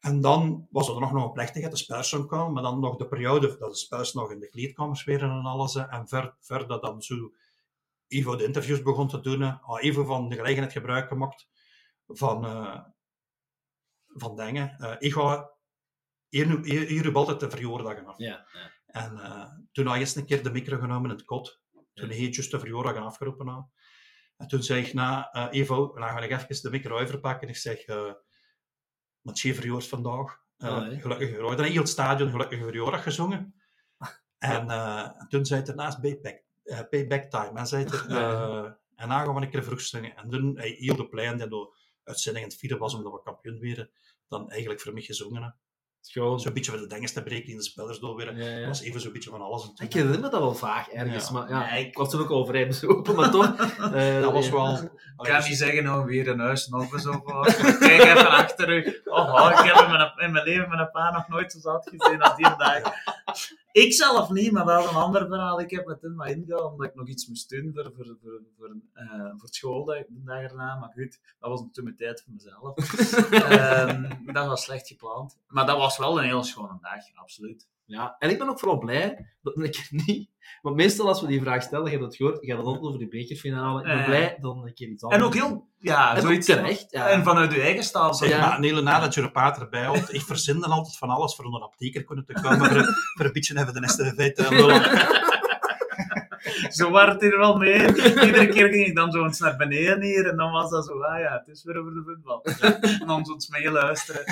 En 0.00 0.20
dan 0.20 0.66
was 0.70 0.88
er 0.88 1.00
nog 1.00 1.12
een 1.12 1.32
plechtigheid, 1.32 1.72
de 1.72 1.78
spelers 1.78 2.16
komen, 2.26 2.52
maar 2.52 2.62
dan 2.62 2.80
nog 2.80 2.96
de 2.96 3.08
periode 3.08 3.56
dat 3.58 3.70
de 3.70 3.76
spelers 3.76 4.12
nog 4.12 4.30
in 4.30 4.40
de 4.40 4.48
kleedkamers 4.48 5.04
waren 5.04 5.30
en 5.30 5.44
alles. 5.44 5.74
En 5.74 6.08
ver, 6.08 6.36
verder 6.40 6.80
dan 6.80 7.02
zo 7.02 7.32
Ivo 8.06 8.36
de 8.36 8.44
interviews 8.44 8.82
begon 8.82 9.08
te 9.08 9.20
doen. 9.20 9.40
Uh, 9.40 9.76
Ivo 9.80 10.04
van 10.04 10.28
de 10.28 10.36
gelegenheid 10.36 10.72
gebruik 10.72 11.08
gemaakt 11.08 11.48
van, 12.06 12.44
uh, 12.44 12.80
van 14.06 14.36
dingen. 14.36 14.76
Uh, 14.80 14.94
ik 14.98 15.12
ga 15.12 15.50
hier, 16.28 16.64
hier, 16.64 16.86
hier 16.86 17.14
altijd 17.14 17.40
de 17.40 17.50
verjaardagen 17.50 18.06
af. 18.06 18.18
Ja, 18.18 18.46
ja. 18.52 18.70
En 18.86 19.12
uh, 19.12 19.46
toen 19.72 19.86
had 19.86 19.94
je 19.94 20.00
eens 20.00 20.14
een 20.14 20.26
keer 20.26 20.42
de 20.42 20.50
micro 20.50 20.78
genomen 20.78 21.10
in 21.10 21.16
het 21.16 21.24
kot. 21.24 21.60
Toen 21.94 22.08
ja. 22.08 22.14
juist 22.14 22.50
de 22.50 22.58
verjaardagen 22.58 23.02
afgeroepen 23.02 23.48
had. 23.48 23.68
En 24.36 24.48
toen 24.48 24.62
zei 24.62 24.84
ik, 24.84 24.92
nou, 24.92 25.26
uh, 25.32 25.46
Ivo, 25.50 25.92
dan 25.94 26.08
ga 26.08 26.20
ik 26.20 26.30
even 26.30 26.62
de 26.62 26.70
micro 26.70 26.98
overpakken. 26.98 27.48
En 27.48 27.54
ik 27.54 27.60
zeg, 27.60 27.84
je 29.22 29.54
verjaardag 29.54 29.88
vandaag? 29.88 30.40
Uh, 30.58 30.68
oh, 30.68 30.86
nee. 30.86 31.00
Gelukkig. 31.00 31.56
Dan 31.56 31.64
heel 31.64 31.78
het 31.78 31.88
stadion 31.88 32.30
gelukkig 32.30 32.62
verjaardag 32.62 33.02
gezongen. 33.02 33.54
En, 34.38 34.70
en 34.70 35.26
toen 35.28 35.46
zei 35.46 35.60
hij 35.60 35.70
ernaast 35.70 36.00
payback, 36.00 36.42
payback 36.90 37.30
time. 37.30 37.58
En 37.58 37.66
zei 37.66 37.84
er, 37.84 38.06
en 39.00 39.08
dan 39.08 39.10
gaan 39.10 39.34
we 39.34 39.40
een 39.40 39.50
keer 39.50 39.64
vroeg 39.64 39.80
zingen. 39.80 40.16
En 40.16 40.28
toen, 40.28 40.56
hij 40.56 40.76
heel 40.78 40.96
de 40.96 41.08
plein, 41.08 41.38
die 41.38 41.74
uitzending 42.04 42.44
in 42.44 42.50
het 42.50 42.60
vierde 42.60 42.76
was, 42.76 42.94
omdat 42.94 43.12
we 43.12 43.22
kampioen 43.22 43.60
werden, 43.60 43.90
dan 44.28 44.50
eigenlijk 44.50 44.80
voor 44.80 44.92
mij 44.92 45.02
gezongen. 45.02 45.56
Gewoon. 46.02 46.40
Zo'n 46.40 46.52
beetje 46.52 46.70
voor 46.70 46.80
de 46.80 46.86
dinges 46.86 47.12
te 47.12 47.22
breken 47.22 47.50
in 47.50 47.56
de 47.56 47.62
spellers 47.62 47.98
door 47.98 48.24
Ja, 48.24 48.46
ja. 48.48 48.58
Dat 48.58 48.66
was 48.66 48.80
even 48.82 49.00
zo'n 49.00 49.12
beetje 49.12 49.30
van 49.30 49.40
alles. 49.40 49.70
Ik 49.76 49.92
herinner 49.92 50.20
me 50.20 50.28
dat 50.28 50.40
wel 50.40 50.54
vaak 50.54 50.86
ergens, 50.86 51.26
Ja. 51.28 51.32
maar 51.32 51.48
ja, 51.48 51.70
ik- 51.70 51.96
was 51.96 52.10
toen 52.10 52.20
ook 52.20 52.30
al 52.30 52.46
vrij 52.46 52.66
bezopen, 52.66 53.14
maar 53.14 53.30
toch. 53.30 53.54
eh, 53.94 54.20
dat 54.20 54.32
was 54.32 54.50
wel... 54.50 54.72
Ik 54.72 54.90
kan 55.16 55.42
niet 55.48 55.58
zeggen, 55.58 55.84
nou, 55.84 56.04
weer 56.06 56.28
een 56.28 56.38
huis, 56.40 56.66
nog 56.68 56.92
eens 56.92 57.06
of 57.06 57.20
wat. 57.24 57.56
Kijk 57.78 58.02
even 58.02 58.30
achter 58.30 58.68
u. 58.76 59.00
Oh, 59.04 59.50
ik 59.58 59.72
heb 59.72 59.84
in 59.84 59.90
mijn, 59.90 60.12
in 60.16 60.32
mijn 60.32 60.44
leven 60.44 60.68
mijn 60.68 60.90
pa 60.90 61.10
nog 61.12 61.28
nooit 61.28 61.52
zo 61.52 61.58
zat 61.58 61.90
gezien 61.94 62.22
als 62.22 62.36
die 62.36 62.56
dag. 62.56 62.82
Ik 63.72 63.92
zelf 63.92 64.30
niet, 64.30 64.52
maar 64.52 64.64
wel 64.64 64.88
een 64.88 64.94
ander 64.94 65.26
verhaal. 65.26 65.60
Ik 65.60 65.70
heb 65.70 65.86
met 65.86 66.02
hem 66.02 66.16
wat 66.16 66.28
ingehaald, 66.28 66.72
omdat 66.72 66.86
ik 66.86 66.94
nog 66.94 67.08
iets 67.08 67.26
moest 67.26 67.48
doen 67.48 67.70
voor, 67.74 67.92
voor, 67.96 68.16
voor, 68.22 68.40
voor, 68.58 68.76
eh, 68.92 69.08
voor 69.08 69.42
het 69.42 69.54
school 69.54 69.84
de 69.84 70.06
dag 70.08 70.42
erna. 70.42 70.78
Maar 70.78 70.90
goed, 70.92 71.20
dat 71.38 71.50
was 71.50 71.64
toen 71.72 71.84
mijn 71.84 71.96
tijd 71.96 72.22
voor 72.22 72.32
mezelf. 72.32 72.76
Ehm, 73.30 74.32
dat 74.32 74.46
was 74.46 74.62
slecht 74.62 74.86
gepland. 74.86 75.38
Maar 75.48 75.66
dat 75.66 75.76
was 75.76 75.98
wel 75.98 76.18
een 76.18 76.24
heel 76.24 76.44
schone 76.44 76.78
dag, 76.80 77.14
absoluut. 77.14 77.68
Ja, 77.90 78.16
en 78.18 78.30
ik 78.30 78.38
ben 78.38 78.48
ook 78.48 78.58
vooral 78.58 78.78
blij 78.78 79.26
dat 79.42 79.58
ik 79.58 79.74
er 79.76 79.86
niet. 79.90 80.30
Want 80.62 80.76
meestal 80.76 81.06
als 81.08 81.20
we 81.20 81.26
die 81.26 81.40
vraag 81.40 81.62
stellen, 81.62 81.84
je 81.84 81.90
hebt 81.90 82.02
het 82.04 82.16
gehoord, 82.16 82.38
gaat 82.46 82.56
het 82.56 82.66
altijd 82.66 82.84
over 82.84 82.98
de 82.98 83.08
bekerfinale. 83.08 83.78
Ik 83.80 83.86
ben 83.86 83.96
Ja. 83.96 84.04
blij 84.04 84.36
dan 84.40 84.62
een 84.66 84.74
keer 84.74 84.88
iets 84.88 85.02
anders. 85.02 85.20
En 85.22 85.26
ook 85.28 85.34
heel, 85.34 85.68
ja, 85.78 86.10
En 86.10 86.16
ook 86.16 86.22
zoiets. 86.22 86.46
terecht, 86.46 86.86
ja. 86.90 87.08
En 87.08 87.24
vanuit 87.24 87.52
uw 87.52 87.60
eigen 87.60 87.82
staal. 87.84 88.14
Zeg, 88.14 88.28
Ja. 88.28 88.40
maar 88.40 88.56
een 88.56 88.62
hele 88.64 88.82
nadat 88.82 89.14
je 89.14 89.22
er 89.22 89.30
pater 89.30 89.62
erbij 89.62 89.82
had, 89.84 90.12
ik 90.12 90.20
verzin 90.22 90.60
dan 90.60 90.70
altijd 90.70 90.96
van 90.96 91.08
alles 91.10 91.34
voor 91.34 91.44
een 91.44 91.62
apotheker 91.62 92.04
kunnen 92.04 92.24
te 92.24 92.32
komen, 92.32 92.58
voor, 92.66 92.76
een- 92.76 92.94
voor 93.16 93.24
een 93.26 93.32
beetje 93.32 93.58
even 93.60 93.74
de 93.74 93.88
STV 93.88 94.32
te 94.32 94.54
lullen. 94.54 94.82
Zo 96.70 96.92
werd 96.92 97.12
het 97.12 97.20
hier 97.20 97.38
wel 97.38 97.56
mee. 97.56 97.86
Iedere 97.86 98.48
keer 98.48 98.68
ging 98.68 98.86
ik 98.86 98.94
dan 98.96 99.10
zo 99.12 99.24
eens 99.24 99.38
naar 99.38 99.56
beneden 99.56 100.02
hier 100.02 100.26
en 100.28 100.36
dan 100.36 100.52
was 100.52 100.70
dat 100.70 100.86
zo, 100.86 101.00
ah 101.02 101.18
ja, 101.20 101.32
het 101.32 101.48
is 101.48 101.64
weer 101.64 101.76
over 101.78 101.92
de 101.94 102.02
voetbal. 102.04 102.42
En 103.00 103.06
dan 103.06 103.24
zo 103.24 103.32
eens 103.32 103.48
mee 103.48 103.70
luisteren. 103.70 104.22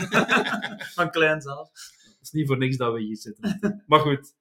Van 0.95 1.11
kleins 1.11 1.47
af. 1.47 1.69
Is 2.29 2.35
niet 2.35 2.47
voor 2.47 2.59
niks 2.59 2.77
dat 2.77 2.93
we 2.93 3.01
hier 3.01 3.17
zitten. 3.17 3.83
maar 3.87 4.01
goed. 4.01 4.35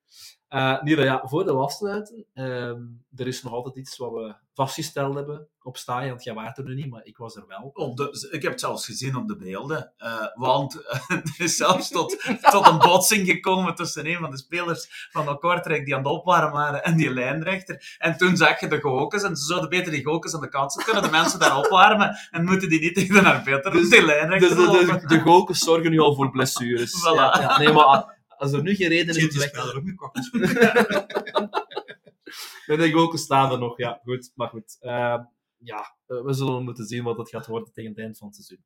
Eh 0.48 0.82
Nira, 0.82 1.04
ja, 1.04 1.22
voor 1.26 1.46
we 1.46 1.52
afsluiten, 1.52 2.26
ehm, 2.34 2.82
er 3.16 3.28
is 3.28 3.44
nog 3.44 3.54
altijd 3.54 3.76
iets 3.76 3.98
wat 3.98 4.12
we 4.12 4.36
vastgesteld 4.54 5.16
hebben 5.16 5.48
op 5.62 5.78
staan, 5.78 6.08
want 6.08 6.24
jij 6.24 6.34
waart 6.34 6.58
er 6.58 6.64
nu 6.64 6.76
niet, 6.76 6.90
maar 6.90 7.06
ik 7.06 7.18
was 7.18 7.36
er 7.36 7.44
wel. 7.48 7.72
Op 7.74 7.98
de, 7.98 8.30
ik 8.32 8.42
heb 8.42 8.52
het 8.52 8.60
zelfs 8.60 8.86
gezien 8.86 9.16
op 9.16 9.28
de 9.28 9.36
beelden. 9.36 9.94
eh, 9.98 10.28
want 10.34 10.82
eh, 10.82 11.00
het 11.08 11.36
is 11.38 11.56
zelfs 11.56 11.90
tot, 11.90 12.38
tot 12.52 12.68
een 12.68 12.78
botsing 12.78 13.28
gekomen 13.28 13.76
tussen 13.76 14.08
een 14.08 14.18
van 14.18 14.32
de 14.32 14.38
spelers 14.38 15.10
van 15.12 15.26
de 15.26 15.38
Kortrijk 15.38 15.86
die 15.86 15.96
aan 15.96 16.04
het 16.04 16.12
opwarmen 16.12 16.52
waren 16.52 16.84
en 16.84 16.98
die 16.98 17.14
lijnrechter. 17.14 17.96
En 17.98 18.18
toen 18.18 18.38
zag 18.38 18.60
je 18.60 18.68
de 18.68 18.82
gokers 18.82 19.24
en 19.24 19.36
ze 19.36 19.46
zouden 19.46 19.70
beter 19.70 19.92
die 19.92 20.06
gokers 20.06 20.34
aan 20.34 20.42
de 20.42 20.50
kant 20.50 20.74
zetten, 20.74 20.94
kunnen 20.94 21.12
de 21.12 21.18
mensen 21.18 21.40
daar 21.40 21.58
opwarmen 21.58 22.18
en 22.32 22.44
moeten 22.44 22.70
die 22.70 22.80
niet 22.80 22.96
tegen 22.96 23.24
de 23.24 23.30
arbiter, 23.30 23.72
dus 23.72 23.90
die 23.90 24.06
lijnrechter 24.06 24.56
Dus 24.56 24.66
de, 24.66 25.00
de, 25.00 25.08
de 25.08 25.20
gokers 25.20 25.60
zorgen 25.60 25.92
nu 25.92 26.00
al 26.00 26.16
voor 26.16 26.32
blessures. 26.32 26.92
Voilà. 26.92 27.16
Ja, 27.16 27.38
ja, 27.40 27.58
nee, 27.58 27.74
maar 27.74 28.17
als 28.38 28.52
er 28.52 28.62
nu 28.62 28.76
geen 28.76 28.88
reden 28.90 29.16
is 29.16 29.24
om 29.24 29.30
te 29.30 29.40
weg 29.40 29.76
ook 29.76 29.84
niet 29.84 29.96
kokken? 29.96 30.30
Nee, 32.66 32.78
de 32.78 32.92
gokers 32.92 33.22
staan 33.22 33.52
er 33.52 33.60
nog, 33.60 33.78
ja, 33.78 34.00
goed. 34.04 34.32
Maar 34.36 34.48
goed, 34.50 34.78
eh, 34.80 35.18
ja, 35.58 35.96
we 36.06 36.34
zullen 36.34 36.64
moeten 36.64 36.86
zien 36.86 37.04
wat 37.04 37.18
het 37.18 37.30
gaat 37.30 37.48
worden 37.48 37.74
tegen 37.74 37.90
het 37.90 38.00
eind 38.00 38.18
van 38.18 38.28
het 38.28 38.36
seizoen. 38.36 38.66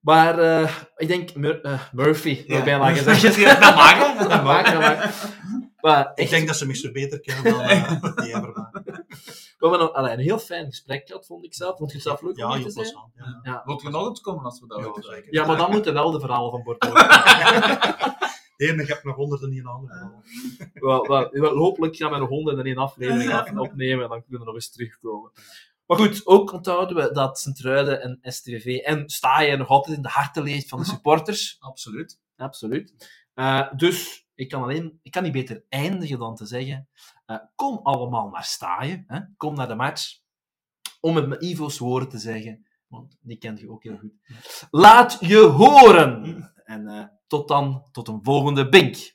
Maar 0.00 0.38
eh, 0.38 0.74
ik 0.96 1.08
denk 1.08 1.34
Mur- 1.34 1.60
eh, 1.60 1.80
Murphy, 1.92 2.44
ja. 2.46 2.56
Ja. 2.56 2.64
bijna 2.64 2.94
gezegd. 2.94 3.34
Ja, 3.34 3.54
dat 3.60 3.74
mag. 3.74 4.16
Dat 4.28 4.42
mag, 4.42 4.72
dat. 4.72 5.10
Maar 5.80 6.04
Ik 6.10 6.18
echt, 6.18 6.30
denk 6.30 6.46
dat 6.46 6.56
ze 6.56 6.66
mij 6.66 6.74
zo 6.74 6.90
beter 6.92 7.20
kennen 7.20 7.52
dan 7.52 7.60
uh, 7.70 8.02
die 8.16 8.26
Everman. 8.34 8.70
we 8.72 9.04
hebben 9.58 9.80
een, 9.80 9.92
allee, 9.92 10.12
een 10.12 10.18
heel 10.18 10.38
fijn 10.38 10.66
gesprek 10.66 11.06
gehad, 11.06 11.26
vond 11.26 11.44
ik 11.44 11.54
zelf. 11.54 11.76
Vond 11.76 11.90
je 11.90 11.96
het 11.96 12.06
zelf 12.06 12.22
leuk 12.22 12.36
Ja, 12.36 12.52
heel 12.52 12.62
plezant. 12.62 13.10
Ja. 13.16 13.40
Ja. 13.42 13.62
Wilt 13.64 13.82
je 13.82 13.88
nog 13.88 14.08
eens 14.08 14.20
komen 14.20 14.44
als 14.44 14.60
we 14.60 14.66
dat 14.66 15.04
Ja, 15.04 15.22
ja, 15.30 15.46
maar 15.46 15.56
dan 15.56 15.70
moeten 15.70 15.92
wel 15.94 16.10
de 16.10 16.20
verhalen 16.20 16.50
van 16.50 16.62
Bordeaux. 16.62 17.00
Nee, 18.56 18.74
maar 18.74 18.82
ik 18.82 18.88
heb 18.88 19.04
nog 19.04 19.16
honderden 19.16 19.50
niet 19.50 19.58
in 19.58 19.64
handen. 19.64 20.12
wel, 20.74 21.06
wel, 21.06 21.30
wel, 21.30 21.56
hopelijk 21.56 21.96
gaan 21.96 22.10
we 22.10 22.18
nog 22.18 22.28
honderd 22.28 22.58
en 22.58 22.64
één 22.64 22.76
aflevering 22.76 23.32
af 23.32 23.52
opnemen 23.52 24.04
en 24.04 24.10
dan 24.10 24.22
kunnen 24.22 24.40
we 24.40 24.46
nog 24.46 24.54
eens 24.54 24.70
terugkomen. 24.70 25.30
Maar 25.86 25.98
goed, 25.98 26.26
ook 26.26 26.52
onthouden 26.52 26.96
we 26.96 27.12
dat 27.12 27.38
Sint-Truiden 27.38 28.02
en 28.02 28.18
STVV 28.22 28.76
en 28.76 29.08
Staaien 29.08 29.58
nog 29.58 29.68
altijd 29.68 29.96
in 29.96 30.02
de 30.02 30.08
harten 30.08 30.42
leeft 30.42 30.68
van 30.68 30.78
de 30.78 30.84
supporters. 30.84 31.56
Absoluut. 31.60 32.20
Absoluut. 32.36 32.94
Eh, 33.34 33.72
dus 33.76 34.26
ik 34.34 34.48
kan, 34.48 34.62
alleen, 34.62 34.98
ik 35.02 35.10
kan 35.10 35.22
niet 35.22 35.32
beter 35.32 35.64
eindigen 35.68 36.18
dan 36.18 36.34
te 36.34 36.46
zeggen: 36.46 36.88
eh, 37.26 37.36
kom 37.54 37.80
allemaal 37.82 38.28
naar 38.28 38.44
Staaien, 38.44 39.04
hè? 39.06 39.20
kom 39.36 39.54
naar 39.54 39.68
de 39.68 39.74
match. 39.74 40.20
Om 41.00 41.16
het 41.16 41.28
met 41.28 41.42
Ivo's 41.42 41.78
woorden 41.78 42.08
te 42.08 42.18
zeggen, 42.18 42.66
want 42.86 43.16
die 43.20 43.38
kent 43.38 43.60
je 43.60 43.70
ook 43.70 43.82
heel 43.82 43.98
goed. 43.98 44.12
Laat 44.70 45.16
je 45.20 45.38
horen! 45.38 46.51
En 46.64 46.88
eh, 46.88 47.04
tot 47.26 47.48
dan, 47.48 47.88
tot 47.92 48.08
een 48.08 48.20
volgende 48.22 48.68
Bink. 48.68 49.14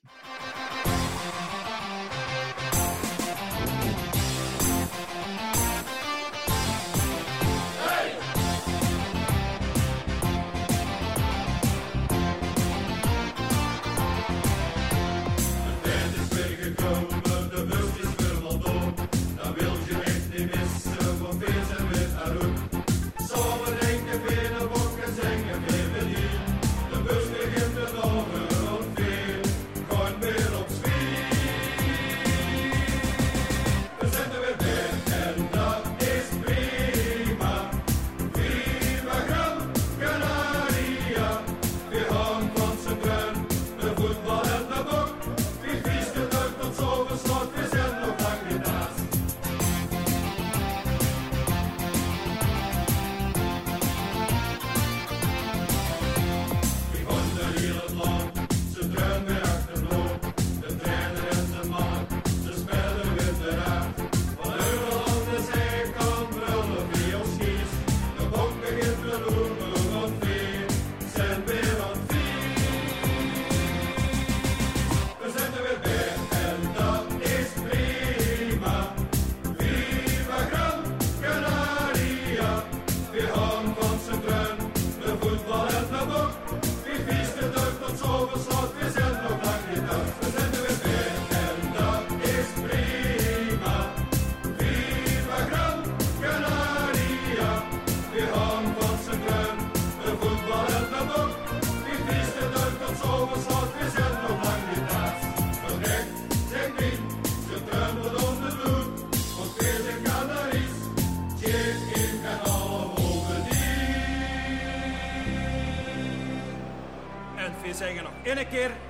Zeggen 118.52 118.87